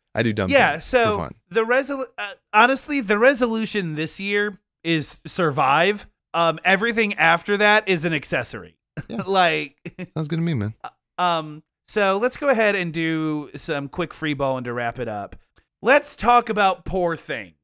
I 0.14 0.22
do 0.22 0.32
dumb 0.34 0.50
yeah, 0.50 0.78
so 0.78 1.30
the 1.48 1.64
resol 1.64 2.04
uh, 2.18 2.32
honestly, 2.52 3.00
the 3.00 3.18
resolution 3.18 3.94
this 3.94 4.20
year 4.20 4.58
is 4.84 5.20
survive. 5.26 6.06
Um 6.34 6.58
everything 6.64 7.14
after 7.14 7.56
that 7.58 7.88
is 7.88 8.04
an 8.04 8.12
accessory. 8.14 8.76
Yeah. 9.08 9.22
like 9.26 9.76
Sounds 10.16 10.28
good 10.28 10.36
to 10.36 10.42
me, 10.42 10.54
man. 10.54 10.74
Um, 11.18 11.62
so 11.88 12.18
let's 12.18 12.36
go 12.36 12.48
ahead 12.48 12.74
and 12.74 12.92
do 12.92 13.50
some 13.54 13.88
quick 13.88 14.14
free 14.14 14.34
balling 14.34 14.64
to 14.64 14.72
wrap 14.72 14.98
it 14.98 15.08
up. 15.08 15.36
Let's 15.82 16.16
talk 16.16 16.48
about 16.48 16.84
poor 16.84 17.16
things. 17.16 17.54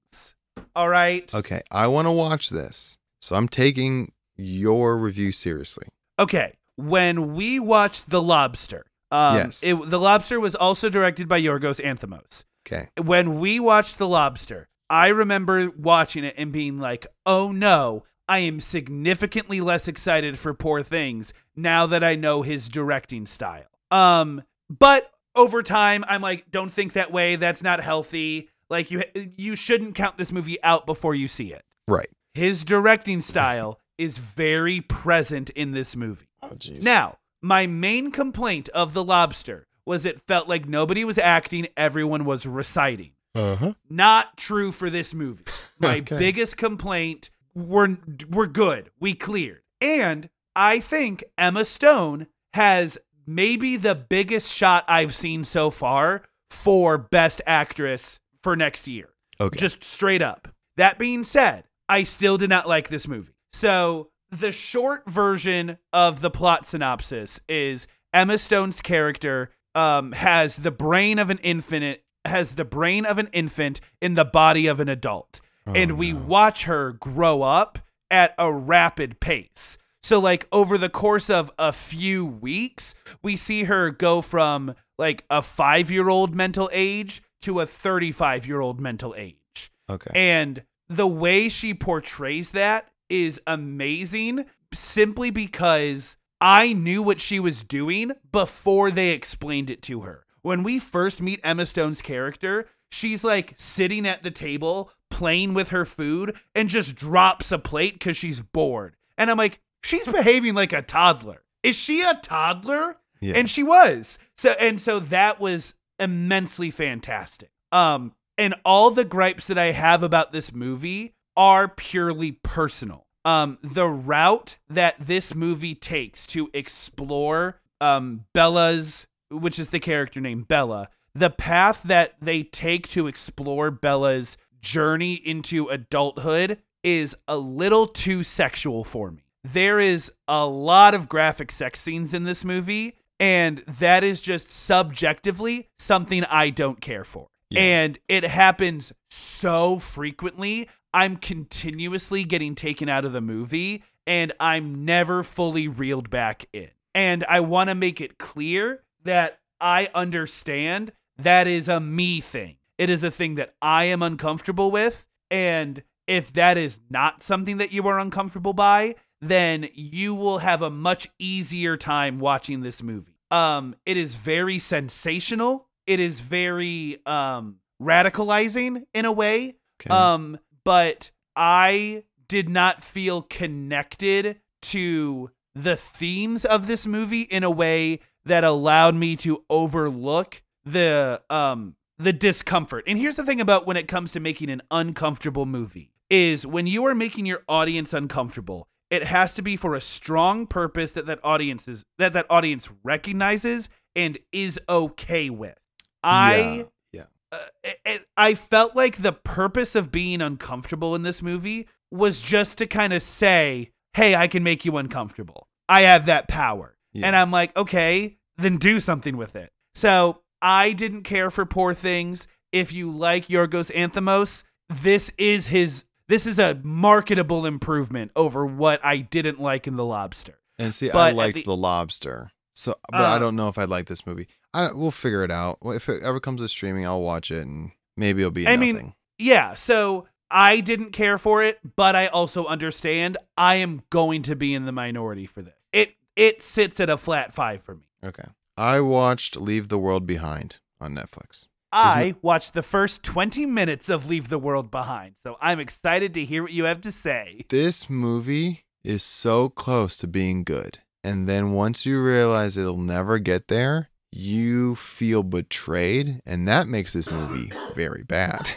All 0.77 0.89
right. 0.89 1.33
Okay, 1.35 1.61
I 1.71 1.87
want 1.89 2.07
to 2.07 2.13
watch 2.13 2.51
this, 2.51 2.99
so 3.23 3.37
I'm 3.37 3.49
taking 3.49 4.13
your 4.37 4.99
review 4.99 5.33
seriously. 5.33 5.87
Okay. 6.19 6.55
When 6.77 7.35
we 7.35 7.59
watched 7.59 8.11
The 8.11 8.23
Lobster, 8.23 8.85
um, 9.11 9.37
Yes. 9.37 9.63
it, 9.65 9.75
The 9.91 9.99
Lobster 9.99 10.39
was 10.41 10.55
also 10.55 10.89
directed 10.89 11.27
by 11.29 11.41
Yorgos 11.41 11.81
Lanthimos. 11.81 12.45
Okay, 12.67 12.89
When 13.03 13.41
we 13.41 13.59
watched 13.61 13.99
The 13.99 14.07
Lobster, 14.09 14.69
I 14.91 15.09
remember 15.09 15.71
watching 15.71 16.25
it 16.25 16.35
and 16.39 16.53
being 16.53 16.79
like, 16.79 17.07
oh 17.27 17.53
no, 17.53 18.05
I 18.29 18.41
am 18.41 18.61
significantly 18.61 19.61
less 19.61 19.89
excited 19.89 20.39
for 20.39 20.55
Poor 20.55 20.83
Things 20.83 21.33
now 21.57 21.87
that 21.87 22.05
I 22.05 22.15
know 22.15 22.43
his 22.43 22.69
directing 22.69 23.27
style. 23.27 23.65
Um, 23.91 24.43
but 24.71 25.11
over 25.35 25.63
time, 25.63 26.05
I'm 26.09 26.21
like, 26.21 26.51
don't 26.51 26.73
think 26.73 26.93
that 26.95 27.13
way. 27.13 27.37
That's 27.37 27.63
not 27.63 27.81
healthy. 27.81 28.51
Like 28.71 28.91
you, 28.91 29.03
you 29.15 29.57
shouldn't 29.57 29.95
count 29.95 30.19
this 30.19 30.33
movie 30.33 30.63
out 30.63 30.85
before 30.87 31.15
you 31.15 31.29
see 31.29 31.53
it. 31.53 31.63
right. 31.87 32.09
His 32.35 32.65
directing 32.65 33.21
style 33.21 33.81
is 33.99 34.19
very 34.19 34.81
present 34.81 35.51
in 35.51 35.73
this 35.73 35.97
movie. 35.97 36.29
Oh, 36.43 36.51
jeez. 36.51 36.85
Now, 36.85 37.19
my 37.43 37.67
main 37.67 38.11
complaint 38.13 38.69
of 38.71 38.93
The 38.93 39.03
Lobster 39.03 39.67
was 39.85 40.05
it 40.05 40.21
felt 40.21 40.49
like 40.49 40.69
nobody 40.69 41.05
was 41.05 41.19
acting, 41.19 41.67
everyone 41.77 42.25
was 42.25 42.47
reciting. 42.47 43.13
Uh 43.39 43.57
huh. 43.57 43.73
Not 43.89 44.37
true 44.37 44.73
for 44.73 44.91
this 44.91 45.15
movie. 45.15 45.45
My 45.79 45.99
Okay. 45.99 46.19
biggest 46.19 46.57
complaint 46.57 47.31
we're 47.55 47.97
we're 48.31 48.47
good. 48.47 48.91
We 49.01 49.15
cleared. 49.15 49.63
And 49.81 50.29
I 50.55 50.81
think 50.81 51.25
Emma 51.37 51.65
Stone 51.65 52.27
has 52.55 52.99
maybe 53.27 53.77
the 53.77 53.95
biggest 53.95 54.53
shot 54.53 54.85
I've 54.89 55.15
seen 55.15 55.45
so 55.45 55.71
far 55.71 56.23
for 56.51 56.99
best 56.99 57.41
actress 57.47 58.19
for 58.43 58.57
next 58.57 58.89
year. 58.89 59.11
Okay. 59.41 59.59
Just 59.59 59.85
straight 59.85 60.23
up. 60.23 60.49
That 60.77 60.99
being 60.99 61.23
said, 61.25 61.65
I 61.89 62.03
still 62.05 62.39
did 62.39 62.51
not 62.51 62.67
like 62.69 62.89
this 62.89 63.07
movie. 63.09 63.33
So, 63.53 64.11
the 64.31 64.53
short 64.53 65.09
version 65.09 65.79
of 65.93 66.21
the 66.21 66.31
plot 66.31 66.67
synopsis 66.67 67.41
is 67.49 67.87
Emma 68.13 68.39
Stone's 68.39 68.81
character 68.83 69.51
um, 69.75 70.13
has 70.13 70.57
the 70.57 70.71
brain 70.71 71.19
of 71.19 71.31
an 71.31 71.39
infant 71.39 72.01
has 72.29 72.53
the 72.53 72.65
brain 72.65 73.05
of 73.05 73.19
an 73.19 73.29
infant 73.33 73.81
in 74.01 74.15
the 74.15 74.25
body 74.25 74.67
of 74.67 74.81
an 74.81 74.89
adult. 74.89 75.41
Oh, 75.67 75.73
and 75.75 75.99
we 75.99 76.13
no. 76.13 76.21
watch 76.21 76.65
her 76.65 76.93
grow 76.93 77.43
up 77.43 77.79
at 78.11 78.35
a 78.39 78.53
rapid 78.53 79.21
pace. 79.21 79.77
So 80.03 80.19
like 80.19 80.49
over 80.53 80.79
the 80.79 80.89
course 80.89 81.29
of 81.29 81.51
a 81.59 81.73
few 81.73 82.25
weeks, 82.25 82.95
we 83.23 83.37
see 83.37 83.65
her 83.65 83.91
go 83.91 84.23
from 84.23 84.75
like 84.99 85.25
a 85.29 85.43
5-year-old 85.43 86.35
mental 86.35 86.71
age 86.73 87.23
to 87.43 87.61
a 87.61 87.67
35-year-old 87.67 88.81
mental 88.81 89.15
age. 89.17 89.71
okay. 89.91 90.11
And 90.15 90.63
the 90.89 91.07
way 91.07 91.49
she 91.49 91.75
portrays 91.75 92.53
that 92.53 92.89
is 93.09 93.41
amazing 93.47 94.47
simply 94.73 95.31
because 95.31 96.17
I 96.41 96.73
knew 96.73 97.03
what 97.03 97.21
she 97.21 97.41
was 97.41 97.63
doing 97.63 98.13
before 98.33 98.91
they 98.91 99.11
explained 99.11 99.71
it 99.71 99.83
to 99.83 100.01
her. 100.01 100.25
When 100.43 100.63
we 100.63 100.79
first 100.79 101.21
meet 101.21 101.41
Emma 101.43 101.67
Stone's 101.67 102.03
character, 102.03 102.67
she's 102.91 103.25
like 103.25 103.55
sitting 103.57 104.07
at 104.07 104.23
the 104.23 104.31
table 104.31 104.91
playing 105.11 105.55
with 105.55 105.71
her 105.71 105.85
food 105.85 106.37
and 106.55 106.69
just 106.69 106.95
drops 106.95 107.51
a 107.51 107.59
plate 107.59 107.95
because 107.95 108.17
she's 108.17 108.41
bored. 108.41 108.97
And 109.17 109.31
I'm 109.31 109.39
like, 109.39 109.61
she's 109.83 110.07
behaving 110.13 110.55
like 110.55 110.73
a 110.73 110.83
toddler. 110.83 111.43
Is 111.63 111.77
she 111.77 112.03
a 112.03 112.15
toddler? 112.15 112.97
yeah. 113.21 113.35
and 113.35 113.49
she 113.51 113.63
was 113.63 114.19
so 114.37 114.51
and 114.61 114.81
so 114.81 115.01
that 115.01 115.41
was 115.41 115.75
immensely 115.99 116.71
fantastic 116.71 117.51
um 117.73 118.13
and 118.37 118.55
all 118.65 118.91
the 118.91 119.05
gripes 119.05 119.47
that 119.49 119.59
i 119.59 119.73
have 119.73 120.03
about 120.03 120.33
this 120.33 120.53
movie 120.53 121.15
are 121.37 121.67
purely 121.69 122.33
personal 122.33 123.07
um 123.25 123.59
the 123.63 123.89
route 123.89 124.57
that 124.69 124.95
this 125.01 125.35
movie 125.35 125.75
takes 125.75 126.27
to 126.27 126.49
explore 126.55 127.61
um 127.81 128.25
bella's 128.33 129.08
which 129.31 129.59
is 129.59 129.71
the 129.71 129.81
character 129.81 130.21
name 130.21 130.43
bella 130.43 130.89
the 131.15 131.31
path 131.31 131.83
that 131.83 132.15
they 132.21 132.43
take 132.43 132.89
to 132.89 133.07
explore 133.07 133.71
bella's 133.71 134.37
journey 134.61 135.15
into 135.15 135.69
adulthood 135.69 136.59
is 136.83 137.15
a 137.27 137.37
little 137.37 137.87
too 137.87 138.23
sexual 138.23 138.85
for 138.85 139.11
me 139.11 139.25
there 139.45 139.81
is 139.81 140.11
a 140.27 140.47
lot 140.47 140.95
of 140.95 141.09
graphic 141.09 141.51
sex 141.51 141.81
scenes 141.81 142.13
in 142.13 142.25
this 142.25 142.45
movie 142.45 142.97
and 143.21 143.59
that 143.67 144.05
is 144.05 144.21
just 144.21 144.51
subjectively 144.51 145.69
something 145.79 146.25
I 146.25 146.51
don't 146.51 146.81
care 146.81 147.05
for. 147.05 147.29
Yeah. 147.51 147.61
And 147.61 147.99
it 148.09 148.25
happens 148.25 148.93
so 149.11 149.79
frequently. 149.79 150.69
I'm 150.95 151.17
continuously 151.17 152.25
getting 152.25 152.55
taken 152.55 152.89
out 152.89 153.05
of 153.05 153.13
the 153.13 153.21
movie 153.21 153.85
and 154.07 154.33
I'm 154.39 154.85
never 154.85 155.23
fully 155.23 155.69
reeled 155.69 156.11
back 156.11 156.47
in. 156.53 156.71
And 156.95 157.25
I 157.29 157.41
want 157.41 157.69
to 157.69 157.75
make 157.75 158.01
it 158.01 158.19
clear 158.19 158.83
that 159.09 159.41
I 159.61 159.89
understand 159.95 160.93
that 161.17 161.47
is 161.47 161.67
a 161.67 161.81
me 161.81 162.21
thing. 162.21 162.57
It 162.77 162.91
is 162.91 163.03
a 163.03 163.11
thing 163.11 163.37
that 163.37 163.55
I 163.61 163.85
am 163.85 164.03
uncomfortable 164.03 164.71
with. 164.71 165.07
And 165.31 165.83
if 166.07 166.33
that 166.35 166.57
is 166.57 166.79
not 166.91 167.23
something 167.23 167.57
that 167.57 167.73
you 167.73 167.87
are 167.89 167.99
uncomfortable 167.99 168.53
by, 168.53 168.97
then 169.21 169.69
you 169.75 170.15
will 170.15 170.39
have 170.39 170.61
a 170.63 170.71
much 170.71 171.09
easier 171.19 171.77
time 171.77 172.19
watching 172.19 172.61
this 172.61 172.83
movie. 172.83 173.17
Um, 173.31 173.75
it 173.87 173.97
is 173.97 174.15
very 174.15 174.59
sensational. 174.59 175.67
It 175.87 176.01
is 176.01 176.21
very 176.21 177.01
um 177.07 177.57
radicalizing 177.83 178.85
in 178.93 179.05
a 179.05 179.13
way. 179.13 179.57
okay. 179.81 179.95
Um, 179.95 180.39
but 180.65 181.11
I 181.35 182.05
did 182.29 182.49
not 182.49 182.85
feel 182.85 183.23
connected 183.23 184.41
to 184.61 185.31
the 185.55 185.77
themes 185.77 186.45
of 186.45 186.67
this 186.67 186.87
movie 186.87 187.23
in 187.23 187.43
a 187.43 187.51
way 187.51 188.01
that 188.29 188.45
allowed 188.45 188.95
me 188.95 189.17
to 189.17 189.45
overlook 189.51 190.43
the 190.65 191.21
um 191.31 191.75
the 191.99 192.13
discomfort. 192.13 192.85
And 192.87 192.97
here's 192.99 193.17
the 193.17 193.25
thing 193.25 193.41
about 193.41 193.67
when 193.67 193.77
it 193.77 193.89
comes 193.89 194.13
to 194.13 194.21
making 194.21 194.51
an 194.51 194.63
uncomfortable 194.71 195.47
movie 195.47 195.91
is 196.09 196.47
when 196.47 196.67
you 196.67 196.85
are 196.87 196.95
making 196.95 197.27
your 197.27 197.43
audience 197.49 197.93
uncomfortable, 197.93 198.69
it 198.91 199.05
has 199.05 199.35
to 199.35 199.43
be 199.43 199.57
for 199.57 199.75
a 199.75 199.81
strong 199.81 200.47
purpose 200.47 200.93
that 200.93 201.07
that 201.07 201.19
audience 201.25 201.67
is 201.69 201.85
that 201.99 202.13
that 202.13 202.27
audience 202.31 202.71
recognizes 202.85 203.69
and 203.97 204.19
is 204.33 204.61
okay 204.69 205.29
with. 205.31 205.57
I 206.05 206.67
yeah. 206.93 207.05
uh, 207.33 207.39
it- 207.85 208.07
I 208.17 208.35
felt 208.35 208.77
like 208.77 208.99
the 208.99 209.13
purpose 209.13 209.75
of 209.75 209.91
being 209.91 210.21
uncomfortable 210.21 210.95
in 210.95 211.03
this 211.03 211.23
movie 211.23 211.67
was 211.91 212.21
just 212.21 212.59
to 212.59 212.67
kind 212.67 212.93
of 212.93 213.03
say, 213.03 213.71
"Hey, 213.95 214.15
I 214.15 214.29
can 214.29 214.43
make 214.43 214.65
you 214.65 214.77
uncomfortable. 214.77 215.49
I 215.69 215.83
have 215.83 216.07
that 216.07 216.29
power." 216.29 216.77
Yeah. 216.93 217.07
And 217.07 217.17
I'm 217.17 217.31
like, 217.31 217.57
"Okay, 217.57 218.18
then 218.39 218.57
do 218.57 218.81
something 218.81 219.17
with 219.17 219.37
it." 219.37 219.51
So, 219.75 220.23
I 220.41 220.73
didn't 220.73 221.03
care 221.03 221.31
for 221.31 221.45
Poor 221.45 221.75
Things. 221.75 222.27
If 222.53 222.73
you 222.73 222.91
like 222.91 223.27
Yorgos 223.29 223.71
Lanthimos, 223.75 224.45
this 224.69 225.11
is 225.19 225.49
his 225.49 225.85
this 226.09 226.25
is 226.27 226.39
a 226.39 226.59
marketable 226.63 227.45
improvement 227.45 228.11
over 228.17 228.47
what 228.47 228.83
I 228.83 228.99
didn't 228.99 229.39
like 229.41 229.67
in 229.67 229.77
The 229.77 229.85
Lobster. 229.85 230.39
And 230.59 230.75
see, 230.75 230.89
But 230.89 230.99
I 230.99 231.11
liked 231.13 231.35
the- 231.37 231.43
the, 231.43 231.57
lobster. 231.57 232.31
So, 232.55 232.75
but 232.91 233.03
I 233.03 233.17
Uh, 233.17 233.19
don't 233.19 233.37
know 233.37 233.49
if 233.49 233.59
I'd 233.59 233.69
like 233.69 233.87
this 233.87 234.07
movie. 234.07 234.27
I 234.55 234.73
we'll 234.73 234.91
figure 234.91 235.23
it 235.23 235.31
out. 235.31 235.59
If 235.65 235.89
it 235.89 236.03
ever 236.03 236.19
comes 236.19 236.41
to 236.41 236.49
streaming, 236.49 236.87
I'll 236.87 237.03
watch 237.03 237.31
it, 237.31 237.47
and 237.47 237.73
maybe 237.97 238.23
it'll 238.23 238.31
be 238.33 238.47
I 238.49 238.57
nothing. 238.57 238.75
mean, 238.77 238.95
Yeah, 239.19 239.55
so 239.55 240.07
I 240.31 240.61
didn't 240.61 240.93
care 240.93 241.19
for 241.19 241.43
it, 241.43 241.59
but 241.77 241.95
I 241.95 242.07
also 242.07 242.47
understand 242.47 243.17
I 243.37 243.57
am 243.57 243.83
going 243.91 244.23
to 244.23 244.35
be 244.35 244.55
in 244.55 244.65
the 244.65 244.73
minority 244.73 245.27
for 245.27 245.43
this. 245.43 245.55
It 245.73 245.97
it 246.17 246.41
sits 246.43 246.81
at 246.81 246.89
a 246.91 246.97
flat 246.97 247.33
5 247.35 247.63
for 247.63 247.75
me. 247.75 247.88
Okay. 248.05 248.29
I 248.57 248.81
watched 248.81 249.37
Leave 249.37 249.69
the 249.69 249.79
World 249.79 250.07
Behind 250.07 250.59
on 250.81 250.95
Netflix. 250.95 251.47
I 251.71 252.15
watched 252.23 252.55
the 252.55 252.63
first 252.63 253.03
20 253.03 253.45
minutes 253.45 253.91
of 253.91 254.09
Leave 254.09 254.31
the 254.31 254.39
World 254.39 254.71
Behind, 254.71 255.15
so 255.23 255.37
I'm 255.41 255.61
excited 255.61 256.15
to 256.15 256.25
hear 256.25 256.43
what 256.43 256.53
you 256.53 256.65
have 256.65 256.81
to 256.81 256.91
say. 256.91 257.45
This 257.51 257.91
movie 257.91 258.65
is 258.83 259.03
so 259.03 259.51
close 259.51 259.99
to 259.99 260.07
being 260.07 260.45
good. 260.45 260.79
And 261.05 261.29
then 261.29 261.53
once 261.53 261.87
you 261.87 262.03
realize 262.03 262.57
it'll 262.57 262.79
never 262.79 263.19
get 263.19 263.49
there, 263.49 263.91
you 264.11 264.77
feel 264.77 265.23
betrayed. 265.23 266.21
And 266.27 266.49
that 266.49 266.67
makes 266.67 266.93
this 266.93 267.11
movie 267.11 267.53
very 267.75 268.03
bad. 268.03 268.51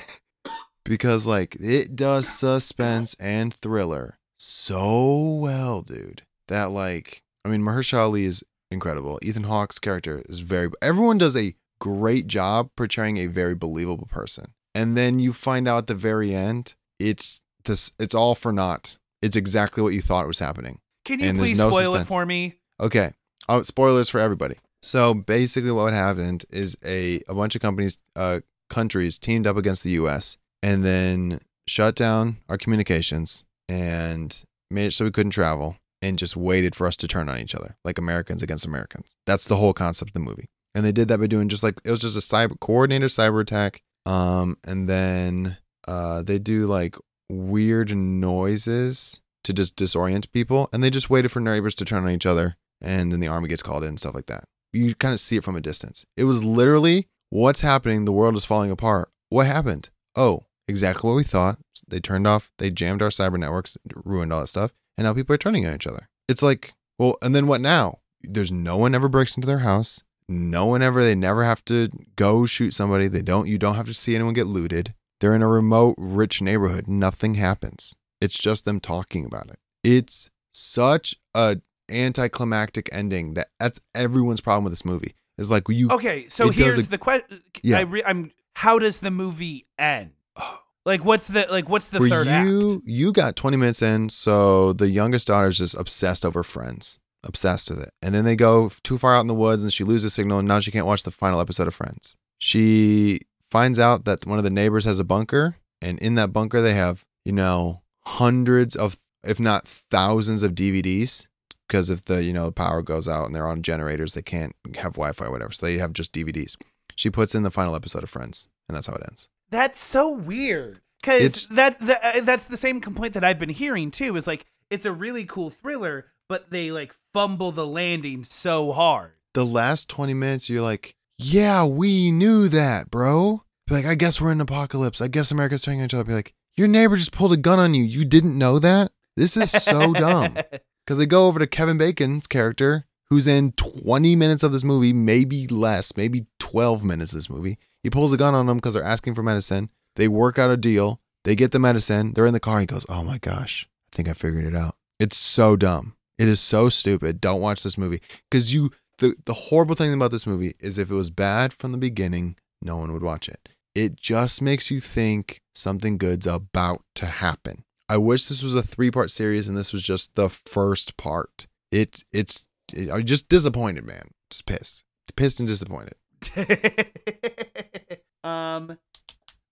because, 0.86 1.26
like, 1.26 1.56
it 1.60 1.96
does 1.96 2.28
suspense 2.28 3.16
and 3.20 3.54
thriller 3.54 4.18
so 4.38 5.20
well, 5.40 5.82
dude. 5.82 6.24
That, 6.48 6.72
like, 6.72 7.22
I 7.46 7.50
mean, 7.50 7.62
Mahershala 7.62 8.00
Ali 8.00 8.26
is 8.26 8.44
incredible. 8.72 9.20
Ethan 9.22 9.44
Hawke's 9.44 9.80
character 9.80 10.24
is 10.28 10.40
very, 10.40 10.70
everyone 10.82 11.18
does 11.18 11.36
a 11.36 11.56
great 11.80 12.28
job 12.28 12.70
portraying 12.76 13.18
a 13.18 13.28
very 13.28 13.56
believable 13.56 14.08
person. 14.08 14.54
And 14.74 14.96
then 14.96 15.20
you 15.20 15.34
find 15.34 15.68
out 15.68 15.80
at 15.80 15.88
the 15.88 15.96
very 15.96 16.34
end, 16.34 16.76
it's 17.00 17.42
this, 17.66 17.92
it's 18.00 18.16
all 18.16 18.36
for 18.36 18.52
naught. 18.52 18.98
It's 19.22 19.36
exactly 19.36 19.84
what 19.84 19.94
you 19.94 20.02
thought 20.02 20.28
was 20.28 20.40
happening. 20.40 20.80
Can 21.06 21.20
you 21.20 21.28
And 21.28 21.38
please 21.38 21.58
no 21.58 21.70
spoil 21.70 21.96
it 21.96 22.06
for 22.06 22.26
me? 22.26 22.56
Okay. 22.80 23.14
Oh, 23.50 23.64
spoilers 23.64 24.10
for 24.10 24.20
everybody. 24.20 24.56
So 24.82 25.14
basically, 25.14 25.72
what 25.72 25.94
happened 25.94 26.46
is 26.50 26.78
a, 26.84 27.22
a 27.28 27.34
bunch 27.34 27.56
of 27.56 27.62
companies, 27.62 27.98
uh, 28.16 28.40
countries 28.70 29.18
teamed 29.18 29.46
up 29.46 29.58
against 29.58 29.84
the 29.84 29.92
U.S. 29.92 30.38
and 30.64 30.84
then 30.84 31.40
shut 31.68 31.96
down 31.96 32.38
our 32.50 32.58
communications 32.58 33.44
and 33.70 34.44
made 34.72 34.88
it 34.88 34.94
so 34.94 35.06
we 35.06 35.12
couldn't 35.12 35.32
travel 35.32 35.76
and 36.02 36.18
just 36.18 36.36
waited 36.36 36.76
for 36.76 36.88
us 36.88 36.98
to 36.98 37.08
turn 37.08 37.30
on 37.30 37.40
each 37.40 37.56
other, 37.56 37.78
like 37.84 37.98
Americans 37.98 38.42
against 38.42 38.66
Americans. 38.66 39.16
That's 39.26 39.46
the 39.46 39.58
whole 39.58 39.74
concept 39.74 40.10
of 40.10 40.14
the 40.14 40.20
movie. 40.20 40.50
And 40.74 40.86
they 40.86 40.92
did 40.92 41.08
that 41.10 41.20
by 41.20 41.28
doing 41.28 41.50
just 41.50 41.64
like 41.64 41.80
it 41.84 41.92
was 41.92 42.00
just 42.00 42.18
a 42.18 42.20
cyber 42.20 42.60
coordinated 42.60 43.10
cyber 43.10 43.42
attack. 43.42 43.82
Um, 44.06 44.58
and 44.66 44.90
then 44.90 45.58
uh, 45.88 46.24
they 46.24 46.40
do 46.40 46.66
like 46.66 46.96
weird 47.30 47.96
noises 47.96 49.20
to 49.44 49.54
just 49.54 49.76
disorient 49.76 50.32
people, 50.32 50.70
and 50.72 50.84
they 50.84 50.90
just 50.90 51.10
waited 51.10 51.32
for 51.32 51.40
neighbors 51.40 51.76
to 51.76 51.86
turn 51.86 52.04
on 52.04 52.12
each 52.12 52.26
other, 52.26 52.58
and 52.82 53.12
then 53.12 53.20
the 53.20 53.28
army 53.28 53.48
gets 53.48 53.64
called 53.64 53.84
in 53.84 53.90
and 53.90 54.00
stuff 54.00 54.16
like 54.16 54.28
that. 54.28 54.44
You 54.72 54.96
kind 54.96 55.14
of 55.14 55.20
see 55.20 55.38
it 55.38 55.44
from 55.44 55.56
a 55.56 55.62
distance. 55.62 56.06
It 56.16 56.26
was 56.26 56.44
literally 56.44 57.08
what's 57.30 57.62
happening. 57.62 58.06
The 58.06 58.12
world 58.12 58.38
is 58.38 58.46
falling 58.46 58.72
apart. 58.72 59.10
What 59.30 59.48
happened? 59.48 59.90
Oh, 60.16 60.46
exactly 60.68 61.08
what 61.08 61.16
we 61.16 61.24
thought. 61.24 61.58
They 61.88 62.00
turned 62.00 62.28
off. 62.28 62.52
They 62.58 62.70
jammed 62.72 63.02
our 63.02 63.10
cyber 63.10 63.38
networks, 63.38 63.78
ruined 64.06 64.32
all 64.32 64.42
that 64.42 64.48
stuff, 64.48 64.72
and 65.02 65.08
now 65.08 65.16
people 65.16 65.34
are 65.34 65.40
turning 65.40 65.66
on 65.66 65.74
each 65.74 65.88
other. 65.88 66.08
It's 66.28 66.44
like, 66.44 66.74
well, 67.00 67.16
and 67.24 67.34
then 67.36 67.48
what 67.48 67.60
now? 67.60 68.00
There's 68.22 68.52
no 68.52 68.78
one 68.78 68.94
ever 68.94 69.10
breaks 69.10 69.36
into 69.36 69.48
their 69.48 69.60
house. 69.60 70.04
No 70.30 70.68
one 70.68 70.84
ever. 70.84 71.04
They 71.04 71.16
never 71.16 71.44
have 71.44 71.66
to 71.66 71.90
go 72.16 72.46
shoot 72.46 72.72
somebody. 72.76 73.08
They 73.08 73.24
don't. 73.24 73.48
You 73.48 73.58
don't 73.58 73.74
have 73.76 73.88
to 73.88 73.96
see 73.96 74.14
anyone 74.14 74.36
get 74.36 74.46
looted. 74.46 74.94
They're 75.20 75.34
in 75.34 75.42
a 75.42 75.48
remote, 75.48 75.96
rich 75.98 76.40
neighborhood. 76.40 76.88
Nothing 76.88 77.34
happens. 77.34 77.96
It's 78.22 78.38
just 78.38 78.64
them 78.64 78.80
talking 78.80 79.26
about 79.26 79.50
it. 79.50 79.58
It's 79.84 80.30
such 80.54 81.16
a 81.34 81.58
anticlimactic 81.90 82.88
ending 82.92 83.34
that 83.34 83.48
that's 83.60 83.82
everyone's 83.96 84.42
problem 84.42 84.64
with 84.66 84.72
this 84.74 84.86
movie. 84.86 85.16
It's 85.40 85.50
like 85.50 85.64
you 85.68 85.90
Okay, 85.90 86.28
so 86.30 86.50
here's 86.50 86.78
a- 86.78 86.84
the 86.84 87.00
question. 87.00 87.42
Yeah. 87.64 87.80
I 87.80 87.82
re- 87.82 88.04
I'm 88.06 88.32
how 88.56 88.78
does 88.78 89.00
the 89.00 89.12
movie 89.12 89.66
end? 89.80 90.12
Oh. 90.36 90.60
Like 90.86 91.06
what's 91.06 91.28
the 91.28 91.46
like 91.52 91.70
what's 91.70 91.90
the 91.90 92.00
Were 92.00 92.10
third 92.10 92.28
you 92.28 92.78
act? 92.78 92.88
you 92.88 93.12
got 93.12 93.36
20 93.36 93.58
minutes 93.58 93.82
in, 93.82 94.10
so 94.10 94.74
the 94.74 94.90
youngest 94.90 95.28
daughter's 95.28 95.58
just 95.60 95.76
obsessed 95.76 96.26
over 96.26 96.44
Friends, 96.44 97.00
obsessed 97.24 97.70
with 97.70 97.82
it, 97.82 97.92
and 98.02 98.16
then 98.16 98.26
they 98.26 98.36
go 98.36 98.72
too 98.84 98.98
far 98.98 99.14
out 99.16 99.22
in 99.22 99.28
the 99.28 99.36
woods, 99.36 99.62
and 99.62 99.72
she 99.72 99.84
loses 99.84 100.14
signal, 100.14 100.40
and 100.40 100.48
now 100.48 100.60
she 100.60 100.72
can't 100.72 100.88
watch 100.88 101.04
the 101.04 101.12
final 101.12 101.40
episode 101.40 101.68
of 101.68 101.76
Friends. 101.76 102.16
She 102.40 103.20
finds 103.52 103.78
out 103.78 104.06
that 104.06 104.26
one 104.26 104.40
of 104.40 104.44
the 104.44 104.50
neighbors 104.50 104.86
has 104.86 104.98
a 104.98 105.04
bunker, 105.04 105.58
and 105.82 106.00
in 106.00 106.16
that 106.16 106.34
bunker 106.34 106.62
they 106.62 106.74
have 106.74 107.06
you 107.26 107.32
know 107.34 107.84
hundreds 108.06 108.76
of, 108.76 108.98
if 109.24 109.40
not 109.40 109.68
thousands 109.68 110.42
of 110.42 110.54
DVDs. 110.56 111.28
Because 111.68 111.90
if 111.92 112.04
the 112.06 112.24
you 112.24 112.34
know 112.34 112.48
the 112.48 112.52
power 112.52 112.82
goes 112.82 113.08
out 113.08 113.28
and 113.28 113.36
they're 113.36 113.48
on 113.48 113.62
generators, 113.62 114.14
they 114.14 114.22
can't 114.24 114.56
have 114.76 114.94
Wi-Fi, 114.94 115.26
or 115.26 115.32
whatever. 115.32 115.52
So 115.52 115.66
they 115.66 115.78
have 115.78 115.94
just 115.94 116.12
DVDs. 116.12 116.56
She 116.96 117.10
puts 117.12 117.34
in 117.36 117.44
the 117.44 117.52
final 117.52 117.76
episode 117.76 118.04
of 118.04 118.10
Friends, 118.10 118.50
and 118.68 118.76
that's 118.76 118.88
how 118.88 118.96
it 118.96 119.04
ends. 119.08 119.30
That's 119.52 119.80
so 119.82 120.16
weird. 120.16 120.82
It's- 121.06 121.46
that, 121.52 121.80
that 121.80 122.00
uh, 122.18 122.22
that's 122.22 122.48
the 122.48 122.58
same 122.58 122.80
complaint 122.80 123.14
that 123.16 123.24
I've 123.24 123.40
been 123.40 123.50
hearing 123.50 123.92
too. 123.92 124.16
Is 124.16 124.28
like 124.28 124.46
it's 124.70 124.86
a 124.86 124.92
really 124.94 125.26
cool 125.26 125.50
thriller, 125.50 126.06
but 126.30 126.50
they 126.52 126.72
like 126.72 126.96
fumble 127.14 127.52
the 127.52 127.66
landing 127.68 128.24
so 128.24 128.72
hard. 128.72 129.12
the 129.34 129.46
last 129.46 129.90
20 129.90 130.14
minutes, 130.14 130.50
you're 130.50 130.62
like, 130.62 130.96
yeah, 131.18 131.66
we 131.66 132.12
knew 132.12 132.48
that, 132.50 132.90
bro. 132.92 133.44
Be 133.68 133.76
like, 133.76 133.86
I 133.86 133.96
guess 133.96 134.20
we're 134.22 134.32
in 134.32 134.38
an 134.38 134.42
apocalypse. 134.42 135.02
I 135.02 135.08
guess 135.08 135.32
America's 135.32 135.62
turning 135.62 135.80
on 135.82 135.86
each 135.86 135.94
other. 135.94 136.04
Be 136.04 136.14
like, 136.14 136.34
your 136.56 136.68
neighbor 136.68 136.98
just 136.98 137.12
pulled 137.14 137.32
a 137.34 137.38
gun 137.38 137.60
on 137.60 137.74
you. 137.74 137.84
You 137.84 138.04
didn't 138.06 138.38
know 138.38 138.60
that? 138.60 138.92
This 139.18 139.36
is 139.38 139.52
so 139.52 139.94
dumb. 139.94 140.38
Because 140.86 140.98
they 140.98 141.06
go 141.06 141.28
over 141.28 141.38
to 141.38 141.46
Kevin 141.46 141.78
Bacon's 141.78 142.26
character, 142.26 142.86
who's 143.10 143.28
in 143.28 143.52
20 143.52 144.16
minutes 144.16 144.42
of 144.42 144.52
this 144.52 144.64
movie, 144.64 144.94
maybe 144.94 145.46
less, 145.48 145.96
maybe 145.96 146.26
12 146.40 146.84
minutes 146.84 147.14
of 147.14 147.18
this 147.20 147.30
movie. 147.30 147.60
He 147.84 147.90
pulls 147.90 148.14
a 148.14 148.18
gun 148.18 148.36
on 148.36 148.46
them 148.46 148.58
because 148.58 148.74
they're 148.74 148.84
asking 148.84 149.16
for 149.16 149.24
medicine. 149.24 149.70
They 149.96 150.08
work 150.08 150.38
out 150.38 150.52
a 150.52 150.58
deal. 150.58 151.02
They 151.24 151.36
get 151.36 151.52
the 151.52 151.60
medicine. 151.60 152.14
They're 152.14 152.26
in 152.26 152.34
the 152.34 152.40
car. 152.40 152.60
He 152.60 152.66
goes, 152.66 152.86
Oh 152.90 153.04
my 153.04 153.18
gosh, 153.18 153.68
I 153.92 153.96
think 153.96 154.10
I 154.10 154.14
figured 154.14 154.46
it 154.46 154.56
out. 154.56 154.76
It's 155.00 155.18
so 155.18 155.56
dumb. 155.56 155.96
It 156.18 156.28
is 156.28 156.40
so 156.40 156.70
stupid. 156.70 157.20
Don't 157.20 157.42
watch 157.42 157.64
this 157.64 157.78
movie. 157.78 158.02
Because 158.30 158.54
you, 158.54 158.72
the, 159.00 159.16
the 159.26 159.34
horrible 159.34 159.76
thing 159.76 159.94
about 159.94 160.12
this 160.12 160.28
movie 160.28 160.56
is 160.60 160.78
if 160.78 160.92
it 160.92 160.96
was 160.96 161.10
bad 161.10 161.54
from 161.54 161.72
the 161.72 161.78
beginning, 161.78 162.36
no 162.62 162.78
one 162.78 162.94
would 162.94 163.02
watch 163.02 163.28
it. 163.28 163.50
It 163.74 163.96
just 163.96 164.42
makes 164.42 164.70
you 164.70 164.80
think 164.80 165.42
something 165.56 165.98
good's 165.98 166.28
about 166.28 166.84
to 166.96 167.06
happen. 167.06 167.64
I 167.90 167.98
wish 167.98 168.28
this 168.28 168.44
was 168.44 168.56
a 168.56 168.62
three 168.62 168.92
part 168.92 169.12
series 169.12 169.48
and 169.48 169.58
this 169.58 169.74
was 169.74 169.82
just 169.82 170.16
the 170.16 170.30
first 170.30 170.96
part. 170.98 171.48
It 171.72 172.04
it's 172.14 172.46
it, 172.74 172.90
I'm 172.90 173.06
just 173.06 173.28
disappointed, 173.28 173.86
man. 173.86 174.12
Just 174.30 174.46
pissed, 174.46 174.84
pissed 175.16 175.40
and 175.40 175.48
disappointed. 175.48 175.96
um, 178.24 178.78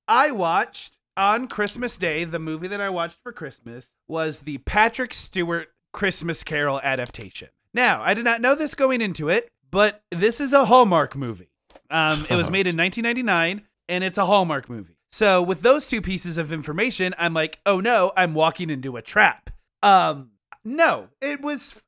I 0.07 0.31
watched 0.31 0.97
on 1.17 1.47
Christmas 1.47 1.97
Day. 1.97 2.23
The 2.23 2.39
movie 2.39 2.67
that 2.67 2.81
I 2.81 2.89
watched 2.89 3.19
for 3.23 3.31
Christmas 3.31 3.93
was 4.07 4.39
the 4.39 4.59
Patrick 4.59 5.13
Stewart 5.13 5.69
Christmas 5.93 6.43
Carol 6.43 6.79
adaptation. 6.81 7.49
Now, 7.73 8.01
I 8.01 8.13
did 8.13 8.25
not 8.25 8.41
know 8.41 8.55
this 8.55 8.75
going 8.75 9.01
into 9.01 9.29
it, 9.29 9.49
but 9.69 10.01
this 10.11 10.39
is 10.39 10.53
a 10.53 10.65
Hallmark 10.65 11.15
movie. 11.15 11.49
Um, 11.89 12.25
it 12.29 12.35
was 12.35 12.49
made 12.49 12.67
in 12.67 12.77
1999, 12.77 13.67
and 13.87 14.03
it's 14.03 14.17
a 14.17 14.25
Hallmark 14.25 14.69
movie. 14.69 14.95
So, 15.11 15.41
with 15.41 15.61
those 15.61 15.87
two 15.87 16.01
pieces 16.01 16.37
of 16.37 16.53
information, 16.53 17.15
I'm 17.17 17.33
like, 17.33 17.59
oh 17.65 17.79
no, 17.79 18.11
I'm 18.15 18.33
walking 18.33 18.69
into 18.69 18.95
a 18.95 19.01
trap. 19.01 19.49
Um, 19.81 20.31
no, 20.63 21.09
it 21.21 21.41
was. 21.41 21.81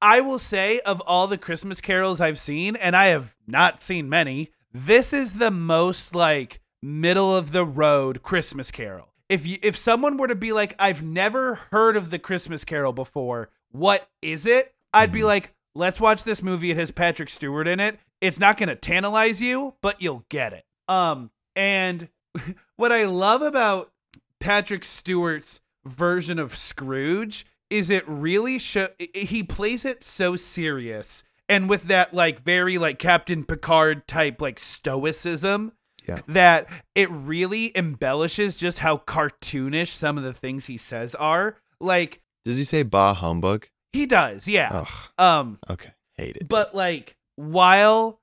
I 0.00 0.20
will 0.20 0.38
say, 0.38 0.80
of 0.80 1.00
all 1.06 1.26
the 1.26 1.38
Christmas 1.38 1.80
carols 1.80 2.20
I've 2.20 2.38
seen, 2.38 2.76
and 2.76 2.94
I 2.94 3.06
have 3.06 3.34
not 3.46 3.82
seen 3.82 4.08
many, 4.08 4.50
this 4.72 5.12
is 5.12 5.34
the 5.34 5.50
most 5.50 6.14
like 6.14 6.60
middle 6.82 7.34
of 7.34 7.52
the 7.52 7.64
road 7.64 8.22
Christmas 8.22 8.70
carol. 8.70 9.08
If 9.28 9.46
you 9.46 9.58
if 9.62 9.76
someone 9.76 10.16
were 10.16 10.28
to 10.28 10.34
be 10.34 10.52
like, 10.52 10.74
I've 10.78 11.02
never 11.02 11.56
heard 11.56 11.96
of 11.96 12.10
the 12.10 12.18
Christmas 12.18 12.64
Carol 12.64 12.92
before, 12.92 13.50
what 13.70 14.08
is 14.22 14.46
it? 14.46 14.74
I'd 14.94 15.12
be 15.12 15.24
like, 15.24 15.54
let's 15.74 16.00
watch 16.00 16.22
this 16.22 16.42
movie. 16.42 16.70
It 16.70 16.76
has 16.76 16.90
Patrick 16.90 17.30
Stewart 17.30 17.66
in 17.66 17.80
it. 17.80 17.98
It's 18.20 18.38
not 18.38 18.56
gonna 18.56 18.76
tantalize 18.76 19.42
you, 19.42 19.74
but 19.82 20.00
you'll 20.00 20.24
get 20.28 20.52
it. 20.52 20.64
Um, 20.88 21.30
and 21.56 22.08
what 22.76 22.92
I 22.92 23.06
love 23.06 23.42
about 23.42 23.90
Patrick 24.38 24.84
Stewart's 24.84 25.60
version 25.84 26.38
of 26.38 26.54
Scrooge 26.54 27.46
is 27.70 27.90
it 27.90 28.04
really 28.06 28.58
show 28.58 28.88
he 29.14 29.42
plays 29.42 29.84
it 29.84 30.02
so 30.02 30.36
serious 30.36 31.24
and 31.48 31.68
with 31.68 31.84
that 31.84 32.12
like 32.14 32.40
very 32.40 32.78
like 32.78 32.98
Captain 32.98 33.44
Picard 33.44 34.06
type 34.08 34.40
like 34.40 34.58
stoicism 34.58 35.72
Yeah. 36.06 36.20
that 36.28 36.68
it 36.94 37.08
really 37.10 37.76
embellishes 37.76 38.56
just 38.56 38.78
how 38.80 38.98
cartoonish 38.98 39.88
some 39.88 40.16
of 40.18 40.24
the 40.24 40.32
things 40.32 40.66
he 40.66 40.76
says 40.76 41.14
are. 41.16 41.56
Like 41.80 42.20
Does 42.44 42.56
he 42.56 42.64
say 42.64 42.82
bah 42.82 43.14
humbug? 43.14 43.66
he 43.92 44.06
does, 44.06 44.46
yeah. 44.48 44.70
Ugh. 44.72 45.10
Um 45.18 45.58
Okay. 45.70 45.90
Hate 46.14 46.36
it. 46.36 46.48
but 46.48 46.74
like 46.74 47.16
while 47.36 48.20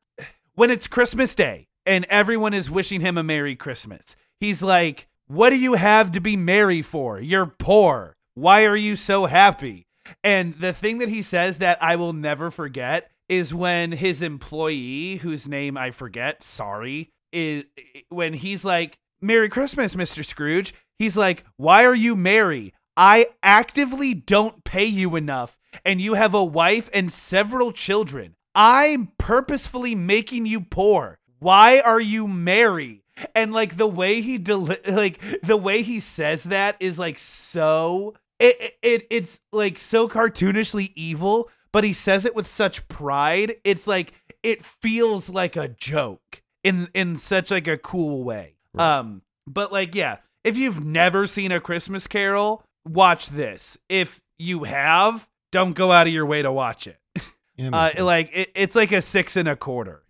when 0.55 0.69
it's 0.71 0.87
Christmas 0.87 1.35
Day 1.35 1.67
and 1.85 2.05
everyone 2.05 2.53
is 2.53 2.69
wishing 2.71 3.01
him 3.01 3.17
a 3.17 3.23
Merry 3.23 3.55
Christmas, 3.55 4.15
he's 4.39 4.61
like, 4.63 5.07
What 5.27 5.49
do 5.51 5.57
you 5.57 5.73
have 5.73 6.11
to 6.13 6.19
be 6.19 6.35
merry 6.37 6.81
for? 6.81 7.19
You're 7.19 7.45
poor. 7.47 8.15
Why 8.35 8.65
are 8.65 8.75
you 8.75 8.95
so 8.95 9.25
happy? 9.25 9.85
And 10.23 10.55
the 10.55 10.73
thing 10.73 10.97
that 10.97 11.09
he 11.09 11.21
says 11.21 11.59
that 11.59 11.81
I 11.81 11.95
will 11.95 12.13
never 12.13 12.51
forget 12.51 13.11
is 13.29 13.53
when 13.53 13.93
his 13.93 14.21
employee, 14.21 15.17
whose 15.17 15.47
name 15.47 15.77
I 15.77 15.91
forget, 15.91 16.43
sorry, 16.43 17.09
is 17.31 17.63
when 18.09 18.33
he's 18.33 18.65
like, 18.65 18.97
Merry 19.21 19.49
Christmas, 19.49 19.95
Mr. 19.95 20.25
Scrooge. 20.25 20.73
He's 20.99 21.15
like, 21.15 21.45
Why 21.57 21.85
are 21.85 21.95
you 21.95 22.15
merry? 22.15 22.73
I 22.95 23.27
actively 23.41 24.13
don't 24.13 24.63
pay 24.63 24.85
you 24.85 25.15
enough, 25.15 25.57
and 25.83 25.99
you 25.99 26.13
have 26.13 26.33
a 26.33 26.43
wife 26.43 26.89
and 26.93 27.11
several 27.11 27.71
children. 27.71 28.35
I'm 28.53 29.11
purposefully 29.17 29.95
making 29.95 30.45
you 30.45 30.61
poor. 30.61 31.17
Why 31.39 31.79
are 31.79 32.01
you 32.01 32.27
merry? 32.27 33.03
And 33.33 33.53
like 33.53 33.77
the 33.77 33.87
way 33.87 34.21
he 34.21 34.37
deli- 34.37 34.77
like 34.87 35.19
the 35.41 35.57
way 35.57 35.81
he 35.81 35.99
says 35.99 36.43
that 36.43 36.75
is 36.79 36.99
like 36.99 37.17
so 37.19 38.13
it, 38.39 38.73
it 38.81 39.07
it's 39.09 39.39
like 39.51 39.77
so 39.77 40.07
cartoonishly 40.07 40.91
evil, 40.95 41.49
but 41.71 41.83
he 41.83 41.93
says 41.93 42.25
it 42.25 42.35
with 42.35 42.47
such 42.47 42.87
pride. 42.87 43.55
It's 43.63 43.87
like 43.87 44.13
it 44.43 44.63
feels 44.63 45.29
like 45.29 45.55
a 45.55 45.67
joke 45.69 46.41
in 46.63 46.87
in 46.93 47.17
such 47.17 47.51
like 47.51 47.67
a 47.67 47.77
cool 47.77 48.23
way. 48.23 48.55
Right. 48.73 48.97
Um 48.99 49.21
but 49.47 49.71
like 49.71 49.95
yeah, 49.95 50.17
if 50.43 50.57
you've 50.57 50.83
never 50.83 51.27
seen 51.27 51.51
a 51.51 51.59
Christmas 51.59 52.07
Carol, 52.07 52.63
watch 52.87 53.27
this. 53.29 53.77
If 53.89 54.21
you 54.39 54.63
have, 54.63 55.27
don't 55.51 55.73
go 55.73 55.91
out 55.91 56.07
of 56.07 56.13
your 56.13 56.25
way 56.25 56.41
to 56.41 56.51
watch 56.51 56.87
it. 56.87 56.97
Yeah, 57.55 57.69
Uh, 57.71 58.03
like 58.03 58.31
it, 58.33 58.49
it's 58.55 58.75
like 58.75 58.91
a 58.91 58.99
six 58.99 59.35
and 59.35 59.47
a 59.47 59.55
quarter. 59.55 60.01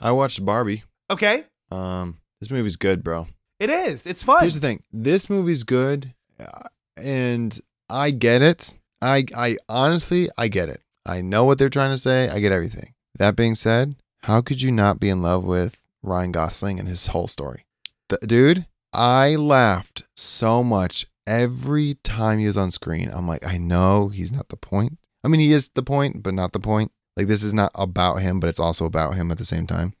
I 0.00 0.10
watched 0.12 0.42
Barbie. 0.42 0.84
Okay, 1.10 1.44
Um, 1.70 2.16
this 2.40 2.50
movie's 2.50 2.76
good, 2.76 3.04
bro. 3.04 3.28
it 3.60 3.68
is. 3.68 4.06
It's 4.06 4.22
fun. 4.22 4.40
Here's 4.40 4.54
the 4.54 4.60
thing. 4.60 4.82
This 4.90 5.28
movie's 5.28 5.64
good, 5.64 6.14
uh, 6.40 6.62
and 7.02 7.58
I 7.88 8.10
get 8.10 8.42
it. 8.42 8.76
I 9.00 9.24
I 9.36 9.56
honestly 9.68 10.28
I 10.36 10.48
get 10.48 10.68
it. 10.68 10.82
I 11.06 11.20
know 11.22 11.44
what 11.44 11.58
they're 11.58 11.68
trying 11.68 11.92
to 11.92 11.98
say. 11.98 12.28
I 12.28 12.40
get 12.40 12.52
everything. 12.52 12.94
That 13.18 13.36
being 13.36 13.54
said, 13.54 13.96
how 14.22 14.40
could 14.40 14.62
you 14.62 14.70
not 14.70 15.00
be 15.00 15.08
in 15.08 15.22
love 15.22 15.44
with 15.44 15.80
Ryan 16.02 16.32
Gosling 16.32 16.78
and 16.78 16.88
his 16.88 17.08
whole 17.08 17.28
story? 17.28 17.64
The, 18.08 18.18
dude, 18.18 18.66
I 18.92 19.36
laughed 19.36 20.04
so 20.16 20.62
much 20.62 21.06
every 21.26 21.94
time 22.02 22.38
he 22.38 22.46
was 22.46 22.56
on 22.56 22.70
screen. 22.70 23.10
I'm 23.12 23.26
like, 23.26 23.44
I 23.46 23.58
know 23.58 24.08
he's 24.08 24.32
not 24.32 24.48
the 24.48 24.56
point. 24.56 24.98
I 25.24 25.28
mean, 25.28 25.40
he 25.40 25.52
is 25.52 25.70
the 25.74 25.82
point, 25.82 26.22
but 26.22 26.34
not 26.34 26.52
the 26.52 26.60
point. 26.60 26.92
Like 27.16 27.26
this 27.26 27.42
is 27.42 27.54
not 27.54 27.72
about 27.74 28.16
him, 28.16 28.38
but 28.38 28.48
it's 28.48 28.60
also 28.60 28.84
about 28.84 29.14
him 29.14 29.30
at 29.30 29.38
the 29.38 29.44
same 29.44 29.66
time 29.66 29.94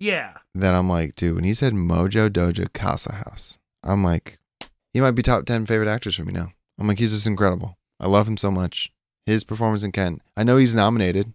yeah, 0.00 0.34
that 0.54 0.74
I'm 0.74 0.88
like, 0.88 1.14
dude, 1.14 1.34
when 1.34 1.44
he 1.44 1.54
said 1.54 1.72
Mojo 1.72 2.28
Dojo 2.28 2.72
Casa 2.72 3.12
House, 3.12 3.58
I'm 3.82 4.04
like, 4.04 4.38
he 4.94 5.00
might 5.00 5.12
be 5.12 5.22
top 5.22 5.44
10 5.46 5.66
favorite 5.66 5.88
actors 5.88 6.14
for 6.14 6.24
me 6.24 6.32
now. 6.32 6.52
I'm 6.78 6.86
like, 6.88 6.98
he's 6.98 7.12
just 7.12 7.26
incredible. 7.26 7.76
I 8.00 8.06
love 8.06 8.28
him 8.28 8.36
so 8.36 8.50
much. 8.50 8.90
His 9.26 9.44
performance 9.44 9.82
in 9.82 9.92
Ken. 9.92 10.20
I 10.36 10.44
know 10.44 10.56
he's 10.56 10.74
nominated 10.74 11.34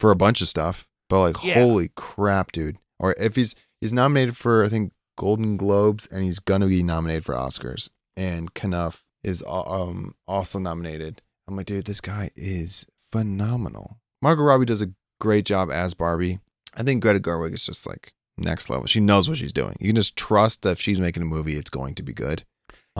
for 0.00 0.10
a 0.10 0.16
bunch 0.16 0.40
of 0.40 0.48
stuff, 0.48 0.86
but 1.08 1.20
like, 1.20 1.44
Yeah. 1.44 1.54
holy 1.54 1.90
crap, 1.94 2.52
dude. 2.52 2.78
Or 2.98 3.14
if 3.18 3.36
he's 3.36 3.54
he's 3.80 3.92
nominated 3.92 4.36
for 4.36 4.64
I 4.64 4.68
think 4.68 4.92
Golden 5.16 5.56
Globes 5.56 6.06
and 6.06 6.24
he's 6.24 6.38
gonna 6.40 6.66
be 6.66 6.82
nominated 6.82 7.24
for 7.24 7.34
Oscars. 7.34 7.90
And 8.16 8.50
Knuff 8.54 9.04
is 9.22 9.44
um 9.46 10.14
also 10.26 10.58
nominated. 10.58 11.22
I'm 11.46 11.56
like, 11.56 11.66
dude, 11.66 11.84
this 11.84 12.00
guy 12.00 12.30
is 12.34 12.86
phenomenal. 13.12 13.98
Margot 14.22 14.42
Robbie 14.42 14.64
does 14.66 14.82
a 14.82 14.90
great 15.20 15.44
job 15.44 15.70
as 15.70 15.94
Barbie. 15.94 16.40
I 16.74 16.82
think 16.82 17.02
Greta 17.02 17.20
Gerwig 17.20 17.54
is 17.54 17.64
just 17.66 17.86
like 17.86 18.12
next 18.36 18.70
level. 18.70 18.86
She 18.86 19.00
knows 19.00 19.28
what 19.28 19.38
she's 19.38 19.52
doing. 19.52 19.76
You 19.80 19.88
can 19.88 19.96
just 19.96 20.16
trust 20.16 20.62
that 20.62 20.72
if 20.72 20.80
she's 20.80 21.00
making 21.00 21.22
a 21.22 21.26
movie, 21.26 21.56
it's 21.56 21.70
going 21.70 21.94
to 21.96 22.02
be 22.02 22.12
good. 22.12 22.44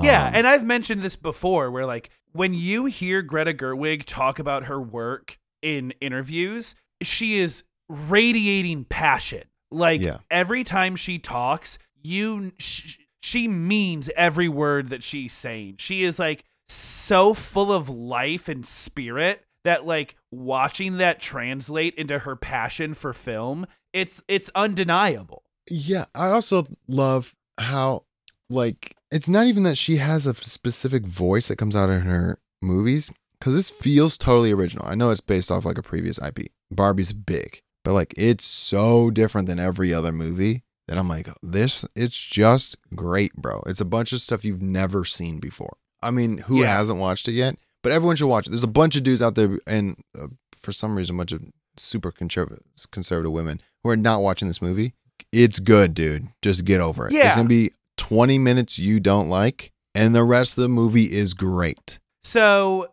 Yeah. 0.02 0.26
Um, 0.28 0.34
And 0.34 0.46
I've 0.46 0.64
mentioned 0.64 1.02
this 1.02 1.16
before, 1.16 1.70
where 1.70 1.86
like 1.86 2.10
when 2.32 2.54
you 2.54 2.86
hear 2.86 3.22
Greta 3.22 3.52
Gerwig 3.54 4.04
talk 4.04 4.38
about 4.38 4.64
her 4.64 4.80
work 4.80 5.38
in 5.62 5.92
interviews, 6.00 6.74
she 7.02 7.38
is 7.38 7.64
radiating 7.88 8.84
passion. 8.84 9.44
Like 9.70 10.00
Yeah. 10.00 10.18
every 10.30 10.64
time 10.64 10.96
she 10.96 11.18
talks, 11.18 11.78
you 12.02 12.52
sh- 12.58 12.96
she 13.20 13.48
means 13.48 14.10
every 14.16 14.48
word 14.48 14.90
that 14.90 15.02
she's 15.02 15.32
saying. 15.32 15.76
She 15.78 16.04
is 16.04 16.18
like 16.18 16.44
so 16.68 17.34
full 17.34 17.72
of 17.72 17.88
life 17.88 18.48
and 18.48 18.64
spirit 18.64 19.44
that 19.64 19.86
like 19.86 20.14
watching 20.30 20.98
that 20.98 21.18
translate 21.20 21.94
into 21.96 22.20
her 22.20 22.36
passion 22.36 22.94
for 22.94 23.12
film, 23.12 23.66
it's 23.92 24.22
it's 24.28 24.50
undeniable. 24.54 25.42
Yeah, 25.70 26.06
I 26.14 26.28
also 26.30 26.66
love 26.86 27.34
how 27.58 28.04
like 28.48 28.94
it's 29.10 29.28
not 29.28 29.46
even 29.46 29.62
that 29.64 29.76
she 29.78 29.96
has 29.96 30.26
a 30.26 30.34
specific 30.34 31.06
voice 31.06 31.48
that 31.48 31.56
comes 31.56 31.74
out 31.76 31.90
in 31.90 32.02
her 32.02 32.38
movies 32.62 33.10
cuz 33.40 33.54
this 33.54 33.70
feels 33.70 34.16
totally 34.18 34.52
original. 34.52 34.84
I 34.86 34.94
know 34.94 35.10
it's 35.10 35.20
based 35.20 35.50
off 35.50 35.64
like 35.64 35.78
a 35.78 35.82
previous 35.82 36.18
IP. 36.20 36.48
Barbie's 36.70 37.12
big, 37.12 37.62
but 37.84 37.92
like 37.92 38.12
it's 38.16 38.44
so 38.44 39.10
different 39.10 39.46
than 39.48 39.58
every 39.58 39.94
other 39.94 40.12
movie 40.12 40.64
that 40.88 40.98
I'm 40.98 41.08
like 41.08 41.28
this 41.42 41.84
it's 41.94 42.16
just 42.18 42.76
great, 42.94 43.34
bro. 43.34 43.62
It's 43.66 43.80
a 43.80 43.84
bunch 43.86 44.12
of 44.12 44.20
stuff 44.20 44.44
you've 44.44 44.62
never 44.62 45.04
seen 45.04 45.38
before. 45.38 45.76
I 46.02 46.10
mean, 46.10 46.38
who 46.38 46.60
Yeah. 46.62 46.76
hasn't 46.76 46.98
watched 46.98 47.28
it 47.28 47.32
yet? 47.32 47.56
But 47.82 47.92
everyone 47.92 48.16
should 48.16 48.26
watch 48.28 48.46
it. 48.46 48.50
There's 48.50 48.62
a 48.64 48.68
bunch 48.68 48.96
of 48.96 49.02
dudes 49.04 49.22
out 49.22 49.34
there 49.36 49.58
and 49.66 49.96
uh, 50.18 50.28
for 50.62 50.72
some 50.72 50.96
reason 50.96 51.14
a 51.14 51.18
bunch 51.18 51.32
of 51.32 51.42
super 51.76 52.10
conservative 52.10 52.64
conservative 52.90 53.30
women 53.32 53.60
who 53.84 53.90
are 53.90 53.96
not 53.96 54.20
watching 54.20 54.48
this 54.48 54.60
movie 54.60 54.94
it's 55.32 55.58
good, 55.58 55.94
dude. 55.94 56.28
Just 56.42 56.64
get 56.64 56.80
over 56.80 57.06
it. 57.08 57.12
Yeah. 57.12 57.26
It's 57.26 57.36
gonna 57.36 57.48
be 57.48 57.72
20 57.98 58.38
minutes 58.38 58.78
you 58.78 59.00
don't 59.00 59.28
like, 59.28 59.72
and 59.94 60.14
the 60.14 60.24
rest 60.24 60.56
of 60.56 60.62
the 60.62 60.68
movie 60.68 61.12
is 61.12 61.34
great. 61.34 61.98
So 62.24 62.86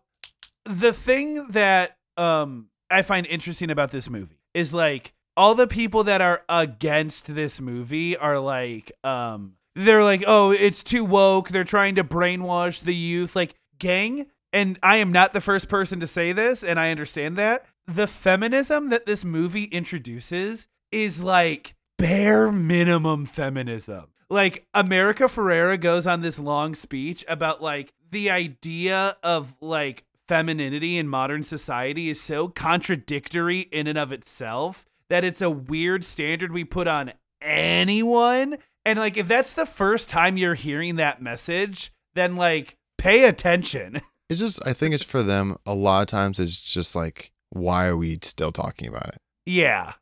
the 0.66 0.92
thing 0.92 1.48
that 1.50 1.98
um 2.18 2.68
I 2.90 3.02
find 3.02 3.26
interesting 3.28 3.70
about 3.70 3.92
this 3.92 4.10
movie 4.10 4.40
is 4.54 4.74
like 4.74 5.14
all 5.38 5.56
the 5.56 5.68
people 5.68 6.04
that 6.06 6.22
are 6.22 6.44
against 6.50 7.34
this 7.34 7.62
movie 7.62 8.18
are 8.18 8.40
like 8.40 8.92
um 9.04 9.54
they're 9.76 10.04
like 10.04 10.24
oh 10.28 10.52
it's 10.52 10.84
too 10.84 11.06
woke. 11.06 11.50
They're 11.50 11.64
trying 11.64 11.96
to 11.96 12.04
brainwash 12.04 12.82
the 12.82 12.96
youth. 12.96 13.36
Like 13.36 13.56
gang 13.80 14.28
and 14.54 14.80
I 14.82 14.98
am 14.98 15.12
not 15.12 15.34
the 15.34 15.42
first 15.42 15.68
person 15.68 16.00
to 16.00 16.08
say 16.08 16.32
this 16.32 16.64
and 16.64 16.80
I 16.80 16.92
understand 16.92 17.38
that. 17.38 17.66
The 17.88 18.08
feminism 18.08 18.90
that 18.90 19.06
this 19.06 19.24
movie 19.24 19.66
introduces 19.66 20.68
is 20.92 21.22
like 21.22 21.76
bare 21.98 22.52
minimum 22.52 23.26
feminism 23.26 24.08
like 24.30 24.66
America 24.74 25.24
Ferrera 25.24 25.80
goes 25.80 26.08
on 26.08 26.22
this 26.22 26.40
long 26.40 26.76
speech 26.76 27.24
about 27.28 27.62
like 27.62 27.94
the 28.12 28.30
idea 28.30 29.18
of 29.24 29.56
like 29.62 30.04
femininity 30.28 30.98
in 30.98 31.08
modern 31.08 31.44
society 31.44 32.10
is 32.10 32.20
so 32.20 32.48
contradictory 32.48 33.62
in 33.72 33.88
and 33.88 33.98
of 33.98 34.12
itself 34.12 34.86
that 35.10 35.24
it's 35.24 35.42
a 35.42 35.50
weird 35.50 36.04
standard 36.04 36.52
we 36.52 36.64
put 36.64 36.88
on 36.88 37.14
anyone. 37.42 38.58
And 38.86 39.00
like 39.00 39.18
if 39.18 39.28
that's 39.28 39.54
the 39.54 39.66
first 39.66 40.10
time 40.10 40.38
you're 40.38 40.56
hearing 40.56 40.96
that 40.96 41.22
message, 41.22 41.94
then 42.14 42.36
like 42.36 42.76
pay 42.98 43.26
attention. 43.26 44.02
It's 44.28 44.40
just 44.40 44.60
I 44.66 44.74
think 44.74 44.96
it's 44.96 45.04
for 45.04 45.22
them 45.22 45.56
a 45.68 45.76
lot 45.76 46.02
of 46.02 46.08
times 46.08 46.40
it's 46.40 46.60
just 46.60 46.96
like 46.96 47.32
why 47.52 47.86
are 47.86 47.96
we 47.96 48.18
still 48.24 48.52
talking 48.52 48.88
about 48.88 49.10
it? 49.10 49.18
yeah. 49.46 49.94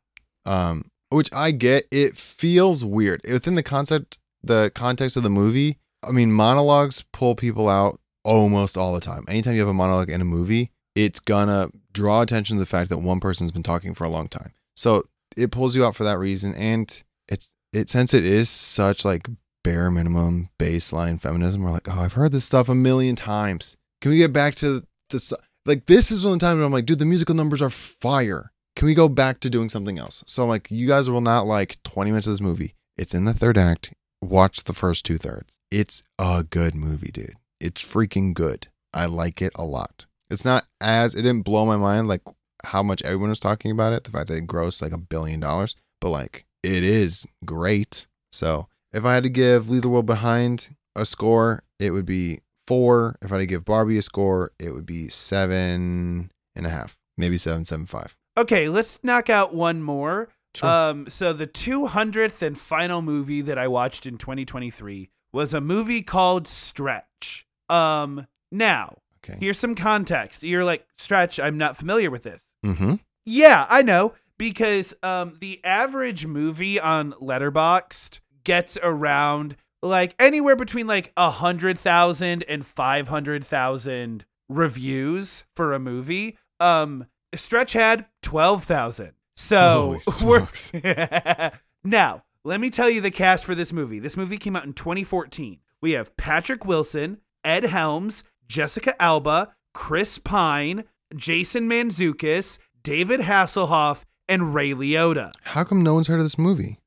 Um 0.46 0.86
which 1.10 1.32
I 1.32 1.50
get 1.50 1.86
it 1.90 2.16
feels 2.16 2.84
weird. 2.84 3.22
Within 3.24 3.54
the 3.54 3.62
concept 3.62 4.18
the 4.42 4.70
context 4.74 5.16
of 5.16 5.22
the 5.22 5.30
movie, 5.30 5.78
I 6.02 6.10
mean 6.10 6.32
monologues 6.32 7.02
pull 7.12 7.34
people 7.34 7.68
out 7.68 8.00
almost 8.24 8.76
all 8.76 8.94
the 8.94 9.00
time. 9.00 9.24
Anytime 9.28 9.54
you 9.54 9.60
have 9.60 9.68
a 9.68 9.74
monologue 9.74 10.10
in 10.10 10.20
a 10.20 10.24
movie, 10.24 10.70
it's 10.94 11.20
gonna 11.20 11.70
draw 11.92 12.22
attention 12.22 12.56
to 12.56 12.60
the 12.60 12.66
fact 12.66 12.90
that 12.90 12.98
one 12.98 13.20
person's 13.20 13.52
been 13.52 13.62
talking 13.62 13.94
for 13.94 14.04
a 14.04 14.08
long 14.08 14.28
time. 14.28 14.52
So 14.76 15.04
it 15.36 15.50
pulls 15.50 15.74
you 15.76 15.84
out 15.84 15.96
for 15.96 16.04
that 16.04 16.18
reason 16.18 16.54
and 16.54 17.02
it's 17.28 17.52
it 17.72 17.90
since 17.90 18.14
it 18.14 18.24
is 18.24 18.48
such 18.48 19.04
like 19.04 19.28
bare 19.62 19.90
minimum 19.90 20.50
baseline 20.58 21.20
feminism 21.20 21.62
we're 21.62 21.70
like 21.70 21.88
oh 21.88 22.00
i've 22.00 22.12
heard 22.12 22.32
this 22.32 22.44
stuff 22.44 22.68
a 22.68 22.74
million 22.74 23.16
times 23.16 23.76
can 24.00 24.10
we 24.10 24.18
get 24.18 24.32
back 24.32 24.54
to 24.54 24.84
this 25.10 25.32
like 25.64 25.86
this 25.86 26.10
is 26.10 26.24
one 26.24 26.34
of 26.34 26.38
the 26.38 26.46
times 26.46 26.56
where 26.56 26.66
i'm 26.66 26.72
like 26.72 26.86
dude 26.86 26.98
the 26.98 27.04
musical 27.04 27.34
numbers 27.34 27.62
are 27.62 27.70
fire 27.70 28.52
can 28.76 28.86
we 28.86 28.94
go 28.94 29.08
back 29.08 29.40
to 29.40 29.50
doing 29.50 29.68
something 29.68 29.98
else? 29.98 30.22
So 30.26 30.46
like 30.46 30.70
you 30.70 30.86
guys 30.86 31.08
will 31.08 31.20
not 31.20 31.46
like 31.46 31.82
20 31.84 32.10
minutes 32.10 32.26
of 32.26 32.32
this 32.32 32.40
movie. 32.40 32.74
It's 32.96 33.14
in 33.14 33.24
the 33.24 33.34
third 33.34 33.58
act. 33.58 33.92
Watch 34.20 34.64
the 34.64 34.72
first 34.72 35.04
two 35.04 35.18
thirds. 35.18 35.56
It's 35.70 36.02
a 36.18 36.44
good 36.48 36.74
movie 36.74 37.10
dude. 37.10 37.34
It's 37.60 37.82
freaking 37.82 38.34
good. 38.34 38.68
I 38.92 39.06
like 39.06 39.42
it 39.42 39.52
a 39.56 39.64
lot. 39.64 40.06
It's 40.30 40.44
not 40.44 40.64
as 40.80 41.14
it 41.14 41.22
didn't 41.22 41.42
blow 41.42 41.66
my 41.66 41.76
mind 41.76 42.08
like 42.08 42.22
how 42.64 42.82
much 42.82 43.02
everyone 43.02 43.30
was 43.30 43.40
talking 43.40 43.70
about 43.70 43.92
it 43.92 44.04
the 44.04 44.10
fact 44.10 44.28
that 44.28 44.38
it 44.38 44.46
grossed 44.46 44.80
like 44.80 44.92
a 44.92 44.98
billion 44.98 45.38
dollars 45.38 45.76
but 46.00 46.10
like 46.10 46.46
it 46.62 46.82
is 46.82 47.26
great. 47.44 48.06
So 48.32 48.68
if 48.92 49.04
I 49.04 49.14
had 49.14 49.22
to 49.24 49.28
give 49.28 49.68
Leave 49.68 49.82
the 49.82 49.88
World 49.88 50.06
Behind 50.06 50.74
a 50.96 51.04
score, 51.04 51.62
it 51.78 51.90
would 51.90 52.06
be 52.06 52.40
four. 52.66 53.16
If 53.22 53.30
I 53.30 53.34
had 53.34 53.40
to 53.40 53.46
give 53.46 53.64
Barbie 53.64 53.98
a 53.98 54.02
score, 54.02 54.52
it 54.58 54.72
would 54.72 54.86
be 54.86 55.08
seven 55.08 56.30
and 56.56 56.66
a 56.66 56.70
half, 56.70 56.96
maybe 57.18 57.38
seven, 57.38 57.64
seven 57.64 57.86
five. 57.86 58.16
Okay, 58.36 58.68
let's 58.68 59.02
knock 59.04 59.30
out 59.30 59.54
one 59.54 59.82
more. 59.82 60.28
Sure. 60.54 60.68
Um, 60.68 61.08
so 61.08 61.32
the 61.32 61.46
200th 61.46 62.42
and 62.42 62.58
final 62.58 63.02
movie 63.02 63.40
that 63.42 63.58
I 63.58 63.66
watched 63.68 64.06
in 64.06 64.18
2023 64.18 65.10
was 65.32 65.52
a 65.52 65.60
movie 65.60 66.02
called 66.02 66.46
Stretch. 66.46 67.46
Um, 67.68 68.26
now, 68.52 68.98
Okay. 69.24 69.38
here's 69.40 69.58
some 69.58 69.74
context. 69.74 70.42
You're 70.42 70.64
like, 70.64 70.86
Stretch, 70.98 71.40
I'm 71.40 71.56
not 71.58 71.76
familiar 71.76 72.10
with 72.10 72.24
this. 72.24 72.42
Mm-hmm. 72.64 72.94
Yeah, 73.24 73.66
I 73.70 73.82
know 73.82 74.12
because 74.36 74.92
um 75.02 75.38
the 75.40 75.60
average 75.64 76.26
movie 76.26 76.78
on 76.78 77.12
Letterboxd 77.14 78.18
gets 78.44 78.76
around 78.82 79.56
like 79.82 80.14
anywhere 80.18 80.56
between 80.56 80.86
like 80.86 81.10
a 81.16 81.30
hundred 81.30 81.78
thousand 81.78 82.42
and 82.44 82.66
five 82.66 83.08
hundred 83.08 83.44
thousand 83.44 84.24
reviews 84.48 85.44
for 85.56 85.72
a 85.72 85.78
movie. 85.78 86.36
Um, 86.60 87.06
Stretch 87.36 87.72
had 87.72 88.06
twelve 88.22 88.64
thousand. 88.64 89.12
So 89.36 89.98
Holy 90.06 90.48
we're 90.72 91.50
now 91.84 92.24
let 92.44 92.60
me 92.60 92.70
tell 92.70 92.90
you 92.90 93.00
the 93.00 93.10
cast 93.10 93.44
for 93.44 93.54
this 93.54 93.72
movie. 93.72 93.98
This 93.98 94.16
movie 94.16 94.36
came 94.36 94.54
out 94.54 94.64
in 94.64 94.74
2014. 94.74 95.58
We 95.80 95.92
have 95.92 96.16
Patrick 96.16 96.64
Wilson, 96.66 97.18
Ed 97.42 97.64
Helms, 97.64 98.22
Jessica 98.46 99.00
Alba, 99.02 99.54
Chris 99.72 100.18
Pine, 100.18 100.84
Jason 101.16 101.68
Mantzoukas, 101.68 102.58
David 102.82 103.20
Hasselhoff, 103.20 104.04
and 104.28 104.54
Ray 104.54 104.72
Liotta. 104.72 105.32
How 105.42 105.64
come 105.64 105.82
no 105.82 105.94
one's 105.94 106.06
heard 106.06 106.18
of 106.18 106.24
this 106.24 106.38
movie? 106.38 106.78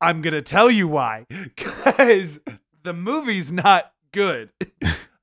I'm 0.00 0.22
gonna 0.22 0.42
tell 0.42 0.70
you 0.70 0.88
why, 0.88 1.26
because 1.28 2.40
the 2.82 2.92
movie's 2.92 3.52
not 3.52 3.92
good. 4.12 4.50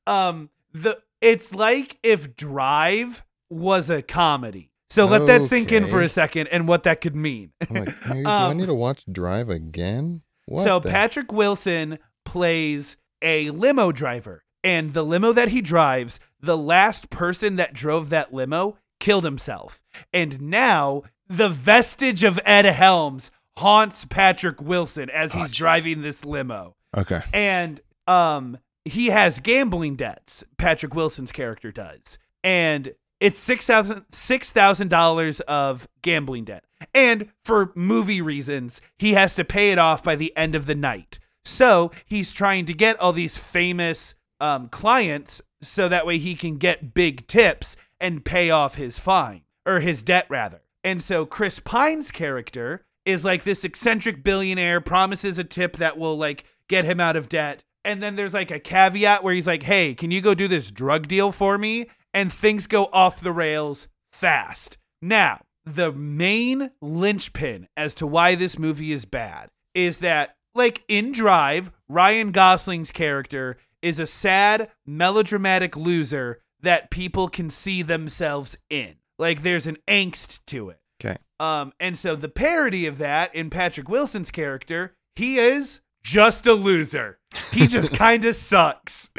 um, 0.08 0.50
the 0.74 1.00
it's 1.22 1.54
like 1.54 1.98
if 2.04 2.36
Drive 2.36 3.24
was 3.54 3.90
a 3.90 4.02
comedy. 4.02 4.70
So 4.90 5.06
let 5.06 5.26
that 5.26 5.50
sink 5.50 5.72
in 5.72 5.88
for 5.88 6.02
a 6.04 6.10
second 6.10 6.48
and 6.48 6.68
what 6.68 6.84
that 6.84 7.02
could 7.02 7.16
mean. 7.16 7.52
I'm 7.70 7.86
like, 7.86 8.06
Mary, 8.08 8.24
do 8.24 8.30
I 8.30 8.50
Um, 8.52 8.58
need 8.58 8.68
to 8.68 8.74
watch 8.76 9.04
Drive 9.12 9.50
again? 9.50 10.22
What 10.46 10.64
so 10.64 10.80
the- 10.80 10.90
Patrick 10.90 11.32
Wilson 11.34 11.98
plays 12.26 12.96
a 13.22 13.50
limo 13.52 13.92
driver, 13.92 14.44
and 14.64 14.94
the 14.94 15.04
limo 15.04 15.32
that 15.34 15.50
he 15.50 15.62
drives, 15.62 16.20
the 16.42 16.58
last 16.58 17.10
person 17.10 17.56
that 17.56 17.74
drove 17.74 18.10
that 18.10 18.34
limo 18.34 18.78
killed 19.00 19.24
himself. 19.24 19.82
And 20.14 20.42
now 20.42 21.04
the 21.28 21.50
vestige 21.50 22.24
of 22.24 22.40
Ed 22.46 22.66
Helms 22.66 23.32
haunts 23.58 24.06
Patrick 24.06 24.62
Wilson 24.62 25.10
as 25.10 25.34
Oh, 25.34 25.40
he's 25.40 25.52
jeez. 25.54 25.56
driving 25.56 26.02
this 26.02 26.24
limo. 26.26 26.76
Okay. 26.96 27.22
And 27.34 27.82
um 28.08 28.58
he 28.86 29.08
has 29.08 29.40
gambling 29.40 29.96
debts, 29.96 30.44
Patrick 30.58 30.94
Wilson's 30.94 31.32
character 31.32 31.72
does. 31.72 32.18
And 32.44 32.94
it's 33.24 33.40
six 33.40 33.66
thousand 33.66 34.04
six 34.12 34.52
thousand 34.52 34.90
dollars 34.90 35.40
of 35.42 35.88
gambling 36.02 36.44
debt. 36.44 36.66
And 36.94 37.30
for 37.42 37.72
movie 37.74 38.22
reasons, 38.22 38.82
he 38.98 39.14
has 39.14 39.34
to 39.36 39.46
pay 39.46 39.72
it 39.72 39.80
off 39.80 40.04
by 40.04 40.18
the 40.18 40.36
end 40.36 40.56
of 40.56 40.66
the 40.66 40.76
night. 40.76 41.20
So 41.46 41.92
he's 42.06 42.34
trying 42.34 42.66
to 42.66 42.74
get 42.74 43.00
all 43.00 43.14
these 43.14 43.38
famous 43.38 44.14
um, 44.42 44.68
clients 44.68 45.42
so 45.62 45.88
that 45.88 46.06
way 46.06 46.18
he 46.18 46.36
can 46.36 46.58
get 46.58 46.94
big 46.94 47.26
tips 47.28 47.78
and 47.98 48.26
pay 48.26 48.50
off 48.50 48.76
his 48.76 49.00
fine 49.00 49.44
or 49.66 49.80
his 49.80 50.04
debt 50.04 50.26
rather. 50.28 50.62
And 50.84 51.02
so 51.02 51.26
Chris 51.26 51.60
Pine's 51.60 52.12
character 52.12 52.84
is 53.06 53.24
like 53.24 53.44
this 53.44 53.64
eccentric 53.64 54.22
billionaire 54.22 54.82
promises 54.82 55.40
a 55.40 55.46
tip 55.46 55.78
that 55.78 55.98
will 55.98 56.18
like 56.18 56.44
get 56.68 56.84
him 56.84 57.00
out 57.00 57.16
of 57.16 57.30
debt. 57.30 57.64
And 57.86 58.04
then 58.04 58.18
there's 58.18 58.34
like 58.34 58.52
a 58.52 58.60
caveat 58.60 59.24
where 59.24 59.34
he's 59.34 59.48
like, 59.48 59.64
"Hey, 59.64 59.94
can 59.94 60.12
you 60.12 60.20
go 60.20 60.34
do 60.34 60.50
this 60.50 60.72
drug 60.72 61.08
deal 61.08 61.32
for 61.32 61.58
me?" 61.58 61.88
And 62.14 62.32
things 62.32 62.68
go 62.68 62.90
off 62.94 63.20
the 63.20 63.32
rails 63.32 63.88
fast. 64.12 64.78
Now, 65.02 65.42
the 65.66 65.92
main 65.92 66.72
linchpin 66.82 67.68
as 67.76 67.96
to 67.96 68.08
why 68.08 68.36
this 68.36 68.60
movie 68.60 68.92
is 68.92 69.06
bad 69.06 69.50
is 69.74 70.00
that 70.00 70.36
like 70.56 70.84
in 70.88 71.12
Drive, 71.12 71.72
Ryan 71.88 72.32
Gosling's 72.32 72.92
character 72.92 73.58
is 73.82 74.00
a 74.00 74.08
sad, 74.08 74.70
melodramatic 74.86 75.76
loser 75.76 76.42
that 76.62 76.92
people 76.92 77.28
can 77.28 77.50
see 77.50 77.82
themselves 77.82 78.58
in. 78.70 78.96
Like 79.20 79.42
there's 79.42 79.68
an 79.68 79.78
angst 79.88 80.42
to 80.48 80.70
it. 80.70 80.80
Okay. 81.04 81.18
Um, 81.40 81.74
and 81.80 81.98
so 81.98 82.16
the 82.16 82.30
parody 82.30 82.86
of 82.86 82.98
that 83.00 83.34
in 83.36 83.50
Patrick 83.50 83.90
Wilson's 83.90 84.32
character, 84.32 84.96
he 85.16 85.38
is 85.38 85.82
just 86.04 86.46
a 86.48 86.54
loser. 86.54 87.20
He 87.52 87.68
just 87.68 87.94
kind 87.96 88.26
of 88.26 88.36
sucks. 88.36 89.10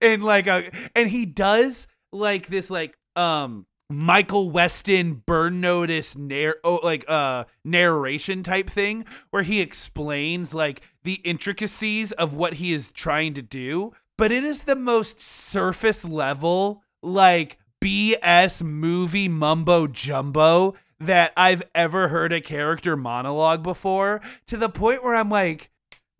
and 0.00 0.22
like 0.22 0.46
a 0.46 0.70
and 0.94 1.08
he 1.08 1.26
does 1.26 1.86
like 2.12 2.46
this 2.46 2.70
like 2.70 2.96
um 3.16 3.66
Michael 3.90 4.50
Westen 4.50 5.24
burn 5.26 5.60
notice 5.60 6.16
narr- 6.16 6.56
oh, 6.64 6.80
like 6.82 7.04
uh 7.06 7.44
narration 7.64 8.42
type 8.42 8.68
thing 8.70 9.04
where 9.30 9.42
he 9.42 9.60
explains 9.60 10.54
like 10.54 10.80
the 11.02 11.14
intricacies 11.24 12.12
of 12.12 12.34
what 12.34 12.54
he 12.54 12.72
is 12.72 12.90
trying 12.90 13.34
to 13.34 13.42
do, 13.42 13.92
but 14.16 14.32
it 14.32 14.42
is 14.42 14.62
the 14.62 14.76
most 14.76 15.20
surface 15.20 16.04
level 16.04 16.82
like 17.02 17.58
BS 17.82 18.62
movie 18.62 19.28
mumbo 19.28 19.86
jumbo 19.86 20.74
that 21.00 21.32
I've 21.36 21.62
ever 21.74 22.08
heard 22.08 22.32
a 22.32 22.40
character 22.40 22.96
monologue 22.96 23.62
before 23.62 24.20
to 24.46 24.56
the 24.56 24.68
point 24.68 25.02
where 25.04 25.14
I'm 25.14 25.28
like 25.30 25.70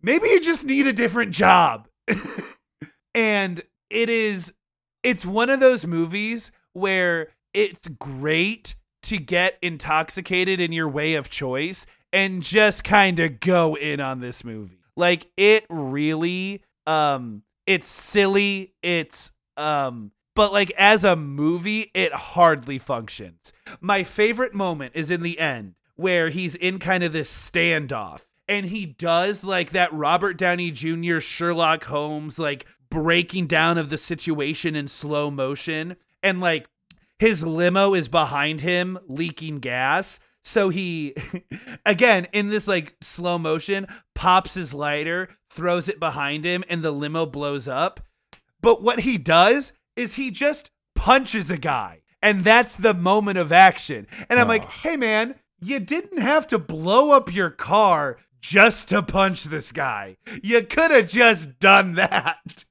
maybe 0.01 0.27
you 0.27 0.39
just 0.39 0.65
need 0.65 0.87
a 0.87 0.93
different 0.93 1.31
job. 1.31 1.87
and 3.15 3.61
it 3.89 4.09
is 4.09 4.53
it's 5.03 5.25
one 5.25 5.49
of 5.49 5.59
those 5.59 5.85
movies 5.85 6.51
where 6.73 7.29
it's 7.53 7.87
great 7.87 8.75
to 9.03 9.17
get 9.17 9.57
intoxicated 9.61 10.59
in 10.59 10.71
your 10.71 10.89
way 10.89 11.13
of 11.13 11.29
choice 11.29 11.85
and 12.11 12.41
just 12.41 12.83
kind 12.83 13.19
of 13.19 13.39
go 13.39 13.75
in 13.75 13.99
on 13.99 14.19
this 14.19 14.43
movie. 14.43 14.79
Like 14.95 15.27
it 15.37 15.65
really 15.69 16.61
um 16.87 17.43
it's 17.65 17.89
silly, 17.89 18.73
it's 18.83 19.31
um 19.57 20.11
but 20.35 20.51
like 20.51 20.71
as 20.77 21.03
a 21.03 21.15
movie 21.15 21.91
it 21.93 22.13
hardly 22.13 22.77
functions. 22.77 23.51
My 23.79 24.03
favorite 24.03 24.53
moment 24.53 24.91
is 24.95 25.09
in 25.09 25.21
the 25.21 25.39
end 25.39 25.75
where 25.95 26.29
he's 26.29 26.55
in 26.55 26.77
kind 26.77 27.03
of 27.03 27.13
this 27.13 27.31
standoff 27.31 28.23
and 28.47 28.67
he 28.67 28.85
does 28.85 29.43
like 29.43 29.71
that 29.71 29.91
Robert 29.93 30.37
Downey 30.37 30.71
Jr. 30.71 31.19
Sherlock 31.19 31.85
Holmes 31.85 32.37
like 32.37 32.65
breaking 32.89 33.47
down 33.47 33.77
of 33.77 33.89
the 33.89 33.97
situation 33.97 34.75
in 34.75 34.87
slow 34.87 35.31
motion 35.31 35.95
and 36.21 36.39
like 36.39 36.67
his 37.19 37.43
limo 37.43 37.93
is 37.93 38.07
behind 38.07 38.61
him 38.61 38.99
leaking 39.07 39.59
gas 39.59 40.19
so 40.43 40.69
he 40.69 41.15
again 41.85 42.27
in 42.31 42.49
this 42.49 42.67
like 42.67 42.95
slow 43.01 43.37
motion 43.37 43.87
pops 44.13 44.53
his 44.53 44.73
lighter 44.73 45.27
throws 45.49 45.89
it 45.89 45.99
behind 45.99 46.45
him 46.45 46.63
and 46.69 46.83
the 46.83 46.91
limo 46.91 47.25
blows 47.25 47.67
up 47.67 47.99
but 48.61 48.81
what 48.81 48.99
he 48.99 49.17
does 49.17 49.73
is 49.95 50.15
he 50.15 50.31
just 50.31 50.71
punches 50.95 51.51
a 51.51 51.57
guy 51.57 52.01
and 52.21 52.43
that's 52.43 52.75
the 52.75 52.93
moment 52.93 53.37
of 53.37 53.51
action 53.51 54.07
and 54.29 54.39
i'm 54.39 54.47
like 54.47 54.65
hey 54.65 54.95
man 54.95 55.35
you 55.59 55.79
didn't 55.79 56.19
have 56.19 56.47
to 56.47 56.57
blow 56.57 57.11
up 57.11 57.33
your 57.33 57.49
car 57.49 58.17
just 58.41 58.89
to 58.89 59.01
punch 59.01 59.45
this 59.45 59.71
guy 59.71 60.15
you 60.41 60.61
could 60.63 60.91
have 60.91 61.07
just 61.07 61.59
done 61.59 61.95
that 61.95 62.65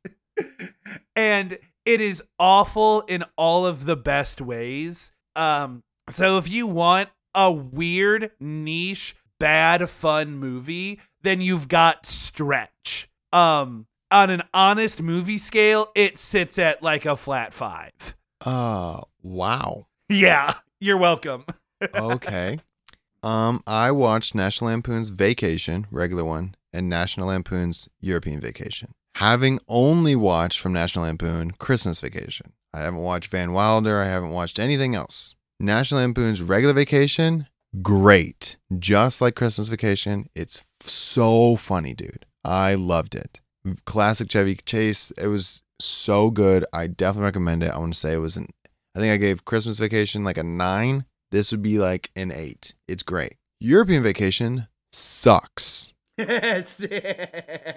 and 1.17 1.59
it 1.85 2.01
is 2.01 2.23
awful 2.39 3.03
in 3.03 3.25
all 3.37 3.67
of 3.67 3.85
the 3.85 3.97
best 3.97 4.41
ways. 4.41 5.13
Um, 5.37 5.83
so 6.11 6.39
if 6.39 6.49
you 6.49 6.67
want 6.67 7.11
a 7.35 7.53
weird, 7.53 8.31
niche, 8.41 9.17
bad, 9.39 9.89
fun 9.91 10.37
movie, 10.37 11.01
then 11.23 11.41
you've 11.41 11.69
got 11.69 12.07
Stretch. 12.07 13.11
Um, 13.33 13.87
on 14.15 14.31
an 14.31 14.43
honest 14.55 15.03
movie 15.03 15.39
scale, 15.39 15.91
it 15.95 16.19
sits 16.19 16.57
at 16.59 16.83
like 16.83 17.05
a 17.05 17.17
flat 17.17 17.53
five. 17.53 17.93
Uh, 18.47 19.01
wow. 19.23 19.87
Yeah, 20.09 20.55
you're 20.81 20.97
welcome. 20.99 21.45
Okay. 21.95 22.61
um, 23.23 23.63
I 23.67 23.91
watched 23.91 24.35
National 24.35 24.71
Lampoon's 24.71 25.11
Vacation, 25.11 25.87
regular 25.91 26.25
one, 26.25 26.55
and 26.73 26.89
National 26.89 27.27
Lampoon's 27.29 27.89
European 28.01 28.41
Vacation. 28.41 28.95
Having 29.17 29.59
only 29.69 30.17
watched 30.17 30.61
from 30.61 30.73
National 30.73 31.05
Lampoon 31.05 31.51
Christmas 31.51 32.01
Vacation. 32.01 32.53
I 32.73 32.81
haven't 32.81 33.01
watched 33.03 33.31
Van 33.31 33.53
Wilder. 33.53 34.01
I 34.01 34.07
haven't 34.07 34.31
watched 34.31 34.59
anything 34.59 34.95
else. 34.95 35.37
National 35.61 36.01
Lampoon's 36.01 36.41
regular 36.41 36.73
vacation, 36.73 37.49
great. 37.83 38.57
Just 38.79 39.21
like 39.21 39.35
Christmas 39.35 39.69
Vacation, 39.69 40.31
it's 40.35 40.63
so 40.81 41.57
funny, 41.57 41.93
dude. 41.93 42.25
I 42.45 42.75
loved 42.77 43.15
it. 43.15 43.41
Classic 43.85 44.31
Chevy 44.31 44.57
Chase. 44.57 45.11
It 45.13 45.29
was 45.29 45.63
so 45.81 46.31
good. 46.31 46.65
I 46.73 46.87
definitely 46.87 47.25
recommend 47.25 47.63
it. 47.63 47.73
I 47.73 47.79
want 47.79 47.95
to 47.95 47.99
say 48.01 48.15
it 48.15 48.19
was 48.19 48.37
an 48.37 48.49
I 48.97 49.01
think 49.01 49.13
I 49.13 49.17
gave 49.17 49.45
Christmas 49.45 49.79
Vacation 49.79 50.23
like 50.23 50.39
a 50.39 50.45
nine. 50.45 51.05
This 51.33 51.51
would 51.51 51.63
be 51.63 51.79
like 51.79 52.11
an 52.15 52.31
eight. 52.31 52.75
It's 52.87 53.03
great. 53.03 53.35
European 53.61 54.03
Vacation 54.03 54.69
sucks. 54.93 55.95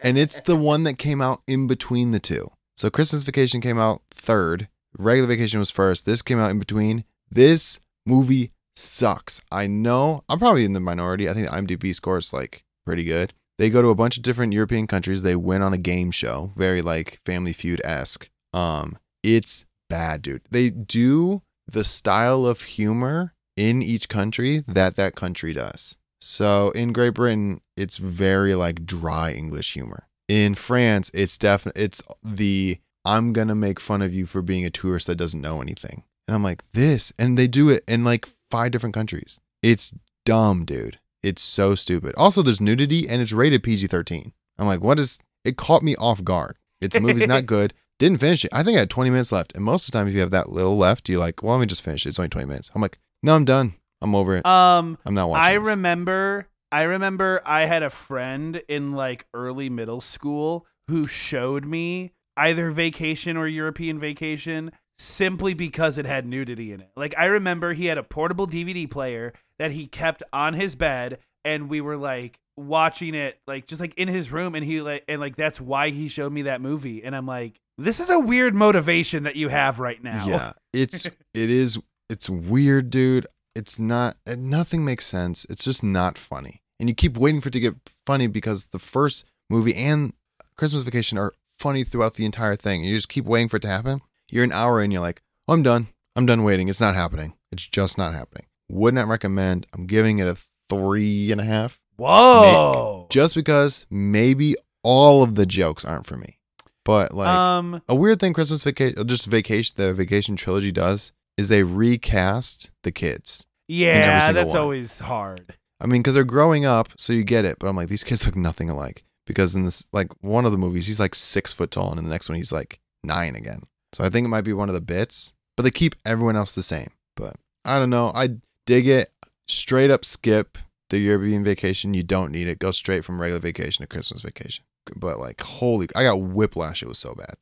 And 0.03 0.18
it's 0.18 0.39
the 0.41 0.55
one 0.55 0.84
that 0.84 0.99
came 0.99 1.22
out 1.22 1.41
in 1.47 1.65
between 1.65 2.11
the 2.11 2.19
two. 2.19 2.51
So 2.76 2.91
Christmas 2.91 3.23
Vacation 3.23 3.61
came 3.61 3.80
out 3.80 4.03
third. 4.11 4.68
Regular 4.95 5.27
Vacation 5.27 5.59
was 5.59 5.72
first. 5.72 6.05
This 6.05 6.22
came 6.22 6.38
out 6.38 6.51
in 6.51 6.59
between. 6.59 7.03
This 7.31 7.80
movie 8.05 8.51
sucks. 8.76 9.41
I 9.51 9.65
know 9.65 10.23
I'm 10.30 10.38
probably 10.38 10.65
in 10.65 10.73
the 10.73 10.80
minority. 10.80 11.27
I 11.27 11.34
think 11.34 11.47
the 11.49 11.53
IMDb 11.53 11.95
score 11.95 12.19
is 12.19 12.31
like 12.31 12.64
pretty 12.85 13.03
good. 13.03 13.34
They 13.58 13.70
go 13.70 13.82
to 13.82 13.90
a 13.90 13.96
bunch 13.96 14.18
of 14.18 14.24
different 14.24 14.54
European 14.54 14.88
countries. 14.88 15.24
They 15.24 15.36
win 15.36 15.62
on 15.62 15.74
a 15.74 15.78
game 15.78 16.12
show, 16.12 16.52
very 16.56 16.82
like 16.82 17.20
Family 17.26 17.54
Feud 17.54 17.82
esque. 17.84 18.30
Um, 18.54 18.98
it's 19.24 19.66
bad, 19.90 20.22
dude. 20.22 20.44
They 20.52 20.70
do 20.70 21.42
the 21.68 21.84
style 21.84 22.46
of 22.46 22.62
humor 22.62 23.34
in 23.56 23.82
each 23.82 24.10
country 24.10 24.64
that 24.68 24.96
that 24.96 25.16
country 25.16 25.54
does. 25.54 25.96
So 26.22 26.72
in 26.72 26.94
Great 26.94 27.16
Britain, 27.16 27.62
it's 27.76 27.98
very 27.98 28.56
like 28.56 28.86
dry 28.86 29.32
English 29.32 29.74
humor. 29.74 30.08
In 30.28 30.56
France, 30.56 31.10
it's 31.14 31.38
definitely 31.38 31.84
it's 31.84 32.02
the 32.24 32.80
I'm 33.06 33.34
gonna 33.34 33.56
make 33.56 33.80
fun 33.80 34.02
of 34.02 34.14
you 34.14 34.26
for 34.26 34.42
being 34.42 34.66
a 34.66 34.70
tourist 34.70 35.08
that 35.08 35.16
doesn't 35.16 35.42
know 35.42 35.62
anything. 35.62 36.04
And 36.28 36.36
I'm 36.36 36.44
like, 36.44 36.64
this, 36.74 37.14
and 37.18 37.38
they 37.38 37.48
do 37.48 37.70
it 37.70 37.84
in 37.88 38.04
like 38.04 38.28
five 38.52 38.72
different 38.72 38.94
countries. 38.94 39.40
It's 39.64 39.94
dumb, 40.26 40.66
dude. 40.66 41.00
It's 41.28 41.41
so 41.41 41.76
stupid. 41.76 42.16
Also, 42.16 42.41
there's 42.41 42.62
nudity 42.62 43.08
and 43.08 43.22
it's 43.22 43.34
rated 43.34 43.64
PG-13. 43.64 44.32
I'm 44.58 44.68
like, 44.68 44.82
what 44.82 44.99
is? 44.99 45.20
It 45.44 45.58
caught 45.58 45.84
me 45.84 45.95
off 45.98 46.24
guard. 46.24 46.58
It's 46.82 46.99
movie's 46.99 47.28
not 47.28 47.45
good. 47.56 47.74
Didn't 47.99 48.20
finish 48.20 48.45
it. 48.45 48.54
I 48.54 48.64
think 48.64 48.78
I 48.78 48.82
had 48.82 48.90
20 48.90 49.10
minutes 49.10 49.32
left. 49.32 49.56
And 49.56 49.64
most 49.64 49.88
of 49.88 49.91
the 49.91 49.98
time, 49.98 50.08
if 50.08 50.14
you 50.14 50.20
have 50.20 50.32
that 50.32 50.49
little 50.49 50.78
left, 50.78 51.10
you're 51.10 51.20
like, 51.20 51.44
well, 51.44 51.54
let 51.56 51.62
me 51.62 51.66
just 51.66 51.82
finish 51.82 52.06
it. 52.06 52.10
It's 52.10 52.20
only 52.20 52.30
20 52.30 52.48
minutes. 52.48 52.72
I'm 52.74 52.82
like, 52.82 52.99
no, 53.24 53.36
I'm 53.36 53.45
done. 53.45 53.74
I'm 54.02 54.14
over 54.16 54.38
it. 54.38 54.45
Um, 54.45 54.98
I'm 55.06 55.14
not 55.14 55.30
watching. 55.30 55.56
I 55.56 55.58
this. 55.60 55.68
remember 55.68 56.48
I 56.72 56.84
remember 56.84 57.41
I 57.45 57.66
had 57.66 57.84
a 57.84 57.90
friend 57.90 58.62
in 58.68 58.94
like 58.94 59.26
early 59.34 59.70
middle 59.70 60.02
school 60.02 60.66
who 60.88 61.08
showed 61.08 61.66
me 61.66 62.12
either 62.36 62.72
vacation 62.72 63.38
or 63.38 63.48
European 63.48 63.99
vacation 63.99 64.72
simply 64.99 65.54
because 65.54 65.98
it 65.98 66.06
had 66.06 66.26
nudity 66.26 66.72
in 66.72 66.82
it. 66.82 66.91
Like 66.95 67.16
I 67.18 67.26
remember 67.26 67.74
he 67.74 67.86
had 67.86 67.98
a 67.98 68.04
portable 68.04 68.48
DVD 68.48 68.90
player 68.90 69.34
that 69.60 69.72
he 69.72 69.88
kept 69.88 70.24
on 70.32 70.54
his 70.54 70.76
bed 70.76 71.20
and 71.44 71.70
we 71.70 71.82
were 71.82 71.98
like 71.98 72.40
watching 72.56 73.14
it 73.14 73.40
like 73.46 73.68
just 73.68 73.80
like 73.80 73.94
in 73.96 74.08
his 74.08 74.32
room 74.32 74.56
and 74.56 74.66
he 74.66 74.82
like 74.82 75.04
and 75.08 75.22
like 75.22 75.36
that's 75.36 75.62
why 75.62 75.90
he 75.90 76.08
showed 76.08 76.32
me 76.32 76.44
that 76.44 76.60
movie 76.60 77.04
and 77.04 77.16
I'm 77.16 77.28
like 77.28 77.60
this 77.78 78.00
is 78.00 78.10
a 78.10 78.20
weird 78.20 78.56
motivation 78.56 79.24
that 79.24 79.36
you 79.36 79.50
have 79.50 79.80
right 79.80 80.02
now. 80.02 80.26
Yeah, 80.26 80.52
it's 80.74 81.06
it 81.06 81.16
is 81.34 81.80
it's 82.10 82.30
weird, 82.30 82.90
dude. 82.90 83.28
It's 83.56 83.80
not 83.80 84.18
uh, 84.28 84.36
nothing 84.38 84.84
makes 84.84 85.06
sense. 85.06 85.46
It's 85.50 85.66
just 85.66 85.84
not 85.84 86.18
funny. 86.18 86.62
And 86.80 86.90
you 86.90 86.96
keep 86.96 87.18
waiting 87.18 87.42
for 87.42 87.50
it 87.50 87.54
to 87.54 87.60
get 87.60 87.76
funny 88.06 88.28
because 88.28 88.68
the 88.68 88.80
first 88.80 89.26
movie 89.50 89.76
and 89.76 90.14
Christmas 90.58 90.84
Vacation 90.84 91.18
are 91.18 91.34
funny 91.60 91.84
throughout 91.84 92.16
the 92.16 92.26
entire 92.26 92.56
thing. 92.56 92.82
And 92.82 92.90
you 92.90 92.96
just 92.96 93.10
keep 93.10 93.26
waiting 93.26 93.50
for 93.50 93.58
it 93.58 93.62
to 93.62 93.68
happen. 93.68 94.02
You're 94.32 94.44
an 94.44 94.52
hour 94.52 94.82
and 94.82 94.92
you're 94.92 95.02
like, 95.02 95.22
oh, 95.48 95.54
I'm 95.54 95.64
done. 95.64 95.88
I'm 96.16 96.26
done 96.26 96.44
waiting. 96.44 96.68
It's 96.68 96.82
not 96.82 96.96
happening. 96.96 97.34
It's 97.52 97.66
just 97.66 97.98
not 97.98 98.14
happening. 98.14 98.46
Would 98.69 98.94
not 98.94 99.07
recommend. 99.07 99.68
I'm 99.73 99.85
giving 99.85 100.19
it 100.19 100.27
a 100.27 100.38
three 100.69 101.31
and 101.31 101.39
a 101.39 101.45
half. 101.45 101.80
Whoa. 101.98 103.07
Just 103.10 103.35
because 103.35 103.85
maybe 103.89 104.56
all 104.84 105.23
of 105.23 105.35
the 105.35 105.45
jokes 105.45 105.85
aren't 105.85 106.06
for 106.06 106.18
me. 106.18 106.38
But 106.85 107.14
like 107.14 107.27
um 107.27 107.81
a 107.89 107.95
weird 107.95 108.19
thing 108.19 108.34
Christmas 108.34 108.64
vacation 108.64 109.06
just 109.07 109.26
vacation 109.26 109.76
the 109.77 109.94
vacation 109.94 110.35
trilogy 110.35 110.72
does 110.72 111.11
is 111.38 111.49
they 111.49 111.64
recast 111.64 112.72
the 112.84 112.91
kids. 112.91 113.45
yeah, 113.68 114.31
that's 114.31 114.49
one. 114.49 114.57
always 114.57 114.99
hard. 114.99 115.56
I 115.80 115.85
mean, 115.85 116.02
because 116.02 116.15
they're 116.15 116.23
growing 116.23 116.65
up, 116.65 116.89
so 116.98 117.14
you 117.14 117.23
get 117.23 117.45
it. 117.45 117.57
But 117.60 117.68
I'm 117.68 117.76
like, 117.76 117.89
these 117.89 118.03
kids 118.03 118.26
look 118.26 118.35
nothing 118.35 118.69
alike. 118.69 119.03
Because 119.26 119.56
in 119.56 119.65
this, 119.65 119.85
like 119.91 120.11
one 120.22 120.45
of 120.45 120.52
the 120.52 120.57
movies, 120.57 120.88
he's 120.88 120.99
like 120.99 121.14
six 121.14 121.53
foot 121.53 121.72
tall, 121.72 121.89
and 121.89 121.99
in 121.99 122.06
the 122.06 122.10
next 122.10 122.30
one, 122.30 122.38
he's 122.38 122.52
like 122.52 122.80
nine 123.03 123.35
again. 123.35 123.64
So 123.94 124.03
I 124.03 124.10
think 124.10 124.26
it 124.26 124.30
might 124.30 124.41
be 124.41 124.53
one 124.53 124.69
of 124.69 124.76
the 124.76 124.81
bits. 124.81 125.34
But 125.56 125.64
they 125.64 125.72
keep 125.72 125.95
everyone 126.06 126.35
else 126.35 126.56
the 126.56 126.64
same. 126.64 126.91
But 127.15 127.35
I 127.65 127.77
don't 127.80 127.89
know. 127.89 128.11
I 128.15 128.38
dig 128.68 128.88
it. 128.88 129.11
Straight 129.48 129.89
up 129.89 130.06
skip 130.06 130.60
the 130.91 130.99
European 130.99 131.44
vacation. 131.44 131.95
You 131.95 132.03
don't 132.03 132.31
need 132.31 132.48
it. 132.48 132.60
Go 132.60 132.69
straight 132.69 133.03
from 133.03 133.19
regular 133.19 133.39
vacation 133.39 133.81
to 133.81 133.88
Christmas 133.88 134.22
vacation. 134.22 134.64
But 134.95 135.19
like, 135.19 135.41
holy, 135.41 135.88
I 135.95 136.03
got 136.03 136.22
whiplash. 136.22 136.84
It 136.84 136.88
was 136.88 136.99
so 136.99 137.15
bad. 137.15 137.35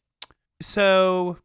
So 0.61 1.37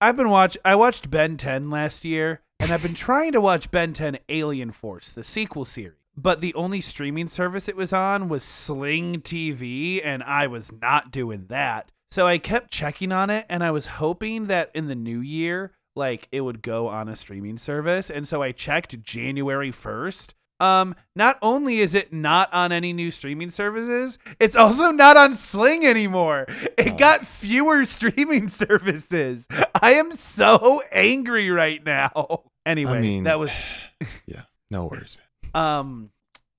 I've 0.00 0.16
been 0.16 0.30
watch 0.30 0.56
I 0.64 0.74
watched 0.74 1.10
Ben 1.10 1.36
10 1.36 1.70
last 1.70 2.04
year 2.04 2.40
and 2.58 2.72
I've 2.72 2.82
been 2.82 2.94
trying 3.08 3.32
to 3.32 3.40
watch 3.40 3.70
Ben 3.70 3.92
10 3.92 4.18
Alien 4.28 4.72
Force, 4.72 5.10
the 5.10 5.22
sequel 5.24 5.64
series. 5.64 5.94
but 6.16 6.40
the 6.40 6.54
only 6.54 6.80
streaming 6.80 7.28
service 7.28 7.68
it 7.68 7.76
was 7.76 7.92
on 7.92 8.28
was 8.28 8.42
Sling 8.42 9.20
TV, 9.20 10.00
and 10.04 10.22
I 10.24 10.48
was 10.48 10.72
not 10.72 11.12
doing 11.12 11.46
that. 11.48 11.92
So 12.10 12.26
I 12.26 12.38
kept 12.38 12.70
checking 12.72 13.12
on 13.12 13.30
it, 13.30 13.46
and 13.48 13.62
I 13.62 13.70
was 13.70 13.86
hoping 13.86 14.46
that 14.48 14.70
in 14.74 14.88
the 14.88 14.94
new 14.96 15.20
year, 15.20 15.72
like 15.98 16.28
it 16.32 16.40
would 16.40 16.62
go 16.62 16.88
on 16.88 17.08
a 17.08 17.16
streaming 17.16 17.58
service. 17.58 18.08
And 18.08 18.26
so 18.26 18.42
I 18.42 18.52
checked 18.52 19.02
January 19.02 19.70
1st. 19.70 20.32
Um, 20.60 20.96
not 21.14 21.38
only 21.40 21.78
is 21.78 21.94
it 21.94 22.12
not 22.12 22.52
on 22.52 22.72
any 22.72 22.92
new 22.92 23.10
streaming 23.12 23.50
services, 23.50 24.18
it's 24.40 24.56
also 24.56 24.90
not 24.90 25.16
on 25.16 25.34
Sling 25.34 25.86
anymore. 25.86 26.46
It 26.76 26.98
got 26.98 27.24
fewer 27.26 27.84
streaming 27.96 28.48
services. 28.48 29.46
I 29.80 29.92
am 29.92 30.10
so 30.12 30.82
angry 30.90 31.50
right 31.50 31.84
now. 31.84 32.44
Anyway, 32.66 33.00
mean- 33.00 33.24
that 33.24 33.38
was 33.38 33.50
Yeah, 34.26 34.42
No 34.70 34.86
worries, 34.86 35.16
um 35.54 36.10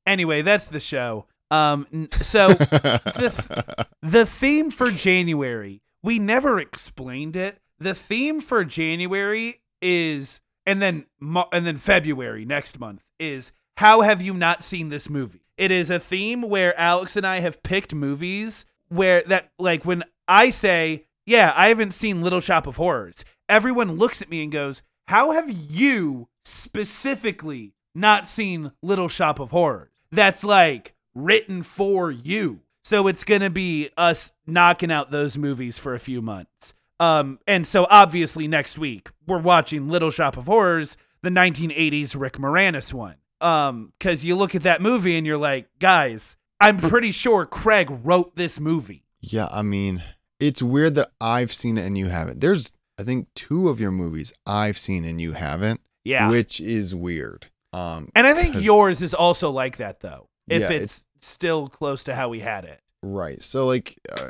anyway, 0.08 0.42
that's 0.42 0.68
the 0.68 0.80
show. 0.80 1.26
Um 1.52 2.10
so 2.24 2.48
the 2.54 3.86
the 4.02 4.26
theme 4.26 4.72
for 4.72 4.90
January, 4.90 5.84
we 6.02 6.18
never 6.18 6.60
explained 6.60 7.36
it. 7.36 7.60
The 7.80 7.96
theme 7.96 8.42
for 8.42 8.64
January 8.66 9.62
is 9.82 10.42
and 10.66 10.82
then 10.82 11.06
and 11.52 11.66
then 11.66 11.78
February 11.78 12.46
next 12.46 12.80
month 12.80 13.04
is 13.20 13.52
how 13.78 14.02
have 14.02 14.22
you 14.22 14.34
not 14.34 14.64
seen 14.64 14.90
this 14.90 15.10
movie? 15.10 15.42
It 15.58 15.72
is 15.72 15.90
a 15.90 16.00
theme 16.00 16.42
where 16.42 16.78
Alex 16.80 17.16
and 17.16 17.26
I 17.26 17.40
have 17.40 17.64
picked 17.64 17.94
movies 17.94 18.66
where 18.90 19.22
that 19.28 19.52
like 19.58 19.86
when 19.86 20.04
I 20.28 20.50
say, 20.50 21.06
"Yeah, 21.26 21.54
I 21.56 21.70
haven't 21.70 21.94
seen 21.94 22.22
Little 22.22 22.42
Shop 22.42 22.68
of 22.68 22.76
Horrors." 22.76 23.24
Everyone 23.48 23.94
looks 23.94 24.22
at 24.22 24.30
me 24.30 24.44
and 24.44 24.52
goes, 24.52 24.82
"How 25.08 25.32
have 25.32 25.50
you 25.50 26.28
specifically 26.44 27.74
not 27.96 28.28
seen 28.28 28.72
Little 28.82 29.10
Shop 29.10 29.40
of 29.40 29.52
Horrors?" 29.52 29.90
That's 30.12 30.44
like 30.44 30.94
written 31.16 31.64
for 31.64 32.12
you. 32.12 32.62
So 32.84 33.08
it's 33.08 33.24
going 33.24 33.42
to 33.42 33.50
be 33.50 33.90
us 33.98 34.32
knocking 34.48 34.92
out 34.92 35.12
those 35.12 35.38
movies 35.38 35.78
for 35.78 35.94
a 35.94 36.00
few 36.00 36.22
months. 36.22 36.74
Um, 37.00 37.40
and 37.48 37.66
so 37.66 37.88
obviously 37.90 38.48
next 38.48 38.78
week 38.78 39.10
we're 39.28 39.38
watching 39.40 39.88
Little 39.88 40.12
Shop 40.12 40.36
of 40.38 40.46
Horrors, 40.48 40.98
the 41.22 41.30
1980s 41.30 42.20
Rick 42.20 42.34
Moranis 42.34 42.94
one. 42.94 43.16
Um, 43.42 43.94
cause 44.00 44.24
you 44.26 44.36
look 44.36 44.54
at 44.54 44.64
that 44.64 44.82
movie 44.82 45.18
and 45.18 45.26
you're 45.26 45.38
like, 45.38 45.68
guys, 45.80 46.36
I'm 46.60 46.78
pretty 46.78 47.12
sure 47.12 47.46
Craig 47.46 47.88
wrote 48.04 48.36
this 48.36 48.60
movie. 48.60 49.06
Yeah, 49.22 49.48
I 49.52 49.62
mean, 49.62 50.04
it's 50.42 50.62
weird 50.62 50.96
that 50.96 51.12
I've 51.22 51.54
seen 51.54 51.78
it 51.78 51.86
and 51.86 51.98
you 51.98 52.08
haven't. 52.08 52.42
There's, 52.42 52.74
I 52.98 53.04
think, 53.04 53.28
two 53.36 53.70
of 53.70 53.80
your 53.80 53.92
movies 53.92 54.34
I've 54.46 54.78
seen 54.78 55.06
and 55.06 55.22
you 55.22 55.32
haven't, 55.34 55.80
Yeah. 56.04 56.30
which 56.30 56.60
is 56.60 56.94
weird. 56.94 57.48
Um, 57.72 58.10
and 58.16 58.28
I 58.28 58.34
think 58.34 58.62
yours 58.62 59.02
is 59.02 59.14
also 59.14 59.52
like 59.52 59.78
that 59.78 60.02
though. 60.02 60.28
If 60.50 60.62
Yeah, 60.64 60.72
it's 60.72 61.04
still 61.22 61.68
close 61.70 62.04
to 62.06 62.16
how 62.16 62.28
we 62.30 62.40
had 62.42 62.66
it. 62.66 62.82
right. 63.04 63.42
So, 63.42 63.66
like, 63.66 63.96
uh, 64.14 64.30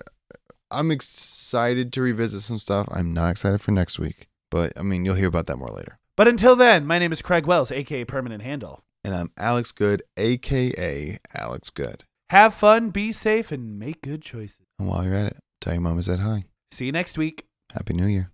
I'm 0.72 0.92
excited 0.92 1.92
to 1.94 2.02
revisit 2.02 2.42
some 2.42 2.60
stuff. 2.60 2.88
I'm 2.92 3.14
not 3.14 3.32
excited 3.32 3.60
for 3.60 3.72
next 3.72 3.98
week, 3.98 4.28
but 4.52 4.72
I 4.78 4.84
mean, 4.84 5.04
you'll 5.04 5.16
hear 5.16 5.28
about 5.28 5.48
that 5.48 5.58
more 5.58 5.70
later. 5.70 5.98
But 6.16 6.28
until 6.28 6.56
then, 6.56 6.86
my 6.86 7.00
name 7.00 7.12
is 7.12 7.22
Craig 7.22 7.48
Wells, 7.48 7.72
aka 7.72 8.06
Permanent 8.06 8.44
Handle. 8.44 8.84
And 9.04 9.16
I'm 9.16 9.32
Alex 9.38 9.72
Good, 9.72 10.04
aka 10.18 11.18
Alex 11.34 11.70
Good. 11.70 12.04
Have 12.30 12.54
fun, 12.54 12.92
be 12.92 13.12
safe, 13.12 13.52
and 13.52 13.80
make 13.80 14.02
good 14.04 14.22
choices. 14.22 14.60
And 14.78 14.88
while 14.88 15.04
you're 15.04 15.16
at 15.16 15.28
it, 15.28 15.38
tell 15.62 15.74
your 15.74 15.82
mom 15.82 15.98
I 15.98 16.02
said 16.02 16.20
hi. 16.20 16.46
See 16.72 16.86
you 16.86 16.92
next 16.92 17.18
week. 17.18 17.46
Happy 17.74 17.94
New 17.94 18.06
Year. 18.06 18.32